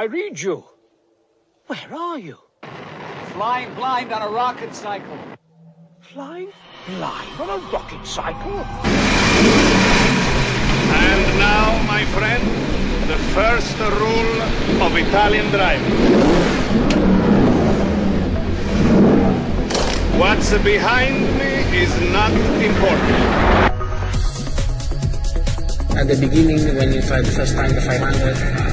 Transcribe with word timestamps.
I 0.00 0.04
read 0.04 0.40
you. 0.40 0.64
Where 1.66 1.94
are 1.94 2.18
you? 2.18 2.38
Flying 3.34 3.74
blind 3.74 4.10
on 4.14 4.22
a 4.22 4.30
rocket 4.30 4.74
cycle. 4.74 5.18
Flying 6.00 6.50
blind 6.86 7.38
on 7.38 7.50
a 7.50 7.58
rocket 7.70 8.06
cycle? 8.06 8.64
And 11.04 11.38
now, 11.38 11.82
my 11.86 12.06
friend, 12.16 12.42
the 13.10 13.18
first 13.36 13.78
rule 13.78 14.40
of 14.80 14.96
Italian 14.96 15.50
driving. 15.50 15.92
What's 20.18 20.56
behind 20.64 21.20
me 21.36 21.52
is 21.76 21.92
not 22.10 22.32
important. 22.64 23.20
At 25.94 26.08
the 26.08 26.16
beginning, 26.18 26.74
when 26.74 26.90
you 26.90 27.02
try 27.02 27.20
the 27.20 27.32
first 27.32 27.54
time 27.54 27.74
the 27.74 27.82
500, 27.82 28.69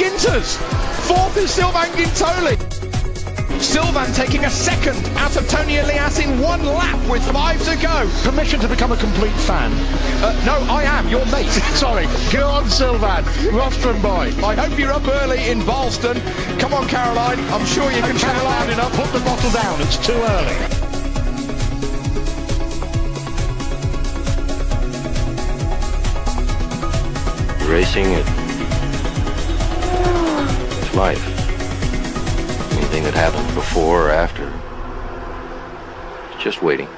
Ginters. 0.00 0.56
Fourth 1.08 1.36
is 1.36 1.50
Sylvain 1.50 1.92
Guintoli. 1.92 2.56
Sylvain 3.60 4.10
taking 4.14 4.46
a 4.46 4.50
second 4.50 4.96
out 5.18 5.36
of 5.36 5.46
Toni 5.46 5.76
Elias 5.76 6.18
in 6.20 6.40
one 6.40 6.64
lap 6.64 6.98
with 7.06 7.22
five 7.30 7.62
to 7.66 7.76
go. 7.76 8.10
Permission 8.22 8.60
to 8.60 8.68
become 8.68 8.92
a 8.92 8.96
complete 8.96 9.34
fan. 9.44 9.70
Uh, 10.24 10.32
no, 10.46 10.54
I 10.72 10.84
am 10.84 11.06
your 11.10 11.26
mate. 11.26 11.50
Sorry. 11.76 12.06
Go 12.32 12.48
on, 12.48 12.70
Sylvain. 12.70 13.24
Rostrum 13.52 14.00
boy. 14.00 14.32
I 14.42 14.54
hope 14.54 14.78
you're 14.78 14.90
up 14.90 15.06
early 15.06 15.50
in 15.50 15.60
Ballston. 15.66 16.16
Come 16.58 16.72
on, 16.72 16.88
Caroline. 16.88 17.38
I'm 17.50 17.66
sure 17.66 17.92
you 17.92 18.00
can 18.00 18.16
shout 18.16 18.42
loud 18.42 18.70
loud 18.70 18.70
enough. 18.70 18.96
Put 18.96 19.12
the 19.12 19.20
bottle 19.20 19.50
down. 19.50 19.82
It's 19.82 19.98
too 19.98 20.14
early. 20.14 20.56
Racing, 27.70 28.06
it, 28.06 28.39
it's 30.90 30.96
life. 30.96 31.24
Anything 32.78 33.04
that 33.04 33.14
happens 33.14 33.54
before 33.54 34.08
or 34.08 34.10
after, 34.10 34.52
just 36.42 36.62
waiting. 36.62 36.88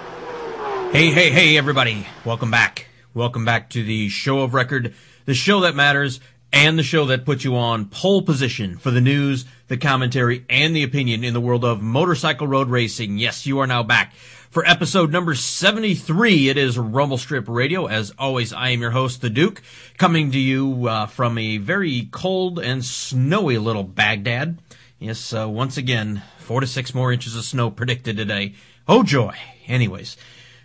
Hey, 0.92 1.10
hey, 1.10 1.30
hey, 1.30 1.56
everybody. 1.56 2.06
Welcome 2.24 2.50
back. 2.50 2.86
Welcome 3.14 3.44
back 3.44 3.70
to 3.70 3.82
the 3.82 4.08
show 4.08 4.40
of 4.40 4.54
record, 4.54 4.94
the 5.26 5.34
show 5.34 5.60
that 5.60 5.74
matters, 5.74 6.20
and 6.52 6.78
the 6.78 6.82
show 6.82 7.06
that 7.06 7.24
puts 7.24 7.44
you 7.44 7.56
on 7.56 7.86
pole 7.86 8.22
position 8.22 8.76
for 8.78 8.90
the 8.90 9.00
news, 9.00 9.44
the 9.68 9.76
commentary, 9.76 10.44
and 10.48 10.74
the 10.76 10.82
opinion 10.82 11.24
in 11.24 11.34
the 11.34 11.40
world 11.40 11.64
of 11.64 11.82
motorcycle 11.82 12.46
road 12.46 12.68
racing. 12.68 13.18
Yes, 13.18 13.46
you 13.46 13.58
are 13.58 13.66
now 13.66 13.82
back 13.82 14.14
for 14.52 14.66
episode 14.66 15.10
number 15.10 15.34
73. 15.34 16.50
It 16.50 16.58
is 16.58 16.78
Rumble 16.78 17.16
Strip 17.16 17.48
Radio. 17.48 17.86
As 17.86 18.12
always, 18.18 18.52
I 18.52 18.68
am 18.68 18.82
your 18.82 18.90
host, 18.90 19.22
The 19.22 19.30
Duke, 19.30 19.62
coming 19.96 20.30
to 20.30 20.38
you 20.38 20.88
uh, 20.88 21.06
from 21.06 21.38
a 21.38 21.56
very 21.56 22.06
cold 22.10 22.58
and 22.58 22.84
snowy 22.84 23.56
little 23.56 23.82
Baghdad. 23.82 24.58
Yes, 24.98 25.32
uh, 25.32 25.48
once 25.48 25.78
again, 25.78 26.22
four 26.36 26.60
to 26.60 26.66
six 26.66 26.94
more 26.94 27.10
inches 27.10 27.34
of 27.34 27.44
snow 27.44 27.70
predicted 27.70 28.18
today. 28.18 28.52
Oh 28.86 29.02
joy. 29.02 29.34
Anyways, 29.66 30.18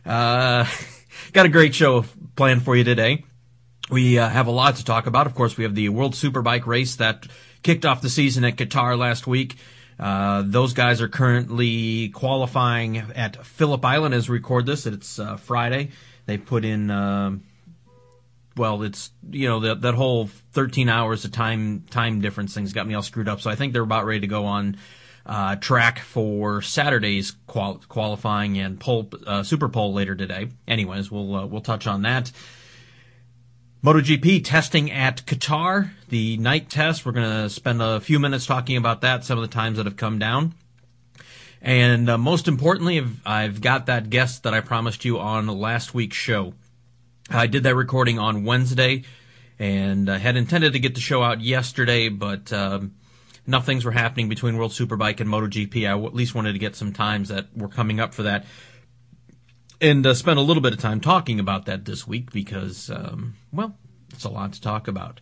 uh, 0.06 0.66
got 1.32 1.46
a 1.46 1.50
great 1.50 1.74
show 1.74 2.04
planned 2.36 2.64
for 2.64 2.76
you 2.76 2.84
today. 2.84 3.24
We 3.90 4.20
uh, 4.20 4.28
have 4.28 4.48
a 4.48 4.52
lot 4.52 4.76
to 4.76 4.84
talk 4.84 5.08
about. 5.08 5.28
Of 5.28 5.34
course, 5.34 5.56
we 5.56 5.64
have 5.64 5.76
the 5.76 5.88
World 5.88 6.14
Superbike 6.14 6.66
race 6.66 6.98
that 6.98 7.26
kicked 7.64 7.86
off 7.86 8.02
the 8.02 8.10
season 8.10 8.44
at 8.44 8.58
Qatar 8.58 8.98
last 8.98 9.28
week. 9.28 9.56
Uh, 10.00 10.44
those 10.46 10.74
guys 10.74 11.02
are 11.02 11.08
currently 11.08 12.10
qualifying 12.10 12.98
at 12.98 13.46
Phillip 13.46 13.84
Island 13.84 14.14
as 14.14 14.30
we 14.30 14.38
record 14.38 14.66
this. 14.66 14.86
It's 14.86 15.20
uh, 15.20 15.38
Friday. 15.38 15.90
They 16.28 16.38
put 16.38 16.66
in, 16.66 16.92
uh, 16.92 17.38
well, 18.56 18.84
it's 18.84 19.12
you 19.30 19.48
know 19.48 19.62
that 19.62 19.82
that 19.82 19.96
whole 19.96 20.28
13 20.54 20.90
hours 20.90 21.26
of 21.26 21.32
time 21.32 21.86
time 21.90 22.22
difference 22.22 22.54
thing's 22.54 22.74
got 22.74 22.88
me 22.88 22.94
all 22.94 23.02
screwed 23.02 23.28
up. 23.28 23.42
So 23.42 23.50
I 23.50 23.56
think 23.56 23.74
they're 23.74 23.82
about 23.82 24.06
ready 24.06 24.22
to 24.22 24.28
go 24.28 24.46
on 24.46 24.78
uh, 25.26 25.56
track 25.58 26.00
for 26.00 26.62
Saturday's 26.62 27.36
qual- 27.48 27.82
qualifying 27.90 28.58
and 28.58 28.80
pole 28.80 29.10
uh, 29.26 29.44
Super 29.44 29.70
Pole 29.70 29.94
later 29.94 30.16
today. 30.16 30.50
Anyways, 30.68 31.12
we'll 31.12 31.36
uh, 31.36 31.46
we'll 31.46 31.62
touch 31.62 31.88
on 31.88 32.04
that. 32.04 32.32
MotoGP 33.88 34.44
testing 34.44 34.92
at 34.92 35.26
Qatar, 35.26 35.92
the 36.10 36.36
night 36.36 36.70
test. 36.70 37.06
We're 37.06 37.14
going 37.14 37.44
to 37.44 37.50
spend 37.50 37.82
a 37.82 38.02
few 38.02 38.20
minutes 38.20 38.46
talking 38.46 38.76
about 38.76 39.00
that, 39.00 39.24
some 39.24 39.38
of 39.38 39.44
the 39.44 39.54
times 39.54 39.78
that 39.78 39.86
have 39.86 39.96
come 39.96 40.20
down. 40.20 40.56
And 41.62 42.10
uh, 42.10 42.18
most 42.18 42.50
importantly, 42.50 42.98
I've, 42.98 43.22
I've 43.26 43.62
got 43.62 43.86
that 43.86 44.10
guest 44.10 44.44
that 44.44 44.54
I 44.54 44.60
promised 44.60 45.06
you 45.06 45.20
on 45.20 45.48
last 45.48 45.94
week's 45.94 46.18
show. 46.18 46.54
I 47.30 47.48
did 47.48 47.64
that 47.64 47.76
recording 47.76 48.20
on 48.20 48.44
Wednesday 48.44 49.06
and 49.58 50.10
I 50.10 50.18
had 50.18 50.36
intended 50.36 50.74
to 50.74 50.80
get 50.80 50.94
the 50.94 51.00
show 51.00 51.24
out 51.24 51.40
yesterday, 51.40 52.10
but 52.10 52.52
um, 52.52 52.94
enough 53.48 53.66
things 53.66 53.86
were 53.86 53.92
happening 53.92 54.28
between 54.28 54.58
World 54.58 54.72
Superbike 54.72 55.22
and 55.22 55.30
MotoGP. 55.30 55.88
I 55.88 55.98
at 55.98 56.14
least 56.14 56.36
wanted 56.36 56.52
to 56.52 56.60
get 56.60 56.76
some 56.76 56.92
times 56.92 57.30
that 57.30 57.56
were 57.56 57.70
coming 57.70 58.02
up 58.02 58.14
for 58.14 58.24
that 58.24 58.44
and 59.82 60.06
uh, 60.06 60.14
spent 60.14 60.40
a 60.40 60.42
little 60.42 60.62
bit 60.62 60.74
of 60.74 60.80
time 60.80 61.00
talking 61.00 61.40
about 61.40 61.66
that 61.66 61.86
this 61.86 62.08
week 62.08 62.32
because, 62.32 62.90
um, 62.90 63.36
well, 63.52 63.76
it's 64.14 64.24
a 64.24 64.30
lot 64.30 64.54
to 64.54 64.62
talk 64.62 64.88
about. 64.88 65.20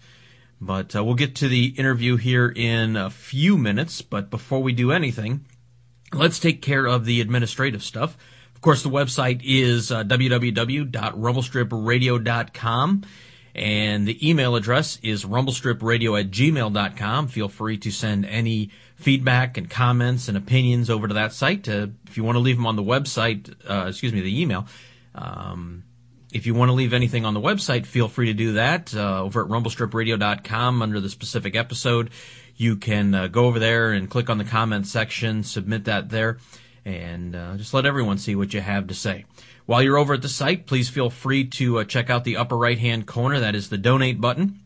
But 0.61 0.95
uh, 0.95 1.03
we'll 1.03 1.15
get 1.15 1.35
to 1.35 1.47
the 1.47 1.67
interview 1.77 2.15
here 2.15 2.51
in 2.55 2.95
a 2.95 3.09
few 3.09 3.57
minutes. 3.57 4.01
But 4.01 4.29
before 4.29 4.63
we 4.63 4.73
do 4.73 4.91
anything, 4.91 5.45
let's 6.13 6.39
take 6.39 6.61
care 6.61 6.85
of 6.85 7.05
the 7.05 7.21
administrative 7.21 7.83
stuff. 7.83 8.17
Of 8.55 8.61
course, 8.61 8.81
the 8.81 8.89
website 8.89 9.41
is 9.43 9.91
uh, 9.91 10.05
www.rumblestripradio.com. 10.05 13.03
And 13.53 14.07
the 14.07 14.29
email 14.29 14.55
address 14.57 14.99
is 15.01 15.23
rumblestripradio 15.23 16.19
at 16.19 16.29
gmail.com. 16.29 17.27
Feel 17.29 17.47
free 17.47 17.77
to 17.77 17.91
send 17.91 18.25
any 18.25 18.69
feedback 19.05 19.55
and 19.55 19.69
comments 19.69 20.27
and 20.27 20.35
opinions 20.35 20.89
over 20.89 21.07
to 21.07 21.13
that 21.13 21.31
site. 21.31 21.69
Uh, 21.69 21.85
if 22.07 22.17
you 22.17 22.23
want 22.23 22.37
to 22.37 22.39
leave 22.39 22.55
them 22.55 22.65
on 22.65 22.75
the 22.75 22.81
website, 22.81 23.53
uh, 23.69 23.85
excuse 23.87 24.11
me, 24.11 24.19
the 24.19 24.41
email. 24.41 24.65
Um, 25.13 25.83
if 26.33 26.47
you 26.47 26.55
want 26.55 26.69
to 26.69 26.73
leave 26.73 26.91
anything 26.91 27.23
on 27.23 27.35
the 27.35 27.39
website, 27.39 27.85
feel 27.85 28.07
free 28.07 28.25
to 28.25 28.33
do 28.33 28.53
that 28.53 28.95
uh, 28.95 29.21
over 29.21 29.43
at 29.43 29.47
rumblestripradio.com 29.47 30.81
under 30.81 30.99
the 30.99 31.09
specific 31.11 31.55
episode. 31.55 32.09
You 32.55 32.77
can 32.77 33.13
uh, 33.13 33.27
go 33.27 33.45
over 33.45 33.59
there 33.59 33.91
and 33.91 34.09
click 34.09 34.27
on 34.31 34.39
the 34.39 34.43
comment 34.43 34.87
section, 34.87 35.43
submit 35.43 35.85
that 35.85 36.09
there, 36.09 36.39
and 36.83 37.35
uh, 37.35 37.57
just 37.57 37.75
let 37.75 37.85
everyone 37.85 38.17
see 38.17 38.35
what 38.35 38.55
you 38.55 38.61
have 38.61 38.87
to 38.87 38.95
say. 38.95 39.25
While 39.67 39.83
you're 39.83 39.99
over 39.99 40.15
at 40.15 40.23
the 40.23 40.29
site, 40.29 40.65
please 40.65 40.89
feel 40.89 41.11
free 41.11 41.45
to 41.45 41.77
uh, 41.77 41.83
check 41.83 42.09
out 42.09 42.23
the 42.23 42.37
upper 42.37 42.57
right 42.57 42.79
hand 42.79 43.05
corner. 43.05 43.39
That 43.39 43.53
is 43.53 43.69
the 43.69 43.77
donate 43.77 44.19
button. 44.19 44.61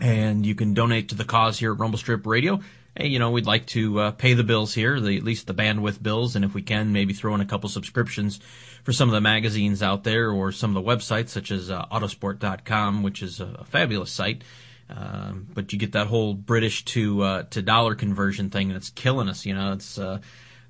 And 0.00 0.46
you 0.46 0.54
can 0.54 0.72
donate 0.72 1.08
to 1.08 1.16
the 1.16 1.24
cause 1.24 1.58
here 1.58 1.72
at 1.72 1.80
Rumble 1.80 1.98
Strip 1.98 2.24
Radio. 2.26 2.60
Hey, 2.94 3.06
you 3.06 3.18
know, 3.18 3.30
we'd 3.30 3.46
like 3.46 3.64
to 3.68 3.98
uh, 4.00 4.10
pay 4.10 4.34
the 4.34 4.44
bills 4.44 4.74
here, 4.74 5.00
the, 5.00 5.16
at 5.16 5.22
least 5.22 5.46
the 5.46 5.54
bandwidth 5.54 6.02
bills, 6.02 6.36
and 6.36 6.44
if 6.44 6.52
we 6.52 6.60
can, 6.60 6.92
maybe 6.92 7.14
throw 7.14 7.34
in 7.34 7.40
a 7.40 7.46
couple 7.46 7.70
subscriptions 7.70 8.38
for 8.84 8.92
some 8.92 9.08
of 9.08 9.14
the 9.14 9.20
magazines 9.20 9.82
out 9.82 10.04
there 10.04 10.30
or 10.30 10.52
some 10.52 10.76
of 10.76 10.84
the 10.84 10.90
websites, 10.90 11.30
such 11.30 11.50
as 11.50 11.70
uh, 11.70 11.86
Autosport.com, 11.86 13.02
which 13.02 13.22
is 13.22 13.40
a, 13.40 13.46
a 13.60 13.64
fabulous 13.64 14.10
site. 14.10 14.44
Um, 14.90 15.48
but 15.54 15.72
you 15.72 15.78
get 15.78 15.92
that 15.92 16.08
whole 16.08 16.34
British 16.34 16.84
to 16.86 17.22
uh, 17.22 17.42
to 17.44 17.62
dollar 17.62 17.94
conversion 17.94 18.50
thing, 18.50 18.68
and 18.68 18.76
it's 18.76 18.90
killing 18.90 19.26
us. 19.26 19.46
You 19.46 19.54
know, 19.54 19.72
it's 19.72 19.96
uh, 19.96 20.18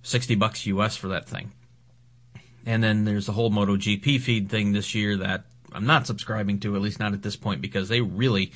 sixty 0.04 0.36
bucks 0.36 0.64
US 0.66 0.96
for 0.96 1.08
that 1.08 1.28
thing. 1.28 1.50
And 2.64 2.84
then 2.84 3.04
there's 3.04 3.26
the 3.26 3.32
whole 3.32 3.50
MotoGP 3.50 4.20
feed 4.20 4.48
thing 4.48 4.70
this 4.70 4.94
year 4.94 5.16
that 5.16 5.46
I'm 5.72 5.86
not 5.86 6.06
subscribing 6.06 6.60
to, 6.60 6.76
at 6.76 6.82
least 6.82 7.00
not 7.00 7.14
at 7.14 7.22
this 7.22 7.34
point, 7.34 7.60
because 7.60 7.88
they 7.88 8.00
really 8.00 8.52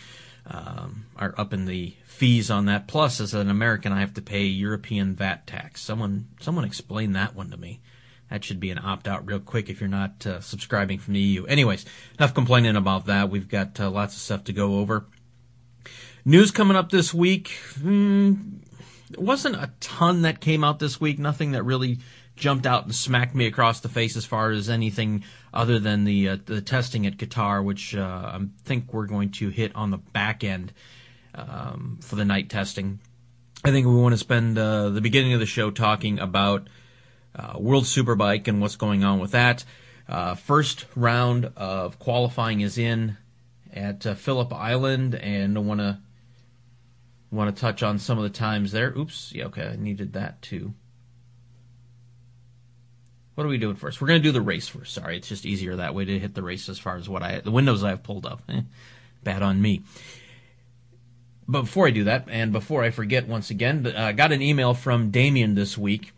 um, 0.46 1.06
are 1.16 1.34
up 1.36 1.52
in 1.52 1.64
the 1.64 1.94
fees 2.16 2.50
on 2.50 2.64
that. 2.64 2.88
Plus, 2.88 3.20
as 3.20 3.34
an 3.34 3.50
American, 3.50 3.92
I 3.92 4.00
have 4.00 4.14
to 4.14 4.22
pay 4.22 4.44
European 4.44 5.14
VAT 5.14 5.46
tax. 5.46 5.82
Someone, 5.82 6.28
someone 6.40 6.64
explain 6.64 7.12
that 7.12 7.34
one 7.34 7.50
to 7.50 7.56
me. 7.56 7.80
That 8.30 8.42
should 8.42 8.58
be 8.58 8.70
an 8.70 8.80
opt 8.82 9.06
out 9.06 9.26
real 9.26 9.38
quick 9.38 9.68
if 9.68 9.80
you're 9.80 9.88
not 9.88 10.26
uh, 10.26 10.40
subscribing 10.40 10.98
from 10.98 11.14
the 11.14 11.20
EU. 11.20 11.44
Anyways, 11.44 11.84
enough 12.18 12.34
complaining 12.34 12.74
about 12.74 13.06
that. 13.06 13.30
We've 13.30 13.48
got 13.48 13.78
uh, 13.78 13.90
lots 13.90 14.14
of 14.14 14.20
stuff 14.20 14.44
to 14.44 14.52
go 14.52 14.78
over. 14.78 15.06
News 16.24 16.50
coming 16.50 16.76
up 16.76 16.90
this 16.90 17.14
week. 17.14 17.52
Mm, 17.78 18.62
there 19.10 19.24
wasn't 19.24 19.54
a 19.56 19.70
ton 19.78 20.22
that 20.22 20.40
came 20.40 20.64
out 20.64 20.80
this 20.80 21.00
week. 21.00 21.18
Nothing 21.18 21.52
that 21.52 21.62
really 21.62 21.98
jumped 22.34 22.66
out 22.66 22.84
and 22.84 22.94
smacked 22.94 23.34
me 23.34 23.46
across 23.46 23.80
the 23.80 23.88
face 23.88 24.16
as 24.16 24.24
far 24.24 24.50
as 24.50 24.68
anything 24.68 25.22
other 25.54 25.78
than 25.78 26.04
the 26.04 26.30
uh, 26.30 26.36
the 26.46 26.60
testing 26.60 27.06
at 27.06 27.18
Qatar, 27.18 27.62
which 27.62 27.94
uh, 27.94 28.32
I 28.34 28.40
think 28.64 28.92
we're 28.92 29.06
going 29.06 29.30
to 29.32 29.50
hit 29.50 29.76
on 29.76 29.90
the 29.90 29.98
back 29.98 30.42
end 30.42 30.72
um, 31.36 31.98
for 32.00 32.16
the 32.16 32.24
night 32.24 32.50
testing. 32.50 32.98
I 33.64 33.70
think 33.70 33.86
we 33.86 33.94
want 33.94 34.12
to 34.12 34.18
spend 34.18 34.58
uh, 34.58 34.90
the 34.90 35.00
beginning 35.00 35.32
of 35.32 35.40
the 35.40 35.46
show 35.46 35.70
talking 35.70 36.18
about 36.18 36.68
uh, 37.34 37.54
World 37.58 37.84
Superbike 37.84 38.48
and 38.48 38.60
what's 38.60 38.76
going 38.76 39.04
on 39.04 39.18
with 39.18 39.32
that. 39.32 39.64
Uh, 40.08 40.34
first 40.34 40.86
round 40.94 41.50
of 41.56 41.98
qualifying 41.98 42.60
is 42.60 42.78
in 42.78 43.16
at 43.72 44.06
uh, 44.06 44.14
Phillip 44.14 44.52
Island, 44.52 45.14
and 45.14 45.56
I 45.56 45.60
want 45.60 45.80
to 45.80 45.98
want 47.30 47.54
to 47.54 47.60
touch 47.60 47.82
on 47.82 47.98
some 47.98 48.18
of 48.18 48.24
the 48.24 48.30
times 48.30 48.72
there. 48.72 48.92
Oops, 48.96 49.32
yeah, 49.34 49.46
okay, 49.46 49.66
I 49.66 49.76
needed 49.76 50.12
that 50.12 50.40
too. 50.42 50.74
What 53.34 53.44
are 53.44 53.50
we 53.50 53.58
doing 53.58 53.76
first? 53.76 54.00
We're 54.00 54.08
going 54.08 54.22
to 54.22 54.28
do 54.28 54.32
the 54.32 54.40
race 54.40 54.68
first. 54.68 54.94
Sorry, 54.94 55.16
it's 55.16 55.28
just 55.28 55.44
easier 55.44 55.76
that 55.76 55.94
way 55.94 56.06
to 56.06 56.18
hit 56.18 56.34
the 56.34 56.42
race 56.42 56.68
as 56.68 56.78
far 56.78 56.96
as 56.96 57.08
what 57.08 57.22
I 57.22 57.40
the 57.40 57.50
windows 57.50 57.84
I've 57.84 58.02
pulled 58.02 58.26
up. 58.26 58.42
Eh, 58.48 58.62
bad 59.24 59.42
on 59.42 59.60
me. 59.60 59.82
But 61.48 61.62
before 61.62 61.86
I 61.86 61.90
do 61.90 62.04
that, 62.04 62.26
and 62.28 62.52
before 62.52 62.82
I 62.82 62.90
forget 62.90 63.28
once 63.28 63.50
again, 63.50 63.86
I 63.86 64.08
uh, 64.08 64.12
got 64.12 64.32
an 64.32 64.42
email 64.42 64.74
from 64.74 65.10
Damien 65.10 65.54
this 65.54 65.78
week, 65.78 66.12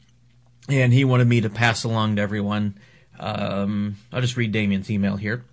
and 0.68 0.92
he 0.92 1.04
wanted 1.04 1.28
me 1.28 1.42
to 1.42 1.50
pass 1.50 1.84
along 1.84 2.16
to 2.16 2.22
everyone. 2.22 2.78
Um, 3.18 3.96
I'll 4.12 4.22
just 4.22 4.36
read 4.36 4.52
Damien's 4.52 4.90
email 4.90 5.16
here. 5.16 5.44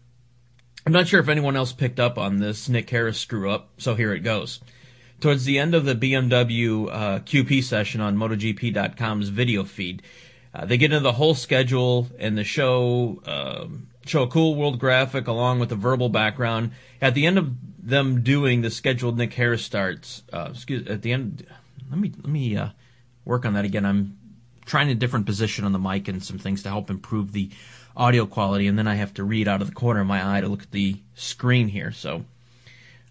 I'm 0.85 0.93
not 0.93 1.07
sure 1.07 1.19
if 1.19 1.27
anyone 1.27 1.55
else 1.55 1.73
picked 1.73 1.99
up 1.99 2.17
on 2.17 2.37
this 2.37 2.69
Nick 2.69 2.89
Harris 2.89 3.17
screw 3.17 3.49
up, 3.49 3.69
so 3.77 3.95
here 3.95 4.13
it 4.13 4.19
goes. 4.19 4.61
Towards 5.19 5.45
the 5.45 5.57
end 5.57 5.73
of 5.73 5.85
the 5.85 5.95
BMW 5.95 6.87
uh, 6.89 7.19
QP 7.19 7.63
session 7.63 8.01
on 8.01 8.17
MotoGP.com's 8.17 9.29
video 9.29 9.63
feed, 9.63 10.03
uh, 10.53 10.65
they 10.65 10.77
get 10.77 10.91
into 10.91 11.01
the 11.01 11.13
whole 11.13 11.33
schedule 11.33 12.07
and 12.19 12.37
the 12.37 12.43
show 12.43 13.21
um, 13.25 13.87
show 14.05 14.23
a 14.23 14.27
cool 14.27 14.55
world 14.55 14.79
graphic 14.79 15.27
along 15.27 15.59
with 15.59 15.71
a 15.71 15.75
verbal 15.75 16.09
background. 16.09 16.71
At 17.01 17.13
the 17.13 17.25
end 17.25 17.37
of 17.37 17.51
them 17.85 18.21
doing 18.21 18.61
the 18.61 18.71
scheduled 18.71 19.17
Nick 19.17 19.33
Harris 19.33 19.63
starts, 19.63 20.23
uh, 20.33 20.49
excuse 20.51 20.85
at 20.87 21.03
the 21.03 21.13
end. 21.13 21.45
Let 21.89 21.99
me 21.99 22.11
let 22.17 22.27
me 22.27 22.57
uh, 22.57 22.69
work 23.23 23.45
on 23.45 23.53
that 23.53 23.63
again. 23.63 23.85
I'm 23.85 24.17
trying 24.65 24.89
a 24.89 24.95
different 24.95 25.27
position 25.27 25.63
on 25.63 25.71
the 25.71 25.79
mic 25.79 26.07
and 26.07 26.23
some 26.23 26.39
things 26.39 26.63
to 26.63 26.69
help 26.69 26.89
improve 26.89 27.31
the 27.31 27.51
audio 27.95 28.25
quality, 28.25 28.67
and 28.67 28.77
then 28.77 28.87
I 28.87 28.95
have 28.95 29.13
to 29.13 29.23
read 29.23 29.47
out 29.47 29.61
of 29.61 29.69
the 29.69 29.75
corner 29.75 30.01
of 30.01 30.07
my 30.07 30.37
eye 30.37 30.41
to 30.41 30.47
look 30.47 30.63
at 30.63 30.71
the 30.71 30.97
screen 31.13 31.67
here. 31.69 31.91
So. 31.91 32.25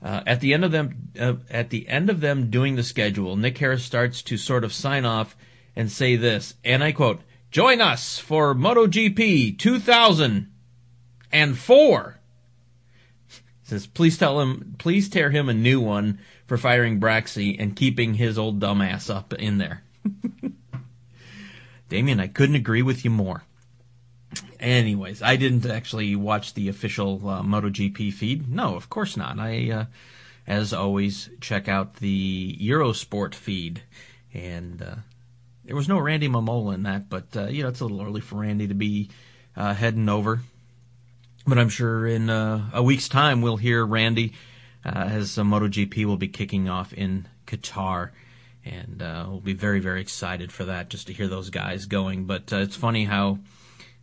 Uh, 0.03 0.23
at 0.26 0.41
the 0.41 0.53
end 0.53 0.65
of 0.67 0.71
them, 0.71 1.09
uh, 1.19 1.32
at 1.49 1.70
the 1.70 1.88
end 1.88 2.11
of 2.11 2.20
them 2.20 2.50
doing 2.50 2.77
the 2.77 2.82
schedule, 2.82 3.37
Nick 3.37 3.56
Harris 3.56 3.82
starts 3.82 4.20
to 4.25 4.37
sort 4.37 4.62
of 4.62 4.70
sign 4.70 5.06
off 5.06 5.35
and 5.75 5.91
say 5.91 6.15
this, 6.15 6.56
and 6.62 6.85
I 6.85 6.93
quote: 6.93 7.23
"Join 7.50 7.81
us 7.81 8.19
for 8.19 8.55
MotoGP 8.55 9.59
2004." 9.59 12.20
Says, 13.65 13.87
"Please 13.87 14.17
tell 14.17 14.41
him, 14.41 14.77
please 14.79 15.09
tear 15.09 15.31
him 15.31 15.49
a 15.49 15.55
new 15.55 15.81
one 15.81 16.19
for 16.47 16.57
firing 16.57 17.01
Braxi 17.01 17.57
and 17.59 17.77
keeping 17.77 18.15
his 18.15 18.39
old 18.39 18.61
dumbass 18.61 19.13
up 19.13 19.33
in 19.35 19.59
there." 19.59 19.83
Damien, 21.89 22.21
I 22.21 22.29
couldn't 22.29 22.57
agree 22.57 22.83
with 22.83 23.05
you 23.05 23.11
more. 23.11 23.45
Anyways, 24.59 25.23
I 25.23 25.37
didn't 25.37 25.67
actually 25.67 26.17
watch 26.17 26.55
the 26.55 26.69
official 26.69 27.29
uh, 27.29 27.43
MotoGP 27.43 28.13
feed. 28.13 28.49
No, 28.51 28.77
of 28.77 28.89
course 28.89 29.17
not. 29.17 29.39
I, 29.39 29.71
uh, 29.71 29.85
as 30.47 30.73
always, 30.73 31.31
check 31.41 31.69
out 31.69 31.97
the 31.97 32.57
Eurosport 32.61 33.35
feed, 33.35 33.83
and 34.33 34.83
uh, 34.83 34.95
there 35.65 35.77
was 35.77 35.89
no 35.89 35.99
Randy 35.99 36.29
Mamola 36.29 36.75
in 36.75 36.83
that. 36.85 37.09
But 37.09 37.37
uh, 37.37 37.47
you 37.47 37.63
know, 37.63 37.69
it's 37.69 37.81
a 37.81 37.85
little 37.85 38.03
early 38.03 38.21
for 38.21 38.37
Randy 38.37 38.67
to 38.69 38.75
be 38.75 39.11
uh, 39.57 39.75
heading 39.75 40.09
over. 40.09 40.41
But 41.46 41.58
I'm 41.58 41.69
sure 41.69 42.06
in 42.06 42.31
uh, 42.31 42.70
a 42.73 42.82
week's 42.82 43.08
time 43.08 43.43
we'll 43.43 43.58
hear 43.58 43.85
Randy 43.85 44.32
as 44.85 45.37
MotoGP 45.37 46.05
will 46.05 46.17
be 46.17 46.29
kicking 46.29 46.69
off 46.69 46.93
in 46.93 47.26
Qatar 47.46 48.11
and 48.64 49.02
uh, 49.02 49.26
we'll 49.29 49.41
be 49.41 49.52
very 49.52 49.81
very 49.81 50.00
excited 50.00 50.50
for 50.50 50.64
that 50.64 50.88
just 50.88 51.06
to 51.08 51.12
hear 51.12 51.29
those 51.29 51.50
guys 51.50 51.87
going. 51.87 52.25
But 52.25 52.52
uh, 52.52 52.58
it's 52.58 52.76
funny 52.76 53.05
how 53.05 53.38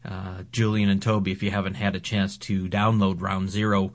uh, 0.06 0.44
Julian 0.52 0.90
and 0.90 1.02
Toby, 1.02 1.32
if 1.32 1.44
you 1.44 1.52
haven't 1.52 1.76
had 1.76 1.96
a 1.96 2.00
chance 2.00 2.38
to 2.38 2.68
download 2.68 3.22
Round 3.22 3.50
Zero, 3.50 3.94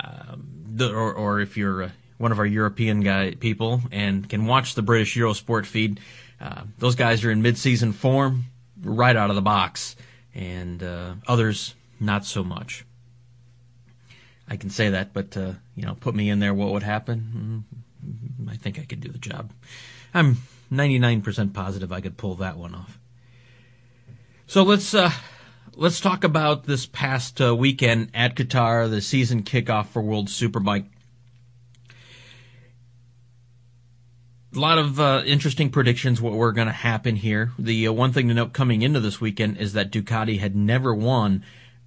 um, 0.00 0.46
the, 0.66 0.92
or, 0.92 1.12
or 1.12 1.40
if 1.40 1.56
you're 1.56 1.84
uh, 1.84 1.90
one 2.18 2.32
of 2.32 2.38
our 2.38 2.46
European 2.46 3.00
guy 3.00 3.34
people 3.34 3.82
and 3.90 4.28
can 4.28 4.46
watch 4.46 4.74
the 4.74 4.82
British 4.82 5.16
Eurosport 5.16 5.66
feed, 5.66 6.00
uh, 6.40 6.62
those 6.78 6.94
guys 6.94 7.24
are 7.24 7.30
in 7.30 7.42
mid-season 7.42 7.92
form 7.92 8.44
right 8.82 9.16
out 9.16 9.30
of 9.30 9.36
the 9.36 9.42
box, 9.42 9.96
and 10.34 10.82
uh, 10.82 11.14
others 11.26 11.74
not 12.04 12.24
so 12.24 12.44
much. 12.44 12.84
I 14.48 14.56
can 14.56 14.70
say 14.70 14.90
that, 14.90 15.12
but 15.12 15.36
you 15.36 15.84
know, 15.84 15.94
put 15.94 16.14
me 16.14 16.28
in 16.30 16.38
there, 16.38 16.54
what 16.54 16.72
would 16.72 16.82
happen? 16.82 17.64
Mm, 18.44 18.50
I 18.50 18.56
think 18.56 18.78
I 18.78 18.84
could 18.84 19.00
do 19.00 19.10
the 19.10 19.18
job. 19.18 19.50
I'm 20.12 20.38
99% 20.72 21.52
positive 21.52 21.92
I 21.92 22.00
could 22.00 22.16
pull 22.16 22.34
that 22.36 22.56
one 22.56 22.74
off. 22.74 22.98
So 24.46 24.62
let's 24.62 24.94
uh, 24.94 25.10
let's 25.74 26.00
talk 26.00 26.24
about 26.24 26.64
this 26.64 26.86
past 26.86 27.40
uh, 27.40 27.56
weekend 27.56 28.10
at 28.14 28.34
Qatar, 28.34 28.88
the 28.90 29.00
season 29.00 29.42
kickoff 29.42 29.86
for 29.86 30.02
World 30.02 30.28
Superbike. 30.28 30.86
A 34.54 34.58
lot 34.58 34.78
of 34.78 35.00
uh, 35.00 35.22
interesting 35.26 35.70
predictions 35.70 36.20
what 36.20 36.34
were 36.34 36.52
going 36.52 36.68
to 36.68 36.72
happen 36.72 37.16
here. 37.16 37.50
The 37.58 37.88
uh, 37.88 37.92
one 37.92 38.12
thing 38.12 38.28
to 38.28 38.34
note 38.34 38.52
coming 38.52 38.82
into 38.82 39.00
this 39.00 39.20
weekend 39.20 39.56
is 39.56 39.72
that 39.72 39.90
Ducati 39.90 40.38
had 40.38 40.54
never 40.54 40.94
won 40.94 41.42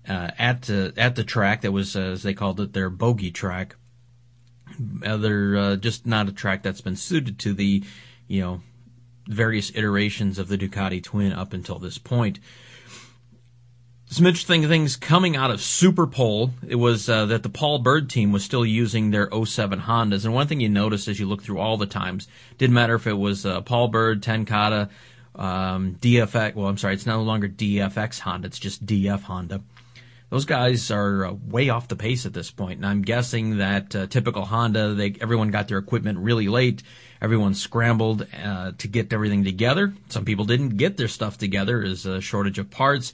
uh, 0.07 0.31
at 0.37 0.69
at 0.69 1.15
the 1.15 1.23
track 1.23 1.61
that 1.61 1.71
was, 1.71 1.95
uh, 1.95 2.01
as 2.01 2.23
they 2.23 2.33
called 2.33 2.59
it, 2.59 2.73
their 2.73 2.89
bogey 2.89 3.31
track. 3.31 3.75
they're 4.79 5.75
just 5.77 6.05
not 6.05 6.29
a 6.29 6.31
track 6.31 6.63
that's 6.63 6.81
been 6.81 6.95
suited 6.95 7.39
to 7.39 7.53
the, 7.53 7.83
you 8.27 8.41
know, 8.41 8.61
various 9.27 9.71
iterations 9.75 10.39
of 10.39 10.47
the 10.47 10.57
Ducati 10.57 11.03
twin 11.03 11.33
up 11.33 11.53
until 11.53 11.79
this 11.79 11.97
point. 11.97 12.39
Some 14.09 14.25
interesting 14.25 14.65
things 14.69 14.95
coming 14.95 15.35
out 15.35 15.51
of 15.51 15.59
Superpole. 15.59 16.51
It 16.65 16.75
was 16.75 17.09
uh, 17.09 17.25
that 17.25 17.43
the 17.43 17.49
Paul 17.49 17.79
Bird 17.79 18.09
team 18.09 18.31
was 18.31 18.43
still 18.43 18.65
using 18.65 19.11
their 19.11 19.29
07 19.29 19.81
Hondas, 19.81 20.23
and 20.23 20.33
one 20.33 20.47
thing 20.47 20.61
you 20.61 20.69
notice 20.69 21.09
as 21.09 21.19
you 21.19 21.25
look 21.25 21.43
through 21.43 21.59
all 21.59 21.75
the 21.75 21.85
times, 21.85 22.25
didn't 22.57 22.73
matter 22.73 22.95
if 22.95 23.05
it 23.05 23.17
was 23.17 23.45
uh, 23.45 23.59
Paul 23.61 23.89
Bird, 23.89 24.23
Ten 24.23 24.45
Kate, 24.45 24.87
um, 25.35 25.95
DFX. 25.99 26.55
Well, 26.55 26.67
I'm 26.67 26.77
sorry, 26.77 26.93
it's 26.93 27.05
no 27.05 27.21
longer 27.21 27.49
DFX 27.49 28.19
Honda; 28.21 28.47
it's 28.47 28.59
just 28.59 28.85
DF 28.85 29.23
Honda. 29.23 29.61
Those 30.29 30.45
guys 30.45 30.91
are 30.91 31.25
uh, 31.25 31.33
way 31.33 31.69
off 31.69 31.87
the 31.87 31.95
pace 31.95 32.25
at 32.25 32.33
this 32.33 32.51
point, 32.51 32.77
and 32.77 32.85
I'm 32.85 33.01
guessing 33.01 33.57
that 33.57 33.95
uh, 33.95 34.07
typical 34.07 34.45
Honda, 34.45 34.93
they 34.93 35.15
everyone 35.21 35.51
got 35.51 35.67
their 35.67 35.77
equipment 35.77 36.19
really 36.19 36.49
late 36.49 36.83
Everyone 37.21 37.55
scrambled 37.55 38.27
uh, 38.43 38.73
to 38.77 38.87
get 38.87 39.11
everything 39.11 39.43
together. 39.43 39.93
Some 40.09 40.25
people 40.25 40.45
didn't 40.45 40.77
get 40.77 40.97
their 40.97 41.07
stuff 41.07 41.37
together. 41.37 41.81
There's 41.81 42.05
a 42.05 42.21
shortage 42.21 42.59
of 42.59 42.69
parts, 42.69 43.11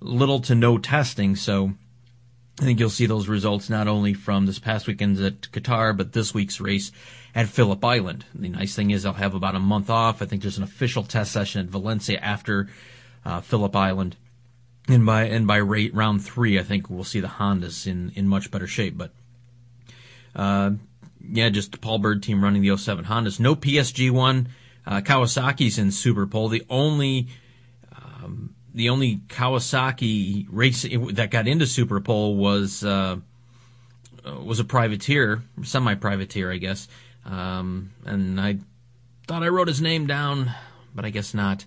little 0.00 0.40
to 0.42 0.54
no 0.54 0.78
testing. 0.78 1.34
So 1.34 1.72
I 2.60 2.64
think 2.64 2.78
you'll 2.78 2.90
see 2.90 3.06
those 3.06 3.26
results 3.26 3.68
not 3.68 3.88
only 3.88 4.14
from 4.14 4.46
this 4.46 4.60
past 4.60 4.86
weekend 4.86 5.18
at 5.18 5.40
Qatar, 5.40 5.96
but 5.96 6.12
this 6.12 6.32
week's 6.32 6.60
race 6.60 6.92
at 7.34 7.48
Phillip 7.48 7.84
Island. 7.84 8.24
The 8.34 8.48
nice 8.48 8.76
thing 8.76 8.92
is 8.92 9.02
they'll 9.02 9.14
have 9.14 9.34
about 9.34 9.56
a 9.56 9.60
month 9.60 9.90
off. 9.90 10.22
I 10.22 10.26
think 10.26 10.42
there's 10.42 10.58
an 10.58 10.64
official 10.64 11.02
test 11.02 11.32
session 11.32 11.60
at 11.60 11.72
Valencia 11.72 12.20
after 12.20 12.68
uh, 13.24 13.40
Phillip 13.40 13.74
Island. 13.74 14.16
And 14.86 15.06
by 15.06 15.24
and 15.24 15.46
by 15.46 15.56
rate, 15.56 15.94
round 15.94 16.24
three, 16.24 16.58
I 16.58 16.62
think 16.62 16.90
we'll 16.90 17.04
see 17.04 17.20
the 17.20 17.28
Hondas 17.28 17.86
in, 17.86 18.12
in 18.14 18.28
much 18.28 18.50
better 18.50 18.66
shape. 18.66 18.98
But 18.98 19.12
uh, 20.36 20.72
yeah, 21.26 21.48
just 21.48 21.80
Paul 21.80 21.98
Bird 21.98 22.22
team 22.22 22.42
running 22.42 22.62
the 22.62 22.76
07 22.76 23.06
Hondas. 23.06 23.40
No 23.40 23.54
PSG 23.54 24.10
one. 24.10 24.48
Uh, 24.86 25.00
Kawasaki's 25.00 25.78
in 25.78 25.90
Super 25.90 26.26
Pole. 26.26 26.48
The 26.48 26.66
only 26.68 27.28
um, 27.96 28.54
the 28.74 28.90
only 28.90 29.20
Kawasaki 29.28 30.46
race 30.50 30.82
that 31.12 31.30
got 31.30 31.48
into 31.48 31.66
Super 31.66 32.00
Pole 32.00 32.36
was 32.36 32.84
uh, 32.84 33.16
was 34.42 34.60
a 34.60 34.64
privateer, 34.64 35.42
semi 35.62 35.94
privateer, 35.94 36.52
I 36.52 36.58
guess. 36.58 36.88
Um, 37.24 37.92
and 38.04 38.40
I 38.40 38.58
thought 39.26 39.42
I 39.42 39.48
wrote 39.48 39.68
his 39.68 39.80
name 39.80 40.06
down, 40.06 40.52
but 40.94 41.04
I 41.04 41.10
guess 41.10 41.32
not. 41.32 41.64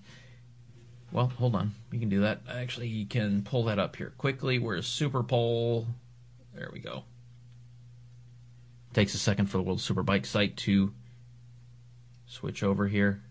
Well, 1.10 1.32
hold 1.38 1.56
on. 1.56 1.74
We 1.90 1.98
can 1.98 2.08
do 2.08 2.20
that. 2.20 2.42
Actually, 2.48 2.88
you 2.88 3.06
can 3.06 3.42
pull 3.42 3.64
that 3.64 3.78
up 3.78 3.96
here 3.96 4.12
quickly. 4.18 4.58
Where's 4.58 4.86
Super 4.86 5.22
Pole? 5.22 5.86
There 6.54 6.70
we 6.72 6.80
go. 6.80 7.04
Takes 8.92 9.14
a 9.14 9.18
second 9.18 9.46
for 9.46 9.58
the 9.58 9.62
World 9.62 9.78
Superbike 9.78 10.26
site 10.26 10.56
to 10.58 10.92
switch 12.26 12.62
over 12.62 12.88
here. 12.88 13.22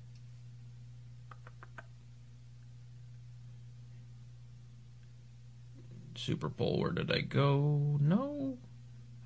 Super 6.16 6.50
Pole, 6.50 6.80
where 6.80 6.92
did 6.92 7.12
I 7.12 7.22
go? 7.22 7.98
No. 8.02 8.58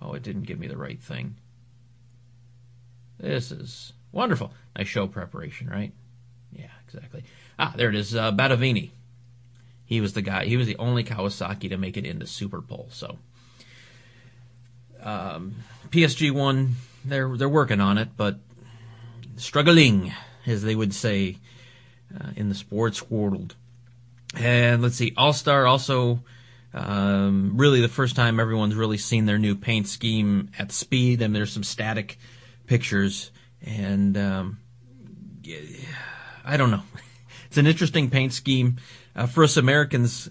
Oh, 0.01 0.13
it 0.13 0.23
didn't 0.23 0.43
give 0.43 0.59
me 0.59 0.67
the 0.67 0.77
right 0.77 1.01
thing. 1.01 1.35
This 3.17 3.51
is 3.51 3.93
wonderful. 4.11 4.53
Nice 4.75 4.87
show 4.87 5.07
preparation, 5.07 5.69
right? 5.69 5.93
Yeah, 6.51 6.71
exactly. 6.85 7.23
Ah, 7.57 7.73
there 7.75 7.89
it 7.89 7.95
is. 7.95 8.15
Uh. 8.15 8.31
He 9.91 9.99
was 9.99 10.13
the 10.13 10.21
guy. 10.21 10.45
He 10.45 10.55
was 10.55 10.67
the 10.67 10.77
only 10.77 11.03
Kawasaki 11.03 11.67
to 11.67 11.75
make 11.75 11.97
it 11.97 12.05
into 12.05 12.25
Super 12.25 12.61
Pole. 12.61 12.87
So 12.91 13.17
um, 15.03 15.55
PSG 15.89 16.31
one, 16.31 16.75
they're 17.03 17.35
they're 17.35 17.49
working 17.49 17.81
on 17.81 17.97
it, 17.97 18.07
but 18.15 18.39
struggling, 19.35 20.13
as 20.47 20.63
they 20.63 20.75
would 20.75 20.93
say 20.93 21.39
uh, 22.17 22.29
in 22.37 22.47
the 22.47 22.55
sports 22.55 23.11
world. 23.11 23.55
And 24.37 24.81
let's 24.81 24.95
see, 24.95 25.11
Alstare 25.11 25.69
also. 25.69 26.23
Um, 26.73 27.55
really, 27.57 27.81
the 27.81 27.89
first 27.89 28.15
time 28.15 28.39
everyone's 28.39 28.75
really 28.75 28.97
seen 28.97 29.25
their 29.25 29.39
new 29.39 29.57
paint 29.57 29.89
scheme 29.89 30.51
at 30.57 30.71
speed, 30.71 31.21
and 31.21 31.35
there's 31.35 31.51
some 31.51 31.65
static 31.65 32.17
pictures, 32.65 33.29
and 33.61 34.17
um, 34.17 34.59
I 36.45 36.55
don't 36.55 36.71
know. 36.71 36.83
It's 37.47 37.57
an 37.57 37.67
interesting 37.67 38.09
paint 38.09 38.31
scheme 38.31 38.77
uh, 39.15 39.25
for 39.25 39.43
us 39.43 39.57
Americans. 39.57 40.29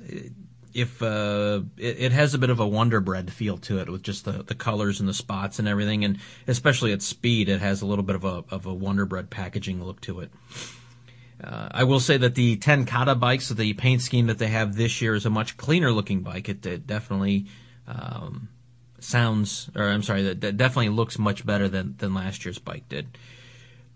if 0.73 1.03
uh, 1.03 1.61
it, 1.77 1.97
it, 2.01 2.13
has 2.13 2.35
a 2.35 2.39
bit 2.39 2.51
of 2.51 2.61
a 2.61 2.67
Wonder 2.67 3.01
Bread 3.01 3.33
feel 3.33 3.59
to 3.59 3.79
it 3.79 3.89
with 3.89 4.03
just 4.03 4.25
the, 4.25 4.43
the 4.45 4.55
colors 4.55 5.01
and 5.01 5.09
the 5.09 5.15
spots 5.15 5.59
and 5.59 5.67
everything, 5.67 6.05
and 6.05 6.19
especially 6.47 6.93
at 6.93 7.03
speed, 7.03 7.49
it 7.49 7.61
has 7.61 7.83
a 7.83 7.87
little 7.87 8.05
bit 8.05 8.17
of 8.17 8.25
a 8.25 8.45
of 8.51 8.67
a 8.67 8.75
Wonder 8.75 9.07
Bread 9.07 9.31
packaging 9.31 9.83
look 9.83 10.01
to 10.03 10.21
it. 10.21 10.31
Uh, 11.43 11.69
I 11.71 11.85
will 11.85 12.01
say 12.01 12.19
that 12.19 12.35
the 12.35 12.57
Ten 12.57 12.85
Kate 12.85 13.19
bikes, 13.19 13.49
the 13.49 13.73
paint 13.73 14.03
scheme 14.03 14.27
that 14.27 14.39
they 14.39 14.49
have 14.49 14.77
this 14.77 15.01
year, 15.01 15.15
is 15.15 15.25
a 15.25 15.31
much 15.31 15.57
cleaner 15.57 15.91
looking 15.91 16.21
bike. 16.21 16.49
It, 16.49 16.65
it 16.67 16.87
definitely 16.87 17.47
um, 17.87 18.51
sounds, 18.99 19.71
or 19.75 19.85
I'm 19.85 20.03
sorry, 20.03 20.23
that, 20.25 20.41
that, 20.43 20.57
definitely 20.57 20.91
looks 20.91 21.19
much 21.19 21.47
better 21.47 21.69
than 21.69 21.97
than 21.99 22.15
last 22.15 22.45
year's 22.45 22.59
bike 22.59 22.89
did. 22.89 23.17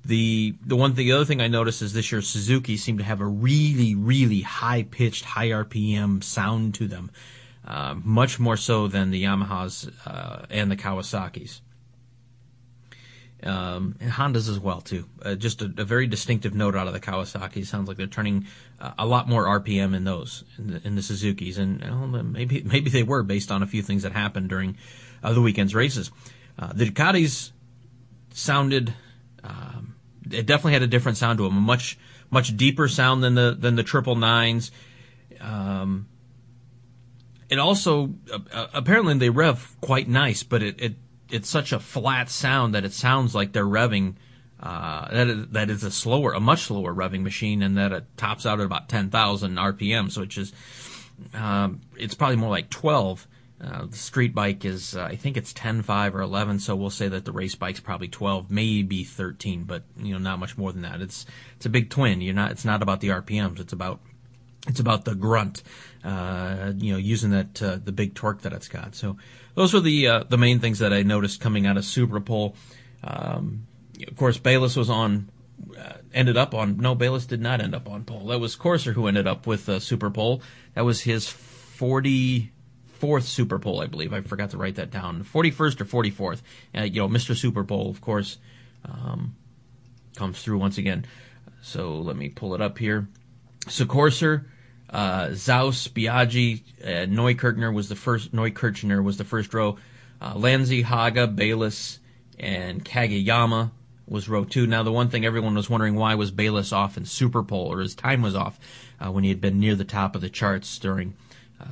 The 0.05 0.55
the 0.65 0.77
one 0.77 0.95
thing, 0.95 1.07
the 1.07 1.13
other 1.13 1.25
thing 1.25 1.41
I 1.41 1.49
noticed 1.49 1.81
is 1.81 1.93
this 1.93 2.13
year 2.13 2.21
Suzuki 2.21 2.77
seemed 2.77 2.99
to 2.99 3.05
have 3.05 3.21
a 3.21 3.27
really 3.27 3.95
really 3.95 4.43
high 4.43 4.83
pitched, 4.83 5.25
high 5.25 5.49
RPM 5.49 6.23
sound 6.23 6.75
to 6.75 6.87
them, 6.87 7.11
uh, 7.67 7.95
much 8.03 8.39
more 8.39 8.57
so 8.57 8.87
than 8.87 9.11
the 9.11 9.25
Yamahas 9.25 9.91
uh, 10.07 10.45
and 10.51 10.71
the 10.71 10.77
Kawasaki's. 10.77 11.63
Um, 13.43 13.97
and 14.01 14.11
Hondas 14.11 14.49
as 14.49 14.59
well 14.59 14.81
too. 14.81 15.07
Uh, 15.23 15.35
just 15.35 15.61
a, 15.61 15.67
a, 15.77 15.85
very 15.85 16.07
distinctive 16.07 16.55
note 16.55 16.75
out 16.75 16.87
of 16.87 16.95
the 16.95 17.01
Kawasaki. 17.01 17.67
Sounds 17.67 17.89
like 17.89 17.99
they're 17.99 18.07
turning 18.07 18.47
uh, 18.81 18.93
a 18.99 19.05
lot 19.05 19.29
more 19.29 19.45
RPM 19.61 19.95
in 19.95 20.05
those 20.05 20.45
in 20.57 20.69
the, 20.69 20.87
in 20.87 20.95
the 20.95 21.03
Suzuki's, 21.03 21.59
and 21.59 21.83
well, 21.83 22.23
maybe 22.23 22.63
maybe 22.65 22.89
they 22.89 23.03
were 23.03 23.23
based 23.23 23.51
on 23.51 23.63
a 23.63 23.67
few 23.67 23.83
things 23.83 24.03
that 24.03 24.13
happened 24.13 24.49
during 24.49 24.79
uh, 25.23 25.35
the 25.35 25.43
weekend's 25.43 25.75
races. 25.75 26.11
Uh, 26.59 26.73
the 26.73 26.91
Ducatis 26.91 27.51
sounded. 28.33 28.95
It 30.31 30.47
definitely 30.47 30.73
had 30.73 30.83
a 30.83 30.87
different 30.87 31.19
sound 31.19 31.39
to 31.39 31.45
them, 31.45 31.57
a 31.57 31.61
much 31.61 31.99
much 32.31 32.57
deeper 32.57 32.89
sound 32.89 33.23
than 33.23 33.35
the 33.35 33.57
than 33.59 33.77
the 33.77 33.83
triple 33.83 34.17
nines. 34.17 34.71
Um, 35.41 36.09
it 37.49 37.59
also 37.59 38.15
uh, 38.53 38.67
apparently 38.73 39.15
they 39.15 39.31
rev 39.31 39.77
quite 39.81 40.09
nice, 40.09 40.43
but 40.43 40.63
it, 40.63 40.81
it 40.81 40.95
it's 41.31 41.49
such 41.49 41.73
a 41.73 41.81
flat 41.81 42.29
sound 42.29 42.75
that 42.75 42.85
it 42.85 42.93
sounds 42.93 43.35
like 43.35 43.53
they're 43.53 43.65
revving. 43.65 44.15
Uh, 44.61 45.09
that 45.11 45.29
is, 45.29 45.49
that 45.49 45.69
is 45.69 45.85
a 45.85 45.91
slower, 45.91 46.33
a 46.33 46.41
much 46.41 46.63
slower 46.63 46.95
revving 46.95 47.23
machine, 47.23 47.63
and 47.63 47.77
that 47.77 47.93
it 47.93 48.05
tops 48.17 48.47
out 48.47 48.61
at 48.61 48.67
about 48.67 48.89
10,000 48.89 49.57
RPM. 49.57 50.11
So 50.11 50.23
it's 50.23 50.35
just, 50.35 50.55
um, 51.35 51.81
it's 51.97 52.15
probably 52.15 52.37
more 52.37 52.51
like 52.51 52.71
12. 52.71 53.27
Uh, 53.65 53.87
the 53.87 53.97
street 53.97 54.35
bike 54.35 54.65
is, 54.65 54.95
uh, 54.97 55.05
I 55.05 55.17
think 55.17 55.37
it's 55.37 55.53
10, 55.53 55.83
5 55.83 56.15
or 56.15 56.21
11. 56.21 56.59
So 56.61 56.77
we'll 56.77 56.91
say 56.91 57.09
that 57.09 57.25
the 57.25 57.33
race 57.33 57.55
bike's 57.55 57.81
probably 57.81 58.09
12, 58.09 58.51
maybe 58.51 59.05
13, 59.05 59.65
but 59.65 59.85
you 59.97 60.13
know, 60.13 60.19
not 60.19 60.39
much 60.39 60.59
more 60.59 60.73
than 60.73 60.83
that. 60.83 61.01
It's, 61.01 61.25
it's 61.57 61.67
a 61.67 61.71
big 61.71 61.89
twin. 61.89 62.21
You're 62.21 62.35
not, 62.35 62.51
it's 62.51 62.65
not 62.65 62.83
about 62.83 63.01
the 63.01 63.09
RPMs. 63.09 63.61
It's 63.61 63.73
about, 63.73 64.01
it's 64.67 64.81
about 64.81 65.05
the 65.05 65.15
grunt, 65.15 65.63
uh, 66.05 66.73
you 66.77 66.93
know, 66.93 66.99
using 66.99 67.31
that, 67.31 67.63
uh, 67.63 67.79
the 67.83 67.93
big 67.93 68.15
torque 68.15 68.43
that 68.43 68.53
it's 68.53 68.69
got. 68.69 68.95
So, 68.95 69.17
those 69.55 69.73
were 69.73 69.81
the 69.81 70.09
uh, 70.09 70.25
the 70.29 70.39
main 70.39 70.59
things 70.61 70.81
that 70.81 70.93
I 70.93 71.03
noticed 71.03 71.41
coming 71.41 71.67
out 71.67 71.77
of 71.77 71.85
Superpole. 71.85 72.55
Um, 73.03 73.67
of 74.07 74.17
course, 74.17 74.39
Bayliss 74.39 74.77
was 74.77 74.91
on, 74.91 75.31
ended 76.13 76.37
up 76.37 76.55
on. 76.55 76.79
No, 76.79 76.95
Bayliss 76.95 77.27
did 77.27 77.41
not 77.41 77.61
end 77.61 77.75
up 77.75 77.89
on 77.89 78.05
pole. 78.05 78.27
That 78.27 78.41
was 78.41 78.57
Corser 78.57 78.93
who 78.93 79.07
ended 79.07 79.27
up 79.27 79.47
with 79.47 79.69
uh, 79.69 79.75
Superpole. 79.75 80.43
That 80.75 80.85
was 80.85 81.03
his 81.03 81.29
forty 81.29 82.53
fourth 83.05 83.25
Super 83.25 83.59
Pole, 83.59 83.83
I 83.83 83.87
believe. 83.87 84.13
I 84.13 84.23
forgot 84.23 84.51
to 84.51 84.57
write 84.57 84.77
that 84.77 84.91
down. 84.91 85.23
Forty 85.25 85.51
first 85.51 85.81
or 85.81 85.85
forty 85.85 86.11
fourth. 86.11 86.43
Uh, 86.77 86.83
you 86.83 87.01
know, 87.01 87.09
Mr. 87.09 87.35
Superpole, 87.35 87.91
of 87.91 88.01
course, 88.01 88.39
um, 88.85 89.37
comes 90.17 90.43
through 90.43 90.59
once 90.59 90.79
again. 90.79 91.05
So 91.61 91.97
let 91.97 92.17
me 92.17 92.31
pull 92.31 92.55
it 92.55 92.63
up 92.63 92.79
here. 92.79 93.09
So 93.69 93.85
Corser 93.85 94.47
uh, 94.95 95.29
Xaus, 95.31 95.89
Biaggi, 95.89 96.63
uh, 96.83 97.07
Neukirchner 97.07 97.75
was 97.75 97.89
the 97.89 97.97
first. 97.97 98.33
Neukirchner 98.33 99.03
was 99.03 99.17
the 99.17 99.25
first 99.25 99.53
row. 99.53 99.77
Uh, 100.21 100.35
Lanzi, 100.35 100.85
Haga, 100.85 101.27
Bayliss, 101.27 101.99
and 102.39 102.85
Kagayama 102.85 103.73
was 104.07 104.29
row 104.29 104.45
two. 104.45 104.67
Now, 104.67 104.85
the 104.85 104.93
one 104.93 105.09
thing 105.09 105.27
everyone 105.27 105.55
was 105.55 105.69
wondering 105.69 105.97
why 105.97 106.15
was 106.15 106.31
Bayliss 106.31 106.73
off 106.73 106.97
in 106.97 107.03
Superpole, 107.03 107.67
or 107.67 107.81
his 107.81 107.97
time 107.97 108.23
was 108.23 108.37
off 108.37 108.59
uh, 109.01 109.11
when 109.11 109.25
he 109.25 109.31
had 109.31 109.41
been 109.41 109.59
near 109.59 109.75
the 109.75 109.85
top 109.85 110.15
of 110.15 110.21
the 110.21 110.31
charts 110.31 110.79
during 110.79 111.15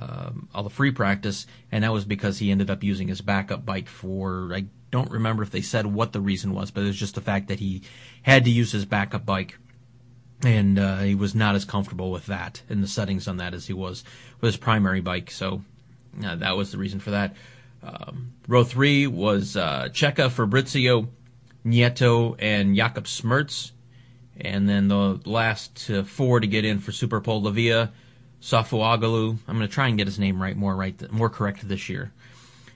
um, 0.01 0.49
all 0.55 0.63
the 0.63 0.71
free 0.71 0.91
practice, 0.91 1.47
and 1.71 1.85
that 1.85 1.93
was 1.93 2.05
because 2.05 2.39
he 2.39 2.51
ended 2.51 2.71
up 2.71 2.83
using 2.83 3.09
his 3.09 3.21
backup 3.21 3.65
bike 3.65 3.89
for. 3.89 4.53
I 4.55 4.67
don't 4.91 5.11
remember 5.11 5.43
if 5.43 5.51
they 5.51 5.63
said 5.63 5.87
what 5.87 6.13
the 6.13 6.21
reason 6.21 6.53
was, 6.53 6.71
but 6.71 6.83
it 6.83 6.87
was 6.87 6.97
just 6.97 7.15
the 7.15 7.21
fact 7.21 7.49
that 7.49 7.61
he 7.61 7.83
had 8.23 8.45
to 8.45 8.51
use 8.51 8.73
his 8.73 8.85
backup 8.85 9.25
bike 9.25 9.59
and 10.45 10.79
uh, 10.79 10.99
he 10.99 11.15
was 11.15 11.35
not 11.35 11.55
as 11.55 11.65
comfortable 11.65 12.11
with 12.11 12.27
that 12.27 12.63
in 12.69 12.81
the 12.81 12.89
settings 12.89 13.29
on 13.29 13.37
that 13.37 13.55
as 13.55 13.67
he 13.67 13.73
was 13.73 14.05
with 14.41 14.49
his 14.49 14.57
primary 14.57 15.01
bike. 15.01 15.31
So 15.31 15.63
uh, 16.25 16.37
that 16.37 16.57
was 16.57 16.73
the 16.73 16.79
reason 16.79 17.01
for 17.01 17.11
that. 17.11 17.35
Um, 17.83 18.33
row 18.49 18.65
three 18.65 19.07
was 19.07 19.57
uh, 19.57 19.89
Checa, 19.93 20.31
Fabrizio, 20.31 21.09
Nieto, 21.65 22.37
and 22.39 22.77
Jakub 22.77 23.05
Smrz. 23.05 23.73
And 24.41 24.69
then 24.69 24.89
the 24.89 25.21
last 25.25 25.91
uh, 25.91 26.03
four 26.03 26.41
to 26.41 26.47
get 26.47 26.65
in 26.65 26.79
for 26.79 26.91
Superpole 26.91 27.43
Lavilla, 27.43 27.91
Sofuoglu. 28.43 29.39
I'm 29.47 29.57
going 29.57 29.67
to 29.67 29.73
try 29.73 29.89
and 29.89 29.97
get 29.97 30.07
his 30.07 30.19
name 30.19 30.43
right, 30.43 30.57
more 30.57 30.75
right, 30.75 31.11
more 31.11 31.31
correct 31.31 31.67
this 31.67 31.89
year. 31.89 32.13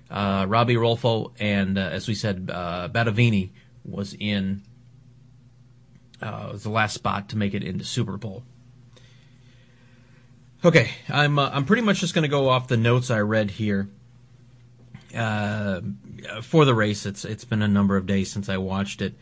Uh, 0.09 0.47
Robbie 0.49 0.77
Rolfo, 0.77 1.33
and 1.41 1.77
uh, 1.77 1.81
as 1.81 2.07
we 2.07 2.15
said, 2.15 2.49
uh, 2.53 2.89
Battavini 2.91 3.51
was 3.85 4.15
in 4.19 4.63
uh, 6.23 6.51
was 6.53 6.63
the 6.63 6.71
last 6.71 6.95
spot 6.95 7.29
to 7.31 7.37
make 7.37 7.53
it 7.53 7.65
into 7.65 7.85
Super 7.85 8.17
Pole. 8.17 8.45
Okay, 10.65 10.91
I'm 11.09 11.39
uh, 11.39 11.51
I'm 11.53 11.65
pretty 11.65 11.83
much 11.83 11.99
just 11.99 12.15
going 12.15 12.23
to 12.23 12.29
go 12.29 12.49
off 12.49 12.69
the 12.69 12.77
notes 12.77 13.11
I 13.11 13.19
read 13.19 13.51
here. 13.51 13.89
Uh, 15.15 15.81
for 16.43 16.65
the 16.65 16.75
race, 16.75 17.07
it's 17.07 17.25
it's 17.25 17.45
been 17.45 17.63
a 17.63 17.69
number 17.69 17.97
of 17.97 18.07
days 18.07 18.31
since 18.31 18.49
I 18.49 18.59
watched 18.59 19.03
it. 19.03 19.15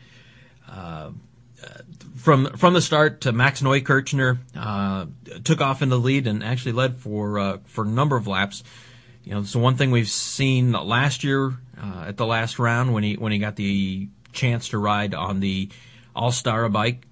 Uh, 2.24 2.30
from 2.30 2.46
from 2.56 2.74
the 2.74 2.82
start 2.82 3.20
to 3.22 3.32
Max 3.32 3.62
Neukirchner 3.62 4.38
uh, 4.56 5.06
took 5.44 5.60
off 5.60 5.82
in 5.82 5.88
the 5.88 5.98
lead 5.98 6.26
and 6.26 6.42
actually 6.42 6.72
led 6.72 6.96
for 6.96 7.38
uh, 7.38 7.58
for 7.64 7.84
a 7.84 7.88
number 7.88 8.16
of 8.16 8.26
laps. 8.26 8.64
You 9.24 9.34
know, 9.34 9.42
so 9.42 9.58
one 9.58 9.76
thing 9.76 9.90
we've 9.90 10.08
seen 10.08 10.72
last 10.72 11.24
year 11.24 11.54
at 12.06 12.16
the 12.16 12.26
last 12.26 12.58
round 12.58 12.92
when 12.92 13.02
he 13.02 13.14
when 13.14 13.32
he 13.32 13.38
got 13.38 13.56
the 13.56 14.08
chance 14.32 14.68
to 14.68 14.78
ride 14.78 15.14
on 15.14 15.40
the 15.40 15.70
Alstare 16.14 16.70
bike. 16.70 17.06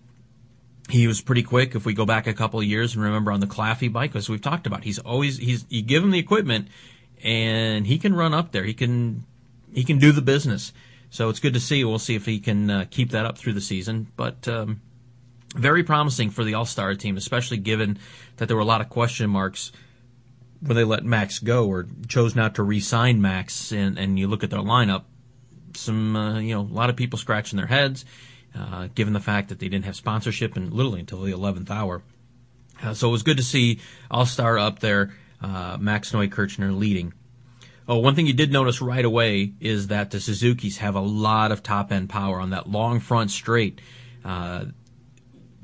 He 0.88 1.06
was 1.06 1.22
pretty 1.22 1.42
quick. 1.42 1.74
If 1.74 1.86
we 1.86 1.94
go 1.94 2.04
back 2.04 2.26
a 2.26 2.34
couple 2.34 2.60
of 2.60 2.66
years 2.66 2.94
and 2.94 3.02
remember 3.02 3.32
on 3.32 3.40
the 3.40 3.46
Klaffi 3.46 3.90
bike, 3.90 4.14
as 4.14 4.28
we've 4.28 4.42
talked 4.42 4.66
about, 4.66 4.84
he's 4.84 4.98
always 4.98 5.38
he's 5.38 5.64
you 5.68 5.82
give 5.82 6.02
him 6.02 6.10
the 6.10 6.18
equipment 6.18 6.68
and 7.22 7.86
he 7.86 7.98
can 7.98 8.14
run 8.14 8.34
up 8.34 8.52
there. 8.52 8.64
He 8.64 8.74
can 8.74 9.24
he 9.72 9.84
can 9.84 9.98
do 9.98 10.12
the 10.12 10.22
business. 10.22 10.72
So 11.08 11.28
it's 11.28 11.40
good 11.40 11.54
to 11.54 11.60
see. 11.60 11.84
We'll 11.84 11.98
see 11.98 12.14
if 12.14 12.26
he 12.26 12.40
can 12.40 12.70
uh, 12.70 12.84
keep 12.90 13.10
that 13.10 13.26
up 13.26 13.38
through 13.38 13.52
the 13.52 13.60
season. 13.60 14.08
But 14.16 14.48
um, 14.48 14.80
very 15.54 15.84
promising 15.84 16.30
for 16.30 16.44
the 16.44 16.52
Alstare 16.52 16.98
team, 16.98 17.16
especially 17.16 17.58
given 17.58 17.98
that 18.36 18.46
there 18.48 18.56
were 18.56 18.62
a 18.62 18.66
lot 18.66 18.80
of 18.80 18.88
question 18.88 19.30
marks 19.30 19.72
when 20.60 20.76
they 20.76 20.84
let 20.84 21.04
Max 21.04 21.38
go 21.38 21.66
or 21.66 21.86
chose 22.08 22.34
not 22.34 22.54
to 22.54 22.62
re-sign 22.62 23.20
Max. 23.20 23.72
And, 23.72 23.98
and 23.98 24.18
you 24.18 24.28
look 24.28 24.44
at 24.44 24.50
their 24.50 24.60
lineup, 24.60 25.04
some 25.74 26.16
uh, 26.16 26.38
you 26.38 26.54
know 26.54 26.60
a 26.60 26.74
lot 26.74 26.90
of 26.90 26.96
people 26.96 27.18
scratching 27.18 27.56
their 27.56 27.66
heads 27.66 28.04
uh, 28.54 28.88
given 28.94 29.12
the 29.12 29.20
fact 29.20 29.48
that 29.48 29.58
they 29.58 29.68
didn't 29.68 29.84
have 29.86 29.96
sponsorship 29.96 30.56
and 30.56 30.72
literally 30.72 31.00
until 31.00 31.22
the 31.22 31.32
11th 31.32 31.70
hour. 31.70 32.02
Uh, 32.82 32.94
so 32.94 33.08
it 33.08 33.12
was 33.12 33.22
good 33.22 33.36
to 33.36 33.42
see 33.42 33.80
Alstare 34.10 34.60
up 34.60 34.80
there, 34.80 35.14
uh, 35.40 35.76
Max 35.80 36.12
Neukirchner 36.12 36.76
leading. 36.76 37.14
Oh, 37.88 37.98
one 37.98 38.14
thing 38.14 38.26
you 38.26 38.32
did 38.32 38.52
notice 38.52 38.80
right 38.80 39.04
away 39.04 39.52
is 39.60 39.88
that 39.88 40.10
the 40.10 40.20
Suzuki's 40.20 40.78
have 40.78 40.94
a 40.94 41.00
lot 41.00 41.50
of 41.50 41.62
top 41.62 41.90
end 41.92 42.08
power 42.08 42.40
on 42.40 42.50
that 42.50 42.68
long 42.68 43.00
front 43.00 43.30
straight. 43.30 43.80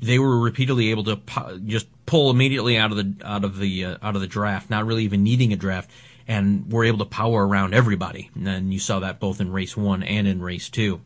They 0.01 0.19
were 0.19 0.39
repeatedly 0.39 0.91
able 0.91 1.03
to 1.05 1.17
po- 1.17 1.59
just 1.65 1.87
pull 2.05 2.29
immediately 2.29 2.77
out 2.77 2.91
of 2.91 2.97
the 2.97 3.25
out 3.25 3.43
of 3.43 3.57
the 3.57 3.85
uh, 3.85 3.97
out 4.01 4.15
of 4.15 4.21
the 4.21 4.27
draft, 4.27 4.69
not 4.69 4.85
really 4.85 5.03
even 5.03 5.23
needing 5.23 5.53
a 5.53 5.57
draft, 5.57 5.89
and 6.27 6.71
were 6.71 6.85
able 6.85 6.99
to 6.99 7.05
power 7.05 7.47
around 7.47 7.73
everybody. 7.73 8.31
And 8.35 8.73
you 8.73 8.79
saw 8.79 8.99
that 8.99 9.19
both 9.19 9.41
in 9.41 9.51
race 9.51 9.75
one 9.75 10.03
and 10.03 10.27
in 10.27 10.41
race 10.41 10.69
two 10.69 11.01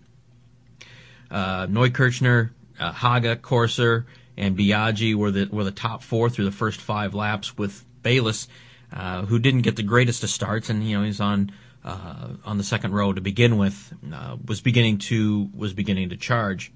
uh, 1.34 1.66
Neukirchner, 1.68 2.52
uh, 2.80 2.92
Haga, 2.92 3.36
Corser, 3.38 4.06
and 4.38 4.58
Biaggi 4.58 5.16
were 5.16 5.32
the 5.32 5.48
were 5.52 5.64
the 5.64 5.72
top 5.72 6.04
four 6.04 6.30
through 6.30 6.46
the 6.46 6.52
first 6.52 6.80
five 6.80 7.14
laps. 7.14 7.58
With 7.58 7.84
Bayliss, 8.04 8.48
uh, 8.94 9.26
who 9.26 9.40
didn't 9.40 9.62
get 9.62 9.76
the 9.76 9.84
greatest 9.84 10.24
of 10.24 10.30
starts, 10.30 10.70
and 10.70 10.88
you 10.88 10.98
know 10.98 11.04
he's 11.04 11.20
on 11.20 11.52
uh, 11.84 12.30
on 12.46 12.58
the 12.58 12.64
second 12.64 12.94
row 12.94 13.12
to 13.12 13.22
begin 13.22 13.58
with, 13.58 13.94
uh, 14.14 14.38
was 14.46 14.62
beginning 14.62 15.00
to 15.00 15.50
was 15.56 15.74
beginning 15.74 16.10
to 16.10 16.18
charge. 16.18 16.72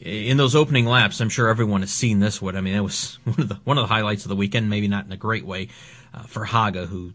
In 0.00 0.36
those 0.36 0.54
opening 0.54 0.84
laps, 0.84 1.20
I'm 1.20 1.30
sure 1.30 1.48
everyone 1.48 1.80
has 1.80 1.90
seen 1.90 2.20
this 2.20 2.42
one. 2.42 2.54
I 2.54 2.60
mean, 2.60 2.74
it 2.74 2.80
was 2.80 3.18
one 3.24 3.40
of 3.40 3.48
the 3.48 3.54
one 3.64 3.78
of 3.78 3.82
the 3.82 3.94
highlights 3.94 4.24
of 4.24 4.28
the 4.28 4.36
weekend. 4.36 4.68
Maybe 4.68 4.88
not 4.88 5.06
in 5.06 5.12
a 5.12 5.16
great 5.16 5.46
way 5.46 5.68
uh, 6.12 6.22
for 6.22 6.44
Haga, 6.44 6.86
who 6.86 7.12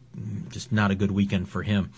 just 0.50 0.71
not 0.71 0.91
a 0.91 0.95
good 0.95 1.11
weekend 1.11 1.50
for 1.50 1.63
him. 1.63 1.91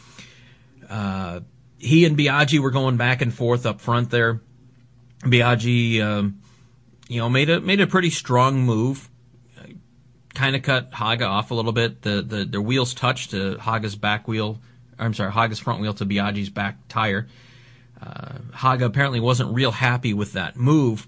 Uh, 0.90 1.42
he 1.78 2.06
and 2.06 2.18
Biaggi 2.18 2.60
were 2.60 2.72
going 2.72 2.98
back 2.98 3.22
and 3.22 3.34
forth 3.34 3.66
up 3.66 3.82
front 3.82 4.10
there. 4.10 4.42
Biaggi, 5.22 6.02
um, 6.02 6.40
you 7.08 7.20
know, 7.20 7.30
made 7.30 7.50
a 7.50 7.60
made 7.62 7.82
a 7.82 7.88
pretty 7.88 8.10
strong 8.10 8.64
move, 8.64 9.10
kind 9.56 9.80
kind 10.34 10.56
of 10.56 10.64
cut 10.64 10.94
Haga 10.94 11.26
off 11.26 11.52
a 11.52 11.56
little 11.56 11.72
bit. 11.72 12.02
The, 12.02 12.22
the 12.22 12.46
their 12.46 12.62
wheels 12.62 12.94
touched 12.94 13.34
uh, 13.34 13.58
Haga's 13.58 13.96
back 13.96 14.28
wheel. 14.28 14.60
I'm 15.00 15.14
sorry, 15.14 15.32
Haga's 15.32 15.60
front 15.60 15.82
wheel 15.82 15.94
to 15.96 16.06
Biaggi's 16.06 16.50
back 16.50 16.78
tire. 16.88 17.28
Uh, 18.04 18.40
Haga 18.54 18.86
apparently 18.86 19.20
wasn't 19.20 19.54
real 19.54 19.72
happy 19.72 20.14
with 20.14 20.34
that 20.34 20.56
move, 20.56 21.08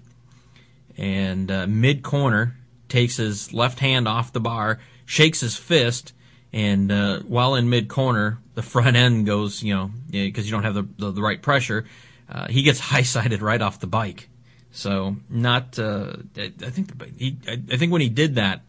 and 0.96 1.50
uh, 1.50 1.66
mid 1.66 2.02
corner 2.02 2.56
takes 2.88 3.16
his 3.16 3.52
left 3.52 3.80
hand 3.80 4.08
off 4.08 4.32
the 4.32 4.40
bar, 4.40 4.80
shakes 5.04 5.40
his 5.40 5.56
fist, 5.56 6.12
and 6.52 6.90
uh, 6.90 7.20
while 7.20 7.54
in 7.54 7.68
mid 7.68 7.88
corner, 7.88 8.38
the 8.54 8.62
front 8.62 8.96
end 9.04 9.26
goes, 9.26 9.62
you 9.62 9.74
know, 9.74 9.90
because 10.10 10.46
you 10.46 10.52
don't 10.52 10.62
have 10.62 10.74
the, 10.74 10.88
the, 10.98 11.12
the 11.12 11.22
right 11.22 11.40
pressure, 11.40 11.84
uh, 12.30 12.48
he 12.48 12.62
gets 12.62 12.78
high 12.90 13.02
sided 13.02 13.42
right 13.42 13.60
off 13.60 13.80
the 13.80 13.86
bike. 13.86 14.28
So 14.72 15.16
not, 15.30 15.78
uh, 15.78 16.16
I 16.36 16.48
think 16.48 17.16
he, 17.16 17.36
I 17.48 17.76
think 17.76 17.92
when 17.92 18.02
he 18.02 18.10
did 18.10 18.34
that, 18.34 18.60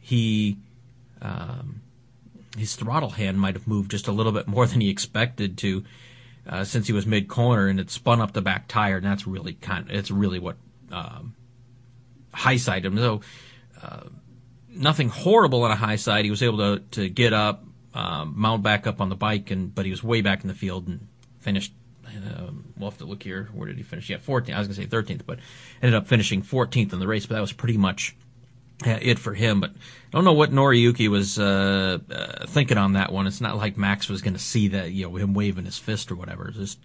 he, 0.00 0.56
um, 1.20 1.82
his 2.56 2.74
throttle 2.74 3.10
hand 3.10 3.38
might 3.38 3.54
have 3.54 3.66
moved 3.66 3.90
just 3.90 4.08
a 4.08 4.12
little 4.12 4.32
bit 4.32 4.48
more 4.48 4.66
than 4.68 4.80
he 4.80 4.88
expected 4.88 5.58
to, 5.58 5.84
uh, 6.46 6.64
since 6.64 6.86
he 6.86 6.92
was 6.92 7.06
mid 7.06 7.28
corner 7.28 7.68
and 7.68 7.78
it 7.78 7.90
spun 7.90 8.20
up 8.20 8.32
the 8.32 8.42
back 8.42 8.68
tire, 8.68 8.96
and 8.96 9.06
that's 9.06 9.26
really 9.26 9.54
kind 9.54 9.88
of, 9.88 9.94
it's 9.94 10.10
really 10.10 10.38
what 10.38 10.56
um, 10.90 11.34
high 12.32 12.56
sided 12.56 12.86
him. 12.86 12.98
So 12.98 13.20
uh, 13.82 14.08
nothing 14.68 15.08
horrible 15.08 15.62
on 15.62 15.70
a 15.70 15.76
high 15.76 15.96
side. 15.96 16.24
He 16.24 16.30
was 16.30 16.42
able 16.42 16.58
to 16.58 16.82
to 16.92 17.08
get 17.08 17.32
up, 17.32 17.64
um, 17.94 18.34
mount 18.36 18.62
back 18.62 18.86
up 18.86 19.00
on 19.00 19.08
the 19.08 19.16
bike, 19.16 19.50
and 19.50 19.74
but 19.74 19.84
he 19.84 19.90
was 19.90 20.02
way 20.02 20.20
back 20.20 20.42
in 20.42 20.48
the 20.48 20.54
field 20.54 20.88
and 20.88 21.06
finished. 21.40 21.72
Uh, 22.06 22.50
we'll 22.76 22.90
have 22.90 22.98
to 22.98 23.06
look 23.06 23.22
here. 23.22 23.48
Where 23.54 23.66
did 23.66 23.78
he 23.78 23.82
finish? 23.82 24.10
Yeah, 24.10 24.18
14th. 24.18 24.54
I 24.54 24.58
was 24.58 24.68
going 24.68 24.88
to 24.88 24.96
say 24.96 25.14
13th, 25.14 25.22
but 25.24 25.38
ended 25.80 25.96
up 25.96 26.06
finishing 26.06 26.42
14th 26.42 26.92
in 26.92 26.98
the 26.98 27.06
race. 27.06 27.24
But 27.24 27.36
that 27.36 27.40
was 27.40 27.52
pretty 27.52 27.78
much 27.78 28.14
it 28.86 29.18
for 29.18 29.34
him. 29.34 29.60
But 29.60 29.70
I 29.70 30.10
don't 30.12 30.24
know 30.24 30.32
what 30.32 30.50
Noriyuki 30.50 31.08
was 31.08 31.38
uh, 31.38 31.98
uh, 32.10 32.46
thinking 32.46 32.78
on 32.78 32.94
that 32.94 33.12
one. 33.12 33.26
It's 33.26 33.40
not 33.40 33.56
like 33.56 33.76
Max 33.76 34.08
was 34.08 34.22
going 34.22 34.34
to 34.34 34.40
see 34.40 34.68
that, 34.68 34.92
you 34.92 35.08
know, 35.08 35.16
him 35.16 35.34
waving 35.34 35.64
his 35.64 35.78
fist 35.78 36.10
or 36.10 36.16
whatever. 36.16 36.48
It's 36.48 36.58
just 36.58 36.78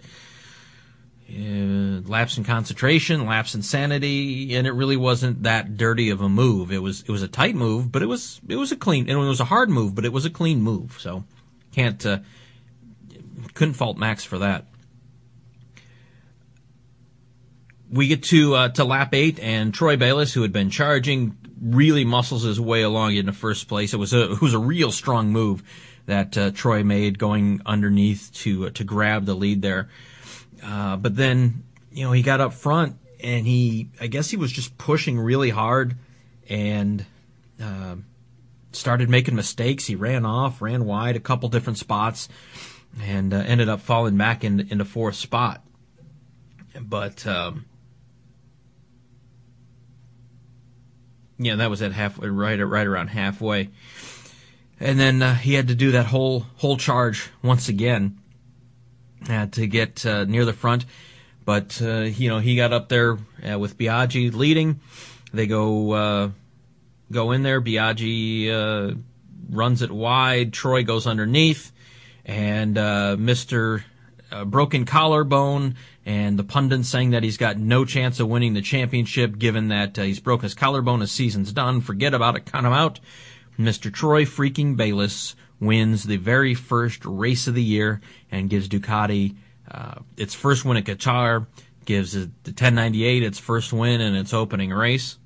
uh, 1.29 2.01
lapse 2.07 2.37
in 2.37 2.45
concentration, 2.45 3.25
lapse 3.25 3.53
in 3.53 3.61
sanity, 3.61 4.55
and 4.55 4.65
it 4.65 4.71
really 4.71 4.95
wasn't 4.95 5.43
that 5.43 5.75
dirty 5.75 6.09
of 6.09 6.21
a 6.21 6.29
move. 6.29 6.71
It 6.71 6.81
was 6.81 7.01
it 7.01 7.09
was 7.09 7.21
a 7.21 7.27
tight 7.27 7.53
move, 7.53 7.91
but 7.91 8.01
it 8.01 8.05
was 8.05 8.39
it 8.47 8.55
was 8.55 8.71
a 8.71 8.77
clean 8.77 9.09
and 9.09 9.19
it 9.19 9.27
was 9.27 9.41
a 9.41 9.45
hard 9.45 9.69
move, 9.69 9.93
but 9.93 10.05
it 10.05 10.13
was 10.13 10.25
a 10.25 10.29
clean 10.29 10.61
move. 10.61 10.97
So 11.01 11.25
can't 11.73 12.05
uh, 12.05 12.19
couldn't 13.55 13.73
fault 13.73 13.97
Max 13.97 14.23
for 14.23 14.37
that. 14.37 14.65
We 17.91 18.07
get 18.07 18.23
to 18.23 18.55
uh, 18.55 18.69
to 18.69 18.85
lap 18.85 19.13
eight, 19.13 19.37
and 19.39 19.73
Troy 19.73 19.97
Bayliss, 19.97 20.33
who 20.33 20.43
had 20.43 20.53
been 20.53 20.69
charging, 20.69 21.35
really 21.61 22.05
muscles 22.05 22.43
his 22.43 22.59
way 22.59 22.81
along 22.81 23.15
in 23.15 23.25
the 23.25 23.33
first 23.33 23.67
place. 23.67 23.93
It 23.93 23.97
was 23.97 24.13
a 24.13 24.31
it 24.33 24.41
was 24.41 24.53
a 24.53 24.59
real 24.59 24.91
strong 24.91 25.29
move 25.31 25.63
that 26.05 26.37
uh, 26.37 26.51
Troy 26.51 26.83
made, 26.83 27.19
going 27.19 27.61
underneath 27.65 28.31
to 28.35 28.67
uh, 28.67 28.69
to 28.71 28.83
grab 28.83 29.25
the 29.25 29.33
lead 29.33 29.61
there. 29.61 29.89
Uh, 30.63 30.97
but 30.97 31.15
then, 31.15 31.63
you 31.91 32.03
know, 32.03 32.11
he 32.11 32.21
got 32.21 32.41
up 32.41 32.53
front 32.53 32.97
and 33.23 33.45
he, 33.45 33.89
I 34.01 34.07
guess 34.07 34.29
he 34.29 34.37
was 34.37 34.51
just 34.51 34.77
pushing 34.77 35.19
really 35.19 35.49
hard 35.49 35.95
and 36.49 37.05
uh, 37.61 37.95
started 38.71 39.09
making 39.09 39.35
mistakes. 39.35 39.85
He 39.85 39.95
ran 39.95 40.25
off, 40.25 40.61
ran 40.61 40.85
wide 40.85 41.15
a 41.15 41.19
couple 41.19 41.49
different 41.49 41.77
spots, 41.77 42.29
and 43.01 43.33
uh, 43.33 43.37
ended 43.37 43.69
up 43.69 43.81
falling 43.81 44.17
back 44.17 44.43
in, 44.43 44.61
into 44.71 44.85
fourth 44.85 45.15
spot. 45.15 45.63
But 46.79 47.25
um, 47.25 47.65
yeah, 51.39 51.55
that 51.55 51.69
was 51.69 51.81
at 51.81 51.91
halfway, 51.91 52.29
right 52.29 52.59
right 52.59 52.87
around 52.87 53.09
halfway, 53.09 53.69
and 54.79 54.99
then 54.99 55.21
uh, 55.21 55.35
he 55.35 55.53
had 55.53 55.67
to 55.67 55.75
do 55.75 55.91
that 55.91 56.07
whole 56.07 56.45
whole 56.57 56.77
charge 56.77 57.29
once 57.41 57.69
again 57.69 58.17
uh, 59.29 59.45
to 59.47 59.67
get 59.67 60.05
uh, 60.05 60.25
near 60.25 60.45
the 60.45 60.53
front. 60.53 60.85
But 61.45 61.81
uh, 61.81 62.01
you 62.01 62.29
know 62.29 62.39
he 62.39 62.55
got 62.55 62.73
up 62.73 62.89
there 62.89 63.17
uh, 63.47 63.59
with 63.59 63.77
Biaggi 63.77 64.33
leading. 64.33 64.79
They 65.31 65.47
go 65.47 65.91
uh, 65.91 66.29
go 67.11 67.31
in 67.31 67.43
there. 67.43 67.61
Biaggi 67.61 68.97
runs 69.49 69.81
it 69.81 69.91
wide. 69.91 70.53
Troy 70.53 70.83
goes 70.83 71.07
underneath, 71.07 71.71
and 72.25 72.73
Mister 73.23 73.85
Broken 74.45 74.85
Collarbone 74.85 75.75
and 76.07 76.39
the 76.39 76.43
pundits 76.45 76.87
saying 76.87 77.09
that 77.09 77.23
he's 77.23 77.35
got 77.35 77.57
no 77.57 77.83
chance 77.83 78.21
of 78.21 78.29
winning 78.29 78.53
the 78.53 78.61
championship 78.61 79.37
given 79.37 79.67
that 79.67 79.97
he's 79.97 80.21
broken 80.21 80.43
his 80.43 80.53
collarbone. 80.53 81.01
His 81.01 81.11
season's 81.11 81.51
done. 81.51 81.81
Forget 81.81 82.13
about 82.13 82.37
it. 82.37 82.45
Count 82.45 82.65
him 82.65 82.71
out. 82.71 83.01
Mr. 83.59 83.93
Troy 83.93 84.23
freaking 84.23 84.77
Bayliss 84.77 85.35
wins 85.59 86.05
the 86.05 86.15
very 86.15 86.53
first 86.53 87.03
race 87.03 87.45
of 87.47 87.55
the 87.55 87.63
year 87.63 87.99
and 88.31 88.49
gives 88.49 88.69
Ducati 88.69 89.35
uh, 89.69 89.95
its 90.15 90.33
first 90.33 90.63
win 90.63 90.77
at 90.77 90.85
Qatar, 90.85 91.45
gives 91.83 92.13
the 92.13 92.29
1098 92.45 93.23
its 93.23 93.37
first 93.37 93.73
win 93.73 93.99
in 93.99 94.15
its 94.15 94.33
opening 94.33 94.69
race. 94.69 95.17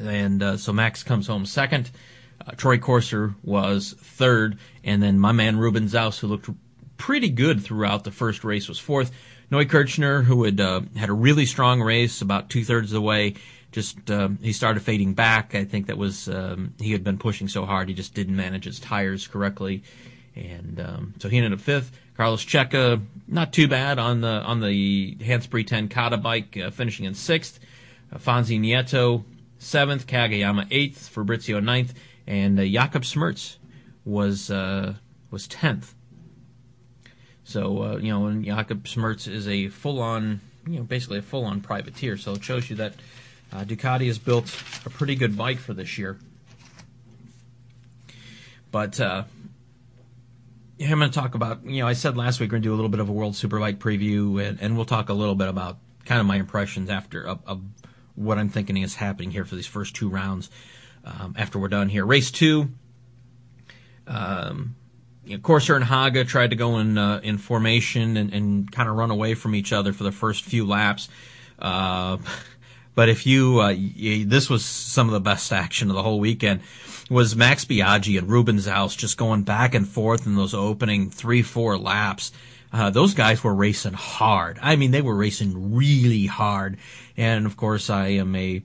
And 0.00 0.42
uh, 0.42 0.56
so 0.56 0.72
Max 0.72 1.02
comes 1.02 1.26
home 1.26 1.44
second. 1.44 1.90
Uh, 2.40 2.52
Troy 2.52 2.78
Corser 2.78 3.34
was 3.42 3.94
third, 3.98 4.58
and 4.82 5.02
then 5.02 5.18
my 5.18 5.32
man 5.32 5.58
Ruben 5.58 5.88
Xaus, 5.88 6.20
who 6.20 6.28
looked 6.28 6.48
pretty 6.96 7.28
good 7.28 7.62
throughout 7.62 8.04
the 8.04 8.10
first 8.10 8.44
race, 8.44 8.66
was 8.66 8.78
fourth. 8.78 9.12
Neukirchner, 9.50 10.24
who 10.24 10.44
had 10.44 10.60
uh, 10.60 10.82
had 10.96 11.08
a 11.08 11.12
really 11.12 11.46
strong 11.46 11.80
race 11.80 12.22
about 12.22 12.50
two 12.50 12.64
thirds 12.64 12.90
of 12.90 12.94
the 12.94 13.00
way, 13.02 13.34
just 13.72 14.10
um, 14.10 14.38
he 14.42 14.52
started 14.52 14.80
fading 14.80 15.14
back. 15.14 15.54
I 15.54 15.64
think 15.64 15.86
that 15.86 15.98
was 15.98 16.28
um, 16.28 16.74
he 16.78 16.92
had 16.92 17.04
been 17.04 17.18
pushing 17.18 17.48
so 17.48 17.64
hard 17.66 17.88
he 17.88 17.94
just 17.94 18.14
didn't 18.14 18.36
manage 18.36 18.64
his 18.64 18.80
tires 18.80 19.26
correctly, 19.26 19.82
and 20.34 20.80
um, 20.80 21.14
so 21.18 21.28
he 21.28 21.36
ended 21.36 21.52
up 21.52 21.60
fifth. 21.60 21.92
Carlos 22.16 22.44
Checa, 22.44 23.02
not 23.26 23.52
too 23.52 23.66
bad 23.66 23.98
on 23.98 24.20
the 24.20 24.28
on 24.28 24.60
the 24.60 25.16
Hannspree 25.16 25.66
Ten 25.66 25.88
Kate 25.88 26.22
bike, 26.22 26.56
uh, 26.56 26.70
finishing 26.70 27.06
in 27.06 27.14
sixth. 27.14 27.58
Uh, 28.12 28.18
Fonsi 28.18 28.60
Nieto 28.60 29.24
seventh, 29.58 30.06
Kagayama 30.06 30.66
eighth, 30.70 31.08
Fabrizio 31.08 31.60
ninth, 31.60 31.94
and 32.26 32.58
uh, 32.58 32.62
Jakub 32.62 33.02
Smrz 33.02 33.56
was 34.04 34.50
uh, 34.50 34.94
was 35.30 35.48
tenth. 35.48 35.94
So 37.44 37.82
uh, 37.82 37.96
you 37.98 38.10
know, 38.10 38.26
and 38.26 38.44
Jakub 38.44 38.82
Smrz 38.82 39.28
is 39.30 39.46
a 39.46 39.68
full 39.68 40.00
on, 40.00 40.40
you 40.66 40.78
know, 40.78 40.82
basically 40.82 41.18
a 41.18 41.22
full 41.22 41.44
on 41.44 41.60
privateer. 41.60 42.16
So 42.16 42.32
it 42.32 42.42
shows 42.42 42.68
you 42.70 42.76
that 42.76 42.94
uh, 43.52 43.64
Ducati 43.64 44.06
has 44.06 44.18
built 44.18 44.46
a 44.84 44.90
pretty 44.90 45.14
good 45.14 45.36
bike 45.36 45.58
for 45.58 45.74
this 45.74 45.98
year. 45.98 46.18
But 48.70 48.98
uh, 48.98 49.24
I'm 50.80 50.98
going 50.98 51.10
to 51.10 51.16
talk 51.16 51.36
about, 51.36 51.64
you 51.64 51.80
know, 51.82 51.86
I 51.86 51.92
said 51.92 52.16
last 52.16 52.40
week 52.40 52.48
we're 52.48 52.54
going 52.54 52.62
to 52.62 52.68
do 52.68 52.74
a 52.74 52.76
little 52.76 52.88
bit 52.88 52.98
of 52.98 53.08
a 53.08 53.12
World 53.12 53.34
Superbike 53.34 53.76
preview, 53.76 54.44
and, 54.44 54.60
and 54.60 54.74
we'll 54.74 54.84
talk 54.84 55.08
a 55.08 55.14
little 55.14 55.36
bit 55.36 55.48
about 55.48 55.78
kind 56.04 56.20
of 56.20 56.26
my 56.26 56.36
impressions 56.36 56.90
after 56.90 57.22
of, 57.22 57.38
of 57.46 57.62
what 58.16 58.38
I'm 58.38 58.48
thinking 58.48 58.76
is 58.78 58.96
happening 58.96 59.30
here 59.30 59.44
for 59.44 59.54
these 59.54 59.66
first 59.66 59.94
two 59.94 60.08
rounds 60.08 60.50
um, 61.04 61.36
after 61.38 61.58
we're 61.58 61.68
done 61.68 61.88
here. 61.88 62.04
Race 62.04 62.30
two, 62.30 62.70
um, 64.08 64.74
you 65.26 65.36
know, 65.36 65.42
Corser 65.42 65.76
and 65.76 65.84
Haga 65.84 66.24
tried 66.24 66.50
to 66.50 66.56
go 66.56 66.78
in 66.78 66.98
uh, 66.98 67.20
in 67.22 67.38
formation 67.38 68.16
and, 68.16 68.32
and 68.32 68.70
kind 68.70 68.88
of 68.88 68.96
run 68.96 69.10
away 69.10 69.34
from 69.34 69.54
each 69.54 69.72
other 69.72 69.92
for 69.92 70.04
the 70.04 70.12
first 70.12 70.44
few 70.44 70.66
laps. 70.66 71.08
Uh, 71.58 72.18
but 72.94 73.08
if 73.08 73.26
you, 73.26 73.60
uh, 73.60 73.70
you, 73.70 74.24
this 74.24 74.50
was 74.50 74.64
some 74.64 75.08
of 75.08 75.12
the 75.12 75.20
best 75.20 75.52
action 75.52 75.90
of 75.90 75.96
the 75.96 76.02
whole 76.02 76.20
weekend 76.20 76.60
was 77.10 77.36
Max 77.36 77.64
Biaggi 77.64 78.18
and 78.18 78.28
Ruben 78.28 78.56
Xaus 78.56 78.96
just 78.96 79.16
going 79.16 79.42
back 79.42 79.74
and 79.74 79.86
forth 79.86 80.26
in 80.26 80.36
those 80.36 80.54
opening 80.54 81.10
three, 81.10 81.42
four 81.42 81.76
laps. 81.76 82.32
Uh, 82.72 82.90
those 82.90 83.14
guys 83.14 83.44
were 83.44 83.54
racing 83.54 83.92
hard. 83.92 84.58
I 84.60 84.76
mean, 84.76 84.90
they 84.90 85.02
were 85.02 85.14
racing 85.14 85.74
really 85.74 86.26
hard. 86.26 86.78
And 87.16 87.46
of 87.46 87.56
course, 87.56 87.88
I 87.90 88.08
am 88.08 88.34
a 88.34 88.62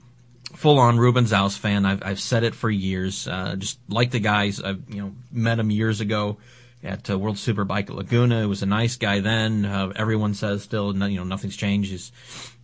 full-on 0.59 0.99
Ruben 0.99 1.23
Xaus 1.23 1.57
fan. 1.57 1.85
I've, 1.85 2.03
I've 2.03 2.19
said 2.19 2.43
it 2.43 2.53
for 2.53 2.69
years. 2.69 3.29
Uh, 3.29 3.55
just 3.55 3.79
like 3.87 4.11
the 4.11 4.19
guys, 4.19 4.61
I've 4.61 4.83
you 4.89 5.01
know 5.01 5.15
met 5.31 5.57
him 5.57 5.71
years 5.71 6.01
ago 6.01 6.37
at 6.83 7.09
uh, 7.09 7.17
World 7.17 7.37
Superbike 7.37 7.89
at 7.89 7.95
Laguna. 7.95 8.41
He 8.41 8.45
was 8.45 8.61
a 8.61 8.65
nice 8.65 8.97
guy 8.97 9.21
then. 9.21 9.63
Uh, 9.63 9.93
everyone 9.95 10.33
says 10.33 10.61
still, 10.61 10.93
you 10.93 11.15
know, 11.15 11.23
nothing's 11.23 11.55
changed. 11.55 11.91
He's 11.91 12.11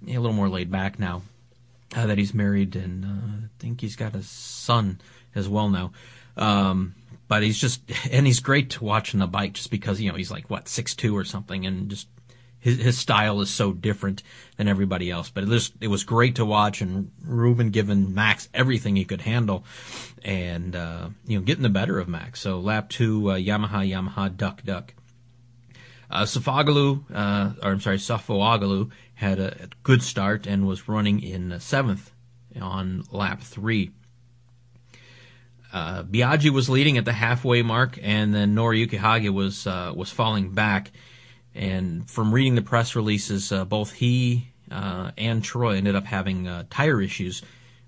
a 0.09 0.19
little 0.19 0.33
more 0.33 0.49
laid 0.49 0.69
back 0.69 0.99
now 0.99 1.21
uh, 1.95 2.05
that 2.05 2.17
he's 2.17 2.33
married, 2.33 2.75
and 2.75 3.05
uh, 3.05 3.45
I 3.45 3.49
think 3.59 3.79
he's 3.79 3.95
got 3.95 4.13
a 4.13 4.23
son 4.23 4.99
as 5.33 5.47
well 5.47 5.69
now. 5.69 5.93
Um, 6.35 6.95
but 7.29 7.43
he's 7.43 7.57
just, 7.57 7.81
and 8.11 8.27
he's 8.27 8.41
great 8.41 8.71
to 8.71 8.83
watch 8.83 9.13
on 9.13 9.21
the 9.21 9.27
bike 9.27 9.53
just 9.53 9.71
because, 9.71 10.01
you 10.01 10.11
know, 10.11 10.17
he's 10.17 10.31
like, 10.31 10.49
what, 10.49 10.67
six 10.67 10.95
two 10.95 11.15
or 11.15 11.23
something, 11.23 11.65
and 11.65 11.89
just 11.89 12.09
his, 12.65 12.77
his 12.79 12.97
style 12.97 13.41
is 13.41 13.49
so 13.49 13.71
different 13.71 14.23
than 14.57 14.67
everybody 14.67 15.09
else. 15.09 15.29
But 15.29 15.43
it 15.43 15.49
was, 15.49 15.71
it 15.79 15.87
was 15.87 16.03
great 16.03 16.35
to 16.35 16.45
watch, 16.45 16.81
and 16.81 17.11
Ruben 17.23 17.69
giving 17.69 18.13
Max 18.13 18.49
everything 18.53 18.95
he 18.95 19.05
could 19.05 19.21
handle, 19.21 19.63
and, 20.23 20.75
uh, 20.75 21.09
you 21.27 21.37
know, 21.37 21.45
getting 21.45 21.63
the 21.63 21.69
better 21.79 21.99
of 21.99 22.07
Max. 22.07 22.41
So 22.41 22.59
lap 22.59 22.89
two, 22.89 23.31
uh, 23.31 23.35
Yamaha, 23.35 23.87
Yamaha, 23.87 24.35
duck, 24.35 24.63
duck. 24.63 24.93
Uh, 26.09 26.25
Sofuoglu, 26.25 27.03
uh, 27.13 27.53
or 27.63 27.71
I'm 27.71 27.79
sorry, 27.79 27.97
Sofuoglu 27.97 28.91
had 29.15 29.39
a 29.39 29.69
good 29.83 30.01
start 30.03 30.47
and 30.47 30.67
was 30.67 30.87
running 30.87 31.21
in 31.21 31.59
seventh 31.59 32.11
on 32.59 33.03
lap 33.11 33.41
three. 33.41 33.91
uh, 35.75 36.03
Biaggi 36.03 36.49
was 36.49 36.69
leading 36.69 36.97
at 36.97 37.03
the 37.03 37.11
halfway 37.11 37.61
mark, 37.61 37.99
and 38.01 38.33
then 38.33 38.55
Noriyuki 38.55 38.97
Haga 38.97 39.31
was 39.33 39.67
uh, 39.67 39.91
was 39.95 40.09
falling 40.09 40.51
back. 40.51 40.91
And 41.55 42.09
from 42.09 42.33
reading 42.33 42.55
the 42.55 42.61
press 42.61 42.95
releases, 42.95 43.51
uh, 43.51 43.65
both 43.65 43.93
he 43.93 44.49
uh, 44.69 45.11
and 45.17 45.43
Troy 45.43 45.77
ended 45.77 45.95
up 45.95 46.05
having 46.05 46.47
uh, 46.47 46.65
tire 46.69 47.01
issues 47.01 47.41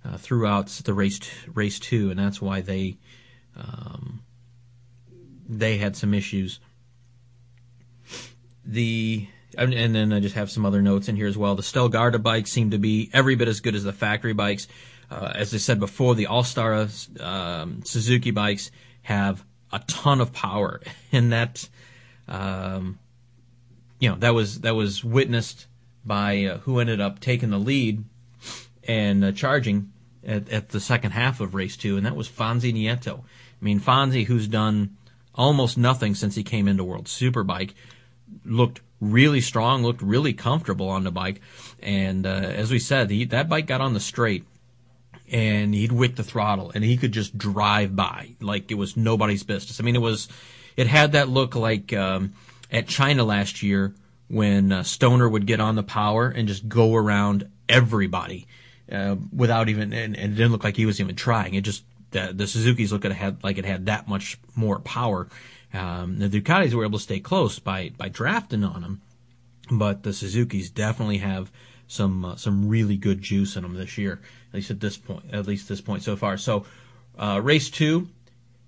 uh, 0.06 0.18
throughout 0.18 0.68
the 0.68 0.94
race 0.94 1.20
t- 1.20 1.30
race 1.54 1.78
two, 1.78 2.10
and 2.10 2.18
that's 2.18 2.42
why 2.42 2.62
they 2.62 2.98
um, 3.58 4.22
they 5.48 5.78
had 5.78 5.96
some 5.96 6.14
issues. 6.14 6.60
The 8.66 9.28
and, 9.58 9.96
then 9.96 10.14
I 10.14 10.20
just 10.20 10.36
have 10.36 10.52
some 10.52 10.66
other 10.66 10.82
notes 10.82 11.08
in 11.08 11.16
here 11.16 11.28
as 11.28 11.38
well. 11.38 11.56
The 11.56 11.64
Sterilgarda 11.64 12.22
bikes 12.22 12.52
seem 12.52 12.72
to 12.72 12.78
be 12.78 13.10
every 13.12 13.36
bit 13.36 13.48
as 13.48 13.60
good 13.60 13.76
as 13.76 13.84
the 13.84 13.94
factory 13.94 14.34
bikes. 14.34 14.68
Uh, 15.10 15.32
as 15.34 15.54
I 15.54 15.58
said 15.58 15.80
before, 15.80 16.16
the 16.16 16.26
Alstare 16.26 17.22
um, 17.22 17.84
Suzuki 17.84 18.32
bikes 18.32 18.72
have 19.04 19.44
a 19.72 19.80
ton 19.80 20.22
of 20.22 20.34
power, 20.34 20.82
and 21.12 21.32
that, 21.32 21.68
um, 22.28 23.00
you 24.00 24.10
know, 24.10 24.16
that 24.18 24.34
was 24.34 24.62
that 24.62 24.76
was 24.76 25.04
witnessed 25.04 25.68
by 26.06 26.46
uh, 26.46 26.58
who 26.60 26.80
ended 26.80 27.02
up 27.02 27.20
taking 27.20 27.50
the 27.50 27.58
lead 27.58 28.04
and 28.88 29.24
uh, 29.24 29.32
charging 29.32 29.92
at, 30.26 30.50
at, 30.50 30.70
the 30.70 30.80
second 30.80 31.12
half 31.12 31.42
of 31.42 31.54
race 31.56 31.76
two, 31.76 31.98
and 31.98 32.06
that 32.06 32.16
was 32.16 32.30
Fonsi 32.30 32.74
Nieto. 32.74 33.20
I 33.20 33.66
mean, 33.66 33.80
Fonsi, 33.80 34.26
who's 34.26 34.48
done 34.48 34.98
almost 35.36 35.78
nothing 35.78 36.16
since 36.16 36.36
he 36.36 36.44
came 36.44 36.68
into 36.68 36.84
World 36.84 37.06
Superbike, 37.06 37.74
looked 38.46 38.82
really 39.02 39.42
strong, 39.42 39.84
looked 39.84 40.02
really 40.02 40.34
comfortable 40.34 40.90
on 40.90 41.04
the 41.04 41.12
bike, 41.12 41.42
and 41.82 42.26
uh, 42.26 42.30
as 42.30 42.72
we 42.72 42.80
said, 42.80 43.10
he, 43.10 43.26
that 43.26 43.50
bike 43.50 43.68
got 43.68 43.82
on 43.82 43.94
the 43.94 44.00
straight 44.00 44.46
and 45.30 45.74
he'd 45.74 45.92
wick 45.92 46.16
the 46.16 46.24
throttle 46.24 46.72
and 46.74 46.86
he 46.86 46.96
could 46.96 47.12
just 47.12 47.38
drive 47.38 47.96
by 47.96 48.30
like 48.40 48.72
it 48.72 48.76
was 48.76 48.96
nobody's 48.96 49.44
business. 49.44 49.80
I 49.80 49.84
mean, 49.84 49.96
it 49.96 50.02
was, 50.02 50.30
it 50.78 50.88
had 50.88 51.12
that 51.14 51.28
look 51.28 51.54
like 51.56 51.92
um, 51.92 52.34
at 52.72 52.88
China 52.88 53.24
last 53.24 53.64
year 53.64 53.94
when 54.28 54.72
uh, 54.72 54.84
Stoner 54.84 55.28
would 55.28 55.46
get 55.46 55.60
on 55.60 55.76
the 55.76 55.84
power 55.84 56.28
and 56.28 56.48
just 56.48 56.68
go 56.68 56.96
around 56.96 57.50
everybody 57.70 58.48
uh, 58.92 59.16
without 59.36 59.70
even, 59.70 59.94
and, 59.94 60.16
and, 60.16 60.34
it 60.34 60.36
didn't 60.36 60.52
look 60.52 60.64
like 60.64 60.76
he 60.76 60.86
was 60.86 61.00
even 61.00 61.16
trying. 61.16 61.54
It 61.54 61.62
just, 61.62 61.84
the, 62.12 62.32
the 62.34 62.48
Suzuki's 62.48 62.92
looked 62.92 63.06
had, 63.06 63.44
like 63.44 63.58
it 63.58 63.66
had 63.66 63.86
that 63.86 64.08
much 64.08 64.38
more 64.56 64.80
power. 64.80 65.28
Um, 65.74 66.20
the 66.20 66.30
Ducatis 66.30 66.74
were 66.74 66.86
able 66.86 67.00
to 67.00 67.04
stay 67.04 67.20
close 67.20 67.60
by, 67.60 67.92
by 67.98 68.10
drafting 68.10 68.64
on 68.64 68.82
them, 68.82 69.02
but 69.72 70.04
the 70.04 70.14
Suzuki's 70.14 70.70
definitely 70.70 71.18
have 71.20 71.52
some, 71.88 72.26
uh, 72.26 72.36
some 72.36 72.68
really 72.68 72.98
good 72.98 73.22
juice 73.22 73.56
in 73.56 73.64
them 73.64 73.76
this 73.76 73.98
year 73.98 74.22
at 74.50 74.54
least 74.54 74.72
at 74.72 74.80
this 74.80 74.98
point, 74.98 75.24
at 75.32 75.48
least 75.48 75.68
this 75.68 75.82
point 75.82 76.04
so 76.04 76.16
far. 76.16 76.38
So, 76.38 76.66
uh, 77.18 77.42
race 77.44 77.70
two 77.70 78.08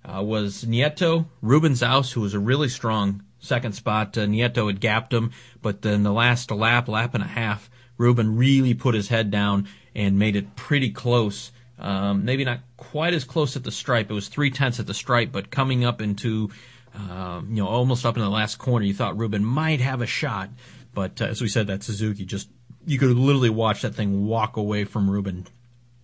uh, 0.03 0.21
was 0.23 0.65
Nieto, 0.65 1.25
Rubens 1.41 1.81
Xaus, 1.81 2.13
who 2.13 2.21
was 2.21 2.33
a 2.33 2.39
really 2.39 2.69
strong 2.69 3.23
second 3.39 3.73
spot. 3.73 4.17
Uh, 4.17 4.21
Nieto 4.21 4.67
had 4.67 4.79
gapped 4.79 5.13
him, 5.13 5.31
but 5.61 5.81
then 5.81 6.03
the 6.03 6.13
last 6.13 6.51
lap, 6.51 6.87
lap 6.87 7.13
and 7.13 7.23
a 7.23 7.27
half, 7.27 7.69
Ruben 7.97 8.37
really 8.37 8.73
put 8.73 8.95
his 8.95 9.09
head 9.09 9.31
down 9.31 9.67
and 9.95 10.19
made 10.19 10.35
it 10.35 10.55
pretty 10.55 10.89
close. 10.89 11.51
Um, 11.77 12.25
maybe 12.25 12.43
not 12.43 12.59
quite 12.77 13.13
as 13.13 13.23
close 13.23 13.55
at 13.55 13.63
the 13.63 13.71
stripe. 13.71 14.09
It 14.09 14.13
was 14.13 14.27
three 14.27 14.51
tenths 14.51 14.79
at 14.79 14.87
the 14.87 14.93
stripe, 14.93 15.31
but 15.31 15.49
coming 15.49 15.85
up 15.85 16.01
into, 16.01 16.49
uh, 16.95 17.41
you 17.47 17.55
know, 17.55 17.67
almost 17.67 18.05
up 18.05 18.17
in 18.17 18.23
the 18.23 18.29
last 18.29 18.57
corner, 18.57 18.85
you 18.85 18.93
thought 18.93 19.17
Ruben 19.17 19.43
might 19.43 19.81
have 19.81 20.01
a 20.01 20.05
shot. 20.05 20.49
But 20.93 21.21
uh, 21.21 21.25
as 21.25 21.41
we 21.41 21.47
said, 21.47 21.67
that 21.67 21.83
Suzuki 21.83 22.25
just, 22.25 22.49
you 22.85 22.99
could 22.99 23.09
literally 23.15 23.49
watch 23.49 23.81
that 23.81 23.95
thing 23.95 24.25
walk 24.25 24.57
away 24.57 24.83
from 24.83 25.09
Ruben 25.09 25.47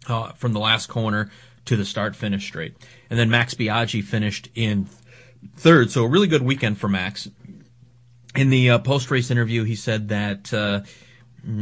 uh, 0.08 0.32
from 0.34 0.54
the 0.54 0.60
last 0.60 0.88
corner 0.88 1.30
to 1.66 1.76
the 1.76 1.86
start 1.86 2.16
finish 2.16 2.46
straight. 2.46 2.76
And 3.10 3.18
then 3.20 3.30
Max 3.30 3.54
Biaggi 3.54 4.04
finished 4.04 4.50
in 4.56 4.88
third. 5.56 5.92
So 5.92 6.04
a 6.04 6.08
really 6.08 6.28
good 6.28 6.42
weekend 6.42 6.78
for 6.78 6.88
Max. 6.88 7.30
In 8.36 8.50
the 8.50 8.72
uh, 8.72 8.80
post 8.80 9.10
race 9.12 9.32
interview, 9.32 9.64
he 9.64 9.76
said 9.76 10.10
that 10.10 10.54
uh, 10.54 10.82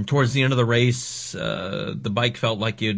towards 0.05 0.33
the 0.33 0.41
end 0.43 0.53
of 0.53 0.57
the 0.57 0.65
race, 0.65 1.35
uh, 1.35 1.93
the 1.95 2.09
bike 2.09 2.37
felt 2.37 2.59
like 2.59 2.81
it, 2.81 2.97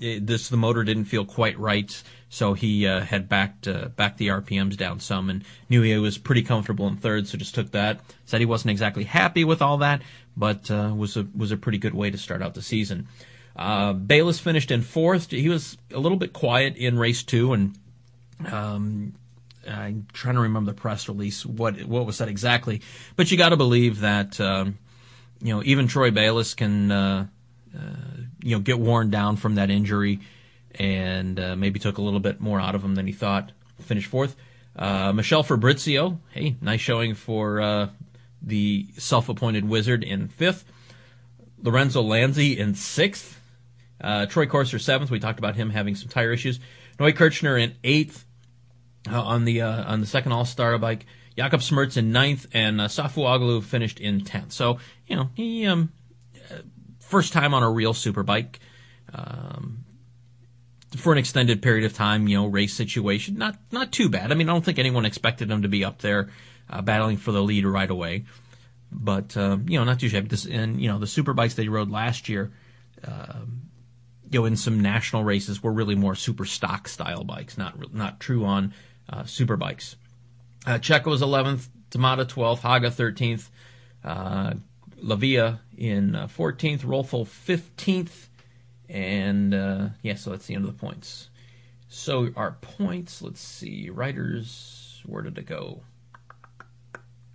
it, 0.00 0.26
this 0.26 0.48
the 0.48 0.56
motor 0.56 0.84
didn't 0.84 1.06
feel 1.06 1.24
quite 1.24 1.58
right. 1.58 2.02
So 2.28 2.52
he 2.52 2.86
uh, 2.86 3.00
had 3.00 3.28
backed 3.28 3.66
uh, 3.66 3.88
backed 3.88 4.18
the 4.18 4.28
RPMs 4.28 4.76
down 4.76 5.00
some 5.00 5.30
and 5.30 5.44
knew 5.68 5.82
he 5.82 5.96
was 5.98 6.18
pretty 6.18 6.42
comfortable 6.42 6.86
in 6.86 6.96
third, 6.96 7.26
so 7.26 7.38
just 7.38 7.54
took 7.54 7.72
that. 7.72 8.00
Said 8.24 8.40
he 8.40 8.46
wasn't 8.46 8.70
exactly 8.70 9.04
happy 9.04 9.44
with 9.44 9.62
all 9.62 9.78
that, 9.78 10.02
but 10.36 10.70
uh, 10.70 10.92
was 10.94 11.16
a 11.16 11.26
was 11.34 11.50
a 11.50 11.56
pretty 11.56 11.78
good 11.78 11.94
way 11.94 12.10
to 12.10 12.18
start 12.18 12.42
out 12.42 12.54
the 12.54 12.62
season. 12.62 13.08
Bayliss 13.56 14.38
finished 14.38 14.70
in 14.70 14.82
fourth. 14.82 15.30
He 15.30 15.48
was 15.48 15.76
a 15.92 15.98
little 15.98 16.18
bit 16.18 16.32
quiet 16.32 16.76
in 16.76 16.98
race 16.98 17.22
two, 17.22 17.52
and 17.52 17.76
um, 18.50 19.14
I'm 19.70 20.06
trying 20.12 20.34
to 20.34 20.40
remember 20.40 20.72
the 20.72 20.80
press 20.80 21.08
release 21.08 21.46
what 21.46 21.82
what 21.84 22.06
was 22.06 22.16
said 22.16 22.28
exactly. 22.28 22.82
But 23.16 23.30
you 23.30 23.38
got 23.38 23.50
to 23.50 23.56
believe 23.56 24.00
that 24.00 24.40
um, 24.40 24.78
you 25.40 25.54
know 25.54 25.62
even 25.64 25.86
Troy 25.86 26.10
Bayliss 26.10 26.54
can 26.54 26.90
uh, 26.90 27.26
uh, 27.76 27.80
you 28.42 28.56
know 28.56 28.60
get 28.60 28.78
worn 28.78 29.10
down 29.10 29.36
from 29.36 29.56
that 29.56 29.70
injury, 29.70 30.20
and 30.74 31.38
uh, 31.38 31.56
maybe 31.56 31.78
took 31.78 31.98
a 31.98 32.02
little 32.02 32.20
bit 32.20 32.40
more 32.40 32.60
out 32.60 32.74
of 32.74 32.84
him 32.84 32.94
than 32.94 33.06
he 33.06 33.12
thought. 33.12 33.52
Finished 33.80 34.08
fourth. 34.08 34.36
Uh, 34.76 35.12
Michele 35.12 35.42
Fabrizio, 35.42 36.20
hey, 36.30 36.56
nice 36.60 36.80
showing 36.80 37.14
for 37.14 37.60
uh, 37.60 37.88
the 38.40 38.86
self-appointed 38.96 39.68
wizard 39.68 40.04
in 40.04 40.28
fifth. 40.28 40.64
Lorenzo 41.62 42.02
Lanzi 42.02 42.56
in 42.56 42.74
sixth. 42.74 43.38
Uh, 44.00 44.26
Troy 44.26 44.46
Corser 44.46 44.80
seventh. 44.80 45.10
We 45.10 45.20
talked 45.20 45.38
about 45.38 45.56
him 45.56 45.70
having 45.70 45.94
some 45.94 46.08
tire 46.08 46.32
issues. 46.32 46.58
Neukirchner 46.98 47.60
in 47.60 47.74
eighth 47.84 48.24
uh, 49.08 49.22
on 49.22 49.44
the 49.44 49.62
uh, 49.62 49.84
on 49.84 50.00
the 50.00 50.06
second 50.06 50.32
Alstare 50.32 50.80
bike. 50.80 51.06
Jakub 51.38 51.60
Smrz 51.60 51.96
in 51.96 52.12
ninth, 52.12 52.46
and 52.52 52.80
uh, 52.80 52.88
Sofuoglu 52.88 53.62
finished 53.62 54.00
in 54.00 54.22
tenth. 54.22 54.52
So 54.52 54.78
you 55.06 55.16
know 55.16 55.30
he 55.34 55.66
um, 55.66 55.92
first 56.98 57.32
time 57.32 57.54
on 57.54 57.62
a 57.62 57.70
real 57.70 57.94
super 57.94 58.22
bike. 58.22 58.60
Um, 59.12 59.84
for 60.96 61.12
an 61.12 61.18
extended 61.18 61.62
period 61.62 61.84
of 61.84 61.94
time, 61.94 62.26
you 62.26 62.36
know, 62.36 62.46
race 62.46 62.74
situation, 62.74 63.36
not 63.36 63.56
not 63.70 63.92
too 63.92 64.08
bad. 64.08 64.32
I 64.32 64.34
mean, 64.34 64.48
I 64.48 64.52
don't 64.52 64.64
think 64.64 64.78
anyone 64.78 65.04
expected 65.04 65.50
him 65.50 65.62
to 65.62 65.68
be 65.68 65.84
up 65.84 66.00
there 66.00 66.30
uh, 66.68 66.82
battling 66.82 67.16
for 67.16 67.32
the 67.32 67.42
lead 67.42 67.64
right 67.64 67.90
away, 67.90 68.24
but 68.90 69.36
uh, 69.36 69.58
you 69.66 69.78
know, 69.78 69.84
not 69.84 70.00
too 70.00 70.08
shabby. 70.08 70.36
And 70.50 70.80
you 70.80 70.88
know, 70.88 70.98
the 70.98 71.06
super 71.06 71.32
bikes 71.32 71.54
that 71.54 71.62
he 71.62 71.68
rode 71.68 71.90
last 71.90 72.28
year, 72.28 72.50
um, 73.06 73.62
you 74.30 74.40
know, 74.40 74.46
in 74.46 74.56
some 74.56 74.80
national 74.80 75.22
races 75.22 75.62
were 75.62 75.72
really 75.72 75.94
more 75.94 76.16
super 76.16 76.44
stock 76.44 76.88
style 76.88 77.24
bikes, 77.24 77.56
not 77.56 77.94
not 77.94 78.18
true 78.18 78.44
on 78.44 78.74
uh, 79.10 79.24
super 79.24 79.56
bikes. 79.56 79.96
Uh, 80.66 80.78
Checa 80.78 81.06
was 81.06 81.22
11th, 81.22 81.68
Tamada 81.90 82.24
12th, 82.24 82.60
Haga 82.60 82.90
13th, 82.90 83.48
uh, 84.04 84.54
Lavilla 85.02 85.60
in 85.76 86.14
uh, 86.14 86.26
14th, 86.26 86.80
Rolfo 86.80 87.24
15th, 87.24 88.28
and 88.88 89.54
uh, 89.54 89.88
yeah, 90.02 90.14
so 90.14 90.30
that's 90.30 90.46
the 90.46 90.54
end 90.54 90.64
of 90.64 90.72
the 90.72 90.78
points. 90.78 91.28
So 91.88 92.30
our 92.36 92.52
points, 92.60 93.22
let's 93.22 93.40
see, 93.40 93.90
riders, 93.90 95.02
where 95.06 95.22
did 95.22 95.38
it 95.38 95.46
go? 95.46 95.82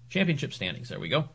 Championship 0.10 0.54
standings, 0.54 0.90
there 0.90 1.00
we 1.00 1.10
go. 1.10 1.30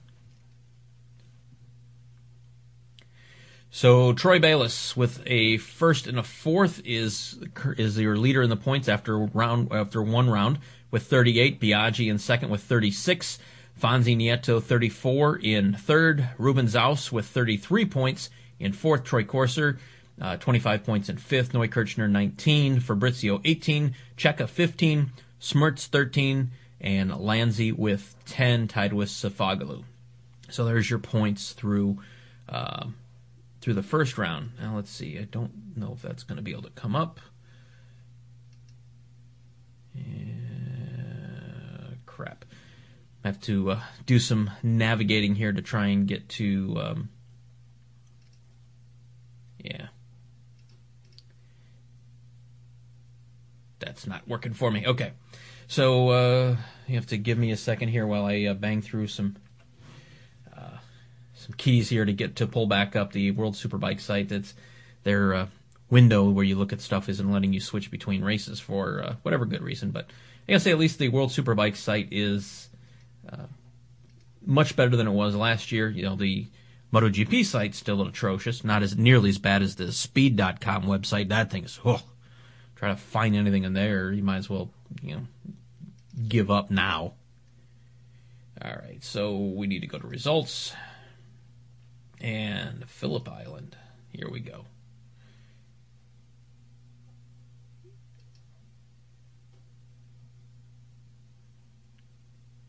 So 3.80 4.12
Troy 4.12 4.38
Bayliss 4.38 4.94
with 4.94 5.22
a 5.24 5.56
first 5.56 6.06
and 6.06 6.18
a 6.18 6.22
fourth 6.22 6.82
is 6.84 7.38
is 7.78 7.98
your 7.98 8.18
leader 8.18 8.42
in 8.42 8.50
the 8.50 8.56
points 8.56 8.90
after 8.90 9.18
round 9.18 9.72
after 9.72 10.02
one 10.02 10.28
round 10.28 10.58
with 10.90 11.04
38. 11.04 11.58
Biaggi 11.58 12.10
in 12.10 12.18
second 12.18 12.50
with 12.50 12.62
36. 12.62 13.38
Fonsi 13.80 14.14
Nieto 14.14 14.62
34 14.62 15.36
in 15.38 15.72
third. 15.72 16.28
Ruben 16.36 16.66
Xaus 16.66 17.10
with 17.10 17.24
33 17.24 17.86
points 17.86 18.28
in 18.58 18.74
fourth. 18.74 19.02
Troy 19.02 19.24
Corser 19.24 19.78
uh, 20.20 20.36
25 20.36 20.84
points 20.84 21.08
in 21.08 21.16
fifth. 21.16 21.54
Neukirchner 21.54 22.10
19. 22.10 22.80
Fabrizio 22.80 23.40
18. 23.46 23.94
Checa 24.14 24.46
15. 24.46 25.10
Smrz 25.40 25.86
13. 25.86 26.50
And 26.82 27.12
Lanzi 27.12 27.72
with 27.72 28.14
10 28.26 28.68
tied 28.68 28.92
with 28.92 29.08
Sofuoglu. 29.08 29.84
So 30.50 30.66
there's 30.66 30.90
your 30.90 30.98
points 30.98 31.52
through. 31.52 31.96
Uh, 32.46 32.88
through 33.60 33.74
the 33.74 33.82
first 33.82 34.18
round. 34.18 34.52
Now 34.60 34.76
let's 34.76 34.90
see. 34.90 35.18
I 35.18 35.24
don't 35.24 35.76
know 35.76 35.92
if 35.94 36.02
that's 36.02 36.22
going 36.22 36.36
to 36.36 36.42
be 36.42 36.52
able 36.52 36.62
to 36.62 36.70
come 36.70 36.96
up. 36.96 37.20
crap. 42.20 42.44
I 43.24 43.28
have 43.28 43.40
to 43.42 43.70
uh, 43.70 43.80
do 44.04 44.18
some 44.18 44.50
navigating 44.62 45.36
here 45.36 45.52
to 45.52 45.62
try 45.62 45.86
and 45.86 46.06
get 46.06 46.28
to. 46.30 46.76
Um, 46.78 47.08
yeah. 49.58 49.86
That's 53.78 54.06
not 54.06 54.28
working 54.28 54.52
for 54.52 54.70
me. 54.70 54.86
Okay. 54.86 55.12
So 55.66 56.10
uh, 56.10 56.56
you 56.86 56.96
have 56.96 57.06
to 57.06 57.16
give 57.16 57.38
me 57.38 57.52
a 57.52 57.56
second 57.56 57.88
here 57.88 58.06
while 58.06 58.26
I 58.26 58.44
uh, 58.44 58.54
bang 58.54 58.82
through 58.82 59.06
some 59.06 59.36
some 61.50 61.56
keys 61.56 61.88
here 61.88 62.04
to 62.04 62.12
get 62.12 62.36
to 62.36 62.46
pull 62.46 62.66
back 62.66 62.96
up 62.96 63.12
the 63.12 63.30
World 63.32 63.54
Superbike 63.54 64.00
site. 64.00 64.28
That's 64.28 64.54
they're 65.02 65.34
uh, 65.34 65.46
window 65.88 66.28
where 66.28 66.44
you 66.44 66.56
look 66.56 66.72
at 66.72 66.80
stuff 66.80 67.08
isn't 67.08 67.32
letting 67.32 67.52
you 67.52 67.60
switch 67.60 67.90
between 67.90 68.22
races 68.22 68.60
for 68.60 69.02
uh, 69.02 69.14
whatever 69.22 69.44
good 69.44 69.62
reason. 69.62 69.90
But 69.90 70.06
I 70.48 70.52
gotta 70.52 70.60
say, 70.60 70.70
at 70.70 70.78
least 70.78 70.98
the 70.98 71.08
World 71.08 71.30
Superbike 71.30 71.76
site 71.76 72.08
is 72.10 72.68
uh, 73.30 73.46
much 74.44 74.76
better 74.76 74.96
than 74.96 75.06
it 75.06 75.12
was 75.12 75.34
last 75.34 75.72
year. 75.72 75.88
You 75.88 76.04
know, 76.04 76.16
the 76.16 76.46
MotoGP 76.92 77.44
site's 77.44 77.78
still 77.78 78.02
atrocious, 78.02 78.64
not 78.64 78.82
as 78.82 78.96
nearly 78.96 79.30
as 79.30 79.38
bad 79.38 79.62
as 79.62 79.76
the 79.76 79.92
Speed.com 79.92 80.84
website. 80.84 81.28
That 81.28 81.50
thing 81.50 81.64
is, 81.64 81.80
oh, 81.84 82.02
try 82.76 82.90
to 82.90 82.96
find 82.96 83.34
anything 83.34 83.64
in 83.64 83.72
there, 83.72 84.12
you 84.12 84.22
might 84.22 84.38
as 84.38 84.50
well, 84.50 84.70
you 85.02 85.16
know, 85.16 85.22
give 86.28 86.50
up 86.50 86.70
now. 86.70 87.14
All 88.62 88.72
right, 88.72 89.02
so 89.02 89.36
we 89.36 89.66
need 89.66 89.80
to 89.80 89.86
go 89.86 89.98
to 89.98 90.06
results 90.06 90.74
and 92.20 92.88
Phillip 92.88 93.28
Island. 93.28 93.76
Here 94.08 94.28
we 94.30 94.40
go. 94.40 94.66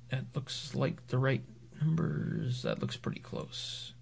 That 0.10 0.26
looks 0.36 0.76
like 0.76 1.08
the 1.08 1.18
right 1.18 1.44
numbers. 1.80 2.64
That 2.64 2.80
looks 2.80 2.98
pretty 2.98 3.22
close. 3.22 3.94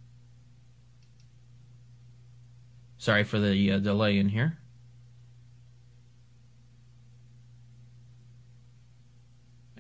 Sorry 2.98 3.24
for 3.24 3.40
the 3.40 3.72
uh, 3.72 3.80
delay 3.80 4.18
in 4.18 4.30
here. 4.30 4.58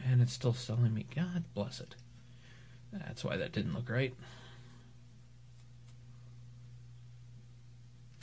And 0.05 0.21
it's 0.21 0.33
still 0.33 0.53
selling 0.53 0.93
me. 0.93 1.05
God 1.13 1.43
bless 1.53 1.79
it. 1.79 1.95
That's 2.93 3.23
why 3.23 3.37
that 3.37 3.51
didn't 3.51 3.73
look 3.73 3.89
right. 3.89 4.13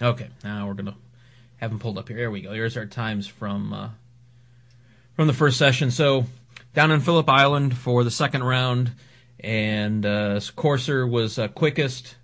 Okay, 0.00 0.28
now 0.44 0.66
we're 0.66 0.74
gonna 0.74 0.96
have 1.56 1.70
them 1.70 1.78
pulled 1.78 1.96
up 1.96 2.08
here. 2.08 2.18
There 2.18 2.30
we 2.30 2.42
go. 2.42 2.52
Here's 2.52 2.76
our 2.76 2.86
times 2.86 3.26
from 3.26 3.72
uh, 3.72 3.88
from 5.14 5.26
the 5.26 5.32
first 5.32 5.56
session. 5.56 5.90
So 5.90 6.26
down 6.74 6.90
in 6.90 7.00
Phillip 7.00 7.28
Island 7.28 7.76
for 7.76 8.04
the 8.04 8.10
second 8.10 8.44
round, 8.44 8.92
and 9.40 10.04
uh, 10.04 10.40
Corser 10.54 11.10
was 11.10 11.38
uh, 11.38 11.48
quickest. 11.48 12.16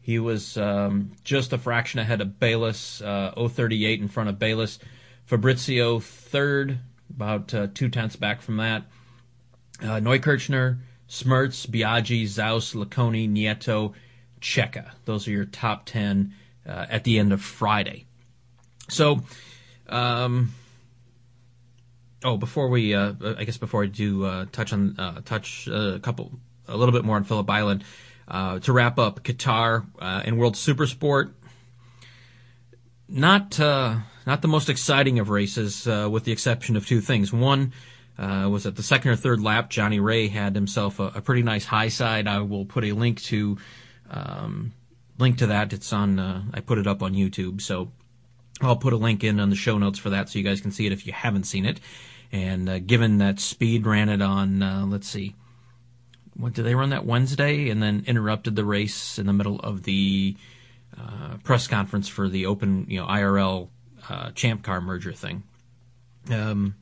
He 0.00 0.18
was 0.18 0.56
um, 0.56 1.12
just 1.24 1.52
a 1.52 1.58
fraction 1.58 1.98
ahead 2.00 2.20
of 2.20 2.38
Bayliss, 2.38 3.00
uh, 3.00 3.32
038 3.36 4.00
in 4.00 4.08
front 4.08 4.28
of 4.28 4.38
Bayliss. 4.38 4.78
Fabrizio 5.26 6.00
third, 6.00 6.78
about 7.10 7.54
uh, 7.54 7.68
two 7.72 7.88
tenths 7.88 8.16
back 8.16 8.42
from 8.42 8.56
that. 8.58 8.84
Uh, 9.80 10.00
Neukirchner, 10.00 10.78
Smrz, 11.08 11.68
Biaggi, 11.68 12.24
Xaus, 12.24 12.74
Laconi, 12.74 13.28
Nieto, 13.28 13.92
Checa. 14.40 14.90
Those 15.04 15.26
are 15.26 15.32
your 15.32 15.44
top 15.44 15.86
10 15.86 16.34
uh, 16.66 16.86
at 16.88 17.04
the 17.04 17.18
end 17.18 17.32
of 17.32 17.42
Friday. 17.42 18.06
So, 18.88 19.22
um, 19.88 20.54
oh, 22.24 22.36
before 22.36 22.68
we, 22.68 22.94
uh, 22.94 23.14
I 23.36 23.44
guess 23.44 23.56
before 23.56 23.84
I 23.84 23.86
do 23.86 24.24
uh, 24.24 24.46
touch 24.52 24.72
on 24.72 24.96
uh, 24.98 25.20
touch 25.24 25.66
a 25.68 25.98
couple, 26.00 26.32
a 26.68 26.76
little 26.76 26.92
bit 26.92 27.04
more 27.04 27.16
on 27.16 27.24
Phillip 27.24 27.48
Island, 27.48 27.84
uh, 28.28 28.58
to 28.60 28.72
wrap 28.72 28.98
up 28.98 29.22
Qatar 29.22 29.86
uh, 29.98 30.22
and 30.24 30.38
World 30.38 30.54
Supersport. 30.54 31.32
Not 33.08 33.58
not 33.58 34.40
the 34.40 34.48
most 34.48 34.68
exciting 34.68 35.18
of 35.18 35.28
races, 35.28 35.86
with 35.86 36.24
the 36.24 36.32
exception 36.32 36.76
of 36.76 36.86
two 36.86 37.00
things. 37.00 37.32
One. 37.32 37.72
was 38.18 38.66
at 38.66 38.76
the 38.76 38.82
second 38.82 39.10
or 39.10 39.16
third 39.16 39.40
lap, 39.40 39.68
Johnny 39.68 40.00
Rea 40.00 40.28
had 40.28 40.54
himself 40.54 41.00
a, 41.00 41.12
a 41.16 41.20
pretty 41.20 41.42
nice 41.42 41.64
high 41.64 41.88
side. 41.88 42.26
I 42.26 42.40
will 42.40 42.64
put 42.64 42.84
a 42.84 42.92
link 42.92 43.20
to 43.24 43.58
um, 44.08 44.72
link 45.18 45.38
to 45.38 45.46
that. 45.46 45.72
It's 45.72 45.92
on. 45.92 46.18
Uh, 46.18 46.42
I 46.54 46.60
put 46.60 46.78
it 46.78 46.86
up 46.86 47.02
on 47.02 47.14
YouTube, 47.14 47.60
so 47.60 47.90
I'll 48.60 48.76
put 48.76 48.92
a 48.92 48.96
link 48.96 49.24
in 49.24 49.40
on 49.40 49.50
the 49.50 49.56
show 49.56 49.78
notes 49.78 49.98
for 49.98 50.10
that, 50.10 50.28
so 50.28 50.38
you 50.38 50.44
guys 50.44 50.60
can 50.60 50.70
see 50.70 50.86
it 50.86 50.92
if 50.92 51.06
you 51.06 51.12
haven't 51.12 51.44
seen 51.44 51.66
it. 51.66 51.80
And 52.30 52.68
uh, 52.68 52.78
given 52.78 53.18
that 53.18 53.40
Speed 53.40 53.86
ran 53.86 54.08
it 54.08 54.22
on, 54.22 54.62
uh, 54.62 54.86
let's 54.86 55.08
see, 55.08 55.34
what 56.34 56.54
did 56.54 56.64
they 56.64 56.74
run 56.74 56.90
that 56.90 57.04
Wednesday, 57.04 57.68
and 57.68 57.82
then 57.82 58.04
interrupted 58.06 58.56
the 58.56 58.64
race 58.64 59.18
in 59.18 59.26
the 59.26 59.32
middle 59.32 59.60
of 59.60 59.82
the 59.82 60.36
uh, 60.98 61.36
press 61.44 61.66
conference 61.66 62.08
for 62.08 62.28
the 62.28 62.46
Open, 62.46 62.86
you 62.88 63.00
know, 63.00 63.06
IRL 63.06 63.68
uh, 64.08 64.30
Champ 64.30 64.62
Car 64.62 64.80
merger 64.80 65.12
thing. 65.12 65.42
Um, 66.30 66.76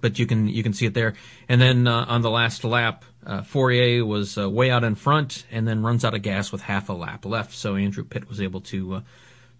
but 0.00 0.18
you 0.18 0.26
can 0.26 0.48
you 0.48 0.62
can 0.62 0.72
see 0.72 0.86
it 0.86 0.94
there. 0.94 1.14
And 1.48 1.60
then 1.60 1.86
uh, 1.86 2.06
on 2.08 2.22
the 2.22 2.30
last 2.30 2.64
lap, 2.64 3.04
uh, 3.26 3.42
Foret 3.42 4.06
was 4.06 4.38
uh, 4.38 4.48
way 4.48 4.70
out 4.70 4.84
in 4.84 4.94
front, 4.94 5.44
and 5.50 5.66
then 5.66 5.82
runs 5.82 6.04
out 6.04 6.14
of 6.14 6.22
gas 6.22 6.52
with 6.52 6.62
half 6.62 6.88
a 6.88 6.92
lap 6.92 7.24
left. 7.24 7.52
So 7.52 7.76
Andrew 7.76 8.04
Pitt 8.04 8.28
was 8.28 8.40
able 8.40 8.60
to 8.62 8.94
uh, 8.94 9.00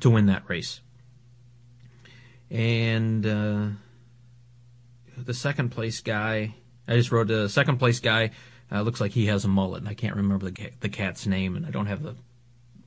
to 0.01 0.11
win 0.11 0.27
that 0.27 0.49
race. 0.49 0.81
And 2.51 3.25
uh, 3.27 3.67
the 5.17 5.35
second 5.35 5.71
place 5.71 6.01
guy, 6.01 6.55
I 6.89 6.97
just 6.97 7.13
wrote 7.13 7.31
a 7.31 7.49
second 7.49 7.79
place 7.79 8.01
guy. 8.01 8.31
Uh, 8.73 8.83
looks 8.83 9.01
like 9.01 9.11
he 9.11 9.27
has 9.27 9.45
a 9.45 9.49
mullet, 9.49 9.81
and 9.81 9.89
I 9.89 9.95
can't 9.95 10.17
remember 10.17 10.51
the 10.51 10.71
the 10.81 10.89
cat's 10.89 11.27
name, 11.27 11.57
and 11.57 11.67
I 11.67 11.71
don't 11.71 11.87
have 11.87 12.03
the 12.03 12.15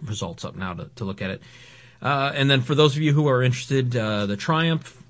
results 0.02 0.44
up 0.44 0.56
now 0.56 0.74
to, 0.74 0.90
to 0.96 1.06
look 1.06 1.22
at 1.22 1.30
it. 1.30 1.44
and 2.02 2.50
then 2.50 2.62
for 2.62 2.76
those 2.76 2.96
of 2.96 3.02
you 3.02 3.14
who 3.14 3.28
are 3.28 3.42
interested, 3.44 3.92
the 3.92 4.36
Triumph, 4.38 5.02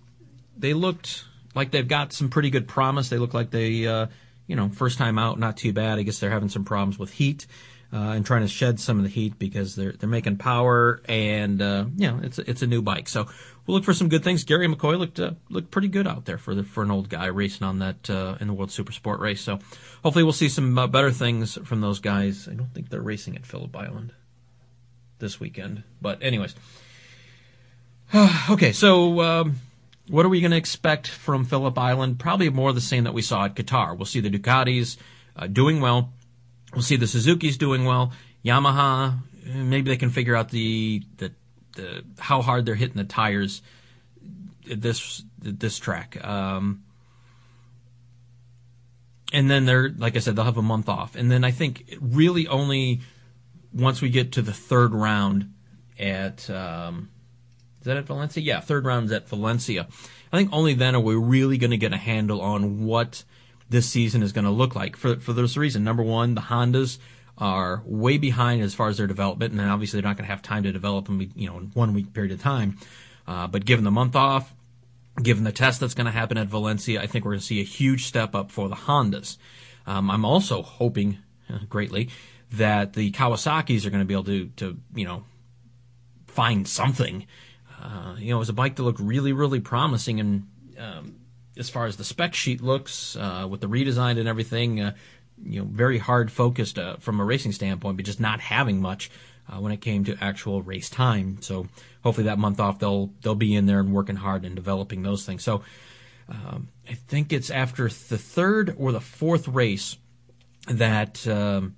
they 0.57 0.73
looked 0.73 1.25
like 1.55 1.71
they've 1.71 1.87
got 1.87 2.13
some 2.13 2.29
pretty 2.29 2.49
good 2.49 2.67
promise. 2.67 3.09
They 3.09 3.17
look 3.17 3.33
like 3.33 3.51
they, 3.51 3.87
uh, 3.87 4.07
you 4.47 4.55
know, 4.55 4.69
first 4.69 4.97
time 4.97 5.17
out, 5.17 5.39
not 5.39 5.57
too 5.57 5.73
bad. 5.73 5.99
I 5.99 6.03
guess 6.03 6.19
they're 6.19 6.29
having 6.29 6.49
some 6.49 6.65
problems 6.65 6.99
with 6.99 7.11
heat 7.11 7.47
uh, 7.93 8.13
and 8.13 8.25
trying 8.25 8.41
to 8.41 8.47
shed 8.47 8.79
some 8.79 8.97
of 8.97 9.03
the 9.03 9.09
heat 9.09 9.37
because 9.37 9.75
they're 9.75 9.91
they're 9.91 10.09
making 10.09 10.37
power 10.37 11.01
and 11.07 11.61
uh, 11.61 11.85
you 11.95 12.07
know 12.07 12.19
it's 12.23 12.39
it's 12.39 12.63
a 12.63 12.67
new 12.67 12.81
bike. 12.81 13.07
So 13.07 13.27
we'll 13.65 13.75
look 13.75 13.83
for 13.83 13.93
some 13.93 14.09
good 14.09 14.23
things. 14.23 14.43
Garry 14.43 14.67
McCoy 14.67 14.97
looked 14.97 15.19
uh, 15.19 15.33
looked 15.49 15.69
pretty 15.69 15.89
good 15.89 16.07
out 16.07 16.25
there 16.25 16.39
for 16.39 16.55
the, 16.55 16.63
for 16.63 16.81
an 16.81 16.89
old 16.89 17.07
guy 17.07 17.27
racing 17.27 17.65
on 17.65 17.79
that 17.79 18.09
uh, 18.09 18.35
in 18.41 18.47
the 18.47 18.53
World 18.53 18.71
Super 18.71 18.91
Sport 18.91 19.19
race. 19.19 19.41
So 19.41 19.59
hopefully 20.03 20.23
we'll 20.23 20.33
see 20.33 20.49
some 20.49 20.75
uh, 20.77 20.87
better 20.87 21.11
things 21.11 21.59
from 21.65 21.81
those 21.81 21.99
guys. 21.99 22.47
I 22.47 22.55
don't 22.55 22.73
think 22.73 22.89
they're 22.89 23.01
racing 23.01 23.35
at 23.35 23.45
Phillip 23.45 23.75
Island 23.75 24.11
this 25.19 25.39
weekend, 25.39 25.83
but 26.01 26.23
anyways. 26.23 26.55
okay, 28.49 28.71
so. 28.71 29.21
Um, 29.21 29.55
what 30.07 30.25
are 30.25 30.29
we 30.29 30.41
going 30.41 30.51
to 30.51 30.57
expect 30.57 31.07
from 31.07 31.45
Phillip 31.45 31.77
Island? 31.77 32.19
Probably 32.19 32.49
more 32.49 32.73
the 32.73 32.81
same 32.81 33.05
that 33.05 33.13
we 33.13 33.21
saw 33.21 33.45
at 33.45 33.55
Qatar. 33.55 33.97
We'll 33.97 34.05
see 34.05 34.19
the 34.19 34.29
Ducatis 34.29 34.97
uh, 35.35 35.47
doing 35.47 35.81
well. 35.81 36.11
We'll 36.73 36.81
see 36.81 36.95
the 36.95 37.07
Suzuki's 37.07 37.57
doing 37.57 37.85
well. 37.85 38.11
Yamaha, 38.43 39.19
maybe 39.45 39.89
they 39.89 39.97
can 39.97 40.09
figure 40.09 40.35
out 40.35 40.49
the, 40.49 41.03
the, 41.17 41.31
the 41.75 42.03
how 42.19 42.41
hard 42.41 42.65
they're 42.65 42.75
hitting 42.75 42.97
the 42.97 43.03
tires 43.03 43.61
this 44.65 45.23
this 45.39 45.77
track. 45.77 46.23
Um, 46.25 46.83
and 49.31 49.49
then 49.49 49.65
they're 49.65 49.89
like 49.89 50.15
I 50.15 50.19
said, 50.19 50.35
they'll 50.35 50.45
have 50.45 50.57
a 50.57 50.61
month 50.61 50.89
off. 50.89 51.15
And 51.15 51.31
then 51.31 51.43
I 51.43 51.51
think 51.51 51.97
really 51.99 52.47
only 52.47 53.01
once 53.73 54.01
we 54.01 54.09
get 54.09 54.33
to 54.33 54.41
the 54.41 54.53
third 54.53 54.93
round 54.93 55.53
at 55.99 56.49
um, 56.49 57.09
is 57.83 57.87
that 57.87 57.97
at 57.97 58.05
Valencia? 58.05 58.41
Yeah, 58.41 58.61
third 58.61 58.85
round's 58.85 59.11
at 59.11 59.27
Valencia. 59.27 59.87
I 60.31 60.37
think 60.37 60.53
only 60.53 60.73
then 60.73 60.95
are 60.95 61.01
we 61.01 61.15
really 61.15 61.57
going 61.57 61.71
to 61.71 61.77
get 61.77 61.91
a 61.91 61.97
handle 61.97 62.39
on 62.39 62.85
what 62.85 63.25
this 63.69 63.89
season 63.89 64.23
is 64.23 64.31
going 64.31 64.45
to 64.45 64.51
look 64.51 64.73
like. 64.73 64.95
For 64.95 65.17
for 65.17 65.33
this 65.33 65.57
reason, 65.57 65.83
number 65.83 66.01
one, 66.01 66.33
the 66.33 66.39
Hondas 66.39 66.97
are 67.37 67.83
way 67.85 68.17
behind 68.17 68.61
as 68.61 68.73
far 68.73 68.87
as 68.87 68.99
their 68.99 69.07
development, 69.07 69.51
and 69.51 69.59
obviously 69.69 69.99
they're 69.99 70.09
not 70.09 70.15
going 70.15 70.25
to 70.25 70.31
have 70.31 70.41
time 70.41 70.63
to 70.63 70.71
develop 70.71 71.07
them, 71.07 71.29
you 71.35 71.49
know, 71.49 71.57
in 71.57 71.71
one 71.73 71.93
week 71.93 72.13
period 72.13 72.31
of 72.31 72.41
time. 72.41 72.77
Uh, 73.27 73.47
but 73.47 73.65
given 73.65 73.83
the 73.83 73.91
month 73.91 74.15
off, 74.15 74.53
given 75.21 75.43
the 75.43 75.51
test 75.51 75.81
that's 75.81 75.93
going 75.93 76.05
to 76.05 76.11
happen 76.11 76.37
at 76.37 76.47
Valencia, 76.47 77.01
I 77.01 77.07
think 77.07 77.25
we're 77.25 77.31
going 77.31 77.41
to 77.41 77.45
see 77.45 77.59
a 77.59 77.65
huge 77.65 78.05
step 78.05 78.33
up 78.33 78.49
for 78.49 78.69
the 78.69 78.75
Hondas. 78.75 79.35
Um, 79.85 80.09
I'm 80.09 80.23
also 80.23 80.61
hoping 80.61 81.17
uh, 81.49 81.59
greatly 81.67 82.07
that 82.51 82.93
the 82.93 83.11
Kawasaki's 83.11 83.85
are 83.85 83.89
going 83.89 84.01
to 84.01 84.05
be 84.05 84.13
able 84.13 84.23
to, 84.23 84.45
to 84.55 84.77
you 84.95 85.03
know, 85.03 85.25
find 86.27 86.65
something 86.65 87.27
uh, 87.83 88.15
you 88.17 88.29
know, 88.29 88.37
it 88.37 88.39
was 88.39 88.49
a 88.49 88.53
bike 88.53 88.77
that 88.77 88.83
looked 88.83 88.99
really, 88.99 89.33
really 89.33 89.59
promising. 89.59 90.19
And 90.19 90.47
um, 90.79 91.15
as 91.57 91.69
far 91.69 91.85
as 91.85 91.97
the 91.97 92.05
spec 92.05 92.33
sheet 92.33 92.61
looks, 92.61 93.15
uh, 93.17 93.45
with 93.49 93.59
the 93.59 93.67
redesign 93.67 94.17
and 94.17 94.27
everything, 94.27 94.79
uh, 94.79 94.93
you 95.43 95.59
know, 95.59 95.65
very 95.65 95.97
hard 95.97 96.31
focused 96.31 96.79
uh, 96.79 96.95
from 96.97 97.19
a 97.19 97.25
racing 97.25 97.51
standpoint, 97.51 97.97
but 97.97 98.05
just 98.05 98.21
not 98.21 98.39
having 98.39 98.79
much 98.79 99.11
uh, 99.49 99.59
when 99.59 99.73
it 99.73 99.81
came 99.81 100.05
to 100.05 100.15
actual 100.21 100.61
race 100.61 100.89
time. 100.89 101.41
So 101.41 101.67
hopefully 102.03 102.25
that 102.27 102.39
month 102.39 102.61
off, 102.61 102.79
they'll 102.79 103.11
they'll 103.21 103.35
be 103.35 103.53
in 103.53 103.65
there 103.65 103.81
and 103.81 103.93
working 103.93 104.15
hard 104.15 104.45
and 104.45 104.55
developing 104.55 105.03
those 105.03 105.25
things. 105.25 105.43
So 105.43 105.63
um, 106.29 106.69
I 106.89 106.93
think 106.93 107.33
it's 107.33 107.49
after 107.49 107.89
the 107.89 108.17
third 108.17 108.75
or 108.77 108.93
the 108.93 109.01
fourth 109.01 109.49
race 109.49 109.97
that 110.67 111.27
um, 111.27 111.75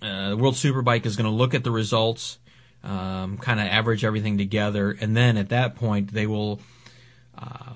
the 0.00 0.36
World 0.38 0.54
Superbike 0.54 1.06
is 1.06 1.16
going 1.16 1.30
to 1.30 1.34
look 1.34 1.54
at 1.54 1.64
the 1.64 1.70
results 1.70 2.38
um, 2.84 3.38
kind 3.38 3.60
of 3.60 3.66
average 3.66 4.04
everything 4.04 4.38
together, 4.38 4.96
and 5.00 5.16
then 5.16 5.36
at 5.36 5.50
that 5.50 5.76
point 5.76 6.12
they 6.12 6.26
will 6.26 6.60
uh, 7.38 7.74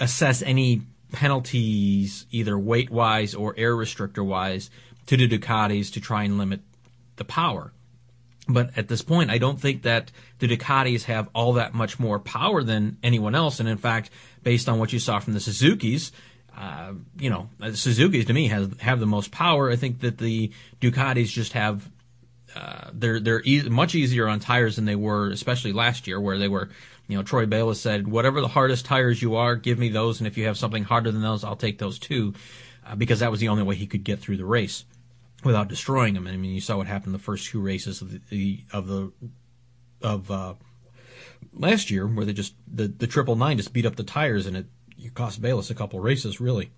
assess 0.00 0.42
any 0.42 0.82
penalties, 1.12 2.26
either 2.30 2.58
weight 2.58 2.90
wise 2.90 3.34
or 3.34 3.54
air 3.56 3.74
restrictor 3.74 4.24
wise, 4.24 4.70
to 5.06 5.16
the 5.16 5.28
Ducatis 5.28 5.92
to 5.92 6.00
try 6.00 6.24
and 6.24 6.38
limit 6.38 6.60
the 7.16 7.24
power. 7.24 7.72
But 8.46 8.76
at 8.76 8.88
this 8.88 9.00
point, 9.00 9.30
I 9.30 9.38
don't 9.38 9.58
think 9.58 9.82
that 9.82 10.10
the 10.38 10.48
Ducatis 10.48 11.04
have 11.04 11.30
all 11.34 11.54
that 11.54 11.72
much 11.72 11.98
more 11.98 12.18
power 12.18 12.62
than 12.62 12.98
anyone 13.02 13.34
else. 13.34 13.58
And 13.58 13.68
in 13.68 13.78
fact, 13.78 14.10
based 14.42 14.68
on 14.68 14.78
what 14.78 14.92
you 14.92 14.98
saw 14.98 15.18
from 15.18 15.32
the 15.32 15.40
Suzuki's, 15.40 16.12
uh, 16.56 16.92
you 17.18 17.30
know, 17.30 17.48
Suzuki's 17.72 18.26
to 18.26 18.32
me 18.32 18.48
has 18.48 18.68
have 18.80 19.00
the 19.00 19.06
most 19.06 19.30
power. 19.30 19.70
I 19.70 19.76
think 19.76 20.00
that 20.00 20.18
the 20.18 20.52
Ducatis 20.80 21.28
just 21.28 21.54
have 21.54 21.88
uh, 22.54 22.90
they're 22.92 23.20
they're 23.20 23.42
e- 23.44 23.68
much 23.68 23.94
easier 23.94 24.28
on 24.28 24.40
tires 24.40 24.76
than 24.76 24.84
they 24.84 24.96
were, 24.96 25.30
especially 25.30 25.72
last 25.72 26.06
year, 26.06 26.20
where 26.20 26.38
they 26.38 26.48
were. 26.48 26.70
You 27.06 27.18
know, 27.18 27.22
Troy 27.22 27.46
Bayliss 27.46 27.80
said, 27.80 28.08
"Whatever 28.08 28.40
the 28.40 28.48
hardest 28.48 28.86
tires 28.86 29.20
you 29.20 29.36
are, 29.36 29.56
give 29.56 29.78
me 29.78 29.88
those, 29.90 30.20
and 30.20 30.26
if 30.26 30.38
you 30.38 30.46
have 30.46 30.56
something 30.56 30.84
harder 30.84 31.10
than 31.10 31.20
those, 31.20 31.44
I'll 31.44 31.56
take 31.56 31.78
those 31.78 31.98
too," 31.98 32.34
uh, 32.86 32.94
because 32.94 33.20
that 33.20 33.30
was 33.30 33.40
the 33.40 33.48
only 33.48 33.62
way 33.62 33.74
he 33.74 33.86
could 33.86 34.04
get 34.04 34.20
through 34.20 34.38
the 34.38 34.46
race 34.46 34.84
without 35.44 35.68
destroying 35.68 36.14
them. 36.14 36.26
I 36.26 36.36
mean, 36.36 36.54
you 36.54 36.60
saw 36.60 36.78
what 36.78 36.86
happened 36.86 37.14
the 37.14 37.18
first 37.18 37.46
two 37.48 37.60
races 37.60 38.00
of 38.00 38.28
the 38.30 38.64
of 38.72 38.86
the 38.86 39.12
of 40.00 40.30
uh, 40.30 40.54
last 41.52 41.90
year, 41.90 42.06
where 42.06 42.24
they 42.24 42.32
just 42.32 42.54
the 42.72 42.88
the 42.88 43.06
triple 43.06 43.36
nine 43.36 43.56
just 43.56 43.72
beat 43.72 43.86
up 43.86 43.96
the 43.96 44.04
tires, 44.04 44.46
and 44.46 44.56
it, 44.56 44.66
it 44.98 45.14
cost 45.14 45.42
Bayliss 45.42 45.70
a 45.70 45.74
couple 45.74 46.00
races, 46.00 46.40
really. 46.40 46.70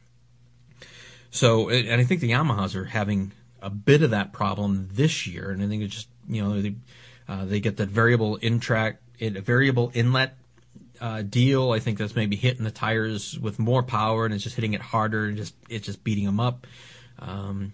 So, 1.31 1.69
and 1.69 2.01
I 2.01 2.05
think 2.05 2.21
the 2.21 2.31
Yamahas 2.31 2.75
are 2.75 2.87
having 2.87 3.33
a 3.61 3.71
bit 3.71 4.03
of 4.03 4.11
that 4.11 4.33
problem 4.33 4.89
this 4.93 5.27
year, 5.27 5.51
and 5.51 5.63
I 5.63 5.69
think 5.69 5.83
it's 5.83 5.95
just 5.95 6.09
you 6.29 6.43
know 6.43 6.61
they 6.61 6.75
uh, 7.29 7.45
they 7.45 7.61
get 7.61 7.77
that 7.79 7.89
variable 7.89 8.37
in 8.37 8.61
track, 8.61 9.01
it 9.19 9.37
a 9.37 9.41
variable 9.41 9.91
inlet 9.95 10.37
uh, 11.01 11.23
deal. 11.23 11.73
I 11.73 11.81
think 11.81 11.99
that's 11.99 12.17
maybe 12.17 12.37
hitting 12.37 12.65
the 12.65 12.71
tires 12.71 13.39
with 13.39 13.59
more 13.59 13.83
power, 13.83 14.25
and 14.25 14.35
it's 14.35 14.45
just 14.45 14.57
hitting 14.57 14.75
it 14.75 14.81
harder, 14.81 15.27
and 15.27 15.37
just 15.37 15.55
it's 15.69 15.87
just 15.87 16.05
beating 16.05 16.25
them 16.25 16.41
up. 16.41 16.67
Um, 17.19 17.73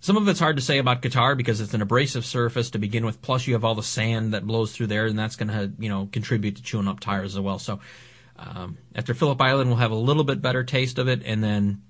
some 0.00 0.16
of 0.16 0.28
it's 0.28 0.40
hard 0.40 0.56
to 0.56 0.62
say 0.62 0.78
about 0.78 1.02
Qatar 1.02 1.36
because 1.36 1.60
it's 1.60 1.74
an 1.74 1.82
abrasive 1.82 2.24
surface 2.24 2.70
to 2.70 2.78
begin 2.78 3.04
with. 3.04 3.20
Plus, 3.20 3.46
you 3.46 3.54
have 3.54 3.64
all 3.64 3.74
the 3.74 3.82
sand 3.82 4.32
that 4.32 4.46
blows 4.46 4.72
through 4.72 4.86
there, 4.86 5.06
and 5.06 5.18
that's 5.18 5.36
going 5.36 5.48
to 5.48 5.72
you 5.78 5.88
know 5.88 6.08
contribute 6.12 6.56
to 6.56 6.62
chewing 6.62 6.88
up 6.88 7.00
tires 7.00 7.34
as 7.34 7.40
well. 7.40 7.58
So 7.58 7.80
um, 8.38 8.78
after 8.94 9.14
Phillip 9.14 9.40
Island, 9.40 9.70
we'll 9.70 9.78
have 9.78 9.90
a 9.90 9.96
little 9.96 10.24
bit 10.24 10.40
better 10.40 10.64
taste 10.64 10.98
of 10.98 11.08
it, 11.08 11.22
and 11.24 11.42
then 11.42 11.82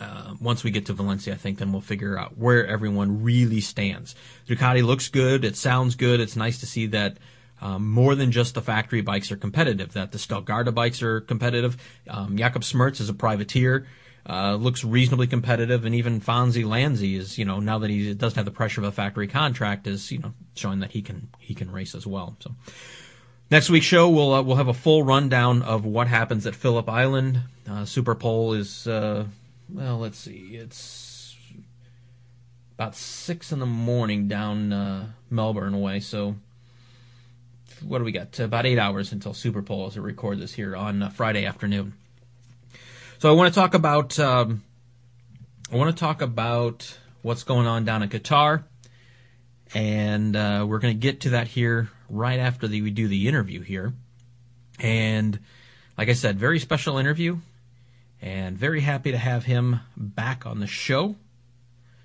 uh, 0.00 0.34
once 0.40 0.64
we 0.64 0.70
get 0.70 0.86
to 0.86 0.92
Valencia, 0.92 1.34
I 1.34 1.36
think 1.36 1.58
then 1.58 1.72
we'll 1.72 1.80
figure 1.80 2.18
out 2.18 2.38
where 2.38 2.66
everyone 2.66 3.22
really 3.22 3.60
stands. 3.60 4.14
Ducati 4.46 4.84
looks 4.84 5.08
good. 5.08 5.44
It 5.44 5.56
sounds 5.56 5.94
good. 5.94 6.20
It's 6.20 6.36
nice 6.36 6.60
to 6.60 6.66
see 6.66 6.86
that. 6.86 7.18
Um, 7.60 7.90
more 7.90 8.14
than 8.14 8.30
just 8.30 8.54
the 8.54 8.62
factory 8.62 9.00
bikes 9.00 9.32
are 9.32 9.36
competitive, 9.36 9.94
that 9.94 10.12
the 10.12 10.18
Sterilgarda 10.18 10.72
bikes 10.72 11.02
are 11.02 11.20
competitive. 11.20 11.76
Um, 12.08 12.36
Jakub 12.36 12.62
Smrz 12.62 13.00
is 13.00 13.08
a 13.08 13.14
privateer 13.14 13.84
uh, 14.28 14.56
looks 14.56 14.84
reasonably 14.84 15.26
competitive, 15.26 15.86
and 15.86 15.94
even 15.94 16.20
Fonzie 16.20 16.64
Lanzi 16.64 17.16
is, 17.16 17.38
you 17.38 17.46
know, 17.46 17.60
now 17.60 17.78
that 17.78 17.88
he 17.88 18.12
doesn't 18.12 18.36
have 18.36 18.44
the 18.44 18.50
pressure 18.50 18.82
of 18.82 18.86
a 18.86 18.92
factory 18.92 19.26
contract, 19.26 19.86
is 19.86 20.12
you 20.12 20.18
know 20.18 20.34
showing 20.54 20.80
that 20.80 20.90
he 20.90 21.00
can 21.00 21.28
he 21.38 21.54
can 21.54 21.70
race 21.70 21.94
as 21.94 22.06
well. 22.06 22.36
So 22.40 22.54
next 23.50 23.70
week's 23.70 23.86
show 23.86 24.08
we'll 24.10 24.34
uh, 24.34 24.42
we'll 24.42 24.56
have 24.56 24.68
a 24.68 24.74
full 24.74 25.02
rundown 25.02 25.62
of 25.62 25.86
what 25.86 26.08
happens 26.08 26.46
at 26.46 26.54
Phillip 26.54 26.88
Island. 26.90 27.40
Uh, 27.66 27.82
Superpole 27.82 28.56
is 28.56 28.86
uh, 28.86 29.24
well, 29.72 29.98
let's 29.98 30.18
see, 30.18 30.56
it's 30.56 31.36
about 32.74 32.94
six 32.94 33.52
in 33.52 33.58
the 33.58 33.66
morning 33.66 34.28
down 34.28 34.72
uh, 34.72 35.06
Melbourne 35.30 35.80
way, 35.80 36.00
so. 36.00 36.36
What 37.80 37.98
do 37.98 38.04
we 38.04 38.10
got? 38.10 38.36
About 38.40 38.66
eight 38.66 38.78
hours 38.78 39.12
until 39.12 39.32
Superpole 39.32 39.86
as 39.86 39.94
we 39.94 40.02
record 40.02 40.40
this 40.40 40.52
here 40.52 40.74
on 40.74 41.00
uh, 41.00 41.10
Friday 41.10 41.46
afternoon. 41.46 41.92
So 43.20 43.30
I 43.30 43.36
want 43.36 43.54
to 43.54 43.60
talk 43.60 43.74
about 43.74 44.18
um, 44.18 44.64
I 45.70 45.76
want 45.76 45.94
to 45.94 46.00
talk 46.00 46.22
about 46.22 46.98
what's 47.22 47.42
going 47.42 47.66
on 47.66 47.84
down 47.84 48.02
in 48.02 48.08
Qatar, 48.08 48.64
and 49.74 50.34
uh, 50.34 50.64
we're 50.68 50.78
going 50.78 50.94
to 50.94 51.00
get 51.00 51.20
to 51.20 51.30
that 51.30 51.46
here 51.46 51.90
right 52.08 52.40
after 52.40 52.66
the, 52.66 52.80
we 52.80 52.90
do 52.90 53.06
the 53.06 53.28
interview 53.28 53.60
here. 53.60 53.92
And 54.80 55.38
like 55.98 56.08
I 56.08 56.14
said, 56.14 56.38
very 56.38 56.58
special 56.58 56.96
interview, 56.96 57.38
and 58.20 58.56
very 58.58 58.80
happy 58.80 59.10
to 59.10 59.18
have 59.18 59.44
him 59.44 59.80
back 59.96 60.46
on 60.46 60.60
the 60.60 60.66
show. 60.66 61.16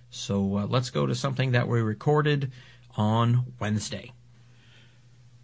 So 0.09 0.57
uh, 0.57 0.65
let's 0.67 0.89
go 0.89 1.05
to 1.05 1.15
something 1.15 1.51
that 1.53 1.67
we 1.67 1.81
recorded 1.81 2.51
on 2.95 3.53
Wednesday. 3.59 4.11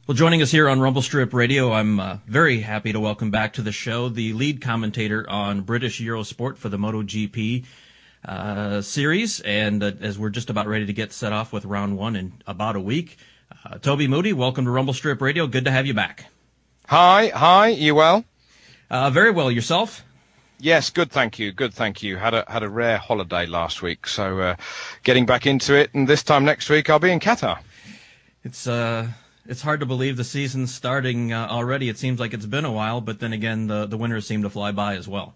Well, 0.05 0.15
joining 0.15 0.41
us 0.41 0.51
here 0.51 0.67
on 0.67 0.81
Rumble 0.81 1.01
Strip 1.01 1.33
Radio, 1.33 1.71
I'm 1.71 1.99
uh, 1.99 2.17
very 2.25 2.61
happy 2.61 2.91
to 2.93 2.99
welcome 2.99 3.29
back 3.29 3.53
to 3.53 3.61
the 3.61 3.71
show 3.71 4.09
the 4.09 4.33
lead 4.33 4.59
commentator 4.59 5.23
on 5.29 5.61
British 5.61 6.01
Eurosport 6.01 6.57
for 6.57 6.69
the 6.69 6.77
MotoGP 6.77 7.65
uh, 8.25 8.81
series. 8.81 9.39
And 9.41 9.83
uh, 9.83 9.91
as 10.01 10.17
we're 10.17 10.29
just 10.29 10.49
about 10.49 10.67
ready 10.67 10.87
to 10.87 10.93
get 10.93 11.13
set 11.13 11.31
off 11.31 11.53
with 11.53 11.65
round 11.65 11.97
one 11.97 12.15
in 12.15 12.33
about 12.47 12.75
a 12.75 12.79
week, 12.79 13.17
uh, 13.65 13.77
Toby 13.77 14.07
Moody, 14.07 14.33
welcome 14.33 14.65
to 14.65 14.71
Rumble 14.71 14.93
Strip 14.93 15.21
Radio. 15.21 15.45
Good 15.45 15.65
to 15.65 15.71
have 15.71 15.85
you 15.85 15.93
back. 15.93 16.25
Hi, 16.87 17.27
hi, 17.27 17.67
you 17.67 17.93
well? 17.93 18.25
Uh, 18.89 19.11
very 19.11 19.29
well. 19.29 19.51
Yourself? 19.51 20.03
Yes, 20.61 20.89
good, 20.89 21.09
thank 21.11 21.39
you. 21.39 21.51
Good, 21.53 21.73
thank 21.73 22.03
you. 22.03 22.17
Had 22.17 22.33
a 22.33 22.43
had 22.47 22.63
a 22.63 22.69
rare 22.69 22.97
holiday 22.97 23.45
last 23.45 23.81
week, 23.81 24.05
so 24.07 24.39
uh, 24.39 24.55
getting 25.03 25.25
back 25.25 25.45
into 25.47 25.73
it. 25.73 25.93
And 25.93 26.07
this 26.07 26.21
time 26.21 26.43
next 26.43 26.69
week, 26.69 26.89
I'll 26.89 26.99
be 26.99 27.11
in 27.11 27.19
Qatar. 27.19 27.59
It's 28.43 28.67
uh 28.67 29.07
it's 29.45 29.61
hard 29.61 29.79
to 29.79 29.85
believe 29.85 30.17
the 30.17 30.23
season's 30.23 30.73
starting 30.73 31.31
uh, 31.33 31.47
already. 31.49 31.89
It 31.89 31.97
seems 31.97 32.19
like 32.19 32.33
it's 32.33 32.45
been 32.45 32.65
a 32.65 32.71
while, 32.71 32.99
but 33.01 33.19
then 33.19 33.31
again, 33.33 33.67
the 33.67 33.85
the 33.85 33.97
winters 33.97 34.27
seem 34.27 34.41
to 34.43 34.49
fly 34.49 34.71
by 34.73 34.95
as 34.95 35.07
well. 35.07 35.33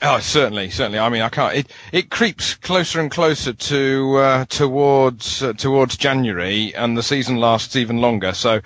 Oh, 0.00 0.20
certainly, 0.20 0.70
certainly. 0.70 1.00
I 1.00 1.08
mean, 1.08 1.22
I 1.22 1.28
can't. 1.28 1.56
It 1.56 1.72
it 1.90 2.10
creeps 2.10 2.54
closer 2.54 3.00
and 3.00 3.10
closer 3.10 3.52
to 3.52 4.16
uh, 4.18 4.44
towards 4.44 5.42
uh, 5.42 5.54
towards 5.54 5.96
January, 5.96 6.72
and 6.76 6.96
the 6.96 7.02
season 7.02 7.36
lasts 7.36 7.74
even 7.74 7.98
longer. 7.98 8.32
So, 8.32 8.60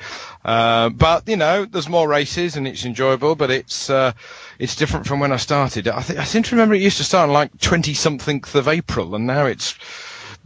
uh, 0.44 0.88
but 0.90 1.28
you 1.28 1.37
know, 1.37 1.64
there's 1.64 1.88
more 1.88 2.09
races, 2.09 2.57
and 2.57 2.66
it's 2.66 2.85
enjoyable. 2.85 3.35
But 3.35 3.50
it's 3.50 3.90
uh, 3.90 4.12
it's 4.59 4.76
different 4.76 5.07
from 5.07 5.20
when 5.20 5.33
I 5.33 5.37
started. 5.37 5.88
I 5.88 6.02
think 6.02 6.18
I 6.18 6.24
seem 6.24 6.42
to 6.44 6.55
remember 6.55 6.74
it 6.74 6.83
used 6.83 6.98
to 6.98 7.05
start 7.05 7.28
on 7.28 7.33
like 7.33 7.59
20 7.61 7.94
somethingth 7.94 8.55
of 8.55 8.68
April, 8.68 9.14
and 9.14 9.26
now 9.26 9.46
it's 9.46 9.76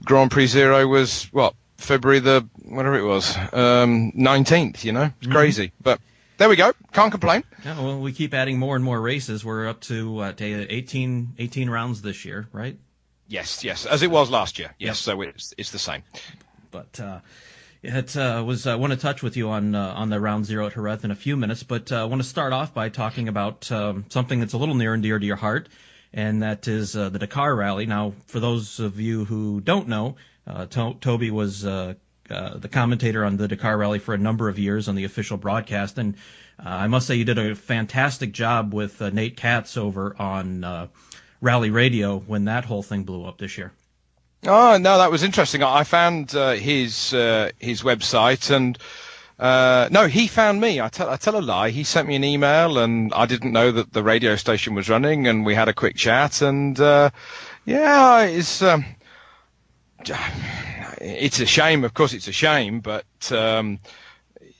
Grand 0.05 0.31
Prix 0.31 0.47
Zero 0.47 0.87
was 0.87 1.25
what 1.33 1.55
February 1.77 2.21
the 2.21 2.47
whatever 2.65 2.99
it 2.99 3.05
was, 3.05 3.37
um, 3.53 4.13
19th, 4.13 4.85
you 4.85 4.93
know? 4.93 5.05
It's 5.05 5.27
mm-hmm. 5.27 5.33
crazy. 5.33 5.73
But 5.83 6.01
there 6.39 6.49
we 6.49 6.57
go. 6.57 6.73
Can't 6.93 7.11
complain. 7.11 7.45
Yeah, 7.65 7.81
well, 7.81 8.01
we 8.01 8.13
keep 8.13 8.35
adding 8.35 8.59
more 8.59 8.77
and 8.77 8.85
more 8.85 9.01
races. 9.01 9.45
We're 9.45 9.69
up 9.69 9.81
to, 9.83 10.19
uh, 10.19 10.33
18, 10.39 11.35
18 11.39 11.71
rounds 11.71 12.03
this 12.03 12.25
year, 12.25 12.49
right? 12.53 12.77
Yes, 13.29 13.65
yes, 13.65 13.87
as 13.87 14.03
it 14.03 14.11
was 14.11 14.31
last 14.31 14.59
year. 14.59 14.75
Yes, 14.79 14.89
yep. 14.89 15.17
so 15.17 15.21
it's, 15.23 15.55
it's 15.59 15.71
the 15.71 15.79
same. 15.79 16.03
But, 16.71 17.01
uh, 17.01 17.21
it 17.87 18.17
uh, 18.17 18.43
was. 18.45 18.67
I 18.67 18.73
uh, 18.73 18.79
want 18.79 18.93
to 18.93 18.99
touch 18.99 19.23
with 19.23 19.37
you 19.37 19.51
on 19.51 19.75
uh, 19.75 19.95
on 19.97 20.11
the 20.11 20.21
round 20.21 20.45
zero 20.45 20.67
at 20.67 20.75
Jerez 20.75 21.05
in 21.05 21.11
a 21.11 21.15
few 21.15 21.37
minutes, 21.37 21.63
but 21.63 21.93
uh, 21.93 22.03
I 22.03 22.05
want 22.05 22.21
to 22.21 22.29
start 22.29 22.53
off 22.53 22.75
by 22.75 22.89
talking 22.89 23.29
about 23.29 23.71
um, 23.71 24.05
something 24.09 24.41
that's 24.41 24.53
a 24.53 24.59
little 24.59 24.75
near 24.75 24.93
and 24.93 25.03
dear 25.03 25.19
to 25.19 25.27
your 25.27 25.37
heart, 25.37 25.69
and 26.13 26.43
that 26.43 26.67
is 26.67 26.97
uh, 26.97 27.09
the 27.09 27.19
Dakar 27.19 27.55
Rally. 27.55 27.87
Now, 27.87 28.15
for 28.27 28.41
those 28.41 28.81
of 28.81 28.99
you 29.01 29.25
who 29.25 29.61
don't 29.61 29.89
know, 29.89 30.17
uh, 30.47 30.67
to- 30.67 30.97
Toby 31.01 31.31
was 31.31 31.65
uh, 31.65 31.95
uh, 32.29 32.59
the 32.59 32.69
commentator 32.69 33.25
on 33.25 33.37
the 33.37 33.47
Dakar 33.47 33.79
Rally 33.79 34.01
for 34.01 34.15
a 34.15 34.19
number 34.19 34.49
of 34.49 34.59
years 34.59 34.89
on 34.89 34.97
the 34.97 35.05
official 35.05 35.37
broadcast, 35.37 35.97
and 35.97 36.17
uh, 36.59 36.69
I 36.69 36.89
must 36.89 37.07
say 37.07 37.15
you 37.15 37.25
did 37.25 37.39
a 37.39 37.55
fantastic 37.55 38.33
job 38.33 38.75
with 38.75 39.01
uh, 39.01 39.11
Nate 39.11 39.37
Katz 39.37 39.77
over 39.77 40.15
on 40.21 40.91
Rally 41.41 41.71
Radio 41.71 42.19
when 42.19 42.47
that 42.47 42.65
whole 42.65 42.83
thing 42.83 43.05
blew 43.05 43.25
up 43.25 43.39
this 43.39 43.57
year. 43.57 43.73
Oh 44.47 44.79
no, 44.79 44.99
that 44.99 45.11
was 45.11 45.23
interesting. 45.23 45.63
I 45.63 45.83
found 45.85 46.31
his 46.33 47.11
his 47.11 47.83
website 47.83 48.51
and. 48.55 48.79
Uh, 49.39 49.87
no, 49.91 50.07
he 50.07 50.27
found 50.29 50.63
me. 50.63 50.81
I 50.81 50.89
tell, 50.89 51.11
I 51.11 51.17
tell 51.19 51.37
a 51.37 51.43
lie. 51.43 51.69
He 51.69 51.85
sent 51.85 52.09
me 52.09 52.17
an 52.17 52.25
email, 52.25 52.79
and 52.79 53.13
I 53.13 53.27
didn't 53.27 53.53
know 53.53 53.71
that 53.71 53.93
the 53.93 54.03
radio 54.03 54.35
station 54.35 54.75
was 54.75 54.89
running, 54.89 55.27
and 55.27 55.45
we 55.45 55.55
had 55.55 55.69
a 55.69 55.75
quick 55.75 55.95
chat. 55.95 56.41
And 56.41 56.81
uh, 56.81 57.11
yeah, 57.67 58.23
it's 58.23 58.63
um, 58.63 58.87
it's 61.01 61.41
a 61.41 61.47
shame. 61.47 61.85
Of 61.85 61.93
course, 61.93 62.15
it's 62.15 62.29
a 62.29 62.33
shame, 62.33 62.81
but 62.81 63.05
um, 63.31 63.79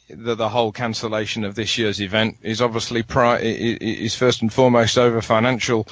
the, 0.09 0.35
the 0.35 0.49
whole 0.49 0.73
cancellation 0.73 1.45
of 1.45 1.55
this 1.55 1.79
year's 1.79 2.01
event 2.01 2.37
is 2.43 2.61
obviously 2.61 3.03
pri- 3.03 3.39
is 3.41 4.15
first 4.15 4.43
and 4.43 4.53
foremost 4.53 4.99
over 4.99 5.21
financial 5.23 5.87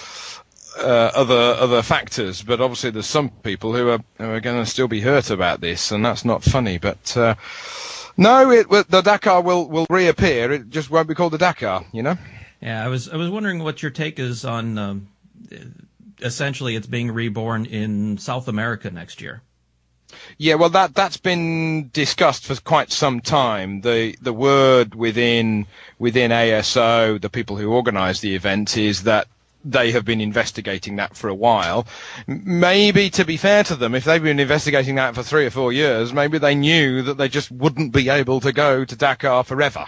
uh, 0.79 1.11
other 1.15 1.57
other 1.59 1.83
factors. 1.83 2.43
But 2.43 2.61
obviously, 2.61 2.91
there's 2.91 3.07
some 3.07 3.31
people 3.31 3.75
who 3.75 3.89
are 3.91 4.01
who 4.19 4.31
are 4.31 4.41
going 4.41 4.63
to 4.63 4.71
still 4.71 4.89
be 4.89 5.01
hurt 5.01 5.31
about 5.31 5.61
this, 5.61 5.91
and 5.93 6.05
that's 6.05 6.25
not 6.25 6.43
funny. 6.43 6.79
But 6.79 7.17
uh, 7.17 7.35
no, 8.17 8.51
it, 8.51 8.69
the 8.69 9.03
Dakar 9.03 9.43
will 9.43 9.69
will 9.69 9.87
reappear. 9.91 10.53
It 10.53 10.71
just 10.71 10.91
won't 10.91 11.09
be 11.09 11.15
called 11.15 11.33
the 11.33 11.39
Dakar, 11.39 11.85
you 11.93 12.03
know. 12.03 12.17
Yeah, 12.61 12.85
I 12.85 12.89
was 12.89 13.09
I 13.09 13.17
was 13.17 13.31
wondering 13.31 13.63
what 13.63 13.83
your 13.83 13.91
take 13.91 14.19
is 14.19 14.45
on. 14.45 14.79
Um, 14.79 15.09
essentially, 16.21 16.77
it's 16.77 16.87
being 16.87 17.11
reborn 17.11 17.67
in 17.67 18.19
South 18.19 18.49
America 18.49 18.91
next 18.91 19.21
year. 19.21 19.43
Yeah, 20.39 20.55
well, 20.55 20.71
that 20.71 20.95
that's 20.95 21.17
been 21.17 21.91
discussed 21.93 22.47
for 22.47 22.55
quite 22.61 22.93
some 22.93 23.21
time. 23.21 23.81
The 23.81 24.17
the 24.21 24.33
word 24.33 24.95
within 24.95 25.67
within 25.99 26.31
ASO, 26.31 27.21
the 27.21 27.31
people 27.31 27.57
who 27.57 27.73
organise 27.73 28.21
the 28.21 28.35
event, 28.35 28.77
is 28.77 29.03
that 29.05 29.27
they 29.65 29.91
have 29.93 30.05
been 30.05 30.21
investigating 30.21 30.97
that 30.97 31.17
for 31.17 31.29
a 31.29 31.35
while. 31.35 31.87
Maybe, 32.27 33.11
to 33.11 33.25
be 33.25 33.37
fair 33.37 33.65
to 33.65 33.77
them, 33.77 33.95
if 33.95 34.05
they've 34.05 34.23
been 34.23 34.41
investigating 34.41 34.97
that 34.97 35.15
for 35.15 35.23
three 35.23 35.47
or 35.47 35.51
four 35.51 35.73
years, 35.73 36.13
maybe 36.13 36.39
they 36.39 36.55
knew 36.55 37.03
that 37.03 37.17
they 37.19 37.29
just 37.29 37.51
wouldn't 37.51 37.93
be 37.93 38.09
able 38.09 38.41
to 38.41 38.53
go 38.53 38.85
to 38.85 38.97
Dakar 38.97 39.45
forever. 39.45 39.87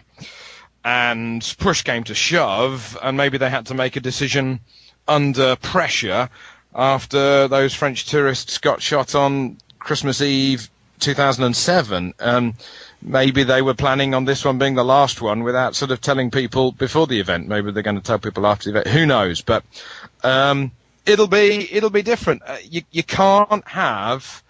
And 0.84 1.42
push 1.58 1.82
came 1.82 2.04
to 2.04 2.14
shove, 2.14 2.96
and 3.02 3.16
maybe 3.16 3.38
they 3.38 3.50
had 3.50 3.66
to 3.66 3.74
make 3.74 3.96
a 3.96 4.00
decision 4.00 4.60
under 5.08 5.56
pressure 5.56 6.28
after 6.74 7.48
those 7.48 7.74
French 7.74 8.06
tourists 8.06 8.58
got 8.58 8.82
shot 8.82 9.14
on 9.14 9.58
Christmas 9.78 10.20
Eve 10.20 10.68
2007. 11.00 12.14
Um, 12.20 12.54
maybe 13.02 13.42
they 13.44 13.62
were 13.62 13.74
planning 13.74 14.14
on 14.14 14.24
this 14.24 14.44
one 14.44 14.58
being 14.58 14.74
the 14.74 14.84
last 14.84 15.20
one 15.20 15.42
without 15.42 15.74
sort 15.74 15.90
of 15.90 16.00
telling 16.00 16.30
people 16.30 16.72
before 16.72 17.06
the 17.06 17.20
event. 17.20 17.48
Maybe 17.48 17.70
they're 17.72 17.82
going 17.82 17.96
to 17.96 18.02
tell 18.02 18.18
people 18.18 18.46
after 18.46 18.70
the 18.70 18.80
event. 18.80 18.94
Who 18.94 19.06
knows? 19.06 19.40
But 19.42 19.64
um, 20.22 20.70
it'll 21.04 21.26
be 21.28 21.68
it'll 21.72 21.90
be 21.90 22.02
different. 22.02 22.42
Uh, 22.46 22.56
you 22.62 22.82
you 22.90 23.02
can't 23.02 23.66
have 23.68 24.42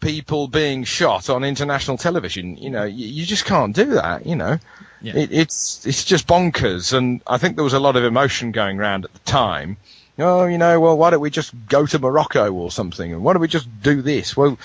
people 0.00 0.48
being 0.48 0.84
shot 0.84 1.30
on 1.30 1.44
international 1.44 1.96
television. 1.96 2.56
You 2.56 2.70
know, 2.70 2.84
you, 2.84 3.06
you 3.06 3.24
just 3.26 3.44
can't 3.46 3.74
do 3.74 3.86
that. 3.94 4.26
You 4.26 4.36
know, 4.36 4.58
Yeah. 5.00 5.16
it, 5.16 5.32
it's 5.32 5.86
it's 5.86 6.04
just 6.04 6.26
bonkers. 6.26 6.92
And 6.92 7.22
I 7.26 7.38
think 7.38 7.56
there 7.56 7.64
was 7.64 7.72
a 7.74 7.80
lot 7.80 7.96
of 7.96 8.04
emotion 8.04 8.52
going 8.52 8.78
around 8.78 9.04
at 9.06 9.12
the 9.14 9.20
time. 9.20 9.76
Oh, 10.16 10.44
you 10.44 10.58
know, 10.58 10.78
well, 10.78 10.96
why 10.96 11.10
don't 11.10 11.20
we 11.20 11.30
just 11.30 11.52
go 11.68 11.86
to 11.86 11.98
Morocco 11.98 12.52
or 12.52 12.70
something? 12.70 13.12
And 13.12 13.24
why 13.24 13.32
don't 13.32 13.42
we 13.42 13.48
just 13.48 13.66
do 13.82 14.00
this? 14.00 14.36
Well, 14.36 14.56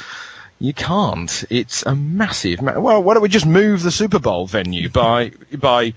you 0.60 0.74
can't. 0.74 1.44
It's 1.50 1.86
a 1.86 1.96
massive. 1.96 2.62
Ma- 2.62 2.80
well, 2.80 3.02
why 3.02 3.14
don't 3.14 3.24
we 3.24 3.30
just 3.30 3.46
move 3.46 3.82
the 3.82 3.92
Super 3.92 4.20
Bowl 4.20 4.46
venue 4.46 4.90
by 4.90 5.32
by 5.58 5.94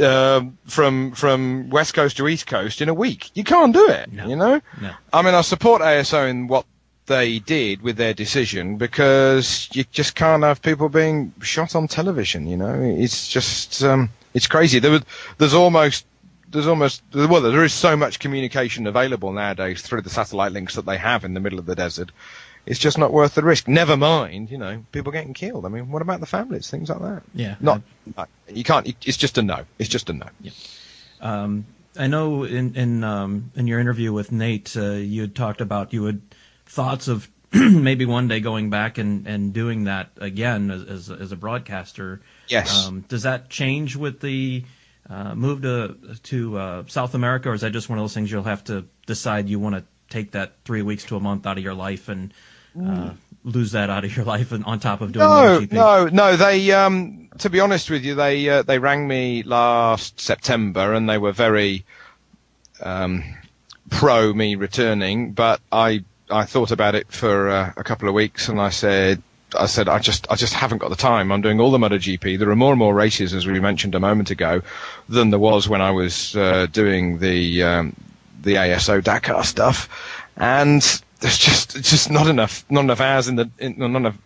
um 0.00 0.56
from 0.66 1.12
from 1.12 1.68
West 1.70 1.94
Coast 1.94 2.16
to 2.16 2.28
East 2.28 2.46
Coast 2.46 2.80
in 2.80 2.88
a 2.88 2.94
week? 2.94 3.30
You 3.34 3.44
can't 3.44 3.72
do 3.72 3.88
it. 3.88 4.12
No. 4.12 4.26
You 4.26 4.36
know. 4.36 4.60
No. 4.80 4.92
I 5.12 5.22
mean, 5.22 5.34
I 5.34 5.40
support 5.42 5.82
ASO 5.82 6.28
in 6.28 6.46
what 6.46 6.64
they 7.06 7.40
did 7.40 7.82
with 7.82 7.96
their 7.96 8.14
decision 8.14 8.76
because 8.76 9.68
you 9.72 9.84
just 9.90 10.14
can't 10.14 10.44
have 10.44 10.62
people 10.62 10.88
being 10.88 11.32
shot 11.40 11.74
on 11.74 11.88
television. 11.88 12.46
You 12.46 12.56
know, 12.56 12.80
it's 12.80 13.28
just 13.28 13.82
um, 13.82 14.10
it's 14.34 14.46
crazy. 14.46 14.78
There 14.78 14.92
was, 14.92 15.02
there's 15.38 15.54
almost 15.54 16.06
there's 16.48 16.66
almost 16.66 17.02
well 17.14 17.40
there 17.40 17.64
is 17.64 17.72
so 17.72 17.96
much 17.96 18.18
communication 18.18 18.86
available 18.86 19.32
nowadays 19.32 19.82
through 19.82 20.02
the 20.02 20.10
satellite 20.10 20.52
links 20.52 20.74
that 20.74 20.86
they 20.86 20.98
have 20.98 21.24
in 21.24 21.34
the 21.34 21.40
middle 21.40 21.58
of 21.58 21.66
the 21.66 21.74
desert. 21.74 22.12
It's 22.64 22.78
just 22.78 22.96
not 22.96 23.12
worth 23.12 23.34
the 23.34 23.42
risk. 23.42 23.66
Never 23.66 23.96
mind, 23.96 24.50
you 24.50 24.58
know, 24.58 24.84
people 24.92 25.10
getting 25.10 25.34
killed. 25.34 25.66
I 25.66 25.68
mean, 25.68 25.90
what 25.90 26.00
about 26.00 26.20
the 26.20 26.26
families? 26.26 26.70
Things 26.70 26.90
like 26.90 27.00
that. 27.00 27.22
Yeah. 27.34 27.56
Not 27.60 27.82
uh, 28.16 28.26
you 28.48 28.62
can't. 28.62 28.86
It's 29.04 29.16
just 29.16 29.36
a 29.38 29.42
no. 29.42 29.64
It's 29.78 29.88
just 29.88 30.08
a 30.10 30.12
no. 30.12 30.26
Um, 31.20 31.66
I 31.98 32.06
know 32.06 32.44
in 32.44 32.76
in 32.76 33.02
um, 33.02 33.50
in 33.56 33.66
your 33.66 33.80
interview 33.80 34.12
with 34.12 34.30
Nate, 34.30 34.76
uh, 34.76 34.92
you 34.92 35.22
had 35.22 35.34
talked 35.34 35.60
about 35.60 35.92
you 35.92 36.04
had 36.04 36.20
thoughts 36.66 37.08
of 37.08 37.28
maybe 37.52 38.04
one 38.04 38.28
day 38.28 38.40
going 38.40 38.70
back 38.70 38.96
and, 38.96 39.26
and 39.26 39.52
doing 39.52 39.84
that 39.84 40.10
again 40.18 40.70
as 40.70 40.84
as, 40.84 41.10
as 41.10 41.32
a 41.32 41.36
broadcaster. 41.36 42.22
Yes. 42.48 42.86
Um, 42.86 43.04
does 43.08 43.24
that 43.24 43.50
change 43.50 43.96
with 43.96 44.20
the 44.20 44.64
uh, 45.10 45.34
move 45.34 45.62
to 45.62 45.96
to 46.22 46.58
uh, 46.58 46.84
South 46.86 47.14
America, 47.14 47.50
or 47.50 47.54
is 47.54 47.62
that 47.62 47.72
just 47.72 47.88
one 47.88 47.98
of 47.98 48.04
those 48.04 48.14
things 48.14 48.30
you'll 48.30 48.44
have 48.44 48.64
to 48.64 48.86
decide 49.06 49.48
you 49.48 49.58
want 49.58 49.74
to 49.74 49.84
take 50.08 50.30
that 50.32 50.52
three 50.64 50.82
weeks 50.82 51.04
to 51.04 51.16
a 51.16 51.20
month 51.20 51.46
out 51.46 51.58
of 51.58 51.64
your 51.64 51.74
life 51.74 52.08
and 52.08 52.32
uh, 52.80 53.10
lose 53.44 53.72
that 53.72 53.90
out 53.90 54.04
of 54.04 54.16
your 54.16 54.24
life 54.24 54.52
and 54.52 54.64
on 54.64 54.78
top 54.80 55.00
of 55.00 55.12
doing 55.12 55.26
No, 55.26 55.60
MotoGP? 55.60 55.72
no, 55.72 56.06
no. 56.06 56.36
They, 56.36 56.70
um, 56.72 57.28
to 57.38 57.50
be 57.50 57.60
honest 57.60 57.90
with 57.90 58.04
you, 58.04 58.14
they 58.14 58.48
uh, 58.48 58.62
they 58.62 58.78
rang 58.78 59.06
me 59.08 59.42
last 59.42 60.20
September 60.20 60.92
and 60.94 61.08
they 61.08 61.18
were 61.18 61.32
very 61.32 61.84
um, 62.82 63.24
pro 63.90 64.32
me 64.32 64.54
returning. 64.54 65.32
But 65.32 65.60
I 65.70 66.04
I 66.30 66.44
thought 66.44 66.70
about 66.70 66.94
it 66.94 67.10
for 67.12 67.48
uh, 67.50 67.72
a 67.76 67.84
couple 67.84 68.08
of 68.08 68.14
weeks 68.14 68.48
and 68.48 68.60
I 68.60 68.70
said. 68.70 69.22
I 69.54 69.66
said 69.66 69.86
I 69.86 69.98
just 69.98 70.26
I 70.30 70.34
just 70.36 70.54
haven't 70.54 70.78
got 70.78 70.88
the 70.88 70.96
time. 70.96 71.30
I'm 71.30 71.42
doing 71.42 71.60
all 71.60 71.70
the 71.70 71.76
MotoGP. 71.76 72.38
There 72.38 72.48
are 72.48 72.56
more 72.56 72.72
and 72.72 72.78
more 72.78 72.94
races, 72.94 73.34
as 73.34 73.46
we 73.46 73.60
mentioned 73.60 73.94
a 73.94 74.00
moment 74.00 74.30
ago, 74.30 74.62
than 75.10 75.28
there 75.28 75.38
was 75.38 75.68
when 75.68 75.82
I 75.82 75.90
was 75.90 76.34
uh, 76.34 76.68
doing 76.72 77.18
the 77.18 77.62
um, 77.62 77.94
the 78.40 78.54
ASO 78.54 79.04
Dakar 79.04 79.44
stuff, 79.44 79.90
and 80.38 80.82
there's 81.22 81.38
just 81.38 81.80
just 81.82 82.10
not 82.10 82.26
enough 82.26 82.64
not 82.68 82.82
enough 82.82 83.00
hours 83.00 83.28
in 83.28 83.36
the 83.36 83.48
in, 83.58 83.76
not 83.78 83.96
enough 83.96 84.18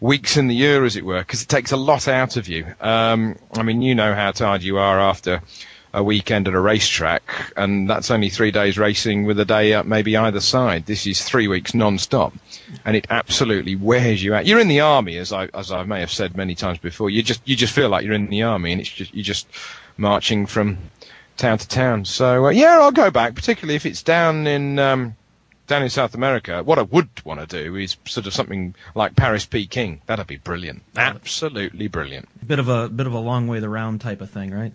weeks 0.00 0.36
in 0.36 0.48
the 0.48 0.54
year, 0.54 0.84
as 0.84 0.96
it 0.96 1.04
were, 1.04 1.20
because 1.20 1.42
it 1.42 1.48
takes 1.48 1.72
a 1.72 1.76
lot 1.76 2.08
out 2.08 2.36
of 2.36 2.48
you. 2.48 2.66
Um, 2.80 3.36
I 3.54 3.62
mean, 3.62 3.82
you 3.82 3.94
know 3.94 4.14
how 4.14 4.32
tired 4.32 4.62
you 4.62 4.78
are 4.78 4.98
after 4.98 5.42
a 5.92 6.02
weekend 6.02 6.48
at 6.48 6.54
a 6.54 6.60
racetrack, 6.60 7.52
and 7.56 7.88
that's 7.88 8.10
only 8.10 8.30
three 8.30 8.50
days 8.50 8.78
racing 8.78 9.24
with 9.24 9.38
a 9.38 9.44
day 9.44 9.74
up 9.74 9.84
maybe 9.86 10.16
either 10.16 10.40
side. 10.40 10.86
This 10.86 11.06
is 11.06 11.22
three 11.22 11.48
weeks 11.48 11.74
non-stop, 11.74 12.32
and 12.84 12.96
it 12.96 13.06
absolutely 13.10 13.76
wears 13.76 14.22
you 14.24 14.34
out. 14.34 14.46
You're 14.46 14.60
in 14.60 14.68
the 14.68 14.80
army, 14.80 15.18
as 15.18 15.32
I 15.32 15.48
as 15.54 15.70
I 15.70 15.84
may 15.84 16.00
have 16.00 16.10
said 16.10 16.36
many 16.36 16.54
times 16.54 16.78
before. 16.78 17.10
You 17.10 17.22
just 17.22 17.42
you 17.46 17.56
just 17.56 17.74
feel 17.74 17.90
like 17.90 18.04
you're 18.04 18.14
in 18.14 18.30
the 18.30 18.42
army, 18.42 18.72
and 18.72 18.80
it's 18.80 18.90
just 18.90 19.14
you're 19.14 19.22
just 19.22 19.46
marching 19.98 20.46
from 20.46 20.78
town 21.36 21.58
to 21.58 21.68
town. 21.68 22.06
So 22.06 22.46
uh, 22.46 22.50
yeah, 22.50 22.78
I'll 22.80 22.90
go 22.90 23.10
back, 23.10 23.34
particularly 23.34 23.76
if 23.76 23.84
it's 23.84 24.02
down 24.02 24.46
in 24.46 24.78
um, 24.78 25.14
down 25.68 25.82
in 25.84 25.90
South 25.90 26.14
America. 26.14 26.62
What 26.64 26.78
I 26.78 26.82
would 26.82 27.08
want 27.24 27.38
to 27.40 27.46
do 27.64 27.76
is 27.76 27.96
sort 28.06 28.26
of 28.26 28.34
something 28.34 28.74
like 28.96 29.14
Paris 29.14 29.46
Peking. 29.46 30.00
That'd 30.06 30.26
be 30.26 30.36
brilliant. 30.38 30.82
Absolutely 30.96 31.86
brilliant. 31.86 32.28
Bit 32.46 32.58
of 32.58 32.68
a 32.68 32.88
bit 32.88 33.06
of 33.06 33.12
a 33.12 33.18
long 33.20 33.46
way 33.46 33.60
the 33.60 33.68
round 33.68 34.00
type 34.00 34.20
of 34.20 34.30
thing, 34.30 34.50
right? 34.50 34.72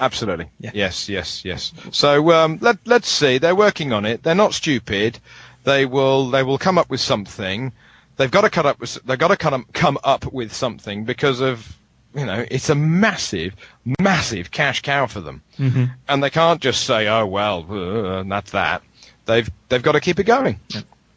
Absolutely. 0.00 0.48
Yeah. 0.58 0.70
Yes, 0.74 1.08
yes, 1.08 1.44
yes. 1.44 1.72
So 1.92 2.32
um, 2.32 2.58
let 2.60 2.78
let's 2.86 3.08
see. 3.08 3.38
They're 3.38 3.54
working 3.54 3.92
on 3.92 4.04
it. 4.04 4.22
They're 4.22 4.34
not 4.34 4.54
stupid. 4.54 5.18
They 5.64 5.86
will 5.86 6.30
they 6.30 6.42
will 6.42 6.58
come 6.58 6.78
up 6.78 6.90
with 6.90 7.00
something. 7.00 7.72
They've 8.16 8.30
got 8.30 8.40
to 8.42 8.50
cut 8.50 8.66
up 8.66 8.80
with 8.80 8.98
they've 9.04 9.18
got 9.18 9.28
to 9.28 9.36
come 9.36 9.66
come 9.72 9.98
up 10.02 10.32
with 10.32 10.52
something 10.52 11.04
because 11.04 11.40
of 11.40 11.76
you 12.14 12.26
know 12.26 12.44
it's 12.50 12.68
a 12.68 12.74
massive 12.74 13.54
massive 14.00 14.50
cash 14.50 14.82
cow 14.82 15.06
for 15.06 15.20
them, 15.20 15.42
Mm-hmm. 15.58 15.84
and 16.08 16.22
they 16.22 16.30
can't 16.30 16.60
just 16.60 16.84
say 16.84 17.06
oh 17.08 17.26
well 17.26 17.66
uh, 17.70 18.22
that's 18.24 18.50
that. 18.52 18.82
They've 19.26 19.50
they've 19.68 19.82
got 19.82 19.92
to 19.92 20.00
keep 20.00 20.18
it 20.18 20.24
going. 20.24 20.60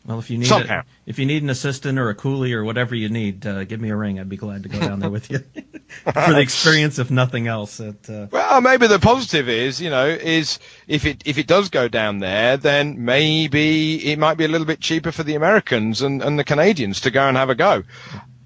Well, 0.06 0.20
if 0.20 0.30
you 0.30 0.38
need 0.38 0.52
a, 0.52 0.86
if 1.08 1.18
you 1.18 1.26
need 1.26 1.42
an 1.42 1.50
assistant 1.50 1.98
or 1.98 2.10
a 2.10 2.16
coolie 2.16 2.54
or 2.54 2.64
whatever 2.64 2.94
you 2.94 3.10
need, 3.10 3.46
uh, 3.48 3.64
give 3.64 3.82
me 3.82 3.90
a 3.90 3.96
ring. 3.96 4.20
I'd 4.20 4.30
be 4.30 4.38
glad 4.38 4.62
to 4.62 4.70
go 4.70 4.80
down 4.80 5.00
there 5.00 5.10
with 5.10 5.32
you 5.32 5.40
for 6.04 6.12
the 6.12 6.40
experience, 6.40 7.00
if 7.00 7.10
nothing 7.10 7.48
else. 7.48 7.80
It, 7.80 8.08
uh, 8.08 8.28
Well, 8.30 8.62
maybe 8.62 8.86
the 8.86 9.00
positive 9.00 9.50
is, 9.50 9.82
you 9.82 9.90
know, 9.90 10.06
is 10.06 10.60
if 10.88 11.06
it 11.06 11.24
if 11.26 11.40
it 11.40 11.48
does 11.48 11.70
go 11.70 11.88
down 11.88 12.20
there, 12.20 12.56
then 12.56 13.04
maybe 13.04 14.12
it 14.12 14.20
might 14.20 14.38
be 14.38 14.46
a 14.46 14.48
little 14.48 14.68
bit 14.68 14.80
cheaper 14.80 15.12
for 15.12 15.24
the 15.24 15.34
Americans 15.34 16.04
and, 16.04 16.22
and 16.22 16.38
the 16.38 16.44
Canadians 16.44 17.02
to 17.02 17.10
go 17.10 17.28
and 17.28 17.36
have 17.36 17.50
a 17.50 17.56
go. 17.56 17.82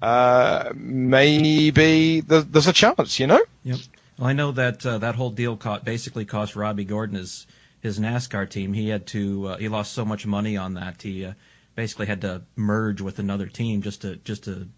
Uh, 0.00 0.72
maybe 0.74 2.20
there's, 2.22 2.46
there's 2.46 2.66
a 2.68 2.72
chance, 2.72 3.20
you 3.20 3.26
know. 3.26 3.42
Yep. 3.64 3.78
Well, 4.18 4.28
I 4.28 4.32
know 4.32 4.52
that 4.52 4.86
uh, 4.86 4.96
that 4.98 5.14
whole 5.14 5.30
deal 5.30 5.58
co- 5.58 5.80
basically 5.80 6.24
cost 6.24 6.56
Robby 6.56 6.84
Gordon 6.84 7.16
his 7.16 7.46
his 7.80 7.98
NASCAR 7.98 8.48
team. 8.48 8.72
He 8.72 8.88
had 8.88 9.06
to 9.08 9.46
uh, 9.48 9.56
he 9.58 9.68
lost 9.68 9.92
so 9.92 10.04
much 10.04 10.26
money 10.26 10.56
on 10.56 10.74
that. 10.74 11.02
He 11.02 11.24
uh, 11.24 11.32
basically 11.74 12.06
had 12.06 12.20
to 12.22 12.42
merge 12.56 13.00
with 13.00 13.18
another 13.18 13.46
team 13.46 13.82
just 13.82 14.02
to 14.02 14.16
just 14.16 14.44
to 14.44 14.68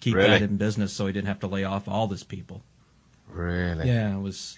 keep 0.00 0.14
Really? 0.14 0.30
that 0.30 0.42
in 0.42 0.56
business, 0.56 0.92
so 0.92 1.06
he 1.06 1.12
didn't 1.12 1.28
have 1.28 1.40
to 1.40 1.46
lay 1.46 1.64
off 1.64 1.88
all 1.88 2.08
his 2.08 2.22
people. 2.24 2.62
Really? 3.28 3.88
Yeah, 3.88 4.16
it 4.16 4.20
was 4.20 4.56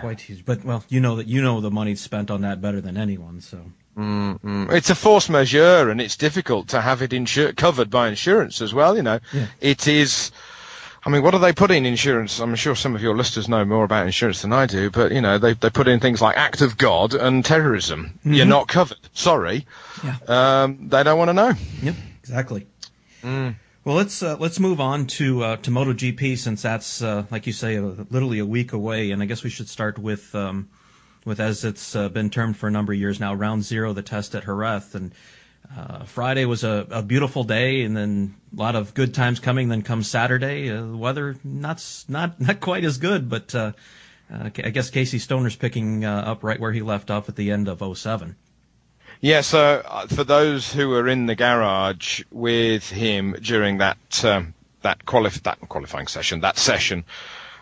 quite 0.00 0.20
huge. 0.20 0.44
But 0.44 0.64
well, 0.64 0.84
you 0.88 1.00
know 1.00 1.16
that 1.16 1.26
you 1.26 1.42
know 1.42 1.60
the 1.60 1.70
money 1.70 1.94
spent 1.96 2.30
on 2.30 2.40
that 2.42 2.60
better 2.60 2.80
than 2.80 2.96
anyone. 2.96 3.40
So 3.40 3.72
Mm, 3.96 4.70
It's 4.72 4.90
a 4.90 4.94
force 4.94 5.30
majeure, 5.30 5.88
and 5.88 6.02
it's 6.02 6.16
difficult 6.18 6.68
to 6.68 6.82
have 6.82 7.00
it 7.00 7.12
insur- 7.12 7.56
covered 7.56 7.88
by 7.88 8.08
insurance 8.08 8.60
as 8.60 8.74
well. 8.74 8.94
You 8.94 9.02
know, 9.02 9.20
Yeah. 9.32 9.46
it 9.60 9.88
is. 9.88 10.30
I 11.06 11.08
mean, 11.08 11.22
what 11.22 11.30
do 11.30 11.38
they 11.38 11.52
put 11.52 11.70
in 11.70 11.86
insurance? 11.86 12.40
I'm 12.40 12.56
sure 12.56 12.74
some 12.74 12.96
of 12.96 13.00
your 13.00 13.16
listeners 13.16 13.48
know 13.48 13.64
more 13.64 13.84
about 13.84 14.06
insurance 14.06 14.42
than 14.42 14.52
I 14.52 14.66
do, 14.66 14.90
but 14.90 15.12
you 15.12 15.20
know, 15.20 15.38
they 15.38 15.54
they 15.54 15.70
put 15.70 15.86
in 15.86 16.00
things 16.00 16.20
like 16.20 16.36
act 16.36 16.60
of 16.62 16.76
God 16.76 17.14
and 17.14 17.44
terrorism. 17.44 18.18
You're 18.24 18.44
not 18.44 18.66
covered. 18.66 18.98
Sorry. 19.12 19.66
Yeah. 20.02 20.16
Um, 20.26 20.88
they 20.88 21.04
don't 21.04 21.16
want 21.16 21.28
to 21.28 21.32
know. 21.32 21.52
Yep, 21.82 21.94
exactly. 22.18 22.66
Well, 23.86 23.94
let's 23.94 24.20
uh, 24.20 24.36
let's 24.40 24.58
move 24.58 24.80
on 24.80 25.06
to 25.06 25.44
uh, 25.44 25.56
to 25.58 25.70
MotoGP 25.70 26.36
since 26.38 26.62
that's 26.62 27.00
uh, 27.00 27.24
like 27.30 27.46
you 27.46 27.52
say, 27.52 27.76
uh, 27.76 27.92
literally 28.10 28.40
a 28.40 28.44
week 28.44 28.72
away, 28.72 29.12
and 29.12 29.22
I 29.22 29.26
guess 29.26 29.44
we 29.44 29.50
should 29.50 29.68
start 29.68 30.00
with 30.00 30.34
um, 30.34 30.68
with 31.24 31.38
as 31.38 31.64
it's 31.64 31.94
uh, 31.94 32.08
been 32.08 32.30
termed 32.30 32.56
for 32.56 32.66
a 32.66 32.70
number 32.72 32.92
of 32.92 32.98
years 32.98 33.20
now, 33.20 33.32
Round 33.32 33.62
Zero, 33.62 33.92
the 33.92 34.02
test 34.02 34.34
at 34.34 34.44
Jerez, 34.44 34.92
and 34.96 35.12
uh, 35.74 36.04
Friday 36.04 36.44
was 36.44 36.64
a, 36.64 36.86
a 36.90 37.02
beautiful 37.02 37.44
day, 37.44 37.82
and 37.82 37.96
then 37.96 38.34
a 38.56 38.60
lot 38.60 38.76
of 38.76 38.94
good 38.94 39.14
times 39.14 39.40
coming. 39.40 39.68
Then 39.68 39.82
comes 39.82 40.08
Saturday, 40.10 40.70
uh, 40.70 40.82
the 40.82 40.96
weather 40.96 41.36
not 41.44 41.84
not 42.08 42.40
not 42.40 42.60
quite 42.60 42.84
as 42.84 42.98
good, 42.98 43.28
but 43.28 43.54
uh, 43.54 43.72
uh, 44.32 44.50
I 44.64 44.70
guess 44.70 44.90
Casey 44.90 45.18
Stoner's 45.18 45.56
picking 45.56 46.04
uh, 46.04 46.22
up 46.26 46.44
right 46.44 46.60
where 46.60 46.72
he 46.72 46.82
left 46.82 47.10
off 47.10 47.28
at 47.28 47.36
the 47.36 47.50
end 47.50 47.68
of 47.68 47.82
07. 47.98 48.36
Yeah, 49.20 49.40
so 49.40 49.82
uh, 49.86 50.06
for 50.06 50.24
those 50.24 50.72
who 50.72 50.88
were 50.88 51.08
in 51.08 51.26
the 51.26 51.34
garage 51.34 52.22
with 52.30 52.90
him 52.90 53.34
during 53.40 53.78
that 53.78 54.24
um, 54.24 54.54
that, 54.82 55.04
qualif- 55.06 55.42
that 55.42 55.58
qualifying 55.68 56.06
session, 56.06 56.40
that 56.40 56.58
session, 56.58 57.04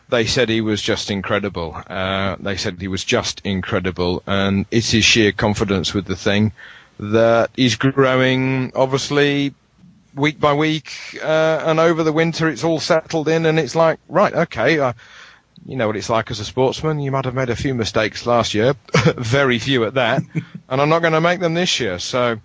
they 0.08 0.26
said 0.26 0.48
he 0.48 0.60
was 0.60 0.82
just 0.82 1.10
incredible. 1.10 1.80
They 1.88 2.56
said 2.56 2.80
he 2.80 2.88
was 2.88 3.04
just 3.04 3.40
incredible, 3.44 4.22
and 4.26 4.66
it's 4.70 4.90
his 4.90 5.04
sheer 5.04 5.32
confidence 5.32 5.94
with 5.94 6.06
the 6.06 6.16
thing 6.16 6.52
that 6.98 7.50
he's 7.56 7.76
growing. 7.76 8.72
Obviously, 8.74 9.54
week 10.14 10.40
by 10.40 10.52
week, 10.54 10.92
uh, 11.22 11.62
and 11.66 11.80
over 11.80 12.02
the 12.02 12.12
winter, 12.12 12.48
it's 12.48 12.64
all 12.64 12.80
settled 12.80 13.28
in, 13.28 13.46
and 13.46 13.58
it's 13.58 13.74
like, 13.74 13.98
right, 14.08 14.32
okay. 14.34 14.78
Uh, 14.78 14.92
you 15.66 15.76
know 15.76 15.86
what 15.86 15.96
it's 15.96 16.10
like 16.10 16.30
as 16.30 16.40
a 16.40 16.44
sportsman. 16.44 17.00
You 17.00 17.10
might 17.10 17.24
have 17.24 17.34
made 17.34 17.50
a 17.50 17.56
few 17.56 17.74
mistakes 17.74 18.26
last 18.26 18.54
year, 18.54 18.74
very 19.16 19.58
few 19.58 19.84
at 19.84 19.94
that, 19.94 20.22
and 20.68 20.80
I'm 20.80 20.88
not 20.88 21.00
going 21.00 21.14
to 21.14 21.20
make 21.20 21.40
them 21.40 21.54
this 21.54 21.80
year. 21.80 21.98
So, 21.98 22.38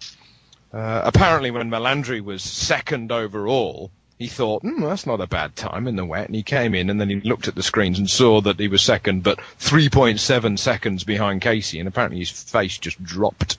uh, 0.74 1.02
apparently, 1.04 1.52
when 1.52 1.70
Melandri 1.70 2.22
was 2.22 2.44
second 2.44 3.12
overall, 3.12 3.92
he 4.20 4.28
thought, 4.28 4.62
hmm, 4.62 4.84
that's 4.84 5.06
not 5.08 5.22
a 5.22 5.28
bad 5.28 5.56
time 5.56 5.88
in 5.88 5.96
the 5.96 6.06
wet. 6.06 6.28
And 6.28 6.36
he 6.36 6.44
came 6.44 6.76
in 6.76 6.90
and 6.90 7.00
then 7.00 7.10
he 7.10 7.22
looked 7.22 7.48
at 7.48 7.56
the 7.56 7.64
screens 7.64 7.98
and 7.98 8.10
saw 8.10 8.42
that 8.42 8.60
he 8.60 8.68
was 8.68 8.84
second, 8.84 9.24
but 9.24 9.40
3.7 9.60 10.60
seconds 10.60 11.06
behind 11.06 11.42
Casey. 11.42 11.80
And 11.80 11.88
apparently 11.88 12.20
his 12.20 12.30
face 12.30 12.78
just 12.78 13.02
dropped. 13.02 13.58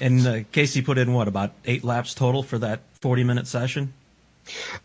And 0.00 0.26
uh, 0.26 0.40
Casey 0.52 0.82
put 0.82 0.98
in 0.98 1.12
what, 1.12 1.28
about 1.28 1.52
eight 1.64 1.84
laps 1.84 2.14
total 2.14 2.42
for 2.42 2.58
that 2.58 2.80
40 3.00 3.24
minute 3.24 3.46
session? 3.46 3.92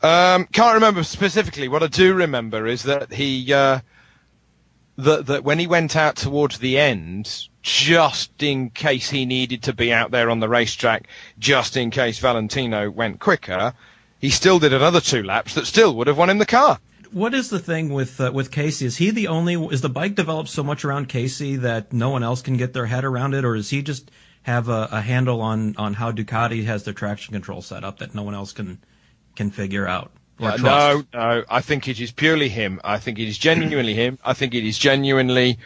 Um, 0.04 0.46
can't 0.52 0.76
remember 0.76 1.04
specifically. 1.04 1.68
What 1.68 1.84
I 1.84 1.88
do 1.88 2.14
remember 2.14 2.68
is 2.68 2.84
that 2.84 3.14
he, 3.14 3.52
uh, 3.54 3.80
that, 4.98 5.26
that 5.26 5.44
when 5.44 5.60
he 5.60 5.68
went 5.68 5.96
out 5.96 6.16
towards 6.16 6.60
the 6.60 6.78
end, 6.78 7.48
just 7.62 8.44
in 8.44 8.70
case 8.70 9.10
he 9.10 9.26
needed 9.26 9.64
to 9.64 9.74
be 9.74 9.92
out 9.92 10.12
there 10.12 10.30
on 10.30 10.40
the 10.40 10.50
racetrack, 10.50 11.08
just 11.40 11.76
in 11.78 11.90
case 11.90 12.20
Valentino 12.20 12.92
went 12.92 13.20
quicker, 13.20 13.74
he 14.20 14.30
still 14.30 14.60
did 14.60 14.74
another 14.74 15.02
two 15.02 15.24
laps 15.24 15.56
that 15.56 15.66
still 15.66 15.96
would 15.96 16.08
have 16.08 16.18
won 16.18 16.30
him 16.30 16.38
the 16.38 16.46
car. 16.46 16.80
What 17.12 17.34
is 17.34 17.50
the 17.50 17.60
thing 17.60 17.94
with 17.94 18.20
uh, 18.20 18.32
with 18.34 18.52
Casey? 18.52 18.86
Is 18.86 18.98
he 18.98 19.10
the 19.10 19.28
only? 19.28 19.54
Is 19.68 19.82
the 19.82 19.90
bike 19.90 20.16
developed 20.16 20.50
so 20.50 20.64
much 20.64 20.84
around 20.84 21.08
Casey 21.08 21.56
that 21.56 21.94
no 21.94 22.10
one 22.10 22.24
else 22.24 22.42
can 22.42 22.58
get 22.58 22.74
their 22.74 22.88
head 22.88 23.06
around 23.06 23.34
it, 23.34 23.46
or 23.46 23.56
is 23.56 23.70
he 23.70 23.82
just 23.82 24.12
have 24.46 24.70
a, 24.70 24.88
a 24.92 25.02
handle 25.02 25.42
on 25.42 25.76
on 25.76 25.96
how 25.96 26.12
Ducati 26.12 26.66
has 26.66 26.84
their 26.84 26.94
traction 26.94 27.34
control 27.34 27.64
set 27.64 27.84
up 27.84 27.98
that 27.98 28.14
no 28.14 28.22
one 28.22 28.36
else 28.36 28.54
can 28.54 28.80
can 29.36 29.50
figure 29.50 29.88
out? 29.88 30.12
Uh, 30.40 30.58
no, 30.62 31.04
no. 31.14 31.44
I 31.50 31.62
think 31.62 31.88
it 31.88 32.00
is 32.00 32.12
purely 32.12 32.50
him. 32.50 32.80
I 32.84 33.00
think 33.00 33.18
it 33.18 33.28
is 33.28 33.38
genuinely 33.40 33.96
him. 33.96 34.20
I 34.24 34.34
think 34.34 34.54
it 34.54 34.64
is 34.64 34.78
genuinely 34.78 35.58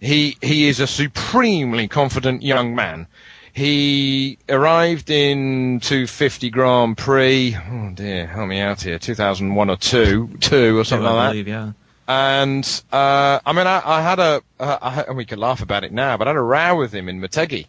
he. 0.00 0.36
He 0.42 0.66
is 0.66 0.80
a 0.80 0.86
supremely 0.88 1.86
confident 1.86 2.42
young 2.42 2.74
man. 2.74 3.06
He 3.52 4.38
arrived 4.48 5.10
in 5.10 5.78
250 5.78 6.50
Grand 6.50 6.98
Prix. 6.98 7.56
Oh 7.70 7.92
dear, 7.94 8.26
help 8.26 8.48
me 8.48 8.58
out 8.58 8.82
here. 8.82 8.98
2001 8.98 9.70
or 9.70 9.76
two, 9.76 10.28
two 10.40 10.76
or 10.76 10.84
something 10.84 11.06
I 11.06 11.12
like 11.12 11.30
believe, 11.30 11.44
that. 11.44 11.50
Yeah. 11.50 11.72
And 12.08 12.82
uh, 12.92 13.38
I 13.46 13.52
mean, 13.52 13.68
I, 13.68 13.80
I 13.84 14.02
had 14.02 14.18
a, 14.18 14.42
uh, 14.58 14.78
I, 14.82 15.02
and 15.02 15.16
we 15.16 15.24
could 15.24 15.38
laugh 15.38 15.62
about 15.62 15.84
it 15.84 15.92
now, 15.92 16.16
but 16.16 16.26
I 16.26 16.30
had 16.30 16.36
a 16.36 16.42
row 16.42 16.76
with 16.76 16.92
him 16.92 17.08
in 17.08 17.20
Motegi 17.20 17.66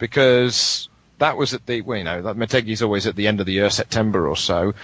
because 0.00 0.88
that 1.18 1.36
was 1.36 1.54
at 1.54 1.66
the, 1.66 1.82
well, 1.82 1.98
you 1.98 2.04
know, 2.04 2.22
that 2.22 2.36
Motegi's 2.36 2.82
always 2.82 3.06
at 3.06 3.14
the 3.14 3.28
end 3.28 3.38
of 3.38 3.46
the 3.46 3.52
year, 3.52 3.70
September 3.70 4.26
or 4.26 4.36
so, 4.36 4.74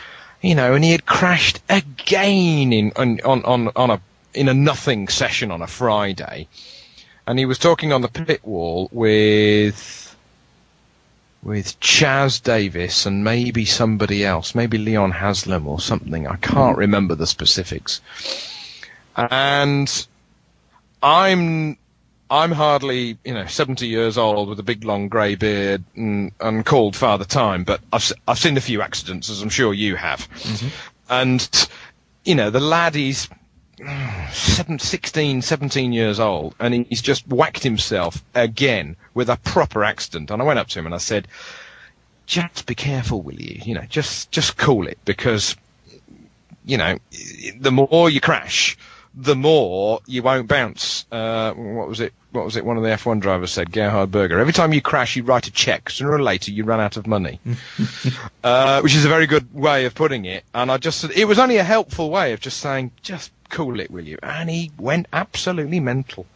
you 0.40 0.54
know, 0.54 0.74
and 0.74 0.84
he 0.84 0.92
had 0.92 1.06
crashed 1.06 1.60
again 1.68 2.72
in 2.72 2.92
on 2.94 3.20
on 3.22 3.42
on, 3.44 3.70
on 3.74 3.90
a 3.90 4.00
in 4.34 4.48
a 4.48 4.54
nothing 4.54 5.08
session 5.08 5.50
on 5.50 5.62
a 5.62 5.66
Friday, 5.66 6.46
and 7.26 7.38
he 7.38 7.46
was 7.46 7.58
talking 7.58 7.92
on 7.92 8.02
the 8.02 8.08
pit 8.08 8.44
wall 8.44 8.88
with 8.92 10.14
with 11.42 11.78
Chaz 11.80 12.42
Davies 12.42 13.06
and 13.06 13.24
maybe 13.24 13.64
somebody 13.64 14.24
else, 14.24 14.54
maybe 14.54 14.78
Leon 14.78 15.12
Haslam 15.12 15.66
or 15.66 15.80
something. 15.80 16.26
I 16.26 16.36
can't 16.36 16.76
remember 16.76 17.14
the 17.14 17.26
specifics. 17.26 18.00
And 19.16 20.06
I'm 21.02 21.78
I'm 22.30 22.50
hardly, 22.50 23.18
you 23.24 23.34
know, 23.34 23.46
70 23.46 23.86
years 23.86 24.18
old 24.18 24.48
with 24.48 24.58
a 24.58 24.64
big 24.64 24.84
long 24.84 25.08
grey 25.08 25.36
beard 25.36 25.84
and, 25.94 26.32
and 26.40 26.66
called 26.66 26.96
Father 26.96 27.24
Time, 27.24 27.62
but 27.62 27.80
I've, 27.92 28.12
I've 28.26 28.38
seen 28.38 28.56
a 28.56 28.60
few 28.60 28.82
accidents, 28.82 29.30
as 29.30 29.42
I'm 29.42 29.48
sure 29.48 29.72
you 29.72 29.94
have. 29.94 30.28
Mm-hmm. 30.30 30.68
And, 31.08 31.68
you 32.24 32.34
know, 32.34 32.50
the 32.50 32.60
lad 32.60 32.96
is 32.96 33.28
seven, 34.32 34.78
16, 34.78 35.42
17 35.42 35.92
years 35.92 36.18
old, 36.18 36.56
and 36.58 36.86
he's 36.88 37.02
just 37.02 37.28
whacked 37.28 37.62
himself 37.62 38.24
again 38.34 38.96
with 39.14 39.28
a 39.28 39.36
proper 39.36 39.84
accident. 39.84 40.30
And 40.30 40.42
I 40.42 40.44
went 40.44 40.58
up 40.58 40.66
to 40.68 40.78
him 40.80 40.86
and 40.86 40.94
I 40.94 40.98
said, 40.98 41.28
just 42.26 42.66
be 42.66 42.74
careful, 42.74 43.22
will 43.22 43.34
you? 43.40 43.60
You 43.64 43.74
know, 43.74 43.84
just, 43.88 44.32
just 44.32 44.56
cool 44.56 44.88
it 44.88 44.98
because, 45.04 45.54
you 46.64 46.76
know, 46.76 46.98
the 47.60 47.70
more 47.70 48.10
you 48.10 48.20
crash, 48.20 48.76
the 49.16 49.34
more 49.34 50.00
you 50.06 50.22
won't 50.22 50.46
bounce. 50.46 51.06
Uh, 51.10 51.52
what 51.54 51.88
was 51.88 52.00
it? 52.00 52.12
What 52.32 52.44
was 52.44 52.56
it? 52.56 52.66
One 52.66 52.76
of 52.76 52.82
the 52.82 52.90
F1 52.90 53.20
drivers 53.20 53.50
said, 53.50 53.72
Gerhard 53.72 54.10
Berger. 54.10 54.38
Every 54.38 54.52
time 54.52 54.74
you 54.74 54.82
crash, 54.82 55.16
you 55.16 55.22
write 55.22 55.46
a 55.46 55.50
check. 55.50 55.88
Sooner 55.88 56.12
or 56.12 56.22
later, 56.22 56.52
you 56.52 56.64
run 56.64 56.80
out 56.80 56.98
of 56.98 57.06
money. 57.06 57.40
uh, 58.44 58.80
which 58.82 58.94
is 58.94 59.06
a 59.06 59.08
very 59.08 59.26
good 59.26 59.52
way 59.54 59.86
of 59.86 59.94
putting 59.94 60.26
it. 60.26 60.44
And 60.54 60.70
I 60.70 60.76
just, 60.76 61.04
it 61.04 61.24
was 61.24 61.38
only 61.38 61.56
a 61.56 61.64
helpful 61.64 62.10
way 62.10 62.34
of 62.34 62.40
just 62.40 62.58
saying, 62.58 62.90
just 63.00 63.32
cool 63.48 63.80
it, 63.80 63.90
will 63.90 64.04
you? 64.04 64.18
And 64.22 64.50
he 64.50 64.70
went 64.78 65.06
absolutely 65.14 65.80
mental. 65.80 66.26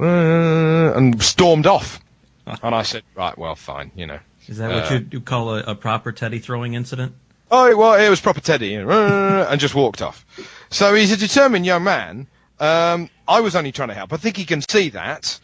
Uh, 0.00 0.92
and 0.96 1.22
stormed 1.22 1.66
off. 1.66 2.00
and 2.46 2.74
I 2.74 2.82
said, 2.82 3.04
right, 3.14 3.38
well, 3.38 3.54
fine, 3.54 3.92
you 3.94 4.06
know. 4.06 4.18
Is 4.48 4.58
that 4.58 4.70
what 4.70 4.92
uh, 4.92 5.04
you 5.10 5.20
call 5.20 5.54
a, 5.54 5.60
a 5.62 5.74
proper 5.76 6.10
teddy 6.10 6.40
throwing 6.40 6.74
incident? 6.74 7.14
Oh, 7.50 7.76
well, 7.76 7.94
it 7.94 8.08
was 8.08 8.20
proper 8.20 8.40
Teddy, 8.40 8.74
and 8.74 9.60
just 9.60 9.74
walked 9.74 10.02
off. 10.02 10.24
So 10.70 10.94
he's 10.94 11.12
a 11.12 11.16
determined 11.16 11.64
young 11.64 11.84
man. 11.84 12.26
Um, 12.58 13.10
I 13.28 13.40
was 13.40 13.54
only 13.54 13.72
trying 13.72 13.88
to 13.88 13.94
help. 13.94 14.12
I 14.12 14.16
think 14.16 14.36
he 14.36 14.44
can 14.44 14.62
see 14.62 14.88
that, 14.90 15.38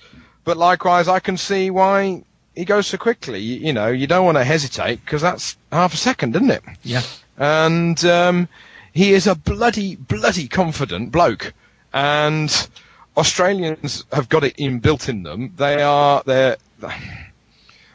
but 0.44 0.56
likewise, 0.56 1.08
I 1.08 1.20
can 1.20 1.36
see 1.36 1.70
why 1.70 2.24
he 2.54 2.64
goes 2.64 2.86
so 2.86 2.98
quickly. 2.98 3.40
You, 3.40 3.66
you 3.66 3.72
know, 3.72 3.88
you 3.88 4.06
don't 4.06 4.24
want 4.24 4.38
to 4.38 4.44
hesitate 4.44 5.04
because 5.04 5.22
that's 5.22 5.56
half 5.70 5.94
a 5.94 5.96
second, 5.96 6.34
isn't 6.34 6.50
it? 6.50 6.62
Yeah. 6.82 7.02
And 7.38 8.04
um, 8.04 8.48
he 8.92 9.12
is 9.12 9.26
a 9.26 9.34
bloody, 9.34 9.96
bloody 9.96 10.48
confident 10.48 11.12
bloke, 11.12 11.52
and 11.92 12.68
Australians 13.16 14.04
have 14.12 14.28
got 14.28 14.44
it 14.44 14.56
inbuilt 14.56 15.08
in 15.08 15.22
them. 15.22 15.52
They 15.56 15.82
are 15.82 16.22
they're. 16.26 16.56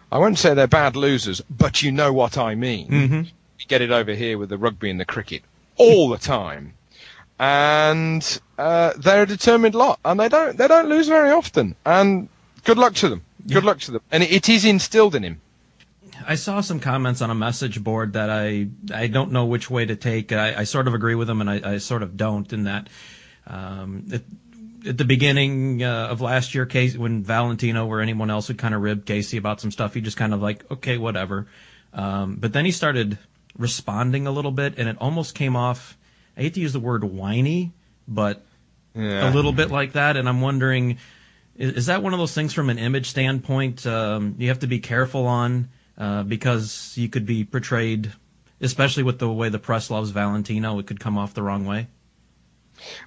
I 0.10 0.20
won't 0.20 0.38
say 0.38 0.54
they're 0.54 0.68
bad 0.68 0.96
losers, 0.96 1.42
but 1.50 1.84
you 1.84 1.92
know 1.92 2.14
what 2.14 2.38
I 2.38 2.56
mean. 2.56 2.88
Mm-hmm 2.88 3.22
get 3.68 3.82
it 3.82 3.92
over 3.92 4.14
here 4.14 4.38
with 4.38 4.50
the 4.50 4.58
rugby 4.58 4.90
and 4.90 5.00
the 5.00 5.06
cricket 5.06 5.44
all 5.78 6.10
the 6.10 6.18
time. 6.18 6.74
And 7.40 8.40
uh, 8.58 8.94
they're 8.98 9.24
a 9.24 9.28
determined 9.28 9.76
lot, 9.76 10.00
and 10.04 10.20
they 10.20 10.30
don't 10.30 10.58
they 10.58 10.68
don't 10.68 10.90
lose 10.90 11.08
very 11.08 11.30
often. 11.30 11.76
And 11.86 12.30
good 12.64 12.78
luck 12.78 12.96
to 12.96 13.10
them. 13.10 13.24
Good 13.46 13.64
yeah. 13.64 13.68
luck 13.68 13.80
to 13.82 13.92
them. 13.92 14.02
And 14.12 14.24
it, 14.24 14.32
it 14.32 14.50
is 14.50 14.66
instilled 14.66 15.14
in 15.14 15.24
him. 15.24 15.42
I 16.28 16.34
saw 16.36 16.62
some 16.62 16.80
comments 16.80 17.22
on 17.22 17.30
a 17.30 17.36
message 17.36 17.84
board 17.84 18.14
that 18.14 18.32
I 18.32 18.68
I 18.94 19.08
don't 19.08 19.32
know 19.32 19.46
which 19.46 19.70
way 19.70 19.86
to 19.86 19.96
take. 19.96 20.32
I, 20.32 20.62
I 20.62 20.64
sort 20.64 20.88
of 20.88 20.96
agree 20.96 21.14
with 21.16 21.28
them, 21.28 21.42
and 21.42 21.50
I, 21.50 21.74
I 21.74 21.78
sort 21.78 22.02
of 22.02 22.18
don't. 22.18 22.52
In 22.52 22.64
that, 22.64 22.88
um, 23.46 24.06
it, 24.10 24.24
at 24.88 24.98
the 24.98 25.06
beginning 25.06 25.84
uh, 25.84 26.08
of 26.08 26.22
last 26.22 26.56
year, 26.56 26.66
Casey, 26.66 26.98
when 26.98 27.24
Valentino 27.24 27.86
or 27.86 28.02
anyone 28.02 28.32
else 28.32 28.48
would 28.48 28.58
kind 28.58 28.74
of 28.74 28.82
rib 28.82 29.06
Casey 29.06 29.38
about 29.38 29.62
some 29.62 29.72
stuff, 29.72 29.94
he 29.94 30.02
just 30.02 30.18
kind 30.18 30.34
of 30.34 30.42
like, 30.42 30.70
okay, 30.72 30.98
whatever. 30.98 31.48
Um, 31.94 32.36
but 32.36 32.54
then 32.54 32.66
he 32.66 32.72
started 32.72 33.18
responding 33.58 34.28
a 34.28 34.32
little 34.32 34.52
bit, 34.52 34.76
and 34.78 34.88
it 34.88 34.98
almost 35.00 35.36
came 35.36 35.56
off. 35.56 35.98
I 36.36 36.42
hate 36.42 36.54
to 36.56 36.60
use 36.60 36.74
the 36.74 36.80
word 36.80 37.04
whiny, 37.04 37.74
but 38.08 38.46
yeah. 38.94 39.30
a 39.30 39.34
little 39.34 39.52
bit 39.52 39.72
like 39.72 39.94
that. 39.94 40.18
And 40.18 40.28
I'm 40.30 40.42
wondering, 40.42 40.98
is, 41.56 41.74
is, 41.74 41.86
that 41.88 42.04
one 42.04 42.14
of 42.14 42.20
those 42.20 42.34
things 42.34 42.54
from 42.54 42.70
an 42.70 42.78
image 42.78 43.10
standpoint 43.10 43.86
um, 43.86 44.36
you 44.38 44.50
have 44.50 44.60
to 44.60 44.68
be 44.68 44.80
careful 44.80 45.26
on 45.26 45.70
uh, 45.98 46.24
because 46.24 46.94
you 46.96 47.10
could 47.10 47.26
be 47.26 47.44
portrayed, 47.44 48.12
especially 48.62 49.04
with 49.04 49.20
the 49.20 49.30
way 49.30 49.50
the 49.50 49.60
press 49.60 49.90
loves 49.90 50.12
Valentino, 50.12 50.78
it 50.80 50.88
could 50.88 51.00
come 51.00 51.18
off 51.18 51.34
the 51.34 51.44
wrong 51.44 51.66
way. 51.66 51.88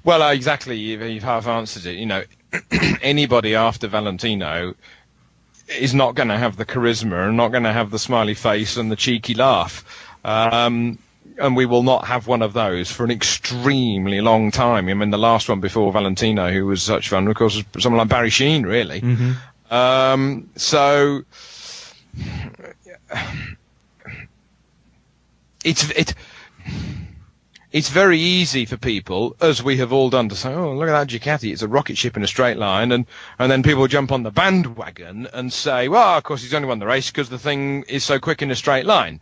Well, 0.02 0.22
uh, 0.22 0.32
exactly. 0.32 0.76
You've, 0.76 1.02
you've 1.02 1.22
half 1.22 1.46
answered 1.46 1.86
it. 1.86 1.96
You 1.96 2.06
know, 2.06 2.24
anybody 3.02 3.54
after 3.54 3.86
Valentino 3.86 4.74
is 5.68 5.94
not 5.94 6.14
going 6.14 6.28
to 6.28 6.38
have 6.38 6.56
the 6.56 6.66
charisma 6.66 7.28
and 7.28 7.36
not 7.36 7.48
going 7.48 7.62
to 7.62 7.72
have 7.72 7.90
the 7.90 7.98
smiley 7.98 8.34
face 8.34 8.76
and 8.76 8.90
the 8.90 8.96
cheeky 8.96 9.34
laugh. 9.34 9.84
Um, 10.24 10.98
and 11.38 11.56
we 11.56 11.66
will 11.66 11.82
not 11.82 12.06
have 12.06 12.26
one 12.26 12.42
of 12.42 12.52
those 12.52 12.90
for 12.90 13.04
an 13.04 13.10
extremely 13.10 14.20
long 14.20 14.50
time. 14.50 14.88
I 14.88 14.94
mean, 14.94 15.10
the 15.10 15.18
last 15.18 15.48
one 15.48 15.60
before 15.60 15.92
Valentino, 15.92 16.50
who 16.50 16.66
was 16.66 16.82
such 16.82 17.08
fun, 17.08 17.26
of 17.28 17.36
course, 17.36 17.56
was 17.74 17.82
someone 17.82 17.98
like 17.98 18.08
Barry 18.08 18.30
Sheene, 18.30 18.64
really. 18.64 19.00
Mm-hmm. 19.00 19.74
Um, 19.74 20.50
so 20.56 21.22
it's 25.64 25.90
it 25.90 26.14
it's 27.72 27.88
very 27.88 28.18
easy 28.18 28.64
for 28.64 28.76
people, 28.76 29.36
as 29.40 29.62
we 29.62 29.76
have 29.76 29.92
all 29.92 30.10
done, 30.10 30.28
to 30.28 30.34
say, 30.34 30.52
"Oh, 30.52 30.74
look 30.74 30.88
at 30.88 30.92
that 30.92 31.08
Ducati! 31.08 31.52
It's 31.52 31.62
a 31.62 31.68
rocket 31.68 31.96
ship 31.96 32.16
in 32.16 32.24
a 32.24 32.26
straight 32.26 32.56
line," 32.56 32.90
and 32.90 33.06
and 33.38 33.50
then 33.50 33.62
people 33.62 33.86
jump 33.86 34.10
on 34.10 34.24
the 34.24 34.32
bandwagon 34.32 35.28
and 35.32 35.52
say, 35.52 35.88
"Well, 35.88 36.18
of 36.18 36.24
course, 36.24 36.42
he's 36.42 36.52
only 36.52 36.66
won 36.66 36.80
the 36.80 36.86
race 36.86 37.10
because 37.10 37.28
the 37.28 37.38
thing 37.38 37.84
is 37.84 38.02
so 38.02 38.18
quick 38.18 38.42
in 38.42 38.50
a 38.50 38.56
straight 38.56 38.86
line." 38.86 39.20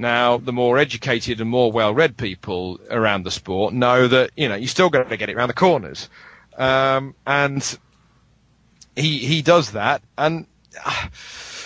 Now, 0.00 0.36
the 0.36 0.52
more 0.52 0.78
educated 0.78 1.40
and 1.40 1.50
more 1.50 1.72
well-read 1.72 2.16
people 2.16 2.78
around 2.88 3.24
the 3.24 3.32
sport 3.32 3.74
know 3.74 4.06
that 4.06 4.30
you 4.36 4.48
know 4.48 4.54
you 4.54 4.68
still 4.68 4.90
got 4.90 5.08
to 5.08 5.16
get 5.16 5.28
it 5.28 5.34
around 5.34 5.48
the 5.48 5.54
corners, 5.54 6.08
um, 6.56 7.16
and 7.26 7.78
he 8.94 9.18
he 9.18 9.42
does 9.42 9.72
that. 9.72 10.02
And 10.16 10.46
uh, 10.84 11.08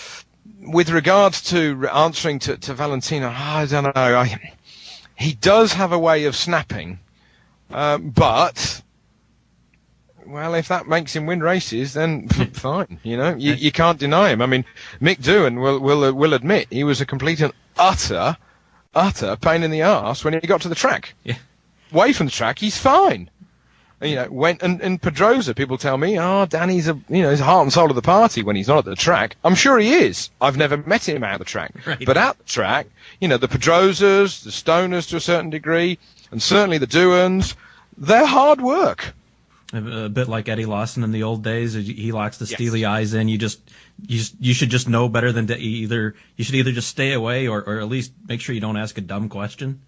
with 0.61 0.89
regards 0.89 1.43
to 1.51 1.87
answering 1.93 2.39
to, 2.39 2.57
to 2.57 2.73
Valentino, 2.73 3.27
I 3.35 3.67
don't 3.67 3.83
know. 3.83 3.91
I, 3.95 4.53
he 5.15 5.33
does 5.33 5.73
have 5.73 5.91
a 5.91 5.99
way 5.99 6.25
of 6.25 6.35
snapping, 6.35 6.99
um, 7.69 8.09
but 8.09 8.81
well, 10.27 10.53
if 10.55 10.67
that 10.69 10.87
makes 10.87 11.15
him 11.15 11.25
win 11.25 11.41
races, 11.41 11.93
then 11.93 12.27
fine. 12.53 12.99
You 13.03 13.17
know, 13.17 13.35
you, 13.35 13.53
you 13.53 13.71
can't 13.71 13.99
deny 13.99 14.29
him. 14.29 14.41
I 14.41 14.45
mean, 14.45 14.65
Mick 15.01 15.17
Doohan 15.21 15.61
will 15.61 15.79
will 15.79 16.11
will 16.13 16.33
admit 16.33 16.67
he 16.71 16.83
was 16.83 17.01
a 17.01 17.05
complete 17.05 17.41
and 17.41 17.53
utter, 17.77 18.37
utter 18.95 19.35
pain 19.37 19.63
in 19.63 19.71
the 19.71 19.81
ass 19.81 20.23
when 20.23 20.33
he 20.33 20.39
got 20.41 20.61
to 20.61 20.69
the 20.69 20.75
track. 20.75 21.13
Yeah. 21.23 21.37
Away 21.91 22.13
from 22.13 22.25
the 22.27 22.31
track, 22.31 22.59
he's 22.59 22.77
fine. 22.77 23.29
And, 24.01 24.09
you 24.09 24.15
know, 24.17 24.25
when 24.25 24.57
and, 24.61 24.81
and 24.81 25.01
Pedrosa, 25.01 25.53
people 25.53 25.77
tell 25.77 25.97
me, 25.97 26.19
oh, 26.19 26.45
Dani's 26.45 26.87
a 26.89 26.99
you 27.07 27.21
know 27.21 27.29
he's 27.29 27.39
the 27.39 27.45
heart 27.45 27.63
and 27.63 27.71
soul 27.71 27.89
of 27.89 27.95
the 27.95 28.01
party 28.01 28.43
when 28.43 28.55
he's 28.55 28.67
not 28.67 28.79
at 28.79 28.85
the 28.85 28.95
track. 28.95 29.35
I'm 29.43 29.55
sure 29.55 29.79
he 29.79 29.93
is. 29.93 30.29
I've 30.41 30.57
never 30.57 30.77
met 30.77 31.07
him 31.07 31.23
out 31.23 31.39
the 31.39 31.45
track, 31.45 31.71
Right. 31.85 32.05
but 32.05 32.17
at 32.17 32.37
the 32.37 32.43
track, 32.43 32.87
you 33.21 33.27
know, 33.27 33.37
the 33.37 33.47
Pedrosas, 33.47 34.43
the 34.43 34.49
Stoners 34.49 35.07
to 35.09 35.15
a 35.17 35.21
certain 35.21 35.49
degree, 35.49 35.97
and 36.31 36.41
certainly 36.41 36.77
the 36.79 36.87
Doohans, 36.87 37.55
they're 37.97 38.25
hard 38.25 38.59
work. 38.59 39.13
A, 39.73 40.05
a 40.05 40.09
bit 40.09 40.27
like 40.29 40.47
Eddie 40.47 40.65
Lawson 40.65 41.03
in 41.03 41.11
the 41.11 41.23
old 41.23 41.43
days. 41.43 41.73
He 41.73 42.11
locks 42.11 42.37
the 42.37 42.45
Yes. 42.45 42.53
steely 42.53 42.85
eyes 42.85 43.13
in. 43.13 43.27
You 43.27 43.37
just, 43.37 43.59
you 44.07 44.17
just, 44.19 44.35
you 44.39 44.53
should 44.53 44.69
just 44.69 44.87
know 44.87 45.09
better 45.09 45.31
than 45.31 45.47
to 45.47 45.57
either. 45.57 46.15
You 46.37 46.43
should 46.43 46.55
either 46.55 46.71
just 46.71 46.87
stay 46.89 47.13
away 47.13 47.47
or, 47.47 47.61
or 47.63 47.79
at 47.79 47.87
least 47.89 48.11
make 48.27 48.39
sure 48.39 48.53
you 48.53 48.61
don't 48.61 48.77
ask 48.77 48.97
a 48.97 49.01
dumb 49.01 49.29
question. 49.29 49.81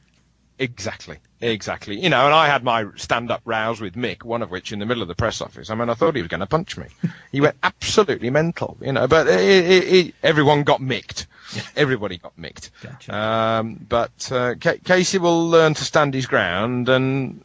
Exactly, 0.57 1.17
exactly. 1.41 1.99
You 1.99 2.09
know, 2.09 2.25
and 2.25 2.33
I 2.33 2.47
had 2.47 2.63
my 2.63 2.85
stand-up 2.95 3.41
rows 3.43 3.81
with 3.81 3.95
Mick, 3.95 4.23
one 4.23 4.41
of 4.41 4.51
which 4.51 4.71
in 4.71 4.79
the 4.79 4.85
middle 4.85 5.01
of 5.01 5.09
the 5.09 5.15
press 5.15 5.41
office. 5.41 5.69
I 5.69 5.75
mean, 5.75 5.89
I 5.89 5.95
thought 5.95 6.15
he 6.15 6.21
was 6.21 6.29
going 6.29 6.39
to 6.39 6.45
punch 6.45 6.77
me. 6.77 6.85
He 7.33 7.41
went 7.41 7.57
absolutely 7.63 8.29
mental, 8.29 8.77
you 8.81 8.93
know. 8.93 9.05
But 9.05 9.27
it, 9.27 9.39
it, 9.39 9.83
it, 10.07 10.15
everyone 10.23 10.63
got 10.63 10.81
micked. 10.81 11.27
Everybody 11.75 12.17
got 12.19 12.37
micked. 12.37 12.71
Gotcha. 12.81 13.13
Um, 13.15 13.85
but 13.87 14.31
uh, 14.31 14.55
Ca- 14.55 14.77
Casey 14.83 15.17
will 15.17 15.47
learn 15.49 15.73
to 15.73 15.83
stand 15.83 16.13
his 16.13 16.25
ground, 16.25 16.87
and 16.89 17.43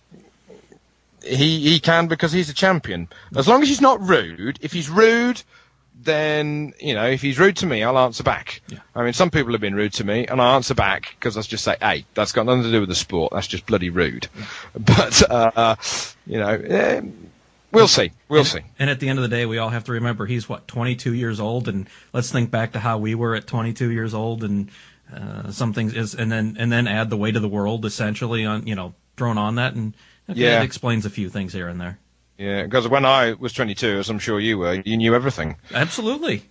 he 1.25 1.61
he 1.61 1.81
can 1.81 2.07
because 2.07 2.33
he's 2.33 2.49
a 2.49 2.55
champion. 2.55 3.09
As 3.37 3.49
long 3.49 3.63
as 3.63 3.69
he's 3.69 3.81
not 3.81 4.01
rude. 4.01 4.59
If 4.63 4.73
he's 4.73 4.89
rude, 4.89 5.43
then 6.03 6.73
you 6.81 6.95
know 6.95 7.07
if 7.07 7.21
he's 7.23 7.39
rude 7.39 7.57
to 7.59 7.67
me, 7.67 7.83
I'll 7.83 7.99
answer 7.99 8.23
back. 8.23 8.63
Yeah. 8.69 8.79
I 8.95 9.05
mean, 9.05 9.13
some 9.13 9.31
people 9.31 9.53
have 9.53 9.61
been 9.61 9.75
rude 9.75 9.93
to 9.95 10.05
me, 10.05 10.27
and 10.27 10.41
I 10.41 10.55
answer 10.55 10.75
back 10.75 11.15
because 11.19 11.37
I 11.37 11.43
just 11.43 11.65
say, 11.65 11.77
"Hey, 11.81 12.05
that's 12.15 12.33
got 12.33 12.47
nothing 12.47 12.63
to 12.63 12.71
do 12.71 12.81
with 12.81 12.89
the 12.89 12.95
sport. 12.95 13.33
That's 13.33 13.47
just 13.47 13.67
bloody 13.67 13.91
rude." 13.91 14.29
But 14.75 15.31
uh, 15.31 15.77
you 16.27 16.39
know, 16.39 16.49
eh, 16.49 17.03
we'll 17.73 17.89
see. 17.89 18.13
We'll 18.29 18.45
see. 18.45 18.61
And 18.79 18.89
at 18.89 19.01
the 19.01 19.09
end 19.09 19.19
of 19.19 19.23
the 19.23 19.29
day, 19.29 19.47
we 19.47 19.59
all 19.59 19.71
have 19.71 19.85
to 19.85 19.93
remember 19.93 20.27
he's 20.27 20.49
what 20.49 20.69
22 20.69 21.15
years 21.15 21.41
old, 21.41 21.69
and 21.69 21.89
let's 22.13 22.31
think 22.31 22.51
back 22.51 22.73
to 22.73 22.79
how 22.79 22.99
we 22.99 23.15
were 23.15 23.35
at 23.35 23.47
22 23.47 23.91
years 23.91 24.15
old, 24.15 24.45
and 24.45 24.71
uh, 25.15 25.51
some 25.51 25.73
things 25.73 25.95
is, 25.95 26.15
and 26.15 26.31
then 26.31 26.57
and 26.59 26.71
then 26.73 26.87
add 26.87 27.11
the 27.11 27.17
weight 27.17 27.37
of 27.37 27.43
the 27.43 27.49
world 27.49 27.85
essentially 27.85 28.47
on 28.47 28.67
you 28.67 28.75
know 28.75 28.95
thrown 29.17 29.39
on 29.39 29.57
that, 29.57 29.75
and 29.75 29.95
Yeah. 30.35 30.61
it 30.61 30.65
explains 30.65 31.05
a 31.07 31.11
few 31.11 31.29
things 31.29 31.53
here 31.53 31.69
and 31.69 31.81
there. 31.81 31.99
Yeah, 32.39 32.63
because 32.65 32.89
when 32.89 33.05
I 33.05 33.35
was 33.35 33.53
22, 33.53 33.99
as 33.99 34.09
I'm 34.09 34.19
sure 34.19 34.41
you 34.41 34.59
were, 34.59 34.75
you 34.85 34.97
knew 34.97 35.15
everything. 35.15 35.57
Absolutely, 35.75 36.43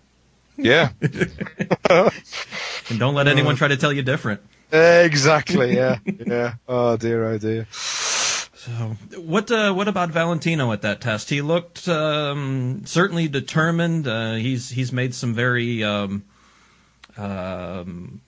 Yeah, 0.55 0.89
and 1.01 2.99
don't 2.99 3.15
let 3.15 3.27
anyone 3.27 3.55
try 3.55 3.67
to 3.69 3.77
tell 3.77 3.91
you 3.91 4.01
different. 4.03 4.41
exactly. 4.71 5.75
Yeah, 5.75 5.97
yeah. 6.05 6.53
Oh 6.67 6.95
dear, 6.97 7.25
oh 7.25 7.37
dear. 7.39 7.67
So, 7.71 8.71
what 9.17 9.49
uh, 9.49 9.73
what 9.73 9.87
about 9.87 10.09
Valentino 10.09 10.71
at 10.73 10.81
that 10.83 11.01
test? 11.01 11.29
He 11.29 11.41
looked 11.41 11.87
um, 11.87 12.83
certainly 12.85 13.27
determined. 13.27 14.07
Uh, 14.07 14.33
he's 14.35 14.69
he's 14.69 14.91
made 14.91 15.15
some 15.15 15.33
very 15.33 15.83
um, 15.83 16.23
um, 17.17 18.21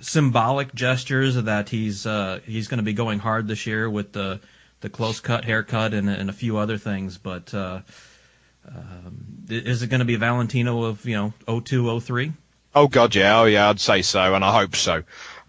symbolic 0.00 0.74
gestures 0.74 1.34
that 1.34 1.70
he's 1.70 2.06
uh, 2.06 2.40
he's 2.46 2.68
going 2.68 2.78
to 2.78 2.84
be 2.84 2.92
going 2.92 3.18
hard 3.18 3.48
this 3.48 3.66
year 3.66 3.88
with 3.88 4.12
the 4.12 4.40
the 4.80 4.88
close 4.88 5.20
cut 5.20 5.44
haircut 5.44 5.94
and, 5.94 6.08
and 6.08 6.30
a 6.30 6.32
few 6.32 6.56
other 6.56 6.78
things. 6.78 7.18
But 7.18 7.52
uh, 7.54 7.80
um, 8.68 9.44
is 9.48 9.82
it 9.82 9.88
going 9.88 10.00
to 10.00 10.04
be 10.04 10.16
Valentino 10.16 10.84
of 10.84 11.04
you 11.04 11.32
know 11.46 11.60
02, 11.60 12.00
03? 12.00 12.32
Oh 12.74 12.86
God, 12.86 13.14
yeah, 13.14 13.40
oh 13.40 13.44
yeah, 13.46 13.68
I'd 13.68 13.80
say 13.80 14.02
so, 14.02 14.34
and 14.34 14.44
I 14.44 14.56
hope 14.56 14.76
so. 14.76 15.02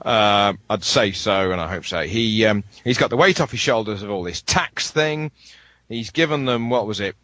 Uh, 0.04 0.54
I'd 0.70 0.84
say 0.84 1.12
so, 1.12 1.52
and 1.52 1.62
I 1.62 1.68
hope 1.72 1.86
so. 1.86 2.02
He 2.02 2.46
um, 2.46 2.64
he's 2.84 2.98
got 2.98 3.12
the 3.12 3.18
weight 3.18 3.40
off 3.40 3.52
his 3.52 3.60
shoulders 3.60 4.02
of 4.02 4.10
all 4.10 4.24
this 4.24 4.42
tax 4.42 4.90
thing. 4.90 5.32
He's 5.88 6.10
given 6.10 6.46
them 6.46 6.70
what 6.70 6.88
was 6.88 7.00
it, 7.00 7.16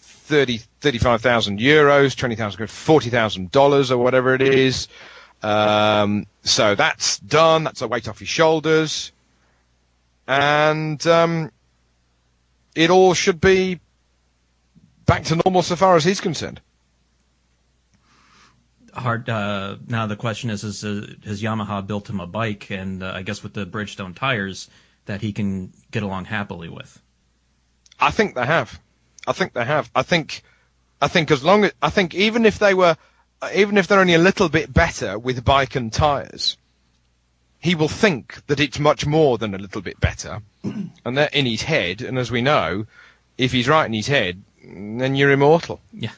30, 0.00 0.58
35,000 0.80 1.60
euros, 1.60 2.16
twenty 2.16 2.34
thousand, 2.34 2.66
forty 2.68 3.10
thousand 3.10 3.52
dollars, 3.52 3.92
or 3.92 4.02
whatever 4.02 4.34
it 4.34 4.42
is. 4.42 4.88
Um, 5.42 6.26
so 6.42 6.74
that's 6.74 7.18
done. 7.18 7.64
That's 7.64 7.82
a 7.82 7.86
weight 7.86 8.08
off 8.08 8.18
his 8.18 8.28
shoulders, 8.28 9.12
and 10.26 11.04
um, 11.06 11.50
it 12.74 12.90
all 12.90 13.14
should 13.14 13.40
be 13.40 13.80
back 15.06 15.24
to 15.24 15.36
normal 15.44 15.62
so 15.62 15.76
far 15.76 15.96
as 15.96 16.04
he's 16.04 16.20
concerned. 16.20 16.60
hard. 18.94 19.28
Uh, 19.28 19.76
now 19.86 20.06
the 20.06 20.16
question 20.16 20.50
is: 20.50 20.64
Is 20.64 20.84
uh, 20.84 21.06
has 21.24 21.42
Yamaha 21.42 21.86
built 21.86 22.08
him 22.08 22.20
a 22.20 22.26
bike, 22.26 22.70
and 22.70 23.02
uh, 23.02 23.12
I 23.14 23.22
guess 23.22 23.42
with 23.42 23.54
the 23.54 23.66
Bridgestone 23.66 24.14
tires 24.14 24.68
that 25.06 25.20
he 25.20 25.32
can 25.32 25.72
get 25.90 26.02
along 26.02 26.26
happily 26.26 26.68
with? 26.68 27.00
I 28.00 28.10
think 28.10 28.34
they 28.34 28.46
have. 28.46 28.80
I 29.26 29.32
think 29.32 29.52
they 29.52 29.64
have. 29.64 29.90
I 29.94 30.02
think, 30.02 30.42
I 31.00 31.08
think 31.08 31.30
as 31.30 31.44
long 31.44 31.64
as 31.64 31.72
I 31.82 31.90
think 31.90 32.14
even 32.14 32.44
if 32.44 32.58
they 32.58 32.74
were, 32.74 32.96
even 33.54 33.78
if 33.78 33.86
they're 33.86 34.00
only 34.00 34.14
a 34.14 34.18
little 34.18 34.48
bit 34.48 34.72
better 34.72 35.18
with 35.18 35.44
bike 35.44 35.76
and 35.76 35.92
tires, 35.92 36.56
he 37.64 37.74
will 37.74 37.88
think 37.88 38.46
that 38.48 38.60
it's 38.60 38.78
much 38.78 39.06
more 39.06 39.38
than 39.38 39.54
a 39.54 39.58
little 39.58 39.80
bit 39.80 39.98
better, 39.98 40.42
and 40.62 41.16
that 41.16 41.32
in 41.34 41.46
his 41.46 41.62
head. 41.62 42.02
And 42.02 42.18
as 42.18 42.30
we 42.30 42.42
know, 42.42 42.84
if 43.38 43.52
he's 43.52 43.66
right 43.66 43.86
in 43.86 43.94
his 43.94 44.06
head, 44.06 44.42
then 44.62 45.16
you're 45.16 45.30
immortal. 45.30 45.80
Yeah. 45.90 46.10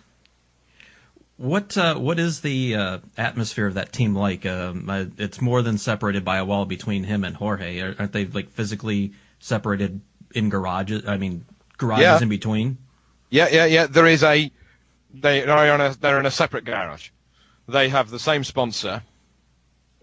What 1.36 1.78
uh, 1.78 1.94
what 1.94 2.18
is 2.18 2.40
the 2.40 2.74
uh, 2.74 2.99
atmosphere 3.16 3.68
of 3.68 3.74
that 3.74 3.92
team 3.92 4.16
like? 4.16 4.44
Um, 4.44 4.90
uh, 4.90 5.05
it's 5.18 5.40
more 5.40 5.62
than 5.62 5.78
separated 5.78 6.24
by 6.24 6.38
a 6.38 6.44
wall 6.44 6.64
between 6.64 7.05
him 7.05 7.22
and 7.22 7.36
Jorge. 7.36 7.80
Aren't 7.80 8.11
they 8.12 8.24
like 8.24 8.51
physically 8.51 9.12
separated 9.38 10.01
in 10.34 10.49
garages? 10.49 11.07
I 11.07 11.16
mean, 11.16 11.44
garages 11.78 12.03
Yeah. 12.03 12.22
in 12.22 12.28
between. 12.28 12.78
Yeah, 13.30 13.49
yeah, 13.53 13.66
yeah. 13.66 13.86
There 13.86 14.07
is 14.07 14.24
a. 14.24 14.51
They 15.14 15.44
are 15.44 15.70
on 15.72 15.80
a. 15.80 15.94
They're 15.94 16.18
in 16.18 16.26
a 16.26 16.30
separate 16.32 16.64
garage. 16.64 17.11
They 17.68 17.88
have 17.88 18.11
the 18.11 18.18
same 18.18 18.42
sponsor, 18.42 19.03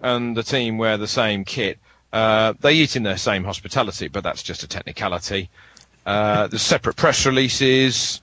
and 0.03 0.35
the 0.37 0.43
team 0.43 0.77
wear 0.77 0.97
the 0.97 1.07
same 1.07 1.43
kit. 1.45 1.79
Uh, 2.11 2.53
they 2.61 2.73
eat 2.73 2.95
in 2.95 3.01
their 3.03 3.17
same 3.17 3.43
hospitality, 3.43 4.07
but 4.09 4.23
that's 4.23 4.43
just 4.43 4.61
a 4.61 4.67
technicality. 4.67 5.49
Uh, 6.05 6.45
there's 6.47 6.61
separate 6.61 6.95
press 6.97 7.25
releases 7.25 8.21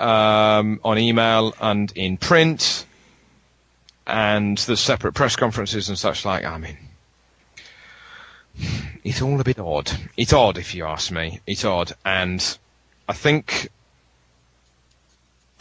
um, 0.00 0.80
on 0.82 0.98
email 0.98 1.54
and 1.60 1.92
in 1.94 2.16
print, 2.16 2.86
and 4.06 4.58
there's 4.58 4.80
separate 4.80 5.12
press 5.12 5.36
conferences 5.36 5.88
and 5.90 5.98
such 5.98 6.24
like. 6.24 6.44
I 6.44 6.58
mean, 6.58 6.78
it's 9.04 9.22
all 9.22 9.40
a 9.40 9.44
bit 9.44 9.58
odd. 9.60 9.92
It's 10.16 10.32
odd, 10.32 10.58
if 10.58 10.74
you 10.74 10.86
ask 10.86 11.12
me. 11.12 11.40
It's 11.46 11.64
odd, 11.64 11.92
and 12.04 12.58
I 13.08 13.12
think 13.12 13.68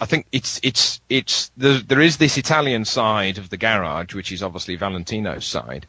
I 0.02 0.06
think 0.06 0.26
it's 0.32 0.60
it's 0.64 1.00
it's 1.10 1.52
there, 1.56 1.78
there 1.78 2.02
is 2.02 2.18
this 2.18 2.36
Italian 2.36 2.86
side 2.86 3.38
of 3.38 3.52
the 3.52 3.58
garage, 3.58 4.16
which 4.16 4.32
is 4.32 4.42
obviously 4.42 4.76
Valentino's 4.76 5.46
side. 5.46 5.86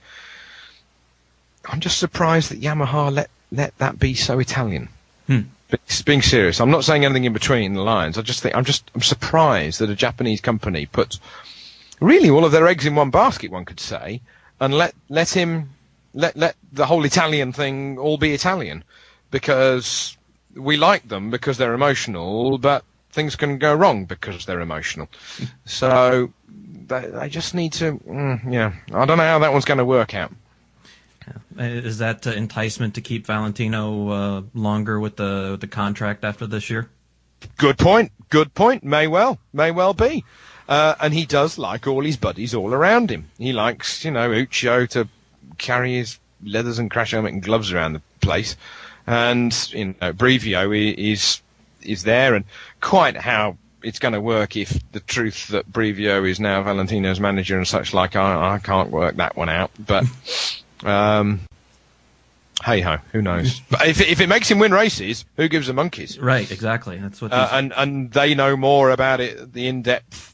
I'm 1.65 1.81
just 1.81 1.99
surprised 1.99 2.51
that 2.51 2.61
Yamaha 2.61 3.11
let 3.11 3.31
let 3.51 3.77
that 3.79 3.99
be 3.99 4.13
so 4.13 4.39
Italian. 4.39 4.91
Hmm. 5.27 5.41
But 5.71 5.81
being 6.05 6.21
serious, 6.21 6.61
I'm 6.61 6.71
not 6.71 6.85
saying 6.85 7.07
anything 7.07 7.25
in 7.25 7.33
between 7.33 7.73
the 7.73 7.81
lines. 7.81 8.19
I 8.19 8.23
just 8.23 8.43
think 8.43 8.55
I'm 8.55 8.67
just 8.67 8.91
I'm 8.95 9.01
surprised 9.01 9.81
that 9.81 9.89
a 9.89 9.95
Japanese 9.95 10.43
company 10.43 10.85
puts 10.85 11.19
really 11.99 12.29
all 12.29 12.45
of 12.45 12.53
their 12.53 12.69
eggs 12.69 12.85
in 12.85 12.95
one 12.95 13.11
basket, 13.11 13.51
one 13.51 13.65
could 13.65 13.81
say, 13.81 14.21
and 14.61 14.75
let 14.75 14.95
let 15.09 15.31
him 15.31 15.71
let 16.13 16.37
let 16.37 16.55
the 16.71 16.85
whole 16.85 17.07
Italian 17.07 17.55
thing 17.55 17.97
all 17.97 18.19
be 18.19 18.35
Italian, 18.35 18.85
because 19.31 20.19
we 20.55 20.77
like 20.77 21.09
them 21.09 21.31
because 21.31 21.57
they're 21.57 21.73
emotional, 21.73 22.59
but 22.59 22.85
things 23.13 23.37
can 23.37 23.59
go 23.59 23.75
wrong 23.75 24.05
because 24.05 24.45
they're 24.47 24.61
emotional. 24.61 25.09
so 25.65 26.33
they, 26.49 27.07
they 27.07 27.29
just 27.29 27.55
need 27.55 27.73
to, 27.75 27.93
mm, 27.99 28.53
yeah. 28.53 28.73
I 28.93 29.05
don't 29.05 29.19
know 29.19 29.25
how 29.25 29.39
that 29.39 29.53
one's 29.53 29.65
going 29.65 29.79
to 29.79 29.85
work 29.85 30.15
out. 30.15 30.33
Is 31.59 31.99
that 31.99 32.27
uh, 32.27 32.31
enticement 32.31 32.95
to 32.95 33.01
keep 33.01 33.27
Valentino 33.27 34.09
uh, 34.09 34.43
longer 34.55 34.99
with 34.99 35.17
the 35.17 35.51
with 35.53 35.61
the 35.61 35.69
contract 35.69 36.25
after 36.25 36.47
this 36.47 36.69
year? 36.69 36.89
Good 37.59 37.79
point. 37.79 38.11
Good 38.31 38.55
point. 38.55 38.83
May 38.83 39.07
well. 39.07 39.39
May 39.53 39.71
well 39.71 39.95
be. 39.95 40.25
Uh, 40.69 40.95
and 41.01 41.13
he 41.13 41.27
does 41.27 41.59
like 41.59 41.87
all 41.87 42.03
his 42.03 42.17
buddies 42.17 42.55
all 42.55 42.73
around 42.73 43.11
him. 43.11 43.31
He 43.39 43.53
likes, 43.53 44.05
you 44.05 44.11
know, 44.11 44.31
Uccio 44.31 44.89
to 44.91 45.09
carry 45.59 45.95
his 45.95 46.19
leathers 46.43 46.79
and 46.79 46.91
crash 46.91 47.11
helmet 47.11 47.33
and 47.33 47.43
gloves 47.43 47.73
around 47.73 47.93
the 47.93 48.03
place. 48.21 48.57
And, 49.07 49.53
you 49.73 49.95
know, 50.01 50.13
Brivio 50.13 50.97
is, 50.97 51.41
is 51.85 52.03
there 52.05 52.35
and 52.35 52.45
quite 52.81 53.17
how 53.17 53.57
it's 53.83 53.99
going 53.99 54.15
to 54.15 54.21
work 54.21 54.57
if 54.57 54.79
the 54.93 55.01
truth 55.01 55.49
that 55.49 55.71
Brivio 55.71 56.29
is 56.29 56.41
now 56.41 56.63
Valentino's 56.63 57.21
manager 57.21 57.57
and 57.57 57.67
such 57.67 57.93
like, 57.93 58.17
I, 58.17 58.55
I 58.55 58.59
can't 58.59 58.91
work 58.91 59.17
that 59.17 59.37
one 59.37 59.49
out. 59.49 59.71
But, 59.79 60.05
um, 60.85 61.41
hey 62.65 62.81
ho, 62.81 62.99
who 63.13 63.23
knows? 63.23 63.61
but 63.71 63.87
if, 63.87 64.01
if 64.01 64.21
it 64.21 64.29
makes 64.29 64.51
him 64.51 64.59
win 64.59 64.73
races, 64.73 65.25
who 65.37 65.49
gives 65.49 65.69
a 65.69 65.73
monkeys? 65.73 66.19
Right, 66.19 66.51
exactly. 66.51 66.99
That's 66.99 67.21
what. 67.21 67.33
Uh, 67.33 67.49
and 67.53 67.73
and 67.77 68.13
they 68.13 68.35
know 68.35 68.57
more 68.57 68.91
about 68.91 69.21
it, 69.21 69.53
the 69.53 69.67
in-depth 69.67 70.33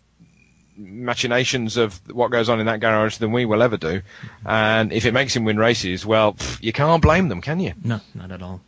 machinations 0.77 1.77
of 1.77 2.01
what 2.15 2.31
goes 2.31 2.49
on 2.49 2.61
in 2.61 2.67
that 2.67 2.81
garage 2.81 3.17
than 3.17 3.33
we 3.33 3.45
will 3.45 3.63
ever 3.63 3.77
do. 3.77 4.01
And 4.47 4.93
if 4.93 5.05
it 5.05 5.13
makes 5.13 5.35
him 5.35 5.45
win 5.45 5.59
races, 5.59 6.07
well, 6.07 6.35
pff, 6.35 6.63
you 6.63 6.73
can't 6.73 7.03
blame 7.03 7.29
them, 7.29 7.41
can 7.41 7.61
you? 7.61 7.75
No, 7.83 8.01
not 8.15 8.31
at 8.31 8.43
all. 8.43 8.61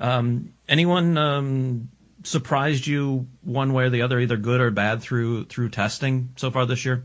Um, 0.00 0.52
anyone 0.68 1.16
um, 1.16 1.88
surprised 2.26 2.86
you 2.86 3.26
one 3.42 3.72
way 3.72 3.84
or 3.84 3.90
the 3.90 4.02
other, 4.02 4.18
either 4.20 4.36
good 4.36 4.60
or 4.60 4.70
bad 4.70 5.00
through 5.00 5.44
through 5.46 5.70
testing 5.70 6.30
so 6.36 6.50
far 6.50 6.66
this 6.66 6.84
year? 6.84 7.04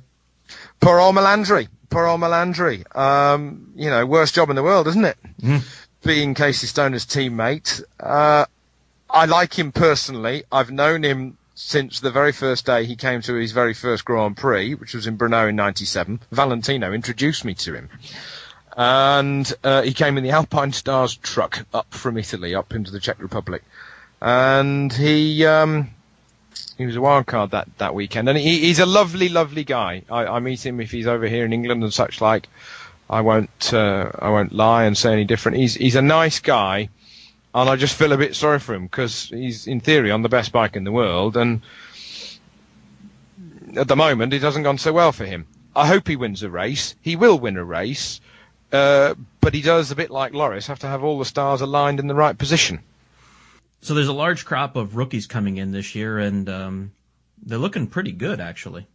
Melandri. 1.15 1.67
Poor 1.89 2.05
old 2.05 2.21
Melandri. 2.21 2.95
Um, 2.95 3.71
you 3.75 3.89
know, 3.89 4.05
worst 4.05 4.35
job 4.35 4.49
in 4.49 4.55
the 4.55 4.63
world, 4.63 4.87
isn't 4.87 5.05
it? 5.05 5.17
Mm. 5.41 5.63
Being 6.03 6.33
Casey 6.33 6.67
Stoner's 6.67 7.05
teammate. 7.05 7.83
Uh, 7.99 8.45
I 9.09 9.25
like 9.25 9.57
him 9.57 9.71
personally. 9.71 10.43
I've 10.51 10.71
known 10.71 11.03
him 11.03 11.37
since 11.53 11.99
the 11.99 12.11
very 12.11 12.31
first 12.31 12.65
day 12.65 12.85
he 12.85 12.95
came 12.95 13.21
to 13.21 13.35
his 13.35 13.51
very 13.51 13.73
first 13.73 14.05
Grand 14.05 14.37
Prix, 14.37 14.73
which 14.73 14.93
was 14.93 15.05
in 15.05 15.17
Brno 15.17 15.49
in 15.49 15.55
97. 15.55 16.21
Valentino 16.31 16.91
introduced 16.93 17.45
me 17.45 17.53
to 17.55 17.73
him. 17.73 17.89
And 18.77 19.51
uh, 19.63 19.81
he 19.81 19.93
came 19.93 20.17
in 20.17 20.23
the 20.23 20.29
Alpinestars 20.29 21.21
truck 21.21 21.65
up 21.73 21.93
from 21.93 22.17
Italy, 22.17 22.55
up 22.55 22.73
into 22.73 22.89
the 22.89 22.99
Czech 22.99 23.21
Republic. 23.21 23.63
And 24.21 24.93
he, 24.93 25.45
um, 25.45 25.89
he 26.77 26.85
was 26.85 26.95
a 26.95 27.01
wild 27.01 27.25
card 27.25 27.51
that, 27.51 27.67
that 27.79 27.95
weekend. 27.95 28.29
And 28.29 28.37
he, 28.37 28.59
he's 28.59 28.79
a 28.79 28.85
lovely, 28.85 29.29
lovely 29.29 29.63
guy. 29.63 30.03
I, 30.09 30.25
I 30.25 30.39
meet 30.39 30.65
him 30.65 30.79
if 30.79 30.91
he's 30.91 31.07
over 31.07 31.27
here 31.27 31.45
in 31.45 31.53
England 31.53 31.83
and 31.83 31.93
such 31.93 32.21
like. 32.21 32.47
I 33.09 33.19
won't, 33.21 33.73
uh, 33.73 34.09
I 34.19 34.29
won't 34.29 34.53
lie 34.53 34.85
and 34.85 34.97
say 34.97 35.11
any 35.11 35.25
different. 35.25 35.57
He's, 35.57 35.73
he's 35.73 35.95
a 35.95 36.01
nice 36.01 36.39
guy 36.39 36.87
and 37.53 37.69
I 37.69 37.75
just 37.75 37.95
feel 37.95 38.11
a 38.13 38.17
bit 38.17 38.35
sorry 38.35 38.59
for 38.59 38.73
him 38.73 38.85
because 38.85 39.29
he's 39.29 39.67
in 39.67 39.79
theory 39.79 40.11
on 40.11 40.21
the 40.21 40.29
best 40.29 40.51
bike 40.51 40.75
in 40.75 40.83
the 40.83 40.91
world, 40.91 41.35
and 41.35 41.61
at 43.75 43.87
the 43.87 43.95
moment 43.95 44.33
it 44.33 44.41
hasn't 44.41 44.63
gone 44.63 44.77
so 44.77 44.93
well 44.93 45.11
for 45.11 45.25
him. 45.25 45.45
I 45.75 45.87
hope 45.87 46.07
he 46.07 46.15
wins 46.15 46.43
a 46.43 46.49
race. 46.49 46.95
He 47.01 47.15
will 47.15 47.39
win 47.39 47.57
a 47.57 47.63
race, 47.63 48.21
uh, 48.71 49.15
but 49.41 49.53
he 49.53 49.61
does 49.61 49.91
a 49.91 49.95
bit 49.95 50.11
like 50.11 50.33
Loris 50.33 50.67
have 50.67 50.79
to 50.79 50.87
have 50.87 51.03
all 51.03 51.19
the 51.19 51.25
stars 51.25 51.61
aligned 51.61 51.99
in 51.99 52.07
the 52.07 52.15
right 52.15 52.37
position. 52.37 52.79
So 53.81 53.93
there's 53.93 54.07
a 54.07 54.13
large 54.13 54.45
crop 54.45 54.75
of 54.75 54.95
rookies 54.95 55.27
coming 55.27 55.57
in 55.57 55.71
this 55.71 55.95
year, 55.95 56.19
and 56.19 56.47
um, 56.47 56.91
they're 57.41 57.57
looking 57.57 57.87
pretty 57.87 58.11
good 58.11 58.39
actually. 58.39 58.87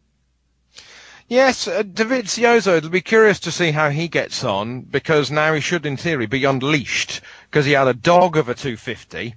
Yes, 1.28 1.66
uh, 1.66 1.82
Dovizioso, 1.82 2.76
it'll 2.76 2.90
be 2.90 3.00
curious 3.00 3.40
to 3.40 3.50
see 3.50 3.72
how 3.72 3.90
he 3.90 4.06
gets 4.06 4.44
on 4.44 4.82
because 4.82 5.28
now 5.28 5.54
he 5.54 5.60
should, 5.60 5.84
in 5.84 5.96
theory, 5.96 6.26
be 6.26 6.44
unleashed 6.44 7.20
because 7.50 7.66
he 7.66 7.72
had 7.72 7.88
a 7.88 7.94
dog 7.94 8.36
of 8.36 8.48
a 8.48 8.54
250 8.54 9.34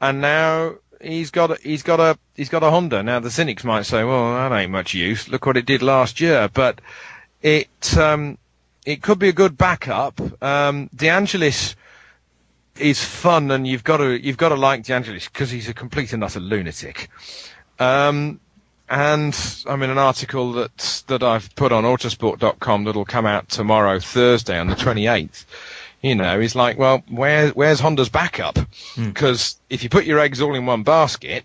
and 0.00 0.20
now 0.20 0.74
he's 1.00 1.30
got 1.30 1.50
a, 1.50 1.58
he's 1.62 1.82
got 1.82 2.00
a 2.00 2.18
he's 2.34 2.48
got 2.48 2.62
a 2.62 2.70
Honda. 2.70 3.02
Now 3.02 3.20
the 3.20 3.30
cynics 3.30 3.64
might 3.64 3.82
say, 3.82 4.04
well, 4.04 4.32
that 4.34 4.56
ain't 4.56 4.70
much 4.70 4.94
use. 4.94 5.28
Look 5.28 5.46
what 5.46 5.56
it 5.56 5.66
did 5.66 5.82
last 5.82 6.20
year, 6.20 6.48
but 6.52 6.80
it 7.42 7.96
um, 7.96 8.38
it 8.86 9.02
could 9.02 9.18
be 9.18 9.28
a 9.28 9.32
good 9.32 9.56
backup. 9.56 10.20
Um, 10.42 10.88
De 10.94 11.08
Angelis 11.08 11.76
is 12.80 13.04
fun, 13.04 13.50
and 13.50 13.66
you've 13.66 13.84
got 13.84 13.98
to 13.98 14.24
you've 14.24 14.36
got 14.36 14.50
to 14.50 14.54
like 14.54 14.84
De 14.84 14.94
Angelis 14.94 15.28
because 15.28 15.50
he's 15.50 15.68
a 15.68 15.74
complete 15.74 16.12
and 16.12 16.24
utter 16.24 16.40
lunatic. 16.40 17.08
Um, 17.78 18.40
and 18.88 19.36
I'm 19.66 19.82
in 19.82 19.90
an 19.90 19.98
article 19.98 20.52
that 20.52 21.02
that 21.08 21.22
I've 21.22 21.54
put 21.56 21.72
on 21.72 21.84
autosport.com 21.84 22.84
that'll 22.84 23.04
come 23.04 23.26
out 23.26 23.48
tomorrow, 23.48 23.98
Thursday, 24.00 24.58
on 24.58 24.68
the 24.68 24.74
28th. 24.74 25.44
You 26.02 26.14
know, 26.14 26.38
he's 26.38 26.54
like, 26.54 26.78
well, 26.78 27.02
where 27.08 27.48
where's 27.50 27.80
Honda's 27.80 28.08
backup? 28.08 28.58
Because 28.96 29.40
mm. 29.40 29.56
if 29.70 29.82
you 29.82 29.88
put 29.88 30.04
your 30.04 30.20
eggs 30.20 30.40
all 30.40 30.54
in 30.54 30.64
one 30.64 30.84
basket, 30.84 31.44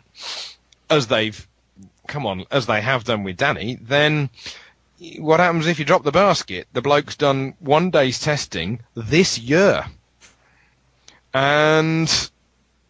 as 0.89 1.07
they've 1.07 1.47
come 2.07 2.25
on, 2.25 2.45
as 2.51 2.67
they 2.67 2.81
have 2.81 3.03
done 3.03 3.23
with 3.23 3.37
Dani, 3.37 3.79
then 3.85 4.29
what 5.17 5.39
happens 5.39 5.67
if 5.67 5.79
you 5.79 5.85
drop 5.85 6.03
the 6.03 6.11
basket? 6.11 6.67
The 6.73 6.81
bloke's 6.81 7.15
done 7.15 7.55
one 7.59 7.89
day's 7.89 8.19
testing 8.19 8.79
this 8.95 9.37
year. 9.37 9.85
And 11.33 12.07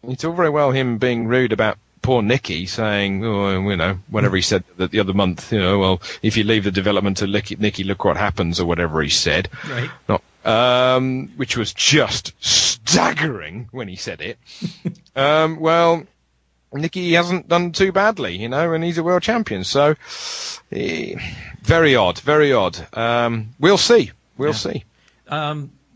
it's 0.08 0.24
all 0.24 0.32
very 0.34 0.50
well 0.50 0.70
him 0.70 0.98
being 0.98 1.26
rude 1.26 1.52
about 1.52 1.78
poor 2.02 2.22
Nicky 2.22 2.66
saying, 2.66 3.24
oh, 3.24 3.68
you 3.70 3.76
know, 3.76 3.98
whenever 4.10 4.36
he 4.36 4.42
said 4.42 4.62
that 4.76 4.90
the 4.90 5.00
other 5.00 5.14
month, 5.14 5.50
you 5.52 5.58
know, 5.58 5.78
well, 5.78 6.02
if 6.22 6.36
you 6.36 6.44
leave 6.44 6.64
the 6.64 6.70
development 6.70 7.16
to 7.18 7.26
Nicky, 7.26 7.56
Nicky 7.56 7.84
look 7.84 8.04
what 8.04 8.16
happens, 8.18 8.60
or 8.60 8.66
whatever 8.66 9.00
he 9.02 9.08
said. 9.08 9.48
Right. 9.68 9.90
Not, 10.08 10.22
um, 10.44 11.28
which 11.36 11.56
was 11.56 11.72
just 11.72 12.34
staggering 12.40 13.68
when 13.72 13.88
he 13.88 13.96
said 13.96 14.20
it. 14.20 14.38
um, 15.16 15.58
well, 15.58 16.04
Nicky 16.74 17.12
hasn't 17.14 17.48
done 17.48 17.72
too 17.72 17.92
badly, 17.92 18.36
you 18.36 18.50
know, 18.50 18.74
and 18.74 18.84
he's 18.84 18.98
a 18.98 19.02
world 19.02 19.22
champion. 19.22 19.64
So, 19.64 19.94
eh, 20.72 21.14
very 21.62 21.96
odd, 21.96 22.18
very 22.18 22.52
odd. 22.52 22.76
Um, 22.94 23.54
we'll 23.58 23.78
see. 23.78 24.10
We'll 24.36 24.50
Yeah. 24.50 24.54
see. 24.56 24.84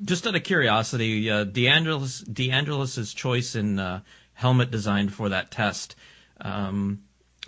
Just 0.05 0.27
out 0.27 0.35
of 0.35 0.45
curiosity, 0.45 1.31
uh, 1.31 1.45
De 1.45 1.67
Angelis, 1.69 3.15
choice 3.15 3.55
in 3.55 3.79
uh, 3.79 4.01
helmet 4.35 4.71
design 4.71 5.09
for 5.09 5.31
that 5.31 5.51
test 5.51 5.97
um, 6.41 7.03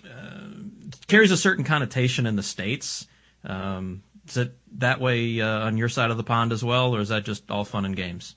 uh, 0.05 0.47
carries 1.07 1.31
a 1.31 1.37
certain 1.37 1.63
connotation 1.63 2.25
in 2.25 2.35
the 2.35 2.43
states. 2.43 3.07
Um, 3.43 4.03
is 4.27 4.37
it 4.37 4.57
that 4.79 4.99
way 4.99 5.39
uh, 5.41 5.47
on 5.47 5.77
your 5.77 5.89
side 5.89 6.11
of 6.11 6.17
the 6.17 6.23
pond 6.23 6.51
as 6.51 6.63
well, 6.63 6.95
or 6.95 6.99
is 6.99 7.09
that 7.09 7.23
just 7.23 7.49
all 7.49 7.63
fun 7.63 7.85
and 7.85 7.95
games? 7.95 8.35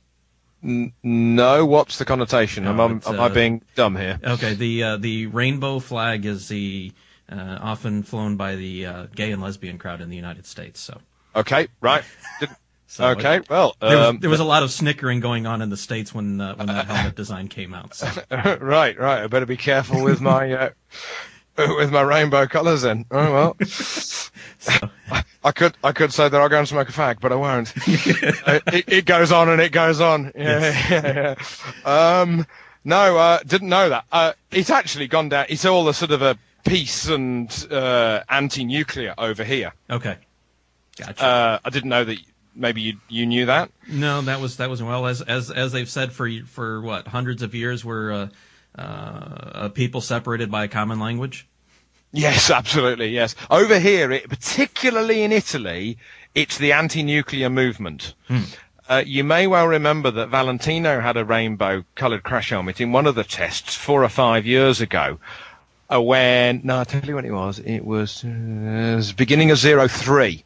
No, 0.62 1.66
what's 1.66 1.98
the 1.98 2.04
connotation? 2.06 2.66
am, 2.66 2.80
I- 2.80 2.84
am 2.84 3.02
uh, 3.06 3.22
I 3.22 3.28
being 3.28 3.62
dumb 3.74 3.96
here? 3.96 4.18
Okay, 4.24 4.54
the 4.54 4.82
uh, 4.82 4.96
the 4.96 5.26
rainbow 5.26 5.78
flag 5.78 6.24
is 6.24 6.48
the 6.48 6.92
uh, 7.30 7.58
often 7.60 8.02
flown 8.02 8.36
by 8.36 8.56
the 8.56 8.86
uh, 8.86 9.06
gay 9.14 9.32
and 9.32 9.42
lesbian 9.42 9.76
crowd 9.76 10.00
in 10.00 10.08
the 10.08 10.16
United 10.16 10.46
States. 10.46 10.80
So, 10.80 11.00
Okay, 11.36 11.68
right. 11.80 12.04
Did- 12.94 13.02
so 13.02 13.08
okay, 13.08 13.36
it- 13.38 13.50
well, 13.50 13.74
there 13.80 13.96
was, 13.96 14.06
um, 14.08 14.18
there 14.20 14.30
was 14.30 14.40
a 14.40 14.44
lot 14.44 14.62
of 14.62 14.70
snickering 14.70 15.18
going 15.20 15.46
on 15.46 15.60
in 15.62 15.68
the 15.70 15.76
states 15.76 16.14
when 16.14 16.40
uh, 16.40 16.54
when 16.54 16.68
that 16.68 16.86
helmet 16.86 17.16
design 17.16 17.48
came 17.48 17.74
out. 17.74 17.94
So. 17.94 18.08
right, 18.30 18.96
right. 18.98 19.22
I 19.22 19.26
better 19.26 19.46
be 19.46 19.56
careful 19.56 20.02
with 20.04 20.20
my 20.20 20.52
uh, 20.52 20.70
with 21.76 21.90
my 21.90 22.02
rainbow 22.02 22.46
colours. 22.46 22.82
Then, 22.82 23.04
oh 23.10 23.32
well. 23.32 23.56
I, 25.10 25.24
I 25.42 25.52
could 25.52 25.76
I 25.82 25.92
could 25.92 26.12
say 26.12 26.28
that 26.28 26.40
I'll 26.40 26.48
go 26.48 26.58
and 26.58 26.68
smoke 26.68 26.88
a 26.88 26.92
fag, 26.92 27.20
but 27.20 27.32
I 27.32 27.34
won't. 27.34 27.70
Uh, 28.46 28.60
it, 28.72 28.84
it 28.86 29.04
goes 29.06 29.32
on 29.32 29.48
and 29.48 29.60
it 29.60 29.72
goes 29.72 30.00
on. 30.00 30.32
Yeah, 30.34 30.86
yeah, 30.90 31.34
yeah. 31.84 32.20
Um, 32.20 32.46
no, 32.84 33.16
uh, 33.18 33.40
didn't 33.46 33.68
know 33.68 33.88
that. 33.88 34.04
Uh, 34.12 34.32
it's 34.52 34.70
actually 34.70 35.08
gone 35.08 35.28
down. 35.30 35.46
It's 35.48 35.64
all 35.64 35.88
a 35.88 35.94
sort 35.94 36.12
of 36.12 36.22
a 36.22 36.38
peace 36.64 37.08
and 37.08 37.50
uh, 37.70 38.22
anti-nuclear 38.28 39.14
over 39.18 39.44
here. 39.44 39.72
Okay, 39.90 40.16
gotcha. 40.96 41.22
Uh, 41.24 41.58
I 41.64 41.70
didn't 41.70 41.90
know 41.90 42.04
that. 42.04 42.18
Maybe 42.56 42.80
you 42.82 42.94
you 43.08 43.26
knew 43.26 43.46
that. 43.46 43.70
No, 43.88 44.20
that 44.22 44.40
was 44.40 44.56
that 44.58 44.70
was 44.70 44.82
well 44.82 45.06
as 45.06 45.22
as 45.22 45.50
as 45.50 45.72
they've 45.72 45.88
said 45.88 46.12
for 46.12 46.30
for 46.46 46.80
what 46.80 47.08
hundreds 47.08 47.42
of 47.42 47.54
years 47.54 47.84
we're 47.84 48.12
uh, 48.12 48.28
uh, 48.78 49.50
a 49.54 49.70
people 49.70 50.00
separated 50.00 50.50
by 50.50 50.64
a 50.64 50.68
common 50.68 51.00
language. 51.00 51.48
Yes, 52.12 52.50
absolutely. 52.50 53.08
Yes, 53.08 53.34
over 53.50 53.80
here, 53.80 54.12
it, 54.12 54.28
particularly 54.28 55.22
in 55.22 55.32
Italy, 55.32 55.98
it's 56.34 56.58
the 56.58 56.72
anti-nuclear 56.72 57.50
movement. 57.50 58.14
Uh, 58.88 59.02
you 59.04 59.24
may 59.24 59.48
well 59.48 59.66
remember 59.66 60.12
that 60.12 60.28
Valentino 60.28 61.00
had 61.00 61.16
a 61.16 61.24
rainbow-coloured 61.24 62.22
crash 62.22 62.50
helmet 62.50 62.80
in 62.80 62.92
one 62.92 63.06
of 63.06 63.16
the 63.16 63.24
tests 63.24 63.74
four 63.74 64.04
or 64.04 64.08
five 64.08 64.46
years 64.46 64.80
ago. 64.80 65.18
Uh, 65.92 66.00
when 66.00 66.60
no, 66.62 66.76
I'll 66.76 66.84
tell 66.84 67.04
you 67.04 67.16
when 67.16 67.24
it 67.24 67.32
was. 67.32 67.58
It 67.58 67.84
was, 67.84 68.24
uh, 68.24 68.28
it 68.28 68.96
was 68.96 69.12
beginning 69.12 69.50
of 69.50 69.58
zero 69.58 69.88
three, 69.88 70.44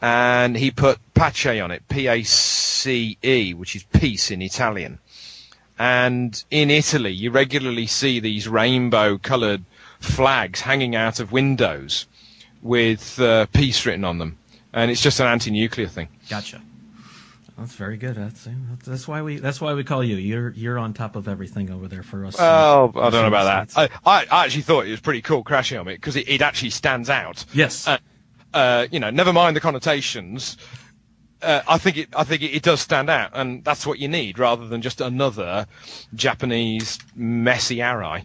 and 0.00 0.56
he 0.56 0.70
put 0.70 0.98
pace 1.14 1.46
on 1.46 1.70
it, 1.70 1.86
P-A-C-E, 1.88 3.54
which 3.54 3.76
is 3.76 3.82
peace 3.84 4.30
in 4.30 4.42
Italian. 4.42 4.98
And 5.78 6.42
in 6.50 6.70
Italy, 6.70 7.12
you 7.12 7.30
regularly 7.30 7.86
see 7.86 8.20
these 8.20 8.48
rainbow-coloured 8.48 9.64
flags 10.00 10.60
hanging 10.60 10.96
out 10.96 11.20
of 11.20 11.32
windows 11.32 12.06
with 12.62 13.20
uh, 13.20 13.46
peace 13.52 13.84
written 13.84 14.04
on 14.04 14.18
them, 14.18 14.38
and 14.72 14.90
it's 14.90 15.02
just 15.02 15.20
an 15.20 15.26
anti-nuclear 15.26 15.88
thing. 15.88 16.08
Gotcha. 16.28 16.60
That's 17.58 17.74
very 17.74 17.96
good. 17.96 18.16
That's 18.16 18.46
that's 18.84 19.08
why 19.08 19.22
we 19.22 19.38
that's 19.38 19.62
why 19.62 19.72
we 19.72 19.82
call 19.82 20.04
you. 20.04 20.16
You're 20.16 20.50
you're 20.50 20.78
on 20.78 20.92
top 20.92 21.16
of 21.16 21.26
everything 21.26 21.70
over 21.70 21.88
there 21.88 22.02
for 22.02 22.26
us. 22.26 22.36
Well, 22.36 22.92
I 22.96 23.08
don't 23.08 23.22
know 23.22 23.28
about 23.28 23.74
that. 23.74 23.90
I, 24.04 24.26
I 24.30 24.44
actually 24.44 24.62
thought 24.62 24.86
it 24.86 24.90
was 24.90 25.00
pretty 25.00 25.22
cool 25.22 25.42
crashing 25.42 25.78
on 25.78 25.86
Helmet 25.86 26.00
because 26.00 26.16
it, 26.16 26.28
it 26.28 26.42
actually 26.42 26.68
stands 26.70 27.08
out. 27.08 27.46
Yes. 27.54 27.88
Uh, 27.88 27.96
uh, 28.56 28.86
you 28.90 28.98
know, 28.98 29.10
never 29.10 29.32
mind 29.34 29.54
the 29.54 29.60
connotations. 29.60 30.56
Uh, 31.42 31.60
I 31.68 31.76
think 31.76 31.98
it. 31.98 32.08
I 32.16 32.24
think 32.24 32.40
it, 32.42 32.54
it, 32.56 32.62
does 32.62 32.80
stand 32.80 33.10
out, 33.10 33.32
and 33.34 33.62
that's 33.62 33.86
what 33.86 33.98
you 33.98 34.08
need, 34.08 34.38
rather 34.38 34.66
than 34.66 34.80
just 34.80 35.02
another 35.02 35.66
Japanese 36.14 36.98
messy 37.14 37.76
Arai. 37.76 38.24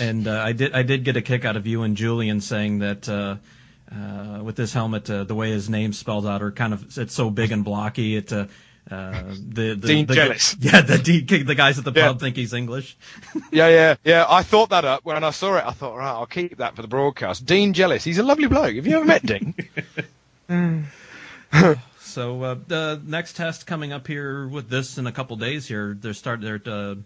And 0.00 0.26
uh, 0.26 0.40
I 0.40 0.52
did. 0.52 0.72
I 0.72 0.82
did 0.82 1.04
get 1.04 1.18
a 1.18 1.22
kick 1.22 1.44
out 1.44 1.56
of 1.56 1.66
you 1.66 1.82
and 1.82 1.94
Julian 1.94 2.40
saying 2.40 2.78
that 2.78 3.06
uh, 3.06 3.36
uh, 3.94 4.42
with 4.42 4.56
this 4.56 4.72
helmet, 4.72 5.04
the 5.04 5.34
way 5.34 5.50
his 5.50 5.68
name's 5.68 5.98
spelled 5.98 6.26
out, 6.26 6.42
or 6.42 6.50
kind 6.50 6.72
of 6.72 6.96
it's 6.96 7.14
so 7.14 7.28
big 7.28 7.52
and 7.52 7.62
blocky. 7.62 8.16
It 8.16 8.32
uh, 8.90 9.22
the, 9.28 9.74
the 9.74 9.86
Dean 9.86 10.06
the, 10.06 10.14
Jealous. 10.14 10.56
Yeah, 10.60 10.82
the 10.82 10.98
the 10.98 11.54
guys 11.54 11.78
at 11.78 11.84
the 11.84 11.92
yeah. 11.92 12.08
pub 12.08 12.20
think 12.20 12.36
he's 12.36 12.52
English. 12.52 12.96
yeah, 13.52 13.68
yeah, 13.68 13.96
yeah. 14.04 14.26
I 14.28 14.42
thought 14.42 14.70
that 14.70 14.84
up 14.84 15.04
when 15.04 15.22
I 15.24 15.30
saw 15.30 15.56
it. 15.56 15.64
I 15.64 15.70
thought, 15.70 15.96
right, 15.96 16.10
I'll 16.10 16.26
keep 16.26 16.58
that 16.58 16.76
for 16.76 16.82
the 16.82 16.88
broadcast. 16.88 17.46
Dean 17.46 17.72
Jealous. 17.72 18.04
He's 18.04 18.18
a 18.18 18.22
lovely 18.22 18.48
bloke. 18.48 18.74
Have 18.74 18.86
you 18.86 18.96
ever 18.96 19.04
met 19.04 19.24
Dean? 19.24 19.54
so 21.98 22.42
uh, 22.42 22.56
the 22.66 23.00
next 23.06 23.36
test 23.36 23.66
coming 23.66 23.92
up 23.92 24.06
here 24.06 24.46
with 24.46 24.68
this 24.68 24.98
in 24.98 25.06
a 25.06 25.12
couple 25.12 25.36
days. 25.36 25.66
Here 25.66 25.96
they're 25.98 26.12
start 26.12 26.42
they're 26.42 26.60
uh, 26.66 26.96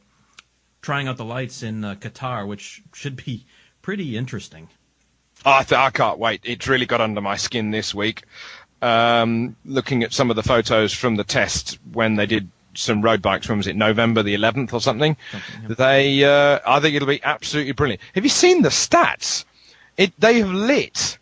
trying 0.82 1.06
out 1.06 1.16
the 1.16 1.24
lights 1.24 1.62
in 1.62 1.84
uh, 1.84 1.94
Qatar, 1.94 2.46
which 2.46 2.82
should 2.92 3.24
be 3.24 3.44
pretty 3.82 4.16
interesting. 4.16 4.68
I, 5.44 5.62
th- 5.62 5.78
I 5.78 5.90
can't 5.90 6.18
wait. 6.18 6.40
It's 6.44 6.66
really 6.66 6.86
got 6.86 7.00
under 7.00 7.20
my 7.20 7.36
skin 7.36 7.70
this 7.70 7.94
week. 7.94 8.24
Um, 8.80 9.56
looking 9.64 10.04
at 10.04 10.12
some 10.12 10.30
of 10.30 10.36
the 10.36 10.42
photos 10.42 10.92
from 10.92 11.16
the 11.16 11.24
test 11.24 11.78
when 11.92 12.14
they 12.14 12.26
did 12.26 12.48
some 12.78 13.02
road 13.02 13.20
bikes. 13.20 13.48
When 13.48 13.58
was 13.58 13.66
it? 13.66 13.76
November 13.76 14.22
the 14.22 14.36
11th 14.36 14.72
or 14.72 14.80
something. 14.80 15.16
something 15.32 15.62
yeah. 15.68 15.74
They, 15.74 16.24
uh, 16.24 16.60
I 16.66 16.80
think 16.80 16.94
it'll 16.94 17.08
be 17.08 17.22
absolutely 17.22 17.72
brilliant. 17.72 18.00
Have 18.14 18.24
you 18.24 18.30
seen 18.30 18.62
the 18.62 18.68
stats? 18.68 19.44
It, 19.96 20.12
they 20.18 20.38
have 20.38 20.50
lit 20.50 21.18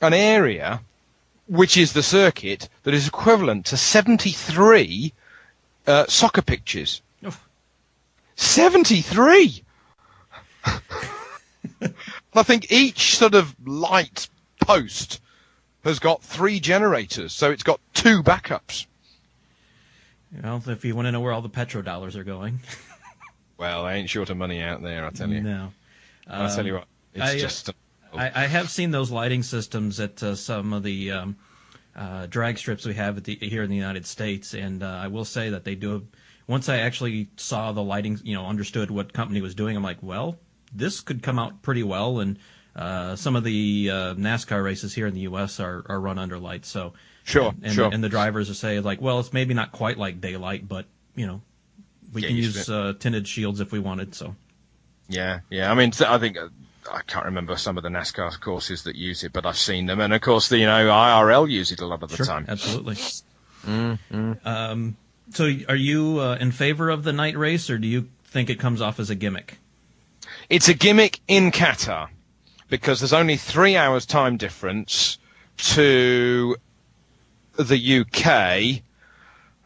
an 0.00 0.12
area, 0.12 0.80
which 1.46 1.76
is 1.76 1.92
the 1.92 2.02
circuit, 2.02 2.68
that 2.82 2.94
is 2.94 3.06
equivalent 3.06 3.66
to 3.66 3.76
73 3.76 5.12
uh, 5.86 6.06
soccer 6.06 6.42
pitches. 6.42 7.00
Oh. 7.24 7.36
73! 8.36 9.62
I 12.34 12.42
think 12.42 12.70
each 12.70 13.16
sort 13.16 13.34
of 13.34 13.54
light 13.66 14.28
post 14.60 15.20
has 15.88 15.98
got 15.98 16.22
three 16.22 16.60
generators, 16.60 17.32
so 17.32 17.50
it's 17.50 17.62
got 17.62 17.80
two 17.94 18.22
backups. 18.22 18.86
Well, 20.42 20.62
if 20.66 20.84
you 20.84 20.94
want 20.94 21.06
to 21.06 21.12
know 21.12 21.20
where 21.20 21.32
all 21.32 21.42
the 21.42 21.48
petrodollars 21.48 22.14
are 22.14 22.24
going. 22.24 22.60
well, 23.58 23.84
I 23.84 23.94
ain't 23.94 24.10
short 24.10 24.30
of 24.30 24.36
money 24.36 24.62
out 24.62 24.82
there, 24.82 25.06
I 25.06 25.10
tell 25.10 25.30
you. 25.30 25.40
No. 25.40 25.72
I'll 26.28 26.54
tell 26.54 26.66
you 26.66 26.74
what, 26.74 26.86
it's 27.14 27.24
I, 27.24 27.38
just. 27.38 27.70
I, 28.12 28.30
I, 28.34 28.46
have 28.46 28.70
seen 28.70 28.90
those 28.90 29.10
lighting 29.10 29.42
systems 29.42 29.98
at 29.98 30.22
uh, 30.22 30.34
some 30.34 30.74
of 30.74 30.82
the 30.82 31.10
um, 31.10 31.36
uh, 31.96 32.26
drag 32.26 32.58
strips 32.58 32.84
we 32.84 32.94
have 32.94 33.22
the, 33.22 33.36
here 33.36 33.62
in 33.62 33.70
the 33.70 33.76
United 33.76 34.06
States, 34.06 34.54
and 34.54 34.82
uh, 34.82 34.86
I 34.86 35.08
will 35.08 35.24
say 35.24 35.50
that 35.50 35.64
they 35.64 35.74
do. 35.74 36.06
Once 36.46 36.68
I 36.68 36.78
actually 36.78 37.28
saw 37.36 37.72
the 37.72 37.82
lighting, 37.82 38.18
you 38.22 38.34
know, 38.34 38.46
understood 38.46 38.90
what 38.90 39.12
company 39.12 39.40
was 39.40 39.54
doing, 39.54 39.76
I'm 39.76 39.82
like, 39.82 40.02
well, 40.02 40.38
this 40.72 41.00
could 41.00 41.22
come 41.22 41.38
out 41.38 41.62
pretty 41.62 41.82
well. 41.82 42.20
And 42.20 42.38
uh, 42.78 43.16
some 43.16 43.34
of 43.34 43.42
the 43.42 43.90
uh, 43.90 44.14
NASCAR 44.14 44.62
races 44.62 44.94
here 44.94 45.08
in 45.08 45.14
the 45.14 45.22
U.S. 45.22 45.58
are, 45.58 45.84
are 45.88 46.00
run 46.00 46.16
under 46.16 46.38
lights. 46.38 46.68
So 46.68 46.92
sure, 47.24 47.52
and, 47.60 47.72
sure. 47.72 47.90
And 47.92 48.04
the 48.04 48.08
drivers 48.08 48.46
will 48.46 48.54
say 48.54 48.78
like, 48.78 49.00
well, 49.00 49.18
it's 49.18 49.32
maybe 49.32 49.52
not 49.52 49.72
quite 49.72 49.98
like 49.98 50.20
daylight, 50.20 50.68
but 50.68 50.86
you 51.16 51.26
know, 51.26 51.42
we 52.12 52.20
Get 52.20 52.28
can 52.28 52.36
use 52.36 52.70
uh, 52.70 52.92
tinted 52.96 53.26
shields 53.26 53.58
if 53.58 53.72
we 53.72 53.80
wanted. 53.80 54.14
So 54.14 54.36
yeah, 55.08 55.40
yeah. 55.50 55.72
I 55.72 55.74
mean, 55.74 55.90
I 56.06 56.18
think 56.18 56.38
uh, 56.38 56.48
I 56.90 57.02
can't 57.02 57.24
remember 57.24 57.56
some 57.56 57.78
of 57.78 57.82
the 57.82 57.88
NASCAR 57.88 58.40
courses 58.40 58.84
that 58.84 58.94
use 58.94 59.24
it, 59.24 59.32
but 59.32 59.44
I've 59.44 59.58
seen 59.58 59.86
them, 59.86 59.98
and 60.00 60.14
of 60.14 60.20
course, 60.20 60.48
the 60.48 60.58
you 60.58 60.66
know 60.66 60.88
IRL 60.88 61.50
use 61.50 61.72
it 61.72 61.80
a 61.80 61.86
lot 61.86 62.04
of 62.04 62.10
the 62.10 62.16
sure, 62.16 62.26
time. 62.26 62.46
Absolutely. 62.46 62.94
Mm, 63.66 63.98
mm. 64.12 64.46
Um, 64.46 64.96
so, 65.32 65.50
are 65.68 65.76
you 65.76 66.20
uh, 66.20 66.38
in 66.40 66.52
favor 66.52 66.90
of 66.90 67.02
the 67.02 67.12
night 67.12 67.36
race, 67.36 67.70
or 67.70 67.78
do 67.78 67.88
you 67.88 68.08
think 68.24 68.50
it 68.50 68.60
comes 68.60 68.80
off 68.80 69.00
as 69.00 69.10
a 69.10 69.16
gimmick? 69.16 69.58
It's 70.48 70.68
a 70.68 70.74
gimmick 70.74 71.18
in 71.26 71.50
Qatar 71.50 72.10
because 72.68 73.00
there's 73.00 73.12
only 73.12 73.36
three 73.36 73.76
hours 73.76 74.06
time 74.06 74.36
difference 74.36 75.18
to 75.56 76.56
the 77.56 78.00
UK. 78.00 78.82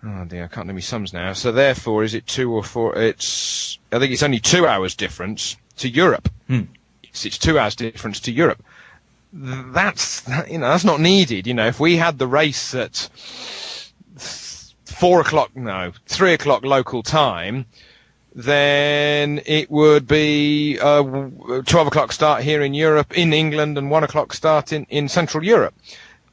Oh 0.04 0.24
dear, 0.24 0.44
I 0.44 0.48
can't 0.48 0.66
do 0.66 0.72
my 0.74 0.80
sums 0.80 1.12
now. 1.12 1.32
So 1.32 1.52
therefore, 1.52 2.02
is 2.04 2.14
it 2.14 2.26
two 2.26 2.52
or 2.52 2.64
four? 2.64 2.96
It's 2.96 3.78
I 3.92 3.98
think 3.98 4.12
it's 4.12 4.22
only 4.22 4.40
two 4.40 4.66
hours 4.66 4.94
difference 4.94 5.56
to 5.78 5.88
Europe. 5.88 6.28
Hmm. 6.48 6.62
It's, 7.02 7.24
it's 7.26 7.38
two 7.38 7.58
hours 7.58 7.76
difference 7.76 8.20
to 8.20 8.32
Europe. 8.32 8.62
That's 9.32 10.26
you 10.50 10.58
know 10.58 10.68
that's 10.68 10.84
not 10.84 11.00
needed. 11.00 11.46
You 11.46 11.54
know, 11.54 11.66
if 11.66 11.78
we 11.80 11.96
had 11.96 12.18
the 12.18 12.26
race 12.26 12.74
at 12.74 13.08
four 14.84 15.20
o'clock, 15.20 15.54
no, 15.56 15.92
three 16.06 16.32
o'clock 16.34 16.64
local 16.64 17.02
time, 17.02 17.66
then 18.34 19.40
it 19.46 19.70
would 19.70 20.06
be 20.06 20.78
uh, 20.80 21.02
12 21.02 21.86
o'clock 21.86 22.12
start 22.12 22.42
here 22.42 22.62
in 22.62 22.74
Europe, 22.74 23.16
in 23.16 23.32
England, 23.32 23.76
and 23.76 23.90
1 23.90 24.04
o'clock 24.04 24.32
start 24.32 24.72
in, 24.72 24.84
in 24.88 25.08
Central 25.08 25.44
Europe. 25.44 25.74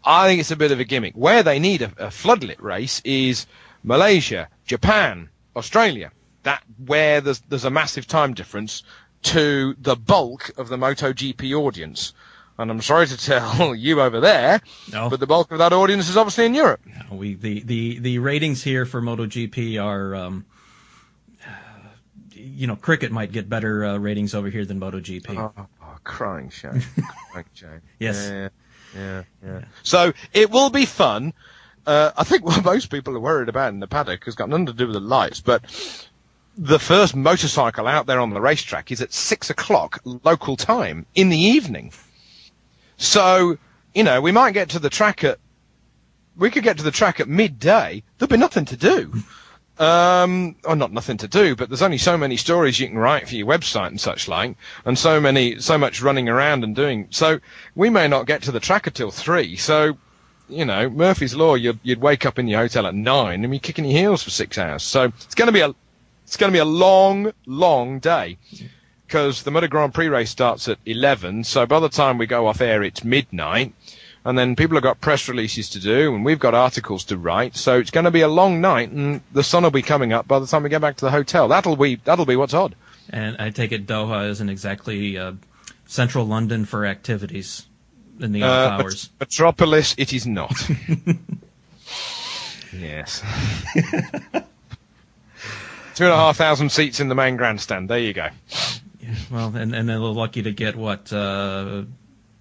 I 0.03 0.27
think 0.27 0.39
it's 0.39 0.51
a 0.51 0.55
bit 0.55 0.71
of 0.71 0.79
a 0.79 0.85
gimmick. 0.85 1.13
Where 1.15 1.43
they 1.43 1.59
need 1.59 1.81
a, 1.81 1.91
a 1.97 2.07
floodlit 2.07 2.61
race 2.61 3.01
is 3.03 3.45
Malaysia, 3.83 4.47
Japan, 4.65 5.29
Australia. 5.55 6.11
That 6.43 6.63
where 6.85 7.19
there's 7.19 7.39
there's 7.49 7.65
a 7.65 7.69
massive 7.69 8.07
time 8.07 8.33
difference 8.33 8.81
to 9.23 9.75
the 9.77 9.95
bulk 9.97 10.51
of 10.57 10.69
the 10.69 10.77
MotoGP 10.77 11.53
audience. 11.53 12.13
And 12.57 12.71
I'm 12.71 12.81
sorry 12.81 13.07
to 13.07 13.17
tell 13.17 13.75
you 13.85 14.01
over 14.01 14.19
there, 14.19 14.61
no. 14.91 15.09
but 15.09 15.19
the 15.19 15.27
bulk 15.27 15.51
of 15.51 15.57
that 15.59 15.73
audience 15.73 16.09
is 16.09 16.17
obviously 16.17 16.45
in 16.45 16.53
Europe. 16.53 16.81
No, 16.85 17.17
we 17.17 17.35
the, 17.35 17.61
the, 17.63 17.99
the 17.99 18.19
ratings 18.19 18.63
here 18.63 18.85
for 18.85 19.01
MotoGP 19.01 19.81
are 19.83 20.15
um, 20.15 20.45
you 22.39 22.67
know, 22.67 22.75
cricket 22.75 23.11
might 23.11 23.31
get 23.31 23.49
better 23.49 23.85
uh, 23.85 23.97
ratings 23.97 24.33
over 24.33 24.49
here 24.49 24.65
than 24.65 24.79
MotoGP. 24.79 25.37
Oh, 25.37 25.53
oh 25.81 25.97
crying 26.03 26.49
shame. 26.49 26.81
crying 27.31 27.45
shame. 27.53 27.81
Yes. 27.99 28.29
Yeah, 28.29 28.49
yeah, 28.95 29.23
yeah. 29.45 29.61
So 29.83 30.13
it 30.33 30.49
will 30.49 30.69
be 30.69 30.85
fun. 30.85 31.33
Uh, 31.85 32.11
I 32.17 32.23
think 32.23 32.45
what 32.45 32.63
most 32.73 32.89
people 32.89 33.15
are 33.15 33.19
worried 33.19 33.49
about 33.49 33.73
in 33.73 33.79
the 33.79 33.87
paddock 33.87 34.25
has 34.25 34.35
got 34.35 34.49
nothing 34.49 34.67
to 34.67 34.73
do 34.73 34.87
with 34.87 34.93
the 34.93 34.99
lights, 34.99 35.41
but 35.41 35.63
the 36.57 36.79
first 36.79 37.15
motorcycle 37.15 37.87
out 37.87 38.05
there 38.05 38.19
on 38.19 38.31
the 38.31 38.41
racetrack 38.41 38.91
is 38.91 39.01
at 39.01 39.13
six 39.13 39.49
o'clock 39.49 40.01
local 40.03 40.57
time 40.57 41.05
in 41.15 41.29
the 41.29 41.37
evening. 41.37 41.93
So, 42.97 43.57
you 43.93 44.03
know, 44.03 44.19
we 44.19 44.31
might 44.31 44.51
get 44.51 44.69
to 44.69 44.79
the 44.79 44.89
track 44.89 45.23
at, 45.23 45.39
we 46.35 46.51
could 46.51 46.63
get 46.63 46.77
to 46.77 46.83
the 46.83 46.91
track 46.91 47.19
at 47.19 47.29
midday. 47.29 48.03
There'll 48.17 48.29
be 48.29 48.37
nothing 48.37 48.65
to 48.65 48.77
do. 48.77 49.23
Um, 49.79 50.57
or 50.65 50.75
not 50.75 50.91
nothing 50.91 51.15
to 51.17 51.27
do, 51.29 51.55
but 51.55 51.69
there's 51.69 51.81
only 51.81 51.97
so 51.97 52.17
many 52.17 52.35
stories 52.35 52.81
you 52.81 52.87
can 52.87 52.97
write 52.97 53.29
for 53.29 53.35
your 53.35 53.47
website 53.47 53.87
and 53.87 53.99
such 53.99 54.27
like, 54.27 54.57
and 54.83 54.99
so 54.99 55.21
many, 55.21 55.57
so 55.61 55.77
much 55.77 56.01
running 56.01 56.27
around 56.27 56.65
and 56.65 56.75
doing. 56.75 57.07
So 57.11 57.39
we 57.75 57.89
may 57.89 58.09
not 58.09 58.27
get 58.27 58.43
to 58.43 58.51
the 58.51 58.59
track 58.59 58.87
until 58.87 59.09
three. 59.09 59.55
So, 59.55 59.97
you 60.49 60.65
know, 60.65 60.89
Murphy's 60.89 61.33
Law, 61.33 61.55
you'd, 61.55 61.79
you'd 61.81 62.01
wake 62.01 62.25
up 62.25 62.37
in 62.37 62.49
your 62.49 62.59
hotel 62.59 62.87
at 62.87 62.93
nine 62.93 63.45
and 63.45 63.51
be 63.51 63.59
kicking 63.59 63.85
your 63.85 63.97
heels 63.97 64.21
for 64.21 64.31
six 64.31 64.57
hours. 64.57 64.83
So 64.83 65.05
it's 65.05 65.35
going 65.35 65.47
to 65.47 65.53
be 65.53 65.61
a, 65.61 65.73
it's 66.25 66.35
going 66.35 66.51
to 66.51 66.55
be 66.55 66.59
a 66.59 66.65
long, 66.65 67.31
long 67.45 67.99
day 67.99 68.37
because 69.07 69.41
the 69.41 69.49
Motor 69.49 69.67
Grand 69.67 69.91
Prix 69.93 70.07
race 70.07 70.29
starts 70.29 70.67
at 70.67 70.77
11. 70.85 71.45
So 71.45 71.65
by 71.65 71.79
the 71.79 71.89
time 71.89 72.17
we 72.19 72.27
go 72.27 72.45
off 72.45 72.61
air, 72.61 72.83
it's 72.83 73.03
midnight 73.03 73.73
and 74.25 74.37
then 74.37 74.55
people 74.55 74.75
have 74.75 74.83
got 74.83 74.99
press 75.01 75.27
releases 75.29 75.69
to 75.69 75.79
do, 75.79 76.13
and 76.13 76.25
we've 76.25 76.39
got 76.39 76.53
articles 76.53 77.03
to 77.05 77.17
write. 77.17 77.55
So 77.55 77.79
it's 77.79 77.91
going 77.91 78.05
to 78.05 78.11
be 78.11 78.21
a 78.21 78.27
long 78.27 78.61
night, 78.61 78.91
and 78.91 79.21
the 79.31 79.43
sun 79.43 79.63
will 79.63 79.71
be 79.71 79.81
coming 79.81 80.13
up 80.13 80.27
by 80.27 80.39
the 80.39 80.47
time 80.47 80.63
we 80.63 80.69
get 80.69 80.81
back 80.81 80.97
to 80.97 81.05
the 81.05 81.11
hotel. 81.11 81.47
That'll 81.47 81.75
be 81.75 81.95
that'll 81.95 82.25
be 82.25 82.35
what's 82.35 82.53
odd. 82.53 82.75
And 83.09 83.37
I 83.39 83.49
take 83.49 83.71
it 83.71 83.87
Doha 83.87 84.29
isn't 84.29 84.49
exactly 84.49 85.17
uh, 85.17 85.33
central 85.87 86.25
London 86.25 86.65
for 86.65 86.85
activities 86.85 87.65
in 88.19 88.31
the 88.33 88.43
off 88.43 88.49
uh, 88.49 88.83
hours. 88.83 89.09
Metropolis, 89.19 89.95
it 89.97 90.13
is 90.13 90.27
not. 90.27 90.53
yes. 92.73 93.23
Two 95.95 96.05
and 96.05 96.13
a 96.13 96.15
half 96.15 96.37
thousand 96.37 96.71
seats 96.71 96.99
in 96.99 97.09
the 97.09 97.15
main 97.15 97.35
grandstand. 97.35 97.89
There 97.89 97.99
you 97.99 98.13
go. 98.13 98.27
Yeah, 99.01 99.15
well, 99.31 99.55
and 99.55 99.73
and 99.73 99.89
they're 99.89 99.97
lucky 99.97 100.43
to 100.43 100.51
get 100.51 100.75
what 100.75 101.11
uh, 101.11 101.83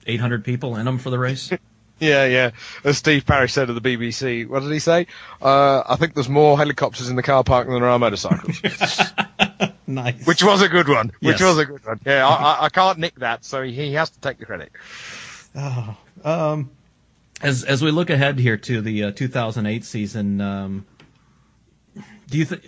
800 0.08 0.44
people 0.44 0.76
in 0.76 0.86
them 0.86 0.98
for 0.98 1.10
the 1.10 1.18
race. 1.18 1.50
Yeah, 2.00 2.26
yeah. 2.26 2.50
As 2.84 2.98
Steve 2.98 3.26
Parrish 3.26 3.52
said 3.52 3.66
to 3.66 3.72
the 3.72 3.80
BBC, 3.80 4.48
what 4.48 4.62
did 4.62 4.70
he 4.70 4.78
say? 4.78 5.08
Uh, 5.42 5.82
I 5.84 5.96
think 5.96 6.14
there's 6.14 6.28
more 6.28 6.56
helicopters 6.56 7.08
in 7.08 7.16
the 7.16 7.24
car 7.24 7.42
park 7.42 7.66
than 7.66 7.80
there 7.80 7.88
are 7.88 7.98
motorcycles. 7.98 8.62
nice. 9.88 10.24
Which 10.24 10.44
was 10.44 10.62
a 10.62 10.68
good 10.68 10.88
one. 10.88 11.08
Which 11.18 11.40
yes. 11.40 11.42
was 11.42 11.58
a 11.58 11.64
good 11.64 11.84
one. 11.84 11.98
Yeah, 12.06 12.24
I, 12.24 12.66
I, 12.66 12.68
can't 12.68 12.98
nick 12.98 13.16
that, 13.16 13.44
so 13.44 13.64
he, 13.64 13.72
he 13.72 13.94
has 13.94 14.10
to 14.10 14.20
take 14.20 14.38
the 14.38 14.46
credit. 14.46 14.70
Oh, 15.56 15.96
um, 16.22 16.70
as 17.42 17.64
as 17.64 17.82
we 17.82 17.90
look 17.90 18.10
ahead 18.10 18.38
here 18.38 18.56
to 18.56 18.80
the 18.80 19.04
uh, 19.04 19.10
2008 19.10 19.84
season, 19.84 20.40
um, 20.40 20.86
do 22.30 22.38
you 22.38 22.44
think 22.44 22.62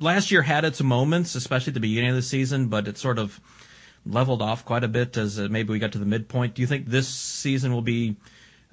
last 0.00 0.30
year 0.30 0.42
had 0.42 0.64
its 0.64 0.82
moments, 0.82 1.34
especially 1.34 1.72
at 1.72 1.74
the 1.74 1.80
beginning 1.80 2.10
of 2.10 2.16
the 2.16 2.22
season, 2.22 2.68
but 2.68 2.88
it 2.88 2.98
sort 2.98 3.18
of 3.18 3.40
leveled 4.06 4.42
off 4.42 4.64
quite 4.64 4.84
a 4.84 4.88
bit 4.88 5.16
as 5.16 5.38
uh, 5.38 5.48
maybe 5.50 5.72
we 5.72 5.78
got 5.78 5.92
to 5.92 5.98
the 5.98 6.06
midpoint. 6.06 6.54
Do 6.54 6.62
you 6.62 6.68
think 6.68 6.86
this 6.86 7.08
season 7.08 7.72
will 7.72 7.82
be 7.82 8.16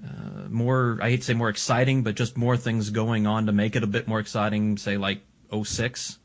uh, 0.04 0.48
more, 0.50 1.00
I 1.02 1.12
hate 1.12 1.18
to 1.18 1.24
say 1.24 1.34
more 1.34 1.50
exciting, 1.50 2.04
but 2.04 2.16
just 2.16 2.38
more 2.38 2.58
things 2.58 2.90
going 2.90 3.28
on 3.28 3.46
to 3.46 3.52
make 3.52 3.76
it 3.76 3.84
a 3.84 3.88
bit 3.88 4.08
more 4.08 4.20
exciting, 4.20 4.78
say 4.78 4.98
like 4.98 5.22
06? 5.64 6.18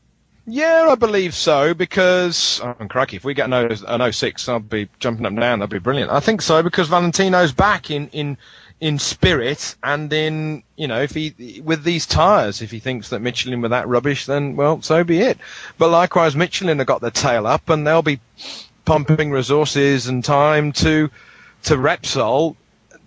Yeah, 0.49 0.87
I 0.89 0.95
believe 0.95 1.35
so 1.35 1.73
because, 1.73 2.61
oh, 2.63 2.73
crikey, 2.87 3.17
if 3.17 3.25
we 3.25 3.33
get 3.33 3.51
an, 3.51 3.69
an 3.85 4.13
06, 4.13 4.47
I'll 4.47 4.59
be 4.59 4.87
jumping 4.97 5.25
up 5.25 5.31
and 5.31 5.41
down. 5.41 5.59
That'd 5.59 5.71
be 5.71 5.79
brilliant. 5.79 6.09
I 6.09 6.21
think 6.21 6.41
so 6.41 6.63
because 6.63 6.87
Valentino's 6.87 7.51
back 7.51 7.91
in, 7.91 8.07
in, 8.09 8.37
in 8.79 8.97
spirit 8.97 9.75
and 9.83 10.11
in, 10.13 10.63
you 10.77 10.87
know, 10.87 11.01
if 11.01 11.11
he, 11.11 11.61
with 11.65 11.83
these 11.83 12.05
tyres, 12.05 12.61
if 12.61 12.71
he 12.71 12.79
thinks 12.79 13.09
that 13.09 13.19
Michelin 13.19 13.61
were 13.61 13.67
that 13.67 13.89
rubbish, 13.89 14.25
then, 14.25 14.55
well, 14.55 14.81
so 14.81 15.03
be 15.03 15.19
it. 15.19 15.37
But 15.77 15.89
likewise, 15.89 16.33
Michelin 16.33 16.77
have 16.77 16.87
got 16.87 17.01
their 17.01 17.11
tail 17.11 17.45
up 17.45 17.69
and 17.69 17.85
they'll 17.85 18.01
be 18.01 18.21
pumping 18.87 19.31
resources 19.31 20.07
and 20.07 20.23
time 20.23 20.71
to, 20.71 21.09
to 21.63 21.75
Repsol 21.75 22.55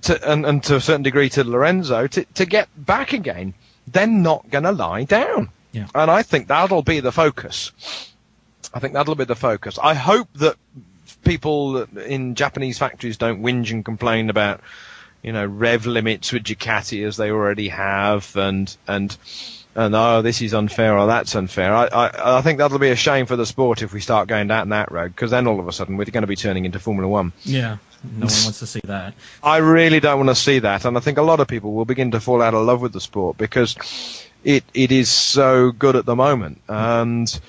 to, 0.02 0.30
and, 0.30 0.44
and 0.44 0.62
to 0.64 0.76
a 0.76 0.80
certain 0.80 1.02
degree 1.02 1.30
to 1.30 1.42
Lorenzo 1.42 2.06
to, 2.06 2.24
to 2.34 2.44
get 2.44 2.68
back 2.76 3.14
again. 3.14 3.54
They're 3.86 4.06
not 4.06 4.48
going 4.50 4.64
to 4.64 4.72
lie 4.72 5.04
down. 5.04 5.48
Yeah. 5.72 5.86
And 5.94 6.10
I 6.10 6.22
think 6.22 6.48
that'll 6.48 6.82
be 6.82 7.00
the 7.00 7.12
focus. 7.12 7.72
I 8.74 8.78
think 8.78 8.92
that'll 8.92 9.14
be 9.14 9.24
the 9.24 9.34
focus. 9.34 9.78
I 9.82 9.94
hope 9.94 10.28
that 10.34 10.56
people 11.24 11.84
in 11.98 12.34
Japanese 12.34 12.76
factories 12.76 13.16
don't 13.16 13.42
whinge 13.42 13.70
and 13.70 13.82
complain 13.82 14.28
about, 14.28 14.60
you 15.22 15.32
know, 15.32 15.46
rev 15.46 15.86
limits 15.86 16.30
with 16.30 16.44
Ducati 16.44 17.06
as 17.06 17.16
they 17.16 17.30
already 17.30 17.68
have 17.68 18.36
and, 18.36 18.76
and, 18.86 19.16
and 19.74 19.94
oh, 19.94 20.22
this 20.22 20.42
is 20.42 20.52
unfair 20.52 20.98
or 20.98 21.06
that's 21.06 21.34
unfair. 21.34 21.74
I, 21.74 21.86
I, 21.86 22.38
I 22.38 22.42
think 22.42 22.58
that'll 22.58 22.78
be 22.78 22.90
a 22.90 22.96
shame 22.96 23.26
for 23.26 23.36
the 23.36 23.46
sport 23.46 23.82
if 23.82 23.92
we 23.92 24.00
start 24.00 24.28
going 24.28 24.48
down 24.48 24.68
that 24.70 24.90
road 24.90 25.14
because 25.14 25.30
then 25.30 25.46
all 25.46 25.60
of 25.60 25.68
a 25.68 25.72
sudden 25.72 25.96
we're 25.96 26.06
going 26.06 26.22
to 26.22 26.26
be 26.26 26.36
turning 26.36 26.64
into 26.64 26.78
Formula 26.78 27.08
One. 27.08 27.32
Yeah. 27.44 27.78
No 28.02 28.10
one 28.10 28.20
wants 28.20 28.58
to 28.60 28.66
see 28.66 28.80
that. 28.84 29.14
I 29.42 29.58
really 29.58 30.00
don't 30.00 30.18
want 30.18 30.30
to 30.30 30.34
see 30.34 30.58
that, 30.60 30.84
and 30.84 30.96
I 30.96 31.00
think 31.00 31.18
a 31.18 31.22
lot 31.22 31.40
of 31.40 31.48
people 31.48 31.72
will 31.72 31.84
begin 31.84 32.10
to 32.12 32.20
fall 32.20 32.42
out 32.42 32.54
of 32.54 32.64
love 32.64 32.80
with 32.80 32.92
the 32.92 33.00
sport 33.00 33.36
because 33.36 33.76
it 34.42 34.64
it 34.74 34.90
is 34.90 35.10
so 35.10 35.70
good 35.72 35.96
at 35.96 36.06
the 36.06 36.16
moment. 36.16 36.60
And 36.68 37.40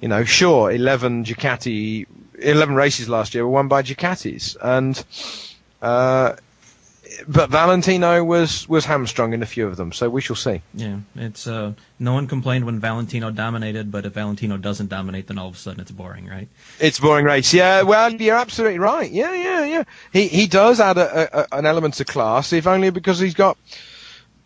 you 0.00 0.08
know, 0.08 0.24
sure, 0.24 0.72
eleven 0.72 1.24
Ducati, 1.24 2.06
eleven 2.38 2.74
races 2.74 3.08
last 3.08 3.34
year 3.34 3.44
were 3.44 3.52
won 3.52 3.68
by 3.68 3.82
Ducatis, 3.82 4.56
and 4.60 5.02
uh, 5.80 6.34
but 7.26 7.50
Valentino 7.50 8.22
was 8.24 8.68
was 8.68 8.84
hamstrung 8.84 9.32
in 9.32 9.42
a 9.42 9.46
few 9.46 9.66
of 9.66 9.76
them, 9.76 9.92
so 9.92 10.08
we 10.08 10.20
shall 10.20 10.36
see. 10.36 10.62
Yeah, 10.74 10.98
it's 11.16 11.46
uh, 11.46 11.72
no 11.98 12.14
one 12.14 12.26
complained 12.26 12.66
when 12.66 12.78
Valentino 12.80 13.30
dominated, 13.30 13.90
but 13.90 14.06
if 14.06 14.12
Valentino 14.14 14.56
doesn't 14.56 14.88
dominate, 14.88 15.26
then 15.26 15.38
all 15.38 15.48
of 15.48 15.54
a 15.54 15.58
sudden 15.58 15.80
it's 15.80 15.90
boring, 15.90 16.26
right? 16.26 16.48
It's 16.78 17.00
boring 17.00 17.24
race. 17.24 17.52
Yeah, 17.52 17.82
well, 17.82 18.12
you're 18.12 18.36
absolutely 18.36 18.78
right. 18.78 19.10
Yeah, 19.10 19.34
yeah, 19.34 19.64
yeah. 19.64 19.84
He 20.12 20.28
he 20.28 20.46
does 20.46 20.80
add 20.80 20.98
a, 20.98 21.40
a, 21.40 21.58
an 21.58 21.66
element 21.66 22.00
of 22.00 22.06
class, 22.06 22.52
if 22.52 22.66
only 22.66 22.90
because 22.90 23.18
he's 23.18 23.34
got 23.34 23.56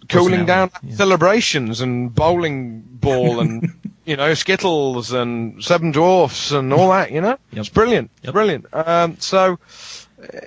cooling 0.09 0.47
down 0.47 0.71
yeah. 0.83 0.97
celebrations 0.97 1.81
and 1.81 2.15
bowling 2.15 2.83
ball 2.83 3.41
and 3.41 3.73
you 4.05 4.17
know 4.17 4.35
skittles 4.35 5.13
and 5.13 5.63
seven 5.65 5.93
dwarfs 5.93 6.51
and 6.51 6.73
all 6.73 6.91
that. 6.91 7.11
You 7.11 7.21
know, 7.21 7.29
yep. 7.29 7.39
it's 7.53 7.69
brilliant, 7.69 8.11
yep. 8.23 8.33
brilliant. 8.33 8.67
Um, 8.73 9.17
so 9.21 9.59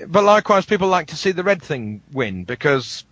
but 0.07 0.23
likewise, 0.23 0.65
people 0.65 0.88
like 0.88 1.07
to 1.07 1.15
see 1.15 1.32
the 1.32 1.43
red 1.43 1.61
thing 1.61 2.01
win 2.11 2.43
because 2.43 3.05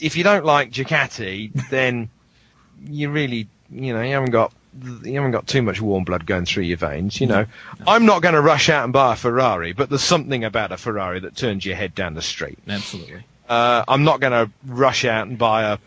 if 0.00 0.16
you 0.16 0.24
don't 0.24 0.44
like 0.44 0.72
Ducati, 0.72 1.52
then 1.70 2.10
you 2.84 3.10
really, 3.10 3.48
you 3.70 3.92
know, 3.92 4.02
you 4.02 4.12
haven't 4.12 4.30
got 4.30 4.52
you 5.02 5.14
haven't 5.14 5.32
got 5.32 5.46
too 5.46 5.60
much 5.60 5.82
warm 5.82 6.04
blood 6.04 6.24
going 6.24 6.46
through 6.46 6.64
your 6.64 6.78
veins. 6.78 7.20
You 7.20 7.26
know, 7.26 7.42
no. 7.78 7.84
I'm 7.86 8.06
not 8.06 8.22
going 8.22 8.34
to 8.34 8.40
rush 8.40 8.68
out 8.68 8.84
and 8.84 8.92
buy 8.92 9.12
a 9.12 9.16
Ferrari, 9.16 9.72
but 9.72 9.90
there's 9.90 10.02
something 10.02 10.44
about 10.44 10.72
a 10.72 10.76
Ferrari 10.76 11.20
that 11.20 11.36
turns 11.36 11.64
your 11.64 11.76
head 11.76 11.94
down 11.94 12.14
the 12.14 12.22
street. 12.22 12.58
Absolutely. 12.66 13.24
Uh, 13.48 13.84
I'm 13.86 14.04
not 14.04 14.20
going 14.20 14.32
to 14.32 14.50
rush 14.66 15.04
out 15.04 15.26
and 15.26 15.36
buy 15.36 15.72
a 15.72 15.78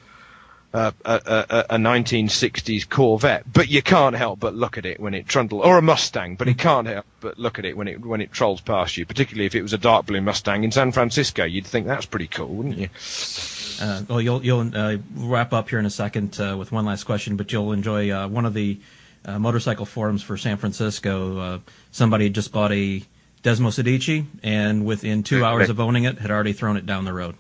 a, 0.75 0.93
a, 1.05 1.65
a, 1.69 1.77
1960s 1.77 2.89
Corvette, 2.89 3.43
but 3.51 3.69
you 3.69 3.81
can't 3.81 4.15
help 4.15 4.39
but 4.39 4.53
look 4.53 4.77
at 4.77 4.85
it 4.85 4.99
when 4.99 5.13
it 5.13 5.27
trundles, 5.27 5.65
or 5.65 5.77
a 5.77 5.81
Mustang, 5.81 6.35
but 6.35 6.47
you 6.47 6.55
can't 6.55 6.87
help 6.87 7.05
but 7.21 7.39
look 7.39 7.57
at 7.57 7.65
it 7.65 7.77
when 7.77 7.87
it 7.87 8.01
when 8.05 8.21
it 8.21 8.31
trolls 8.31 8.61
past 8.61 8.97
you. 8.97 9.05
Particularly 9.05 9.45
if 9.45 9.55
it 9.55 9.61
was 9.61 9.73
a 9.73 9.77
dark 9.77 10.05
blue 10.05 10.21
Mustang 10.21 10.63
in 10.63 10.71
San 10.71 10.91
Francisco, 10.91 11.45
you'd 11.45 11.65
think 11.65 11.87
that's 11.87 12.05
pretty 12.05 12.27
cool, 12.27 12.49
wouldn't 12.49 12.77
you? 12.77 12.89
Uh, 13.81 14.03
well, 14.09 14.21
you'll 14.21 14.43
you'll 14.43 14.75
uh, 14.75 14.97
wrap 15.15 15.53
up 15.53 15.69
here 15.69 15.79
in 15.79 15.85
a 15.85 15.89
second 15.89 16.39
uh, 16.39 16.55
with 16.57 16.71
one 16.71 16.85
last 16.85 17.05
question, 17.05 17.37
but 17.37 17.51
you'll 17.51 17.71
enjoy 17.71 18.11
uh, 18.11 18.27
one 18.27 18.45
of 18.45 18.53
the 18.53 18.77
uh, 19.25 19.39
motorcycle 19.39 19.85
forums 19.85 20.23
for 20.23 20.35
San 20.37 20.57
Francisco. 20.57 21.37
Uh, 21.37 21.59
somebody 21.91 22.29
just 22.29 22.51
bought 22.51 22.71
a 22.71 23.01
Desmosedici, 23.43 24.25
and 24.43 24.85
within 24.85 25.23
two 25.23 25.45
hours 25.45 25.69
of 25.69 25.79
owning 25.79 26.03
it, 26.03 26.17
had 26.17 26.31
already 26.31 26.53
thrown 26.53 26.77
it 26.77 26.85
down 26.85 27.05
the 27.05 27.13
road. 27.13 27.35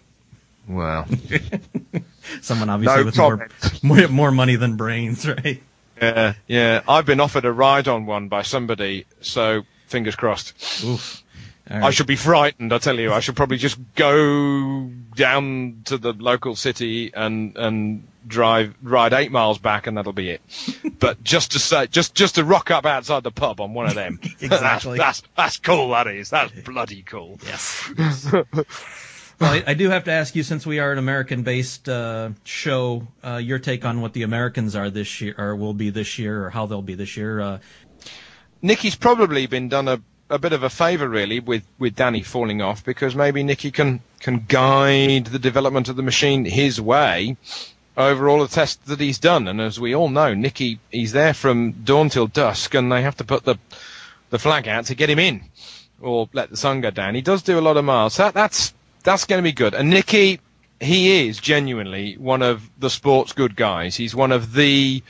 Wow. 0.67 1.05
Someone 2.41 2.69
obviously 2.69 2.97
no 2.97 3.05
with 3.05 3.17
more, 3.17 3.49
more, 3.83 4.07
more 4.07 4.31
money 4.31 4.55
than 4.55 4.75
brains, 4.75 5.27
right? 5.27 5.61
Yeah, 6.01 6.33
yeah. 6.47 6.81
I've 6.87 7.05
been 7.05 7.19
offered 7.19 7.45
a 7.45 7.51
ride 7.51 7.87
on 7.87 8.05
one 8.05 8.27
by 8.27 8.41
somebody, 8.41 9.05
so 9.21 9.63
fingers 9.87 10.15
crossed. 10.15 10.53
Oof. 10.83 11.23
Right. 11.69 11.83
I 11.83 11.89
should 11.89 12.05
be 12.05 12.15
frightened, 12.15 12.71
I 12.71 12.77
tell 12.77 12.99
you. 12.99 13.11
I 13.11 13.21
should 13.21 13.35
probably 13.35 13.57
just 13.57 13.79
go 13.95 14.91
down 15.15 15.81
to 15.85 15.97
the 15.97 16.13
local 16.13 16.55
city 16.55 17.11
and 17.11 17.57
and 17.57 18.07
drive 18.27 18.75
ride 18.83 19.13
eight 19.13 19.31
miles 19.31 19.57
back, 19.57 19.87
and 19.87 19.97
that'll 19.97 20.13
be 20.13 20.29
it. 20.29 20.41
but 20.99 21.23
just 21.23 21.53
to 21.53 21.59
say, 21.59 21.87
just 21.87 22.13
just 22.13 22.35
to 22.35 22.43
rock 22.43 22.69
up 22.69 22.85
outside 22.85 23.23
the 23.23 23.31
pub 23.31 23.59
on 23.61 23.73
one 23.73 23.87
of 23.87 23.95
them. 23.95 24.19
exactly. 24.41 24.99
that's, 24.99 25.21
that's 25.21 25.33
that's 25.35 25.57
cool. 25.57 25.89
That 25.89 26.05
is. 26.05 26.29
That's 26.29 26.51
bloody 26.61 27.01
cool. 27.01 27.39
Yes. 27.43 27.89
Well, 29.39 29.53
I, 29.53 29.63
I, 29.67 29.73
do 29.73 29.89
have 29.89 30.05
to 30.05 30.11
ask 30.11 30.35
you, 30.35 30.43
since 30.43 30.65
we 30.65 30.79
are 30.79 30.91
an 30.91 30.97
American-based 30.97 31.89
uh, 31.89 32.29
show, 32.43 33.07
uh, 33.23 33.37
your 33.37 33.59
take 33.59 33.85
on 33.85 34.01
what 34.01 34.13
the 34.13 34.23
Americans 34.23 34.75
are 34.75 34.89
this 34.89 35.21
year, 35.21 35.35
or 35.37 35.55
will 35.55 35.73
be 35.73 35.89
this 35.89 36.17
year, 36.17 36.45
or 36.45 36.49
how 36.49 36.65
they'll 36.65 36.81
be 36.81 36.95
this 36.95 37.17
year. 37.17 37.39
Uh, 37.41 37.59
Nicky's 38.61 38.95
probably 38.95 39.45
been 39.47 39.69
done 39.69 39.87
a, 39.87 40.01
a 40.29 40.39
bit 40.39 40.53
of 40.53 40.63
a 40.63 40.69
favour, 40.69 41.09
really, 41.09 41.39
with, 41.39 41.65
with 41.79 41.95
Danny 41.95 42.21
falling 42.21 42.61
off, 42.61 42.83
because 42.83 43.15
maybe 43.15 43.43
Nicky 43.43 43.71
can 43.71 44.01
can 44.19 44.45
guide 44.47 45.27
the 45.27 45.39
development 45.39 45.87
of 45.87 45.95
the 45.95 46.01
machine 46.01 46.45
his 46.45 46.81
way 46.81 47.37
over 47.97 48.27
all 48.27 48.39
the 48.39 48.47
tests 48.47 48.83
that 48.87 48.99
he's 48.99 49.19
done. 49.19 49.47
And 49.47 49.61
as 49.61 49.79
we 49.79 49.93
all 49.93 50.09
know, 50.09 50.33
Nicky, 50.33 50.79
he's 50.91 51.11
there 51.11 51.33
from 51.33 51.71
dawn 51.83 52.09
till 52.09 52.27
dusk, 52.27 52.73
and 52.73 52.91
they 52.91 53.01
have 53.01 53.17
to 53.17 53.23
put 53.23 53.43
the 53.43 53.57
the 54.29 54.39
flag 54.39 54.67
out 54.67 54.85
to 54.85 54.95
get 54.95 55.09
him 55.09 55.19
in 55.19 55.41
or 56.01 56.27
let 56.33 56.49
the 56.49 56.57
sun 56.57 56.81
go 56.81 56.91
down. 56.91 57.15
He 57.15 57.21
does 57.21 57.43
do 57.43 57.59
a 57.59 57.61
lot 57.61 57.77
of 57.77 57.85
miles. 57.85 58.17
That, 58.17 58.33
that's 58.33 58.73
that's 59.05 59.23
going 59.23 59.39
to 59.39 59.43
be 59.43 59.53
good. 59.53 59.73
And 59.73 59.89
Nicky, 59.89 60.41
he 60.81 61.27
is 61.27 61.39
genuinely 61.39 62.15
one 62.15 62.41
of 62.41 62.69
the 62.77 62.89
sport's 62.89 63.31
good 63.31 63.55
guys. 63.55 63.95
He's 63.95 64.13
one 64.13 64.33
of 64.33 64.53
the 64.53 65.01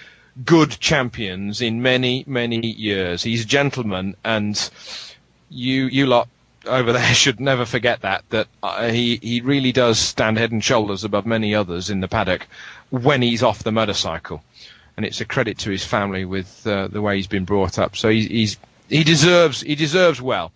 good 0.44 0.72
champions 0.80 1.62
in 1.62 1.82
many, 1.82 2.24
many 2.28 2.68
years. 2.68 3.24
He's 3.24 3.44
a 3.44 3.48
gentleman, 3.48 4.16
and 4.24 4.70
you, 5.50 5.86
you 5.88 6.06
lot 6.06 6.28
over 6.68 6.92
there 6.94 7.14
should 7.14 7.40
never 7.40 7.66
forget 7.66 8.02
that. 8.02 8.24
That 8.30 8.48
uh, 8.62 8.90
he 8.90 9.18
he 9.22 9.42
really 9.42 9.72
does 9.72 9.98
stand 9.98 10.38
head 10.38 10.52
and 10.52 10.64
shoulders 10.64 11.04
above 11.04 11.26
many 11.26 11.56
others 11.56 11.90
in 11.90 12.02
the 12.02 12.08
paddock 12.08 12.48
when 12.92 13.22
he's 13.22 13.42
off 13.44 13.64
the 13.64 13.72
motorcycle, 13.72 14.44
and 14.98 15.06
it's 15.06 15.22
a 15.22 15.26
credit 15.26 15.58
to 15.60 15.72
his 15.72 15.86
family 15.86 16.26
with 16.26 16.68
uh, 16.68 16.88
the 16.88 17.02
way 17.02 17.16
he's 17.16 17.28
been 17.28 17.46
brought 17.46 17.80
up. 17.80 17.96
So 17.96 18.10
he's, 18.10 18.28
he's 18.28 18.58
he 18.90 19.04
deserves 19.04 19.62
he 19.62 19.76
deserves 19.76 20.22
well. 20.22 20.52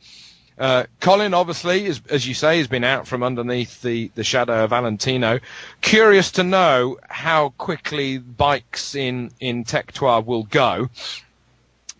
Uh, 0.59 0.83
Colin, 0.99 1.33
obviously, 1.33 1.85
is, 1.85 2.01
as 2.09 2.27
you 2.27 2.33
say, 2.33 2.57
has 2.57 2.67
been 2.67 2.83
out 2.83 3.07
from 3.07 3.23
underneath 3.23 3.81
the, 3.81 4.11
the 4.15 4.25
shadow 4.25 4.65
of 4.65 4.71
Valentino. 4.71 5.39
Curious 5.81 6.31
to 6.31 6.43
know 6.43 6.97
how 7.09 7.53
quickly 7.57 8.17
bikes 8.17 8.93
in, 8.93 9.31
in 9.39 9.63
Tech 9.63 9.93
3 9.93 10.21
will 10.21 10.43
go. 10.43 10.89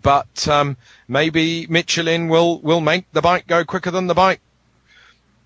But 0.01 0.47
um, 0.47 0.75
maybe 1.07 1.67
Michelin 1.67 2.27
will, 2.27 2.59
will 2.59 2.81
make 2.81 3.09
the 3.13 3.21
bike 3.21 3.47
go 3.47 3.63
quicker 3.63 3.91
than 3.91 4.07
the 4.07 4.13
bike 4.13 4.41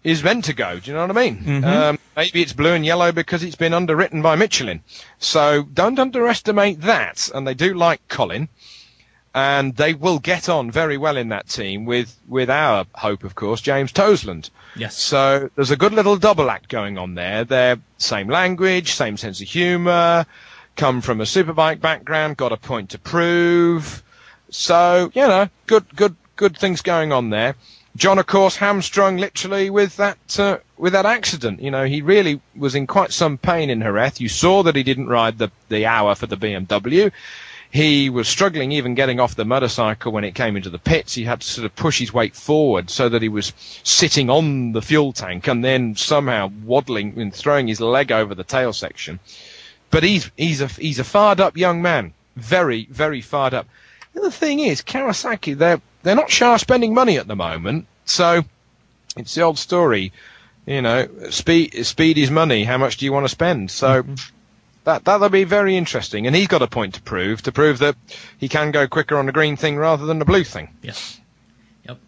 is 0.04 0.24
meant 0.24 0.46
to 0.46 0.54
go. 0.54 0.80
Do 0.80 0.92
you 0.92 0.98
know 0.98 1.08
what 1.08 1.18
I 1.18 1.22
mean? 1.26 1.38
Mm-hmm. 1.38 1.66
Um, 1.66 2.00
maybe 2.16 2.42
it's 2.42 2.54
blue 2.54 2.74
and 2.74 2.86
yellow 2.86 3.12
because 3.12 3.44
it's 3.44 3.56
been 3.56 3.74
underwritten 3.74 4.22
by 4.22 4.36
Michelin. 4.36 4.82
So 5.20 5.64
don't 5.74 6.00
underestimate 6.00 6.82
that. 6.82 7.30
And 7.34 7.48
they 7.48 7.54
do 7.54 7.74
like 7.74 8.06
Colin 8.10 8.50
and 9.36 9.76
they 9.76 9.94
will 9.94 10.20
get 10.20 10.48
on 10.48 10.70
very 10.70 10.98
well 10.98 11.18
in 11.18 11.30
that 11.30 11.50
team 11.50 11.86
with, 11.86 12.16
with 12.28 12.50
our 12.50 12.86
hope, 12.94 13.24
of 13.24 13.36
course, 13.36 13.62
James 13.62 13.92
Toseland. 13.92 14.50
Yes. 14.76 14.96
So 14.96 15.50
there's 15.56 15.72
a 15.72 15.78
good 15.78 15.94
little 15.94 16.18
double 16.18 16.52
act 16.52 16.70
going 16.70 16.98
on 16.98 17.16
there. 17.16 17.44
They're 17.44 17.78
same 17.98 18.28
language, 18.28 18.94
same 18.94 19.18
sense 19.18 19.42
of 19.42 19.48
humour, 19.48 20.26
come 20.76 21.02
from 21.02 21.20
a 21.20 21.26
superbike 21.26 21.82
background, 21.82 22.38
got 22.38 22.52
a 22.52 22.58
point 22.58 22.92
to 22.92 23.00
prove. 23.00 24.04
So, 24.50 25.12
you 25.16 25.28
know, 25.28 25.50
good, 25.66 25.86
good, 25.96 26.16
good 26.36 26.56
things 26.56 26.82
going 26.82 27.12
on 27.12 27.32
there. 27.32 27.56
John, 27.96 28.18
of 28.18 28.26
course, 28.26 28.56
hamstrung 28.56 29.18
literally 29.18 29.70
with 29.70 29.98
that, 29.98 30.40
uh, 30.40 30.58
with 30.78 30.94
that 30.94 31.06
accident. 31.06 31.62
You 31.62 31.70
know, 31.72 31.86
he 31.86 32.02
really 32.02 32.42
was 32.56 32.74
in 32.74 32.88
quite 32.88 33.12
some 33.12 33.38
pain 33.38 33.70
in 33.70 33.82
Jerez. 33.82 34.20
You 34.20 34.30
saw 34.30 34.64
that 34.64 34.76
he 34.76 34.82
didn't 34.82 35.08
ride 35.08 35.38
the 35.38 35.52
the 35.70 35.86
hour 35.86 36.16
for 36.16 36.26
the 36.26 36.36
BMW. 36.36 37.12
He 37.74 38.08
was 38.12 38.28
struggling 38.28 38.72
even 38.72 38.94
getting 38.94 39.20
off 39.20 39.34
the 39.34 39.46
motorcycle 39.46 40.12
when 40.12 40.24
it 40.24 40.36
came 40.36 40.56
into 40.56 40.70
the 40.70 40.78
pits. 40.78 41.16
He 41.16 41.24
had 41.24 41.42
to 41.42 41.48
sort 41.48 41.66
of 41.66 41.76
push 41.76 41.98
his 41.98 42.14
weight 42.14 42.36
forward 42.36 42.92
so 42.92 43.10
that 43.10 43.24
he 43.24 43.30
was 43.30 43.52
sitting 43.82 44.30
on 44.30 44.74
the 44.74 44.82
fuel 44.84 45.12
tank 45.12 45.48
and 45.48 45.66
then 45.66 45.96
somehow 45.96 46.52
waddling 46.64 47.20
and 47.20 47.34
throwing 47.34 47.68
his 47.68 47.82
leg 47.82 48.12
over 48.12 48.36
the 48.36 48.44
tail 48.44 48.74
section. 48.74 49.20
But 49.90 50.04
he's 50.04 50.30
he's 50.38 50.62
a 50.62 50.68
he's 50.68 51.00
a 51.00 51.04
fired 51.04 51.40
up 51.40 51.58
young 51.58 51.82
man, 51.82 52.14
very 52.36 52.88
very 52.92 53.22
fired 53.22 53.56
up. 53.56 53.66
The 54.14 54.30
thing 54.30 54.60
is 54.60 54.84
Kawasaki 54.84 55.58
they're 55.58 55.82
they're 56.04 56.16
not 56.16 56.30
shy 56.30 56.56
spending 56.58 56.94
money 56.94 57.18
at 57.18 57.28
the 57.28 57.36
moment, 57.36 57.88
so 58.06 58.46
it's 59.18 59.34
the 59.34 59.42
old 59.42 59.58
story. 59.58 60.14
You 60.68 60.84
know, 60.84 61.08
speed 61.32 61.88
speed 61.88 62.20
is 62.20 62.30
money. 62.30 62.66
How 62.66 62.78
much 62.78 62.98
do 62.98 63.06
you 63.06 63.12
want 63.12 63.24
to 63.24 63.30
spend? 63.30 63.72
So. 63.72 64.04
Mm-hmm 64.04 64.30
that 64.84 65.06
that'll 65.06 65.30
be 65.30 65.44
very 65.44 65.76
interesting. 65.76 66.28
And 66.28 66.36
he's 66.36 66.48
got 66.48 66.62
a 66.62 66.68
point 66.68 66.96
to 66.96 67.02
prove 67.02 67.42
to 67.44 67.52
prove 67.52 67.80
that 67.80 67.96
he 68.38 68.50
can 68.50 68.72
go 68.72 68.88
quicker 68.88 69.18
on 69.18 69.26
the 69.26 69.32
green 69.32 69.56
thing 69.56 69.78
rather 69.78 70.06
than 70.06 70.20
the 70.20 70.26
blue 70.26 70.44
thing. 70.44 70.70
Yes. 70.82 71.20
Yep. 71.88 72.00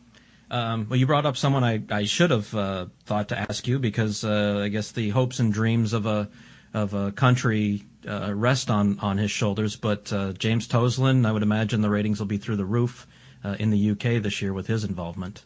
Um, 0.51 0.87
well, 0.89 0.97
you 0.97 1.05
brought 1.05 1.25
up 1.25 1.37
someone 1.37 1.63
I, 1.63 1.81
I 1.89 2.05
should 2.05 2.31
have 2.31 2.53
uh, 2.53 2.85
thought 3.05 3.29
to 3.29 3.39
ask 3.39 3.67
you 3.67 3.79
because 3.79 4.23
uh, 4.23 4.61
I 4.63 4.69
guess 4.69 4.91
the 4.91 5.09
hopes 5.09 5.39
and 5.39 5.53
dreams 5.53 5.93
of 5.93 6.05
a 6.05 6.29
of 6.73 6.93
a 6.93 7.11
country 7.13 7.83
uh, 8.07 8.33
rest 8.33 8.69
on 8.69 8.99
on 8.99 9.17
his 9.17 9.31
shoulders. 9.31 9.75
But 9.75 10.11
uh, 10.11 10.33
James 10.33 10.67
Toseland, 10.67 11.25
I 11.25 11.31
would 11.31 11.43
imagine 11.43 11.81
the 11.81 11.89
ratings 11.89 12.19
will 12.19 12.27
be 12.27 12.37
through 12.37 12.57
the 12.57 12.65
roof 12.65 13.07
uh, 13.43 13.55
in 13.59 13.69
the 13.69 13.91
UK 13.91 14.21
this 14.21 14.41
year 14.41 14.53
with 14.53 14.67
his 14.67 14.83
involvement. 14.83 15.45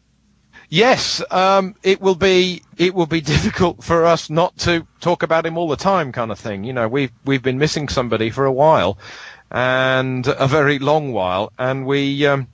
Yes, 0.69 1.23
um, 1.31 1.75
it 1.81 1.99
will 1.99 2.15
be 2.15 2.61
it 2.77 2.93
will 2.93 3.07
be 3.07 3.21
difficult 3.35 3.83
for 3.83 4.05
us 4.05 4.29
not 4.29 4.55
to 4.59 4.85
talk 5.01 5.23
about 5.23 5.45
him 5.45 5.57
all 5.57 5.67
the 5.67 5.75
time, 5.75 6.11
kind 6.11 6.31
of 6.31 6.39
thing. 6.39 6.63
You 6.63 6.73
know, 6.73 6.87
we've 6.87 7.11
we've 7.25 7.41
been 7.41 7.57
missing 7.57 7.89
somebody 7.89 8.29
for 8.29 8.45
a 8.45 8.51
while, 8.51 8.97
and 9.49 10.27
a 10.27 10.47
very 10.47 10.77
long 10.77 11.11
while, 11.11 11.51
and 11.57 11.85
we 11.85 12.25
um, 12.27 12.47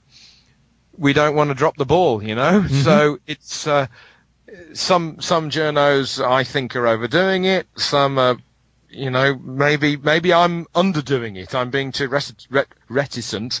we 0.96 1.12
don't 1.12 1.36
want 1.36 1.50
to 1.50 1.54
drop 1.54 1.76
the 1.76 1.84
ball. 1.84 2.22
You 2.22 2.34
know, 2.34 2.62
mm-hmm. 2.62 2.82
so 2.82 3.18
it's 3.26 3.66
uh, 3.66 3.86
some 4.72 5.20
some 5.20 5.50
journos 5.50 6.24
I 6.26 6.42
think 6.42 6.74
are 6.74 6.86
overdoing 6.86 7.44
it. 7.44 7.66
Some 7.76 8.18
are 8.18 8.38
you 8.88 9.10
know, 9.10 9.36
maybe 9.36 9.96
maybe 9.96 10.32
I'm 10.32 10.64
underdoing 10.74 11.36
it. 11.36 11.54
I'm 11.54 11.70
being 11.70 11.92
too 11.92 12.08
reticent 12.88 13.60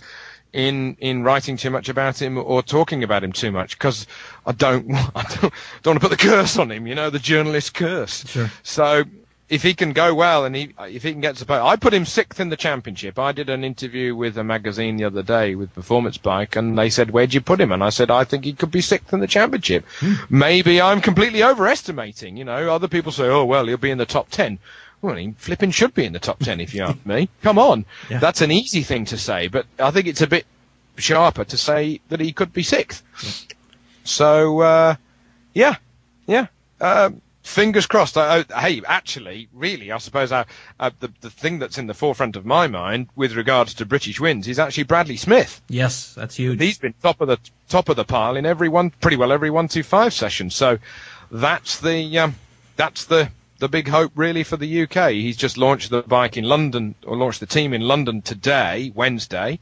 in 0.52 0.96
in 1.00 1.22
writing 1.22 1.56
too 1.56 1.70
much 1.70 1.88
about 1.88 2.20
him 2.20 2.38
or 2.38 2.62
talking 2.62 3.04
about 3.04 3.22
him 3.22 3.32
too 3.32 3.52
much 3.52 3.78
because 3.78 4.06
I 4.46 4.52
don't 4.52 4.90
I 5.14 5.22
don't, 5.40 5.52
don't 5.82 5.92
want 5.92 6.00
to 6.02 6.08
put 6.08 6.10
the 6.10 6.16
curse 6.16 6.58
on 6.58 6.70
him, 6.70 6.86
you 6.86 6.94
know, 6.94 7.10
the 7.10 7.18
journalist 7.18 7.74
curse. 7.74 8.26
Sure. 8.26 8.50
So 8.62 9.04
if 9.48 9.62
he 9.62 9.74
can 9.74 9.92
go 9.92 10.14
well 10.14 10.44
and 10.44 10.56
he 10.56 10.74
if 10.80 11.02
he 11.02 11.12
can 11.12 11.20
get 11.20 11.36
to 11.36 11.52
I 11.52 11.76
put 11.76 11.94
him 11.94 12.04
sixth 12.04 12.40
in 12.40 12.48
the 12.48 12.56
championship. 12.56 13.18
I 13.18 13.32
did 13.32 13.48
an 13.48 13.64
interview 13.64 14.16
with 14.16 14.36
a 14.38 14.44
magazine 14.44 14.96
the 14.96 15.04
other 15.04 15.22
day 15.22 15.54
with 15.54 15.74
Performance 15.74 16.18
Bike, 16.18 16.56
and 16.56 16.76
they 16.76 16.90
said, 16.90 17.10
"Where'd 17.10 17.34
you 17.34 17.40
put 17.40 17.60
him?" 17.60 17.70
And 17.70 17.82
I 17.82 17.90
said, 17.90 18.10
"I 18.10 18.24
think 18.24 18.44
he 18.44 18.52
could 18.52 18.70
be 18.70 18.80
sixth 18.80 19.12
in 19.12 19.20
the 19.20 19.26
championship. 19.26 19.84
Hmm. 20.00 20.14
Maybe 20.28 20.80
I'm 20.80 21.00
completely 21.00 21.44
overestimating. 21.44 22.36
You 22.36 22.44
know, 22.44 22.72
other 22.72 22.88
people 22.88 23.12
say, 23.12 23.28
"Oh 23.28 23.44
well, 23.44 23.66
he'll 23.66 23.76
be 23.76 23.90
in 23.90 23.98
the 23.98 24.06
top 24.06 24.30
10. 24.30 24.58
Well, 25.02 25.16
he 25.16 25.34
flipping 25.38 25.70
should 25.70 25.94
be 25.94 26.04
in 26.04 26.12
the 26.12 26.18
top 26.18 26.40
10 26.40 26.60
if 26.60 26.74
you 26.74 26.82
ask 26.82 27.04
me. 27.04 27.28
Come 27.42 27.58
on. 27.58 27.84
Yeah. 28.10 28.18
That's 28.18 28.40
an 28.40 28.50
easy 28.50 28.82
thing 28.82 29.04
to 29.06 29.18
say, 29.18 29.46
but 29.46 29.66
I 29.78 29.90
think 29.90 30.06
it's 30.06 30.22
a 30.22 30.26
bit 30.26 30.46
sharper 30.96 31.44
to 31.44 31.56
say 31.56 32.00
that 32.08 32.20
he 32.20 32.32
could 32.32 32.52
be 32.52 32.62
sixth. 32.62 33.02
Yeah. 33.22 33.55
So, 34.08 34.60
uh, 34.60 34.96
yeah, 35.54 35.76
yeah. 36.26 36.46
Um, 36.80 37.20
fingers 37.46 37.86
crossed. 37.86 38.18
I, 38.18 38.44
I, 38.54 38.60
hey, 38.60 38.82
actually, 38.86 39.48
really, 39.52 39.92
I 39.92 39.98
suppose 39.98 40.32
I, 40.32 40.44
uh, 40.80 40.90
the 41.00 41.10
the 41.20 41.30
thing 41.30 41.58
that's 41.58 41.78
in 41.78 41.86
the 41.86 41.94
forefront 41.94 42.36
of 42.36 42.44
my 42.44 42.66
mind 42.66 43.08
with 43.16 43.34
regards 43.34 43.74
to 43.74 43.86
British 43.86 44.20
wins 44.20 44.48
is 44.48 44.58
actually 44.58 44.82
Bradley 44.84 45.16
Smith. 45.16 45.62
Yes, 45.68 46.12
that's 46.14 46.36
huge. 46.36 46.60
He's 46.60 46.78
been 46.78 46.94
top 47.02 47.20
of 47.20 47.28
the 47.28 47.38
top 47.68 47.88
of 47.88 47.96
the 47.96 48.04
pile 48.04 48.36
in 48.36 48.44
every 48.44 48.68
one, 48.68 48.90
pretty 48.90 49.16
well 49.16 49.32
every 49.32 49.50
one 49.50 49.68
two 49.68 49.82
five 49.82 50.12
session. 50.12 50.50
So 50.50 50.78
that's 51.30 51.80
the 51.80 52.18
um, 52.18 52.34
that's 52.76 53.04
the 53.04 53.30
the 53.58 53.68
big 53.68 53.88
hope 53.88 54.12
really 54.16 54.42
for 54.42 54.56
the 54.56 54.82
UK. 54.82 55.12
He's 55.12 55.36
just 55.36 55.56
launched 55.56 55.90
the 55.90 56.02
bike 56.02 56.36
in 56.36 56.44
London 56.44 56.94
or 57.06 57.16
launched 57.16 57.40
the 57.40 57.46
team 57.46 57.72
in 57.72 57.82
London 57.82 58.22
today, 58.22 58.92
Wednesday. 58.94 59.60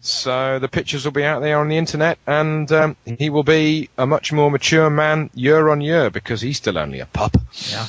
So 0.00 0.58
the 0.58 0.68
pictures 0.68 1.04
will 1.04 1.12
be 1.12 1.24
out 1.24 1.40
there 1.40 1.58
on 1.58 1.68
the 1.68 1.76
internet, 1.76 2.18
and 2.26 2.70
um, 2.70 2.96
he 3.04 3.30
will 3.30 3.42
be 3.42 3.90
a 3.98 4.06
much 4.06 4.32
more 4.32 4.50
mature 4.50 4.88
man 4.90 5.28
year 5.34 5.68
on 5.68 5.80
year 5.80 6.08
because 6.08 6.40
he's 6.40 6.56
still 6.56 6.78
only 6.78 7.00
a 7.00 7.06
pup. 7.06 7.36
Yeah, 7.70 7.86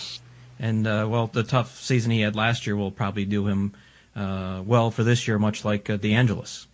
and 0.60 0.88
uh, 0.88 1.08
well, 1.10 1.28
the 1.28 1.44
tough 1.44 1.80
season 1.80 2.12
he 2.12 2.22
had 2.22 2.36
last 2.36 2.66
year 2.66 2.76
will 2.76 2.92
probably 2.92 3.26
do 3.26 3.48
him 3.48 3.74
uh, 4.16 4.64
well 4.66 4.90
for 4.90 5.04
this 5.04 5.28
year, 5.28 5.38
much 5.38 5.64
like 5.64 5.90
uh, 5.90 5.98
De 5.98 6.14
Angelis. 6.14 6.66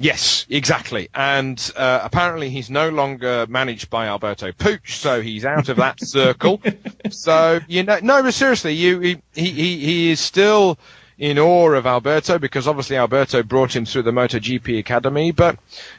Yes, 0.00 0.46
exactly. 0.48 1.08
And 1.12 1.72
uh, 1.76 2.00
apparently 2.02 2.50
he's 2.50 2.70
no 2.70 2.88
longer 2.88 3.46
managed 3.48 3.90
by 3.90 4.06
Alberto 4.06 4.52
Puig, 4.52 4.88
so 4.88 5.20
he's 5.20 5.44
out 5.44 5.68
of 5.68 5.76
that 5.78 6.00
circle. 6.04 6.62
So 7.10 7.60
you 7.66 7.82
know, 7.82 7.98
no, 8.00 8.22
but 8.22 8.32
seriously, 8.32 8.74
you 8.74 9.00
he 9.00 9.22
he 9.34 9.50
he 9.52 10.10
is 10.12 10.20
still 10.20 10.78
in 11.18 11.38
awe 11.38 11.72
of 11.72 11.86
Alberto 11.86 12.38
because 12.38 12.68
obviously 12.68 12.96
Alberto 12.96 13.42
brought 13.42 13.74
him 13.74 13.84
through 13.84 14.02
the 14.02 14.12
MotoGP 14.12 14.78
Academy, 14.78 15.32
but 15.32 15.58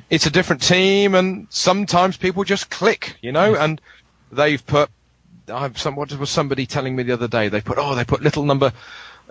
it's 0.09 0.25
a 0.25 0.31
different 0.31 0.61
team 0.61 1.13
and 1.13 1.47
sometimes 1.49 2.15
people 2.17 2.43
just 2.43 2.69
click, 2.69 3.17
you 3.21 3.31
know, 3.31 3.55
and 3.55 3.81
they've 4.31 4.65
put, 4.65 4.89
I've 5.51 5.77
some, 5.77 5.95
what 5.95 6.11
was 6.13 6.29
somebody 6.29 6.65
telling 6.65 6.95
me 6.95 7.03
the 7.03 7.13
other 7.13 7.27
day? 7.27 7.49
They 7.49 7.61
put, 7.61 7.77
oh, 7.77 7.95
they 7.95 8.05
put 8.05 8.21
little 8.21 8.43
number, 8.43 8.71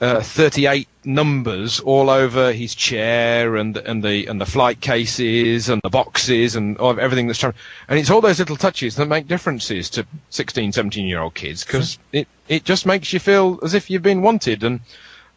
uh, 0.01 0.20
38 0.20 0.86
numbers 1.05 1.80
all 1.80 2.09
over 2.09 2.53
his 2.53 2.72
chair 2.74 3.57
and 3.57 3.76
and 3.78 4.05
the 4.05 4.26
and 4.26 4.41
the 4.41 4.47
flight 4.47 4.80
cases 4.80 5.68
and 5.68 5.82
the 5.82 5.91
boxes 5.91 6.55
and 6.55 6.78
everything 6.80 7.26
that's 7.26 7.41
trying 7.41 7.55
and 7.89 7.99
it's 7.99 8.09
all 8.09 8.20
those 8.20 8.39
little 8.39 8.55
touches 8.57 8.95
that 8.95 9.07
make 9.07 9.26
differences 9.26 9.91
to 9.91 10.07
16 10.30 10.70
17 10.72 11.05
year 11.05 11.18
old 11.18 11.34
kids 11.34 11.64
because 11.64 11.99
it 12.12 12.28
it 12.47 12.62
just 12.64 12.86
makes 12.86 13.12
you 13.12 13.18
feel 13.18 13.59
as 13.64 13.74
if 13.74 13.91
you've 13.91 14.03
been 14.03 14.22
wanted 14.22 14.62
and 14.62 14.78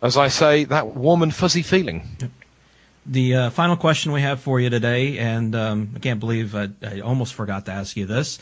as 0.02 0.18
I 0.18 0.30
say, 0.30 0.64
that 0.66 0.88
warm 0.88 1.22
and 1.22 1.34
fuzzy 1.34 1.62
feeling. 1.62 2.08
The 3.06 3.36
uh, 3.36 3.50
final 3.50 3.78
question 3.78 4.12
we 4.12 4.22
have 4.22 4.42
for 4.42 4.60
you 4.60 4.70
today, 4.70 5.18
and 5.18 5.56
um, 5.56 5.92
I 5.96 6.00
can't 6.00 6.20
believe 6.20 6.56
I, 6.56 6.70
I, 6.84 7.00
almost 7.00 7.34
forgot 7.34 7.66
to 7.66 7.72
ask 7.72 7.98
you 7.98 8.06
this: 8.06 8.38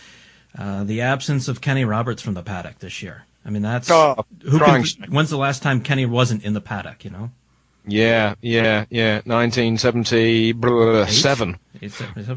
uh, 0.58 0.84
the 0.84 1.02
absence 1.02 1.48
of 1.48 1.62
Kenny 1.62 1.86
Roberts 1.86 2.22
from 2.22 2.34
the 2.34 2.44
paddock 2.44 2.80
this 2.80 3.02
year. 3.02 3.24
I 3.46 3.52
mean, 3.52 3.62
that's 3.62 3.90
oh, 3.90 4.26
who 4.44 4.60
can, 4.60 4.84
when's 5.10 5.30
the 5.30 5.38
last 5.38 5.64
time 5.64 5.82
Kenny 5.82 6.06
wasn't 6.06 6.44
in 6.44 6.54
the 6.54 6.62
paddock? 6.62 7.06
You 7.06 7.12
know. 7.12 7.32
Yeah, 7.86 8.36
yeah, 8.42 8.86
yeah. 8.90 9.22
1977. 9.24 11.58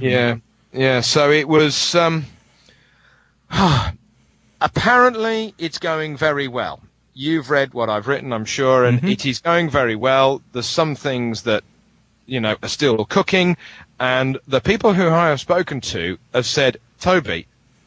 Yeah, 0.01 0.37
yeah. 0.73 1.01
So 1.01 1.31
it 1.31 1.49
was. 1.49 1.97
Um, 1.97 2.25
apparently, 4.61 5.55
it's 5.59 5.79
going 5.79 6.17
very 6.17 6.47
well 6.47 6.81
you've 7.15 7.51
read 7.51 7.75
what 7.75 7.91
I've 7.91 8.09
written, 8.09 8.33
I'm 8.33 8.45
sure, 8.45 8.85
and 8.85 8.99
mm-hmm. 8.99 9.09
it 9.09 9.27
is 9.27 9.41
going 9.41 9.71
very 9.71 9.97
well. 9.97 10.43
There's 10.53 10.67
some 10.67 10.95
things 10.95 11.43
that, 11.43 11.63
you 12.27 12.41
know, 12.41 12.57
are 12.63 12.69
still 12.69 13.05
cooking, 13.05 13.57
and 14.01 14.39
the 14.47 14.61
people 14.61 14.93
who 14.95 15.09
I 15.09 15.29
have 15.29 15.41
spoken 15.41 15.81
to 15.81 16.19
have 16.35 16.47
said, 16.47 16.79
Toby, 17.01 17.47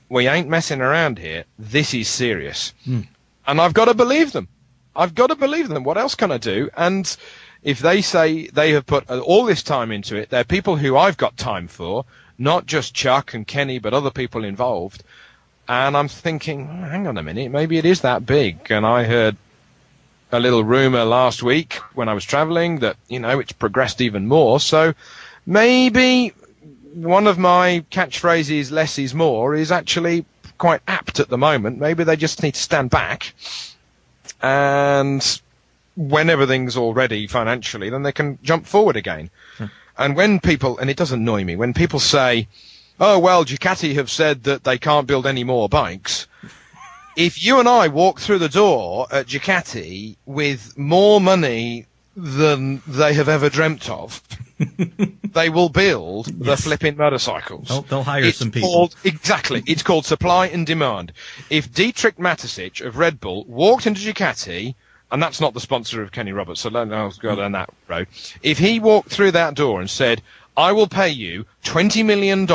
we 0.09 0.27
ain't 0.27 0.47
messing 0.47 0.81
around 0.81 1.19
here. 1.19 1.45
This 1.57 1.93
is 1.93 2.07
serious. 2.07 2.73
Mm. 2.87 3.07
And 3.47 3.61
I've 3.61 3.73
got 3.73 3.85
to 3.85 3.93
believe 3.93 4.31
them. 4.31 4.47
I've 4.95 5.15
got 5.15 5.27
to 5.27 5.35
believe 5.35 5.67
them. 5.67 5.83
What 5.83 5.97
else 5.97 6.15
can 6.15 6.31
I 6.31 6.37
do? 6.37 6.69
And 6.77 7.15
if 7.63 7.79
they 7.79 8.01
say 8.01 8.47
they 8.47 8.71
have 8.71 8.85
put 8.85 9.09
all 9.09 9.45
this 9.45 9.63
time 9.63 9.91
into 9.91 10.15
it, 10.15 10.29
they're 10.29 10.43
people 10.43 10.77
who 10.77 10.95
I've 10.95 11.17
got 11.17 11.35
time 11.35 11.67
for, 11.67 12.05
not 12.37 12.65
just 12.65 12.93
Chuck 12.93 13.33
and 13.33 13.45
Kenny, 13.45 13.79
but 13.79 13.93
other 13.93 14.11
people 14.11 14.45
involved. 14.45 15.03
And 15.67 15.97
I'm 15.97 16.07
thinking, 16.07 16.69
oh, 16.69 16.87
hang 16.87 17.07
on 17.07 17.17
a 17.17 17.23
minute, 17.23 17.51
maybe 17.51 17.77
it 17.77 17.85
is 17.85 18.01
that 18.01 18.25
big. 18.25 18.71
And 18.71 18.85
I 18.85 19.03
heard 19.03 19.35
a 20.31 20.39
little 20.39 20.63
rumor 20.63 21.05
last 21.05 21.41
week 21.41 21.73
when 21.93 22.09
I 22.09 22.13
was 22.13 22.23
traveling 22.25 22.79
that, 22.79 22.97
you 23.07 23.19
know, 23.19 23.39
it's 23.39 23.51
progressed 23.51 24.01
even 24.01 24.27
more. 24.27 24.59
So 24.59 24.93
maybe 25.45 26.33
one 26.93 27.27
of 27.27 27.37
my 27.37 27.83
catchphrases, 27.91 28.71
less 28.71 28.99
is 28.99 29.13
more, 29.13 29.55
is 29.55 29.71
actually 29.71 30.25
quite 30.57 30.81
apt 30.87 31.19
at 31.19 31.29
the 31.29 31.37
moment. 31.37 31.79
Maybe 31.79 32.03
they 32.03 32.15
just 32.15 32.43
need 32.43 32.53
to 32.53 32.61
stand 32.61 32.89
back 32.89 33.33
and 34.41 35.41
when 35.95 36.29
everything's 36.29 36.77
all 36.77 36.93
ready 36.93 37.27
financially, 37.27 37.89
then 37.89 38.03
they 38.03 38.11
can 38.11 38.37
jump 38.43 38.65
forward 38.65 38.95
again. 38.95 39.29
Hmm. 39.57 39.65
And 39.97 40.15
when 40.15 40.39
people, 40.39 40.77
and 40.77 40.89
it 40.89 40.97
does 40.97 41.11
annoy 41.11 41.43
me, 41.43 41.55
when 41.55 41.73
people 41.73 41.99
say, 41.99 42.47
oh, 42.99 43.19
well, 43.19 43.45
Ducati 43.45 43.93
have 43.95 44.09
said 44.09 44.43
that 44.43 44.63
they 44.63 44.77
can't 44.77 45.07
build 45.07 45.25
any 45.27 45.43
more 45.43 45.69
bikes. 45.69 46.27
If 47.17 47.43
you 47.43 47.59
and 47.59 47.67
I 47.69 47.87
walk 47.87 48.19
through 48.19 48.39
the 48.39 48.49
door 48.49 49.07
at 49.11 49.27
Ducati 49.27 50.17
with 50.25 50.77
more 50.77 51.21
money 51.21 51.85
than 52.15 52.81
they 52.87 53.13
have 53.13 53.29
ever 53.29 53.49
dreamt 53.49 53.89
of, 53.89 54.21
they 55.33 55.49
will 55.49 55.69
build 55.69 56.25
the 56.27 56.57
flipping 56.57 56.97
motorcycles. 56.97 57.67
They'll- 57.69 57.81
they'll 57.83 58.03
hire 58.03 58.23
It's 58.23 58.37
some 58.39 58.51
people. 58.51 58.69
Called, 58.69 58.95
exactly. 59.03 59.63
It's 59.65 59.83
called 59.83 60.05
supply 60.05 60.47
and 60.47 60.65
demand. 60.67 61.13
If 61.49 61.73
Dietrich 61.73 62.17
Mateschitz 62.17 62.85
of 62.85 62.97
Red 62.97 63.19
Bull 63.19 63.45
walked 63.45 63.87
into 63.87 64.01
Ducati, 64.01 64.75
and 65.11 65.21
that's 65.21 65.39
not 65.39 65.53
the 65.53 65.59
sponsor 65.61 66.01
of 66.01 66.11
Kenny 66.11 66.31
Roberts, 66.33 66.61
so 66.61 66.69
let- 66.69 66.91
I'll 66.91 67.11
go 67.11 67.35
down 67.35 67.51
that 67.53 67.69
road. 67.87 68.07
If 68.43 68.57
he 68.57 68.79
walked 68.79 69.09
through 69.09 69.31
that 69.31 69.53
door 69.53 69.79
and 69.79 69.89
said, 69.89 70.21
I 70.57 70.71
will 70.71 70.87
pay 70.87 71.09
you 71.09 71.45
$20 71.63 72.05
million 72.05 72.47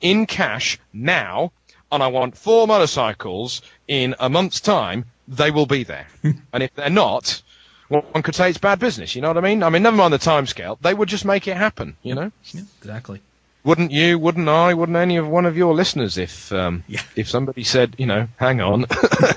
in 0.00 0.26
cash 0.26 0.78
now, 0.92 1.52
and 1.90 2.02
I 2.02 2.06
want 2.08 2.36
four 2.36 2.66
motorcycles 2.66 3.62
in 3.88 4.14
a 4.20 4.28
month's 4.28 4.60
time, 4.60 5.04
they 5.26 5.50
will 5.50 5.66
be 5.66 5.84
there. 5.84 6.06
and 6.52 6.62
if 6.62 6.74
they're 6.74 6.90
not, 6.90 7.42
well, 7.88 8.02
one 8.12 8.22
could 8.22 8.34
say 8.34 8.48
it's 8.48 8.58
bad 8.58 8.78
business, 8.78 9.14
you 9.14 9.22
know 9.22 9.28
what 9.28 9.38
I 9.38 9.40
mean? 9.40 9.62
I 9.62 9.68
mean, 9.70 9.82
never 9.82 9.96
mind 9.96 10.12
the 10.12 10.18
timescale, 10.18 10.78
they 10.80 10.94
would 10.94 11.08
just 11.08 11.24
make 11.24 11.48
it 11.48 11.56
happen, 11.56 11.96
you 12.02 12.14
know? 12.14 12.30
Yeah, 12.52 12.62
exactly. 12.78 13.20
Wouldn't 13.64 13.92
you? 13.92 14.18
Wouldn't 14.18 14.46
I? 14.48 14.74
Wouldn't 14.74 14.96
any 14.96 15.16
of 15.16 15.26
one 15.26 15.46
of 15.46 15.56
your 15.56 15.72
listeners 15.74 16.18
if 16.18 16.52
um, 16.52 16.84
Yeah. 16.86 17.00
if 17.16 17.30
somebody 17.30 17.64
said, 17.64 17.94
you 17.96 18.04
know, 18.04 18.28
hang 18.36 18.60
on. 18.60 18.84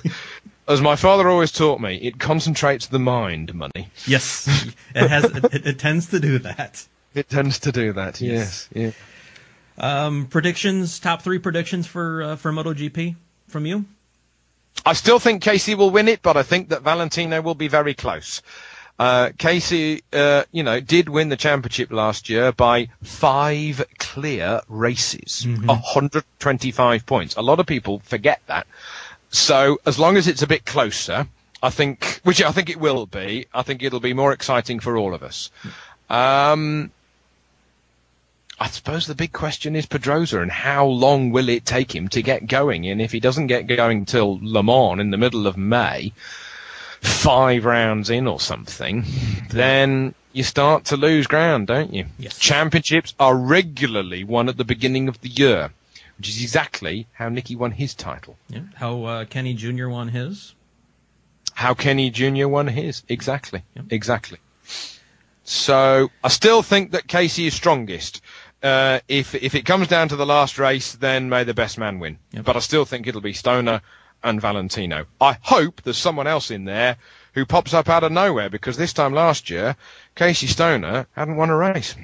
As 0.67 0.81
my 0.81 0.97
father 0.97 1.29
always 1.29 1.49
taught 1.53 1.79
me, 1.79 1.95
it 1.95 2.19
concentrates 2.19 2.87
the 2.87 2.99
mind. 2.99 3.55
Money. 3.55 3.87
Yes, 4.05 4.45
it 4.93 5.07
has. 5.07 5.23
It, 5.23 5.65
it 5.65 5.79
tends 5.79 6.07
to 6.07 6.19
do 6.19 6.39
that. 6.39 6.85
It 7.17 7.29
tends 7.29 7.59
to 7.59 7.71
do 7.71 7.93
that. 7.93 8.21
Yes. 8.21 8.69
Yes. 8.73 8.93
Yeah. 9.79 10.05
Um, 10.05 10.25
predictions, 10.27 10.99
top 10.99 11.21
three 11.21 11.39
predictions 11.39 11.85
for 11.87 12.23
uh, 12.23 12.35
for 12.35 12.51
MotoGP 12.51 13.15
from 13.47 13.65
you. 13.65 13.85
I 14.85 14.93
still 14.93 15.19
think 15.19 15.41
Casey 15.41 15.75
will 15.75 15.89
win 15.89 16.07
it, 16.07 16.21
but 16.21 16.37
I 16.37 16.43
think 16.43 16.69
that 16.69 16.81
Valentino 16.81 17.41
will 17.41 17.55
be 17.55 17.67
very 17.67 17.93
close. 17.93 18.41
Uh, 18.99 19.29
Casey, 19.37 20.01
uh, 20.11 20.43
you 20.51 20.63
know, 20.63 20.79
did 20.79 21.09
win 21.09 21.29
the 21.29 21.35
championship 21.37 21.91
last 21.91 22.29
year 22.29 22.51
by 22.51 22.89
five 23.03 23.85
clear 23.99 24.61
races, 24.67 25.45
125 25.65 27.05
points. 27.05 27.35
A 27.35 27.41
lot 27.41 27.59
of 27.59 27.67
people 27.67 27.99
forget 27.99 28.41
that. 28.47 28.65
So 29.29 29.77
as 29.85 29.99
long 29.99 30.17
as 30.17 30.27
it's 30.27 30.41
a 30.41 30.47
bit 30.47 30.65
closer, 30.65 31.27
I 31.61 31.69
think, 31.69 32.21
which 32.23 32.41
I 32.41 32.51
think 32.51 32.69
it 32.69 32.79
will 32.79 33.05
be, 33.05 33.45
I 33.53 33.61
think 33.61 33.83
it'll 33.83 33.99
be 33.99 34.13
more 34.13 34.31
exciting 34.31 34.79
for 34.79 34.97
all 34.97 35.13
of 35.13 35.21
us. 35.21 35.51
Um, 36.09 36.91
I 38.59 38.67
suppose 38.67 39.05
the 39.05 39.15
big 39.15 39.33
question 39.33 39.75
is 39.75 39.85
Pedrosa 39.85 40.41
and 40.41 40.51
how 40.51 40.87
long 40.87 41.31
will 41.31 41.47
it 41.47 41.65
take 41.65 41.93
him 41.93 42.07
to 42.09 42.23
get 42.23 42.47
going? 42.47 42.87
And 42.87 43.01
if 43.01 43.11
he 43.11 43.19
doesn't 43.19 43.47
get 43.47 43.67
going 43.67 44.05
till 44.05 44.39
Le 44.41 44.63
Mans 44.63 44.99
in 44.99 45.11
the 45.11 45.17
middle 45.17 45.45
of 45.45 45.57
May, 45.57 46.11
five 47.01 47.65
rounds 47.65 48.09
in 48.09 48.25
or 48.27 48.39
something, 48.39 49.05
then 49.49 50.15
you 50.33 50.43
start 50.43 50.85
to 50.85 50.97
lose 50.97 51.27
ground, 51.27 51.67
don't 51.67 51.93
you? 51.93 52.05
Yes. 52.17 52.39
Championships 52.39 53.13
are 53.19 53.35
regularly 53.35 54.23
won 54.23 54.49
at 54.49 54.57
the 54.57 54.65
beginning 54.65 55.07
of 55.07 55.21
the 55.21 55.29
year, 55.29 55.71
which 56.17 56.29
is 56.29 56.41
exactly 56.41 57.05
how 57.13 57.29
Nicky 57.29 57.55
won 57.55 57.71
his 57.71 57.93
title. 57.93 58.37
Yeah. 58.49 58.61
How 58.75 59.03
uh, 59.03 59.25
Kenny 59.25 59.53
Jr. 59.53 59.87
won 59.87 60.07
his. 60.07 60.55
How 61.53 61.75
Kenny 61.75 62.09
Jr. 62.09 62.47
won 62.47 62.67
his. 62.67 63.03
Exactly. 63.07 63.63
Yep. 63.75 63.85
Exactly. 63.91 64.39
So 65.43 66.11
I 66.23 66.27
still 66.27 66.61
think 66.61 66.91
that 66.91 67.07
Casey 67.07 67.47
is 67.47 67.53
strongest. 67.53 68.21
Uh, 68.63 68.99
if 69.07 69.35
if 69.35 69.53
it 69.53 69.65
comes 69.65 69.87
down 69.87 70.09
to 70.09 70.15
the 70.15 70.25
last 70.25 70.57
race, 70.57 70.93
then 70.93 71.29
may 71.29 71.43
the 71.43 71.53
best 71.53 71.77
man 71.77 71.99
win. 71.99 72.17
Yep. 72.31 72.45
But 72.45 72.55
I 72.55 72.59
still 72.59 72.85
think 72.85 73.05
it'll 73.05 73.21
be 73.21 73.33
Stoner 73.33 73.81
and 74.23 74.41
Valentino. 74.41 75.05
I 75.21 75.37
hope 75.41 75.83
there's 75.83 75.97
someone 75.97 76.27
else 76.27 76.49
in 76.49 76.65
there 76.65 76.97
who 77.33 77.45
pops 77.45 77.73
up 77.73 77.87
out 77.87 78.03
of 78.03 78.11
nowhere 78.11 78.49
because 78.49 78.77
this 78.77 78.93
time 78.93 79.13
last 79.13 79.49
year, 79.49 79.75
Casey 80.15 80.47
Stoner 80.47 81.05
hadn't 81.11 81.35
won 81.35 81.51
a 81.51 81.55
race. 81.55 81.95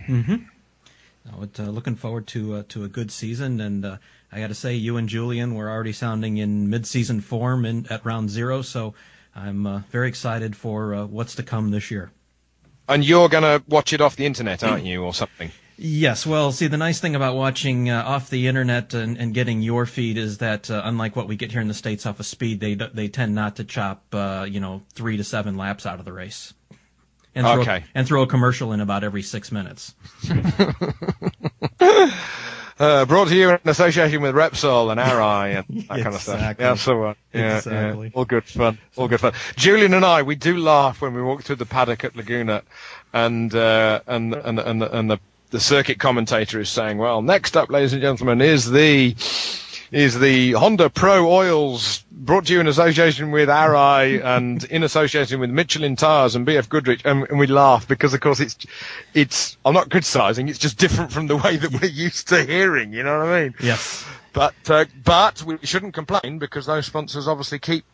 No, 1.26 1.44
it, 1.44 1.60
uh, 1.60 1.64
looking 1.64 1.96
forward 1.96 2.28
to 2.28 2.56
uh, 2.56 2.64
to 2.70 2.84
a 2.84 2.88
good 2.88 3.10
season, 3.12 3.60
and 3.62 3.84
uh, 3.86 3.98
I 4.32 4.40
got 4.40 4.48
to 4.48 4.56
say, 4.56 4.76
you 4.76 4.98
and 4.98 5.08
Julian 5.10 5.56
were 5.56 5.70
already 5.70 5.94
sounding 5.94 6.38
in 6.38 6.70
mid-season 6.70 7.22
form 7.22 7.66
in, 7.66 7.88
at 7.90 8.06
round 8.06 8.30
zero, 8.30 8.62
so 8.62 8.94
I'm 9.36 9.66
uh, 9.66 9.80
very 9.90 10.10
excited 10.10 10.56
for 10.56 10.94
uh, 10.94 11.06
what's 11.06 11.36
to 11.36 11.44
come 11.44 11.72
this 11.72 11.90
year. 11.90 12.12
And 12.90 13.06
you're 13.06 13.30
gonna 13.30 13.64
watch 13.70 13.94
it 13.94 14.02
off 14.02 14.18
the 14.18 14.26
internet, 14.26 14.64
aren't 14.64 14.86
you, 14.86 15.04
or 15.04 15.14
something? 15.14 15.52
Yes, 15.78 16.26
well, 16.26 16.52
see, 16.52 16.68
the 16.68 16.78
nice 16.78 17.00
thing 17.00 17.16
about 17.16 17.36
watching 17.36 17.90
uh, 17.90 18.04
off 18.04 18.30
the 18.30 18.48
internet 18.48 18.94
and, 18.94 19.18
and 19.18 19.34
getting 19.34 19.62
your 19.62 19.86
feed 19.86 20.18
is 20.18 20.38
that, 20.38 20.70
uh, 20.70 20.82
unlike 20.86 21.16
what 21.16 21.28
we 21.28 21.36
get 21.36 21.52
here 21.52 21.62
in 21.62 21.68
the 21.68 21.74
states 21.74 22.06
off 22.06 22.20
of 22.20 22.26
speed, 22.28 22.60
they 22.60 22.76
they 22.76 23.08
tend 23.08 23.34
not 23.34 23.56
to 23.56 23.64
chop, 23.64 24.04
uh, 24.14 24.46
you 24.48 24.60
know, 24.60 24.84
three 24.94 25.18
to 25.18 25.24
seven 25.24 25.58
laps 25.58 25.86
out 25.86 25.98
of 26.00 26.06
the 26.06 26.14
race, 26.14 26.54
and 27.34 27.46
throw, 27.48 27.62
Okay. 27.62 27.84
and 27.96 28.06
throw 28.08 28.22
a 28.22 28.28
commercial 28.28 28.72
in 28.72 28.82
about 28.82 29.04
every 29.04 29.24
six 29.24 29.52
minutes. 29.52 29.96
Uh, 32.80 33.06
brought 33.06 33.28
to 33.28 33.36
you 33.36 33.52
in 33.52 33.60
association 33.66 34.20
with 34.24 34.34
Repsol 34.34 34.90
and 34.92 35.00
Arai 35.00 35.64
and 35.70 35.82
that 35.90 36.02
kind 36.02 36.16
of 36.16 36.20
stuff. 36.22 36.56
Yeah, 36.60 36.74
so 36.74 37.04
on. 37.04 37.16
Yeah, 37.32 37.58
Exactly. 37.58 38.08
yeah. 38.08 38.12
All 38.16 38.26
good 38.26 38.44
fun. 38.46 38.80
All 38.96 39.08
good 39.08 39.20
fun. 39.20 39.34
Julian 39.56 39.94
and 39.94 40.04
I, 40.04 40.24
we 40.24 40.34
do 40.36 40.58
laugh 40.58 41.00
when 41.00 41.14
we 41.14 41.22
walk 41.22 41.44
through 41.44 41.58
the 41.58 41.68
paddock 41.68 42.04
at 42.04 42.16
Laguna, 42.16 42.64
and 43.14 43.54
uh, 43.54 44.02
and 44.08 44.34
and 44.34 44.60
and 44.60 44.82
the, 44.82 44.98
and 44.98 45.12
the 45.12 45.20
the 45.54 45.60
circuit 45.60 46.00
commentator 46.00 46.60
is 46.60 46.68
saying, 46.68 46.98
"Well, 46.98 47.22
next 47.22 47.56
up, 47.56 47.70
ladies 47.70 47.94
and 47.94 48.02
gentlemen, 48.02 48.42
is 48.42 48.70
the." 48.70 49.16
Is 49.92 50.18
the 50.18 50.54
Honda 50.54 50.90
Pro 50.90 51.32
Oils 51.32 52.04
brought 52.12 52.48
to 52.48 52.54
you 52.54 52.60
in 52.60 52.66
association 52.66 53.30
with 53.30 53.48
Arai 53.48 54.26
and 54.26 54.64
in 54.64 54.82
association 54.82 55.40
with 55.40 55.52
Michelin 55.52 55.96
Tires 55.96 56.36
and 56.36 56.48
BF 56.48 56.68
Goodrich, 56.68 57.02
and, 57.06 57.30
and 57.30 57.38
we 57.38 57.46
laugh 57.46 57.88
because, 57.88 58.12
of 58.12 58.20
course, 58.20 58.40
it's 58.40 58.58
it's. 59.14 59.56
I'm 59.64 59.76
not 59.76 59.92
criticising; 59.92 60.48
it's 60.50 60.58
just 60.58 60.80
different 60.80 61.12
from 61.12 61.28
the 61.28 61.38
way 61.38 61.58
that 61.58 61.80
we're 61.80 61.90
used 61.92 62.28
to 62.30 62.44
hearing. 62.44 62.92
You 62.92 63.04
know 63.04 63.20
what 63.20 63.28
I 63.28 63.44
mean? 63.44 63.54
Yes. 63.62 64.04
But 64.34 64.56
uh, 64.68 64.86
but 65.04 65.44
we 65.44 65.60
shouldn't 65.62 65.94
complain 65.94 66.40
because 66.40 66.66
those 66.66 66.88
sponsors 66.88 67.28
obviously 67.28 67.60
keep 67.60 67.86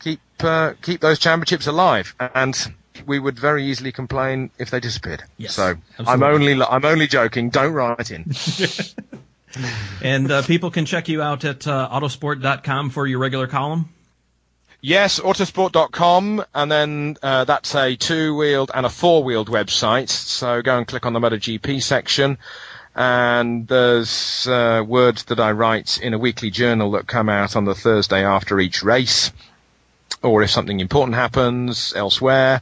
keep 0.00 0.20
uh, 0.40 0.72
keep 0.82 1.00
those 1.00 1.20
championships 1.20 1.68
alive, 1.68 2.12
and 2.34 2.74
we 3.06 3.18
would 3.18 3.38
very 3.38 3.64
easily 3.64 3.92
complain 3.92 4.50
if 4.58 4.70
they 4.70 4.80
disappeared. 4.80 5.22
Yes, 5.38 5.54
so 5.54 5.76
I'm 5.98 6.22
only 6.22 6.60
I'm 6.62 6.84
only 6.84 7.06
joking. 7.06 7.50
Don't 7.50 7.72
write 7.72 8.10
in. 8.10 8.24
And 10.02 10.30
uh, 10.30 10.42
people 10.42 10.70
can 10.70 10.86
check 10.86 11.08
you 11.08 11.22
out 11.22 11.44
at 11.44 11.66
uh, 11.66 11.88
autosport.com 11.90 12.90
for 12.90 13.06
your 13.06 13.18
regular 13.18 13.46
column. 13.46 13.88
Yes, 14.82 15.20
autosport.com, 15.20 16.44
and 16.54 16.72
then 16.72 17.16
uh, 17.22 17.44
that's 17.44 17.74
a 17.74 17.96
two-wheeled 17.96 18.70
and 18.74 18.86
a 18.86 18.88
four-wheeled 18.88 19.48
website. 19.50 20.08
So 20.08 20.62
go 20.62 20.78
and 20.78 20.86
click 20.86 21.04
on 21.04 21.12
the 21.12 21.20
MotoGP 21.20 21.82
section, 21.82 22.38
and 22.94 23.68
there's 23.68 24.46
uh, 24.46 24.82
words 24.86 25.24
that 25.24 25.38
I 25.38 25.52
write 25.52 26.00
in 26.00 26.14
a 26.14 26.18
weekly 26.18 26.50
journal 26.50 26.92
that 26.92 27.06
come 27.06 27.28
out 27.28 27.56
on 27.56 27.66
the 27.66 27.74
Thursday 27.74 28.24
after 28.24 28.58
each 28.58 28.82
race, 28.82 29.32
or 30.22 30.42
if 30.42 30.50
something 30.50 30.80
important 30.80 31.14
happens 31.14 31.92
elsewhere. 31.96 32.60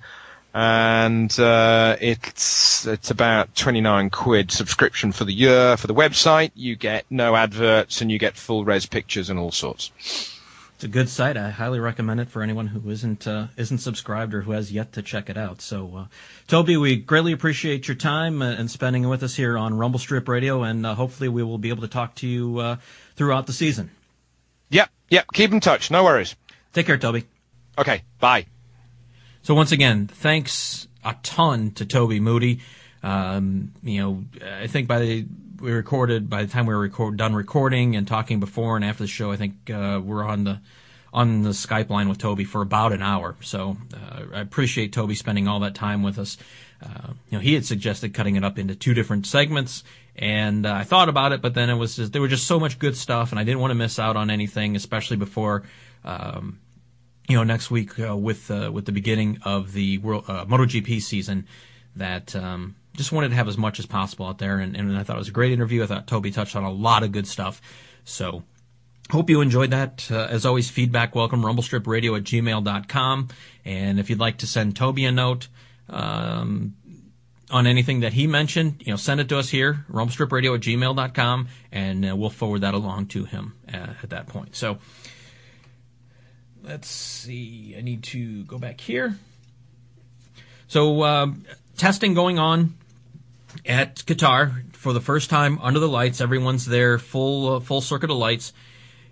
And 0.55 1.39
uh, 1.39 1.97
it's 2.01 2.87
it's 2.87 3.11
about 3.11 3.55
29 3.55 4.11
quid 4.11 4.51
subscription 4.51 5.13
for 5.13 5.25
the 5.25 5.33
year 5.33 5.77
for 5.77 5.87
the 5.87 5.95
website. 5.95 6.51
You 6.55 6.75
get 6.75 7.05
no 7.11 7.37
adverts, 7.37 8.01
and 8.01 8.11
you 8.11 8.19
get 8.19 8.35
full 8.37 8.65
res 8.65 8.87
pictures 8.87 9.31
and 9.31 9.39
all 9.39 9.53
sorts. 9.53 9.93
It's 10.79 10.85
a 10.85 10.89
good 10.89 11.09
site. 11.09 11.37
I 11.37 11.51
highly 11.51 11.81
recommend 11.81 12.21
it 12.21 12.29
for 12.29 12.41
anyone 12.41 12.69
who 12.69 12.89
isn't 12.89 13.27
uh, 13.27 13.49
isn't 13.57 13.79
subscribed 13.79 14.33
or 14.33 14.43
who 14.43 14.53
has 14.53 14.73
yet 14.73 14.93
to 14.93 15.03
check 15.03 15.29
it 15.29 15.37
out. 15.37 15.61
So, 15.61 15.93
uh, 15.97 16.05
Toby, 16.47 16.77
we 16.77 16.95
greatly 16.95 17.33
appreciate 17.33 17.89
your 17.89 17.97
time 17.97 18.41
uh, 18.41 18.53
and 18.53 18.71
spending 18.71 19.03
it 19.03 19.09
with 19.09 19.25
us 19.25 19.35
here 19.35 19.59
on 19.59 19.77
Rumble 19.77 19.99
Strip 19.99 20.29
Radio, 20.29 20.63
and 20.63 20.87
uh, 20.87 20.95
hopefully 20.95 21.29
we 21.29 21.43
will 21.43 21.59
be 21.59 21.69
able 21.69 21.83
to 21.83 21.89
talk 21.89 22.15
to 22.17 22.29
you 22.29 22.59
uh, 22.59 22.77
throughout 23.17 23.47
the 23.49 23.53
season. 23.53 23.91
Yep, 24.71 24.89
yep. 25.11 25.27
Keep 25.35 25.53
in 25.53 25.59
touch. 25.59 25.91
No 25.91 26.05
worries. 26.05 26.37
Take 26.73 26.87
care, 26.87 26.97
Toby. 26.97 27.25
Okay, 27.79 28.03
bye. 28.19 28.45
So 29.43 29.55
once 29.55 29.71
again, 29.71 30.09
thanks 30.09 30.89
a 31.05 31.15
ton 31.23 31.71
to 31.73 31.87
Toby 31.87 32.19
Moody. 32.19 32.61
Um, 33.05 33.73
you 33.85 34.01
know, 34.01 34.25
I 34.61 34.67
think 34.67 34.89
by 34.89 34.99
the 34.99 35.27
we 35.61 35.71
recorded 35.71 36.29
by 36.29 36.43
the 36.43 36.53
time 36.53 36.67
we 36.67 36.75
were 36.75 36.81
record, 36.81 37.17
done 37.17 37.35
recording 37.35 37.95
and 37.95 38.07
talking 38.07 38.41
before 38.41 38.75
and 38.75 38.85
after 38.85 39.05
the 39.05 39.09
show, 39.09 39.31
I 39.31 39.37
think 39.37 39.71
uh, 39.71 40.01
we're 40.03 40.25
on 40.25 40.43
the 40.43 40.61
on 41.13 41.43
the 41.43 41.51
Skype 41.51 41.89
line 41.89 42.09
with 42.09 42.19
Toby 42.19 42.45
for 42.45 42.63
about 42.63 42.93
an 42.93 43.01
hour. 43.01 43.37
So 43.41 43.77
uh, 43.95 44.25
I 44.35 44.41
appreciate 44.41 44.93
Toby 44.93 45.15
spending 45.15 45.47
all 45.47 45.61
that 45.61 45.75
time 45.75 46.03
with 46.03 46.19
us. 46.19 46.37
Uh, 46.83 47.13
you 47.31 47.39
know, 47.39 47.41
he 47.41 47.55
had 47.55 47.65
suggested 47.65 48.13
cutting 48.13 48.37
it 48.37 48.45
up 48.45 48.59
into 48.59 48.75
two 48.75 48.93
different 48.93 49.25
segments, 49.25 49.85
and 50.17 50.67
uh, 50.67 50.75
I 50.75 50.85
thought 50.85 51.09
about 51.09 51.33
it, 51.33 51.41
but 51.41 51.55
then 51.55 51.71
it 51.71 51.75
was 51.75 51.97
just, 51.97 52.13
there 52.13 52.21
was 52.23 52.31
just 52.31 52.47
so 52.47 52.61
much 52.61 52.79
good 52.79 52.97
stuff, 52.97 53.31
and 53.31 53.39
I 53.39 53.45
didn't 53.45 53.61
want 53.61 53.71
to 53.71 53.77
miss 53.77 53.99
out 53.99 54.17
on 54.17 54.31
anything, 54.31 54.77
especially 54.77 55.17
before. 55.17 55.65
Um, 56.05 56.61
you 57.29 57.37
know, 57.37 57.45
next 57.45 57.71
week 57.71 57.99
uh, 58.01 58.17
with 58.17 58.51
uh, 58.51 58.71
with 58.73 58.87
the 58.87 58.93
beginning 58.93 59.39
of 59.45 59.73
the 59.73 59.99
World 59.99 60.25
uh, 60.29 60.47
MotoGP 60.47 61.01
season, 61.03 61.47
that 61.95 62.35
um, 62.35 62.75
just 62.97 63.13
wanted 63.13 63.29
to 63.29 63.35
have 63.35 63.49
as 63.49 63.59
much 63.59 63.79
as 63.79 63.87
possible 63.87 64.27
out 64.27 64.39
there, 64.39 64.59
and, 64.59 64.75
and 64.75 64.97
I 64.97 65.03
thought 65.03 65.17
it 65.17 65.21
was 65.21 65.29
a 65.29 65.33
great 65.33 65.53
interview. 65.53 65.83
I 65.83 65.87
thought 65.87 66.07
Toby 66.07 66.31
touched 66.31 66.57
on 66.57 66.65
a 66.65 66.71
lot 66.71 67.03
of 67.03 67.13
good 67.13 67.27
stuff, 67.27 67.61
so 68.05 68.43
hope 69.11 69.29
you 69.29 69.43
enjoyed 69.43 69.71
that. 69.71 70.09
Uh, 70.11 70.27
as 70.31 70.47
always, 70.47 70.71
feedback 70.71 71.15
welcome, 71.15 71.43
rumblestripradio 71.43 72.17
at 72.17 72.25
gmail.com, 72.25 73.29
and 73.65 74.01
if 74.01 74.09
you'd 74.09 74.19
like 74.19 74.39
to 74.39 74.47
send 74.47 74.75
Toby 74.75 75.05
a 75.05 75.13
note, 75.13 75.49
um, 75.91 76.75
on 77.51 77.67
anything 77.67 78.01
that 78.01 78.13
he 78.13 78.27
mentioned, 78.27 78.83
you 78.85 78.93
know, 78.93 78.97
send 78.97 79.21
it 79.21 79.29
to 79.29 79.39
us 79.39 79.49
here, 79.49 79.85
rumblestripradio 79.91 80.55
at 80.55 80.61
gmail.com, 80.61 81.49
and 81.73 82.09
uh, 82.09 82.17
we'll 82.17 82.31
forward 82.31 82.61
that 82.61 82.75
along 82.75 83.07
to 83.07 83.25
him 83.25 83.55
uh, 83.73 83.95
at 84.03 84.11
that 84.11 84.27
point. 84.27 84.55
So, 84.55 84.79
let's 86.69 86.89
see. 86.89 87.75
I 87.77 87.81
need 87.81 88.03
to 88.05 88.45
go 88.45 88.59
back 88.59 88.81
here. 88.81 89.17
So, 90.69 91.03
um, 91.03 91.45
testing 91.77 92.13
going 92.15 92.39
on 92.39 92.75
at 93.65 93.97
Qatar 93.97 94.75
for 94.75 94.93
the 94.93 95.01
first 95.01 95.31
time 95.31 95.59
under 95.63 95.81
the 95.81 95.89
lights. 95.89 96.21
Everyone's 96.21 96.67
there, 96.67 96.99
full 96.99 97.55
uh, 97.55 97.61
full 97.61 97.81
circuit 97.81 98.11
of 98.11 98.19
lights, 98.19 98.53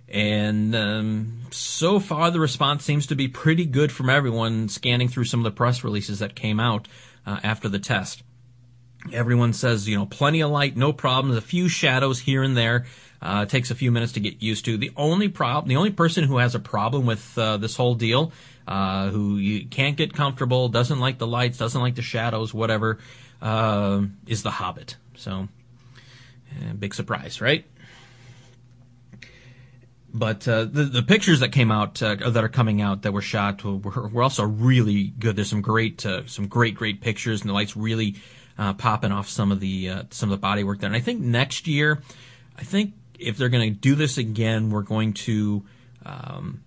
and 0.08 0.76
um, 0.76 1.40
so 1.50 1.98
far 1.98 2.30
the 2.30 2.40
response 2.40 2.84
seems 2.84 3.06
to 3.06 3.16
be 3.16 3.26
pretty 3.26 3.64
good 3.64 3.90
from 3.90 4.10
everyone. 4.10 4.68
Scanning 4.68 5.08
through 5.08 5.24
some 5.24 5.40
of 5.40 5.44
the 5.44 5.56
press 5.56 5.82
releases 5.82 6.18
that 6.18 6.34
came 6.34 6.60
out 6.60 6.86
uh, 7.24 7.40
after 7.42 7.68
the 7.70 7.78
test, 7.78 8.22
everyone 9.12 9.54
says 9.54 9.88
you 9.88 9.96
know 9.96 10.06
plenty 10.06 10.42
of 10.42 10.50
light, 10.50 10.76
no 10.76 10.92
problems. 10.92 11.36
A 11.38 11.40
few 11.40 11.68
shadows 11.68 12.20
here 12.20 12.42
and 12.42 12.54
there. 12.56 12.84
Uh, 13.26 13.42
it 13.42 13.48
takes 13.48 13.70
a 13.70 13.74
few 13.74 13.90
minutes 13.90 14.12
to 14.12 14.20
get 14.20 14.42
used 14.42 14.64
to. 14.66 14.78
The 14.78 14.92
only 14.96 15.28
problem, 15.28 15.68
the 15.68 15.76
only 15.76 15.90
person 15.90 16.24
who 16.24 16.38
has 16.38 16.54
a 16.54 16.60
problem 16.60 17.06
with 17.06 17.36
uh, 17.36 17.56
this 17.56 17.76
whole 17.76 17.96
deal, 17.96 18.32
uh, 18.68 19.08
who 19.08 19.36
you 19.36 19.66
can't 19.66 19.96
get 19.96 20.12
comfortable, 20.12 20.68
doesn't 20.68 21.00
like 21.00 21.18
the 21.18 21.26
lights, 21.26 21.58
doesn't 21.58 21.80
like 21.80 21.96
the 21.96 22.02
shadows, 22.02 22.54
whatever, 22.54 22.98
uh, 23.42 24.02
is 24.26 24.42
the 24.42 24.50
Hobbit. 24.50 24.96
So, 25.16 25.48
uh, 26.52 26.72
big 26.78 26.94
surprise, 26.94 27.40
right? 27.40 27.64
But 30.14 30.48
uh, 30.48 30.64
the 30.64 30.84
the 30.84 31.02
pictures 31.02 31.40
that 31.40 31.52
came 31.52 31.70
out 31.70 32.02
uh, 32.02 32.30
that 32.30 32.42
are 32.42 32.48
coming 32.48 32.80
out 32.80 33.02
that 33.02 33.12
were 33.12 33.20
shot 33.20 33.62
were, 33.64 34.08
were 34.08 34.22
also 34.22 34.44
really 34.44 35.08
good. 35.18 35.36
There's 35.36 35.50
some 35.50 35.60
great 35.60 36.06
uh, 36.06 36.26
some 36.26 36.46
great 36.46 36.74
great 36.74 37.02
pictures, 37.02 37.42
and 37.42 37.50
the 37.50 37.54
lights 37.54 37.76
really 37.76 38.14
uh, 38.56 38.72
popping 38.72 39.12
off 39.12 39.28
some 39.28 39.52
of 39.52 39.60
the 39.60 39.90
uh, 39.90 40.02
some 40.10 40.30
of 40.32 40.38
the 40.38 40.40
body 40.40 40.64
work 40.64 40.80
there. 40.80 40.88
And 40.88 40.96
I 40.96 41.00
think 41.00 41.20
next 41.20 41.66
year, 41.66 42.00
I 42.56 42.62
think 42.62 42.94
if 43.18 43.36
they're 43.36 43.48
going 43.48 43.72
to 43.72 43.78
do 43.78 43.94
this 43.94 44.18
again, 44.18 44.70
we're 44.70 44.82
going 44.82 45.12
to 45.14 45.64
um, 46.04 46.62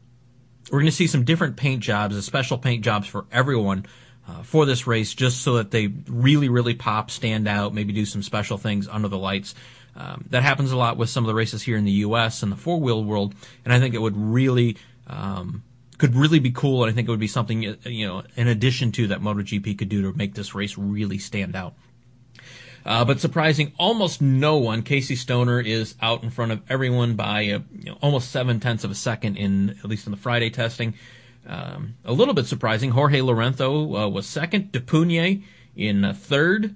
we're 0.72 0.80
going 0.80 0.92
to 0.92 0.96
see 0.96 1.08
some 1.08 1.24
different 1.24 1.58
paint 1.58 1.82
jobs, 1.82 2.16
a 2.16 2.22
special 2.22 2.58
paint 2.58 2.84
jobs 2.84 3.08
for 3.08 3.26
everyone 3.32 3.86
uh, 4.28 4.44
for 4.44 4.66
this 4.66 4.86
race, 4.86 5.14
just 5.14 5.42
so 5.42 5.56
that 5.56 5.72
they 5.72 5.88
really, 6.08 6.50
really 6.50 6.76
pop, 6.76 7.10
stand 7.10 7.48
out, 7.48 7.74
maybe 7.74 7.94
do 7.94 8.06
some 8.06 8.22
special 8.22 8.58
things 8.58 8.88
under 8.88 9.08
the 9.08 9.18
lights. 9.18 9.56
Um, 9.96 10.26
that 10.30 10.44
happens 10.44 10.72
a 10.72 10.78
lot 10.78 10.98
with 10.98 11.10
some 11.10 11.24
of 11.24 11.28
the 11.28 11.34
races 11.34 11.64
here 11.64 11.76
in 11.76 11.84
the 11.84 11.92
U.S. 11.92 12.44
and 12.44 12.52
the 12.52 12.56
four 12.56 12.80
wheel 12.80 13.04
world, 13.04 13.34
and 13.66 13.74
I 13.74 13.80
think 13.80 13.96
it 13.96 14.02
would 14.02 14.16
really 14.16 14.78
um, 15.08 15.64
could 15.98 16.16
really 16.16 16.40
be 16.40 16.52
cool, 16.52 16.84
and 16.84 16.92
I 16.92 16.96
think 16.96 17.08
it 17.08 17.12
would 17.12 17.20
be 17.20 17.28
something 17.28 17.64
you 17.84 18.08
know 18.08 18.24
in 18.36 18.48
addition 18.48 18.92
to 18.94 19.08
that 19.08 19.20
MotoGP 19.20 19.78
could 19.78 19.90
do 19.90 20.04
to 20.04 20.18
make 20.18 20.36
this 20.36 20.54
race 20.54 20.78
really 20.78 21.18
stand 21.18 21.56
out. 21.56 21.74
Uh, 22.86 23.06
but 23.06 23.20
surprising 23.20 23.74
almost 23.78 24.22
no 24.22 24.58
one, 24.58 24.82
Casey 24.82 25.16
Stoner 25.16 25.60
is 25.60 25.96
out 26.02 26.24
in 26.24 26.30
front 26.30 26.52
of 26.52 26.62
everyone 26.70 27.16
by 27.16 27.42
a, 27.42 27.60
you 27.78 27.86
know, 27.86 27.98
almost 28.02 28.32
seven 28.32 28.60
tenths 28.60 28.84
of 28.84 28.92
a 28.92 28.96
second 28.96 29.38
in 29.38 29.72
at 29.72 29.86
least 29.86 30.08
in 30.08 30.12
the 30.12 30.18
Friday 30.18 30.50
testing. 30.50 30.94
Um, 31.48 31.96
a 32.06 32.14
little 32.14 32.34
bit 32.34 32.46
surprising, 32.46 32.92
Jorge 32.92 33.22
Lorenzo 33.22 33.96
uh, 33.96 34.08
was 34.08 34.28
second, 34.28 34.72
de 34.72 34.80
Puniet 34.80 35.44
in 35.76 36.06
uh, 36.06 36.14
third, 36.14 36.76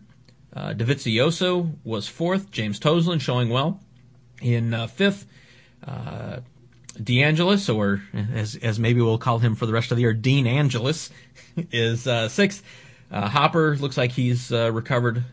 uh, 0.55 0.73
Dovizioso 0.73 1.75
was 1.83 2.07
fourth, 2.07 2.51
James 2.51 2.79
Toseland 2.79 3.21
showing 3.21 3.49
well 3.49 3.79
in 4.41 4.73
uh, 4.73 4.87
fifth. 4.87 5.25
Uh, 5.85 6.39
De 7.01 7.23
Angelis, 7.23 7.69
or 7.69 8.03
as 8.13 8.55
as 8.57 8.77
maybe 8.79 9.01
we'll 9.01 9.17
call 9.17 9.39
him 9.39 9.55
for 9.55 9.65
the 9.65 9.73
rest 9.73 9.91
of 9.91 9.97
the 9.97 10.01
year, 10.01 10.13
Dean 10.13 10.45
Angelis, 10.45 11.09
is 11.71 12.05
uh, 12.05 12.29
sixth. 12.29 12.63
Uh, 13.11 13.27
Hopper 13.29 13.75
looks 13.77 13.97
like 13.97 14.11
he's 14.11 14.51
uh, 14.51 14.71
recovered 14.71 15.23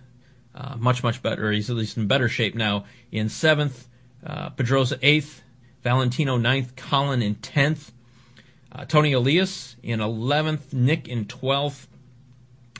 uh, 0.55 0.77
much 0.77 1.02
much 1.02 1.22
better. 1.22 1.51
He's 1.52 1.70
at 1.70 1.77
least 1.77 1.97
in 1.97 2.06
better 2.06 2.28
shape 2.28 2.55
now. 2.55 2.85
In 3.10 3.28
seventh, 3.28 3.89
uh, 4.24 4.51
Pedrosa 4.51 4.98
eighth, 5.02 5.43
Valentino 5.82 6.36
ninth, 6.36 6.77
Colin 6.77 7.22
in 7.22 7.36
tenth, 7.36 7.93
uh, 8.72 8.85
Toni 8.85 9.12
Elias 9.12 9.77
in 9.82 10.01
eleventh, 10.01 10.72
Nick 10.72 11.09
in 11.09 11.27
twelfth. 11.27 11.86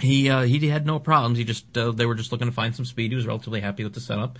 He 0.01 0.31
uh, 0.31 0.43
he 0.43 0.69
had 0.69 0.87
no 0.87 0.99
problems. 0.99 1.39
He 1.39 1.45
just 1.45 1.77
uh, 1.77 1.93
they 1.93 2.07
were 2.07 2.15
just 2.15 2.33
looking 2.33 2.49
to 2.49 2.55
find 2.55 2.75
some 2.75 2.85
speed. 2.85 3.11
He 3.11 3.17
was 3.17 3.27
relatively 3.27 3.61
happy 3.61 3.85
with 3.85 3.95
the 3.95 4.01
setup. 4.01 4.39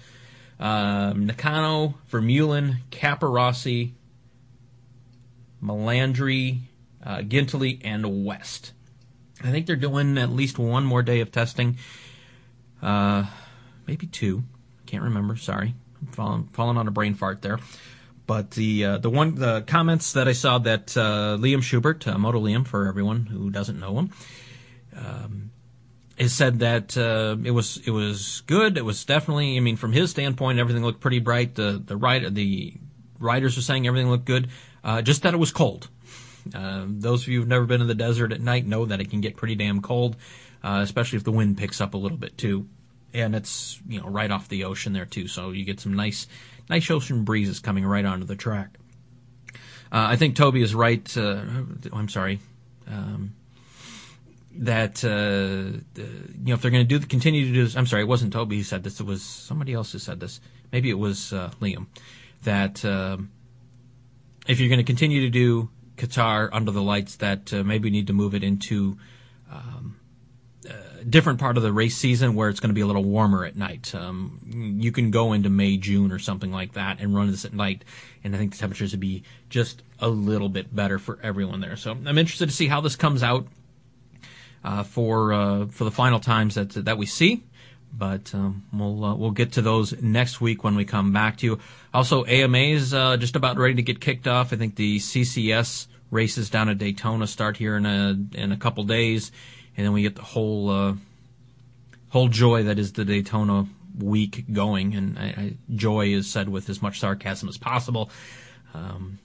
Um, 0.59 1.27
Nakano, 1.27 1.95
Vermeulen, 2.11 2.79
Capirossi, 2.91 3.93
Melandri, 5.63 6.61
uh, 7.05 7.19
Guintoli, 7.19 7.81
and 7.83 8.27
West. 8.27 8.73
I 9.43 9.51
think 9.51 9.67
they're 9.67 9.77
doing 9.77 10.19
at 10.19 10.31
least 10.31 10.59
one 10.59 10.85
more 10.85 11.03
day 11.03 11.21
of 11.21 11.33
testing. 11.33 11.79
Uh, 12.83 13.27
maybe 13.87 14.07
two. 14.07 14.45
Can't 14.87 15.05
remember. 15.05 15.37
Sorry, 15.37 15.75
I'm 16.01 16.13
falling, 16.13 16.49
falling 16.53 16.77
on 16.77 16.89
a 16.89 16.91
brain 16.91 17.15
fart 17.15 17.43
there. 17.43 17.59
But 18.27 18.53
the 18.53 18.85
uh, 18.85 18.99
the 18.99 19.11
one 19.11 19.35
the 19.35 19.63
comments 19.63 20.13
that 20.13 20.29
I 20.29 20.33
saw 20.33 20.59
that 20.59 20.97
uh, 20.97 21.37
Liam 21.41 21.63
Schubert, 21.63 22.07
uh, 22.07 22.17
Moto 22.17 22.41
Liam 22.41 22.67
for 22.67 22.87
everyone 22.87 23.27
who 23.27 23.51
doesn't 23.51 23.81
know 23.81 23.99
him, 23.99 24.11
um, 24.97 25.51
has 26.17 26.33
said 26.33 26.61
that 26.61 26.97
uh, 26.97 27.37
it 27.43 27.51
was 27.51 27.79
it 27.85 27.91
was 27.91 28.43
good. 28.47 28.79
It 28.79 28.85
was 28.85 29.05
definitely. 29.05 29.57
I 29.57 29.61
mean, 29.61 29.77
from 29.77 29.93
his 29.93 30.11
standpoint, 30.11 30.61
everything 30.61 30.85
looked 30.85 31.01
pretty 31.01 31.19
bright. 31.19 31.57
The 31.57 31.83
the 31.85 31.97
ride 31.97 32.35
the 32.35 32.75
riders 33.19 33.59
are 33.59 33.63
saying 33.63 33.87
everything 33.87 34.11
looked 34.11 34.27
good. 34.27 34.49
Uh, 34.85 35.03
just 35.03 35.23
that 35.23 35.35
it 35.35 35.39
was 35.39 35.51
cold. 35.51 35.89
Uh, 36.55 36.85
those 36.87 37.23
of 37.23 37.29
you 37.29 37.41
who've 37.41 37.49
never 37.49 37.67
been 37.67 37.81
in 37.81 37.87
the 37.87 37.95
desert 37.95 38.33
at 38.33 38.41
night 38.41 38.67
know 38.67 38.87
that 38.87 39.01
it 39.01 39.11
can 39.11 39.21
get 39.21 39.37
pretty 39.37 39.55
damn 39.55 39.83
cold, 39.83 40.17
uh, 40.63 40.81
especially 40.83 41.17
if 41.17 41.25
the 41.25 41.33
wind 41.33 41.57
picks 41.59 41.81
up 41.81 41.95
a 41.95 41.97
little 41.97 42.19
bit 42.19 42.37
too. 42.37 42.67
And 43.13 43.35
it's 43.35 43.81
you 43.89 44.01
know 44.01 44.07
right 44.07 44.31
off 44.31 44.49
the 44.49 44.65
ocean 44.65 44.93
there 44.93 45.05
too, 45.05 45.27
so 45.27 45.51
you 45.51 45.65
get 45.65 45.81
some 45.81 45.95
nice 45.95 46.29
nice 46.69 46.89
ocean 46.91 47.25
breezes 47.25 47.59
coming 47.59 47.85
right 47.85 48.05
onto 48.05 48.25
the 48.25 48.37
track. 48.37 48.79
Uh, 49.93 50.07
I 50.11 50.17
think 50.17 50.37
Toby 50.37 50.63
is 50.63 50.75
right. 50.75 51.17
Uh, 51.17 51.43
I'm 51.93 52.09
sorry. 52.09 52.39
Um, 52.87 53.35
that 54.53 55.05
uh, 55.05 55.81
you 55.97 56.39
know 56.45 56.55
if 56.55 56.63
they're 56.63 56.71
going 56.71 56.87
to 56.87 56.99
do 56.99 57.05
continue 57.07 57.47
to 57.47 57.53
do 57.53 57.65
this, 57.65 57.77
I'm 57.77 57.87
sorry, 57.87 58.03
it 58.03 58.09
wasn't 58.09 58.33
Toby 58.33 58.59
who 58.59 58.63
said 58.63 58.85
this. 58.85 59.01
It 59.01 59.07
was 59.07 59.23
somebody 59.23 59.73
else 59.73 59.93
who 59.93 59.99
said 59.99 60.21
this. 60.21 60.41
Maybe 60.73 60.91
it 60.91 60.99
was 60.99 61.33
uh, 61.33 61.51
Liam. 61.61 61.87
That 62.45 62.85
um, 62.85 63.31
if 64.47 64.61
you're 64.61 64.69
going 64.69 64.79
to 64.79 64.85
continue 64.85 65.21
to 65.23 65.31
do 65.31 65.69
Qatar 65.97 66.49
under 66.53 66.71
the 66.71 66.83
lights, 66.83 67.17
that 67.17 67.53
uh, 67.53 67.63
maybe 67.63 67.85
we 67.85 67.91
need 67.91 68.07
to 68.07 68.13
move 68.13 68.35
it 68.35 68.43
into 68.43 68.97
different 71.05 71.41
part 71.41 71.57
of 71.57 71.63
the 71.63 71.73
race 71.73 71.97
season 71.97 72.35
where 72.35 72.49
it's 72.49 72.61
going 72.61 72.71
to 72.71 72.75
be 72.75 72.81
a 72.81 72.87
little 72.87 73.05
warmer 73.05 73.45
at 73.45 73.57
night. 73.57 73.95
Um, 73.95 74.79
you 74.81 74.93
can 74.93 75.11
go 75.11 75.33
into 75.33 75.51
May, 75.51 75.77
June, 75.77 76.13
or 76.13 76.19
something 76.19 76.53
like 76.53 76.73
that, 76.75 77.01
and 77.01 77.15
run 77.15 77.31
this 77.31 77.45
at 77.45 77.53
night, 77.53 77.85
and 78.23 78.35
I 78.35 78.39
think 78.39 78.53
the 78.53 78.59
temperatures 78.59 78.93
would 78.93 79.01
be 79.01 79.23
just 79.49 79.83
a 79.99 80.09
little 80.09 80.49
bit 80.49 80.75
better 80.75 80.99
for 80.99 81.19
everyone 81.23 81.61
there. 81.61 81.77
So 81.77 81.93
I'm 81.93 82.19
interested 82.19 82.49
to 82.49 82.55
see 82.55 82.69
how 82.69 82.81
this 82.81 82.97
comes 82.97 83.23
out 83.23 83.47
uh, 84.65 84.83
for 84.83 85.33
uh, 85.33 85.67
for 85.67 85.85
the 85.85 85.91
final 85.91 86.21
times 86.21 86.55
that 86.55 86.71
that 86.71 86.99
we 86.99 87.07
see. 87.07 87.43
But 87.93 88.33
um, 88.35 88.65
we'll 88.73 89.05
uh, 89.05 89.15
we'll 89.15 89.33
get 89.33 89.53
to 89.53 89.63
those 89.63 90.01
next 90.01 90.41
week 90.41 90.63
when 90.63 90.77
we 90.77 90.85
come 90.85 91.13
back 91.13 91.39
to 91.39 91.47
you. 91.47 91.59
Also, 91.93 92.25
AMA's 92.25 92.95
uh, 92.95 93.17
just 93.17 93.35
about 93.35 93.57
ready 93.59 93.75
to 93.75 93.83
get 93.83 94.01
kicked 94.01 94.29
off. 94.29 94.53
I 94.53 94.57
think 94.57 94.77
the 94.77 94.99
CCS 94.99 95.89
races 96.11 96.51
down 96.51 96.69
at 96.69 96.79
Daytona 96.79 97.27
start 97.27 97.57
here 97.57 97.77
in 97.77 97.87
a 97.87 98.17
in 98.35 98.53
a 98.53 98.57
couple 98.57 98.85
days, 98.85 99.33
and 99.77 99.87
then 99.87 99.93
we 99.93 100.03
get 100.03 100.17
the 100.17 100.23
whole 100.23 100.71
uh, 100.71 100.95
whole 102.11 102.29
joy 102.29 102.65
that 102.65 102.79
is 102.79 102.93
the 102.93 103.05
Daytona 103.05 103.67
week 103.99 104.45
going. 104.53 104.95
And 104.95 105.19
I, 105.19 105.25
I, 105.25 105.55
joy 105.75 106.09
is 106.09 106.31
said 106.31 106.49
with 106.49 106.69
as 106.69 106.83
much 106.83 107.01
sarcasm 107.01 107.49
as 107.49 107.59
possible. 107.59 108.11
Um, 108.75 109.19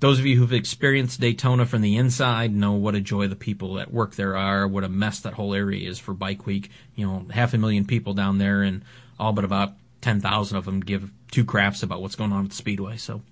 those 0.00 0.18
of 0.18 0.26
you 0.26 0.36
who've 0.36 0.52
experienced 0.52 1.20
Daytona 1.20 1.64
from 1.64 1.80
the 1.80 1.96
inside 1.96 2.54
know 2.54 2.72
what 2.72 2.94
a 2.94 3.00
joy 3.00 3.28
the 3.28 3.36
people 3.36 3.74
that 3.74 3.92
work 3.92 4.14
there 4.14 4.36
are, 4.36 4.68
what 4.68 4.84
a 4.84 4.88
mess 4.88 5.20
that 5.20 5.34
whole 5.34 5.54
area 5.54 5.88
is 5.88 5.98
for 5.98 6.12
Bike 6.12 6.44
Week. 6.44 6.70
You 6.94 7.06
know, 7.06 7.26
half 7.30 7.54
a 7.54 7.58
million 7.58 7.86
people 7.86 8.12
down 8.12 8.38
there, 8.38 8.62
and 8.62 8.84
all 9.18 9.32
but 9.32 9.44
about 9.44 9.72
10,000 10.02 10.56
of 10.56 10.66
them 10.66 10.80
give 10.80 11.10
two 11.30 11.44
craps 11.44 11.82
about 11.82 12.02
what's 12.02 12.14
going 12.14 12.32
on 12.32 12.44
at 12.44 12.50
the 12.50 12.56
Speedway. 12.56 12.98
So, 12.98 13.22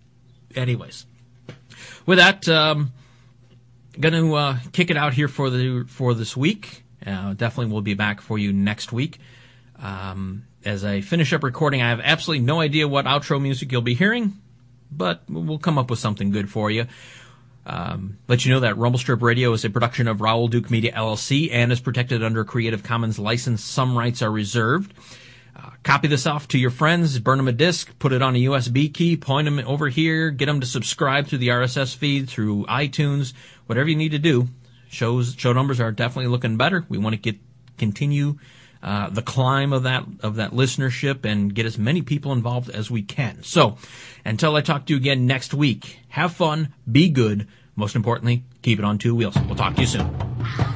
anyways, 0.54 1.04
with 2.06 2.18
that, 2.18 2.48
um, 2.48 2.92
going 3.98 4.14
to 4.14 4.34
uh, 4.34 4.58
kick 4.72 4.90
it 4.90 4.96
out 4.96 5.14
here 5.14 5.28
for 5.28 5.50
the 5.50 5.84
for 5.88 6.14
this 6.14 6.36
week. 6.36 6.82
Uh, 7.04 7.34
definitely, 7.34 7.72
we'll 7.72 7.82
be 7.82 7.94
back 7.94 8.20
for 8.20 8.38
you 8.38 8.52
next 8.52 8.92
week. 8.92 9.18
Um, 9.78 10.46
as 10.64 10.84
I 10.84 11.00
finish 11.00 11.32
up 11.32 11.42
recording, 11.42 11.82
I 11.82 11.90
have 11.90 12.00
absolutely 12.00 12.44
no 12.46 12.60
idea 12.60 12.88
what 12.88 13.04
outro 13.04 13.40
music 13.40 13.70
you'll 13.70 13.82
be 13.82 13.94
hearing 13.94 14.40
but 14.96 15.22
we'll 15.28 15.58
come 15.58 15.78
up 15.78 15.90
with 15.90 15.98
something 15.98 16.30
good 16.30 16.50
for 16.50 16.70
you. 16.70 16.86
Um, 17.66 18.18
let 18.28 18.44
you 18.44 18.52
know 18.52 18.60
that 18.60 18.76
Rumble 18.76 18.98
Strip 18.98 19.22
Radio 19.22 19.52
is 19.52 19.64
a 19.64 19.70
production 19.70 20.06
of 20.06 20.20
Raoul 20.20 20.48
Duke 20.48 20.70
Media 20.70 20.92
LLC 20.92 21.50
and 21.50 21.72
is 21.72 21.80
protected 21.80 22.22
under 22.22 22.40
a 22.40 22.44
Creative 22.44 22.82
Commons 22.82 23.18
license. 23.18 23.64
Some 23.64 23.96
rights 23.96 24.20
are 24.20 24.30
reserved. 24.30 24.92
Uh, 25.56 25.70
copy 25.82 26.08
this 26.08 26.26
off 26.26 26.48
to 26.48 26.58
your 26.58 26.70
friends, 26.70 27.18
burn 27.20 27.38
them 27.38 27.48
a 27.48 27.52
disc, 27.52 27.96
put 27.98 28.12
it 28.12 28.20
on 28.20 28.34
a 28.34 28.44
USB 28.44 28.92
key, 28.92 29.16
point 29.16 29.46
them 29.46 29.60
over 29.60 29.88
here, 29.88 30.30
get 30.30 30.46
them 30.46 30.60
to 30.60 30.66
subscribe 30.66 31.26
through 31.26 31.38
the 31.38 31.48
RSS 31.48 31.94
feed, 31.94 32.28
through 32.28 32.66
iTunes, 32.66 33.32
whatever 33.66 33.88
you 33.88 33.96
need 33.96 34.10
to 34.10 34.18
do. 34.18 34.48
Shows 34.88 35.34
show 35.36 35.52
numbers 35.52 35.80
are 35.80 35.92
definitely 35.92 36.28
looking 36.28 36.56
better. 36.56 36.84
We 36.88 36.98
want 36.98 37.14
to 37.14 37.20
get 37.20 37.36
continue 37.78 38.38
uh, 38.84 39.08
the 39.08 39.22
climb 39.22 39.72
of 39.72 39.84
that 39.84 40.04
of 40.20 40.36
that 40.36 40.52
listenership 40.52 41.24
and 41.24 41.54
get 41.54 41.64
as 41.66 41.78
many 41.78 42.02
people 42.02 42.32
involved 42.32 42.68
as 42.70 42.90
we 42.90 43.02
can. 43.02 43.42
So, 43.42 43.78
until 44.24 44.54
I 44.56 44.60
talk 44.60 44.86
to 44.86 44.92
you 44.92 44.98
again 44.98 45.26
next 45.26 45.54
week, 45.54 46.00
have 46.10 46.34
fun, 46.34 46.74
be 46.90 47.08
good. 47.08 47.48
Most 47.76 47.96
importantly, 47.96 48.44
keep 48.62 48.78
it 48.78 48.84
on 48.84 48.98
two 48.98 49.14
wheels. 49.14 49.36
We'll 49.46 49.56
talk 49.56 49.74
to 49.76 49.80
you 49.80 49.86
soon. 49.86 50.73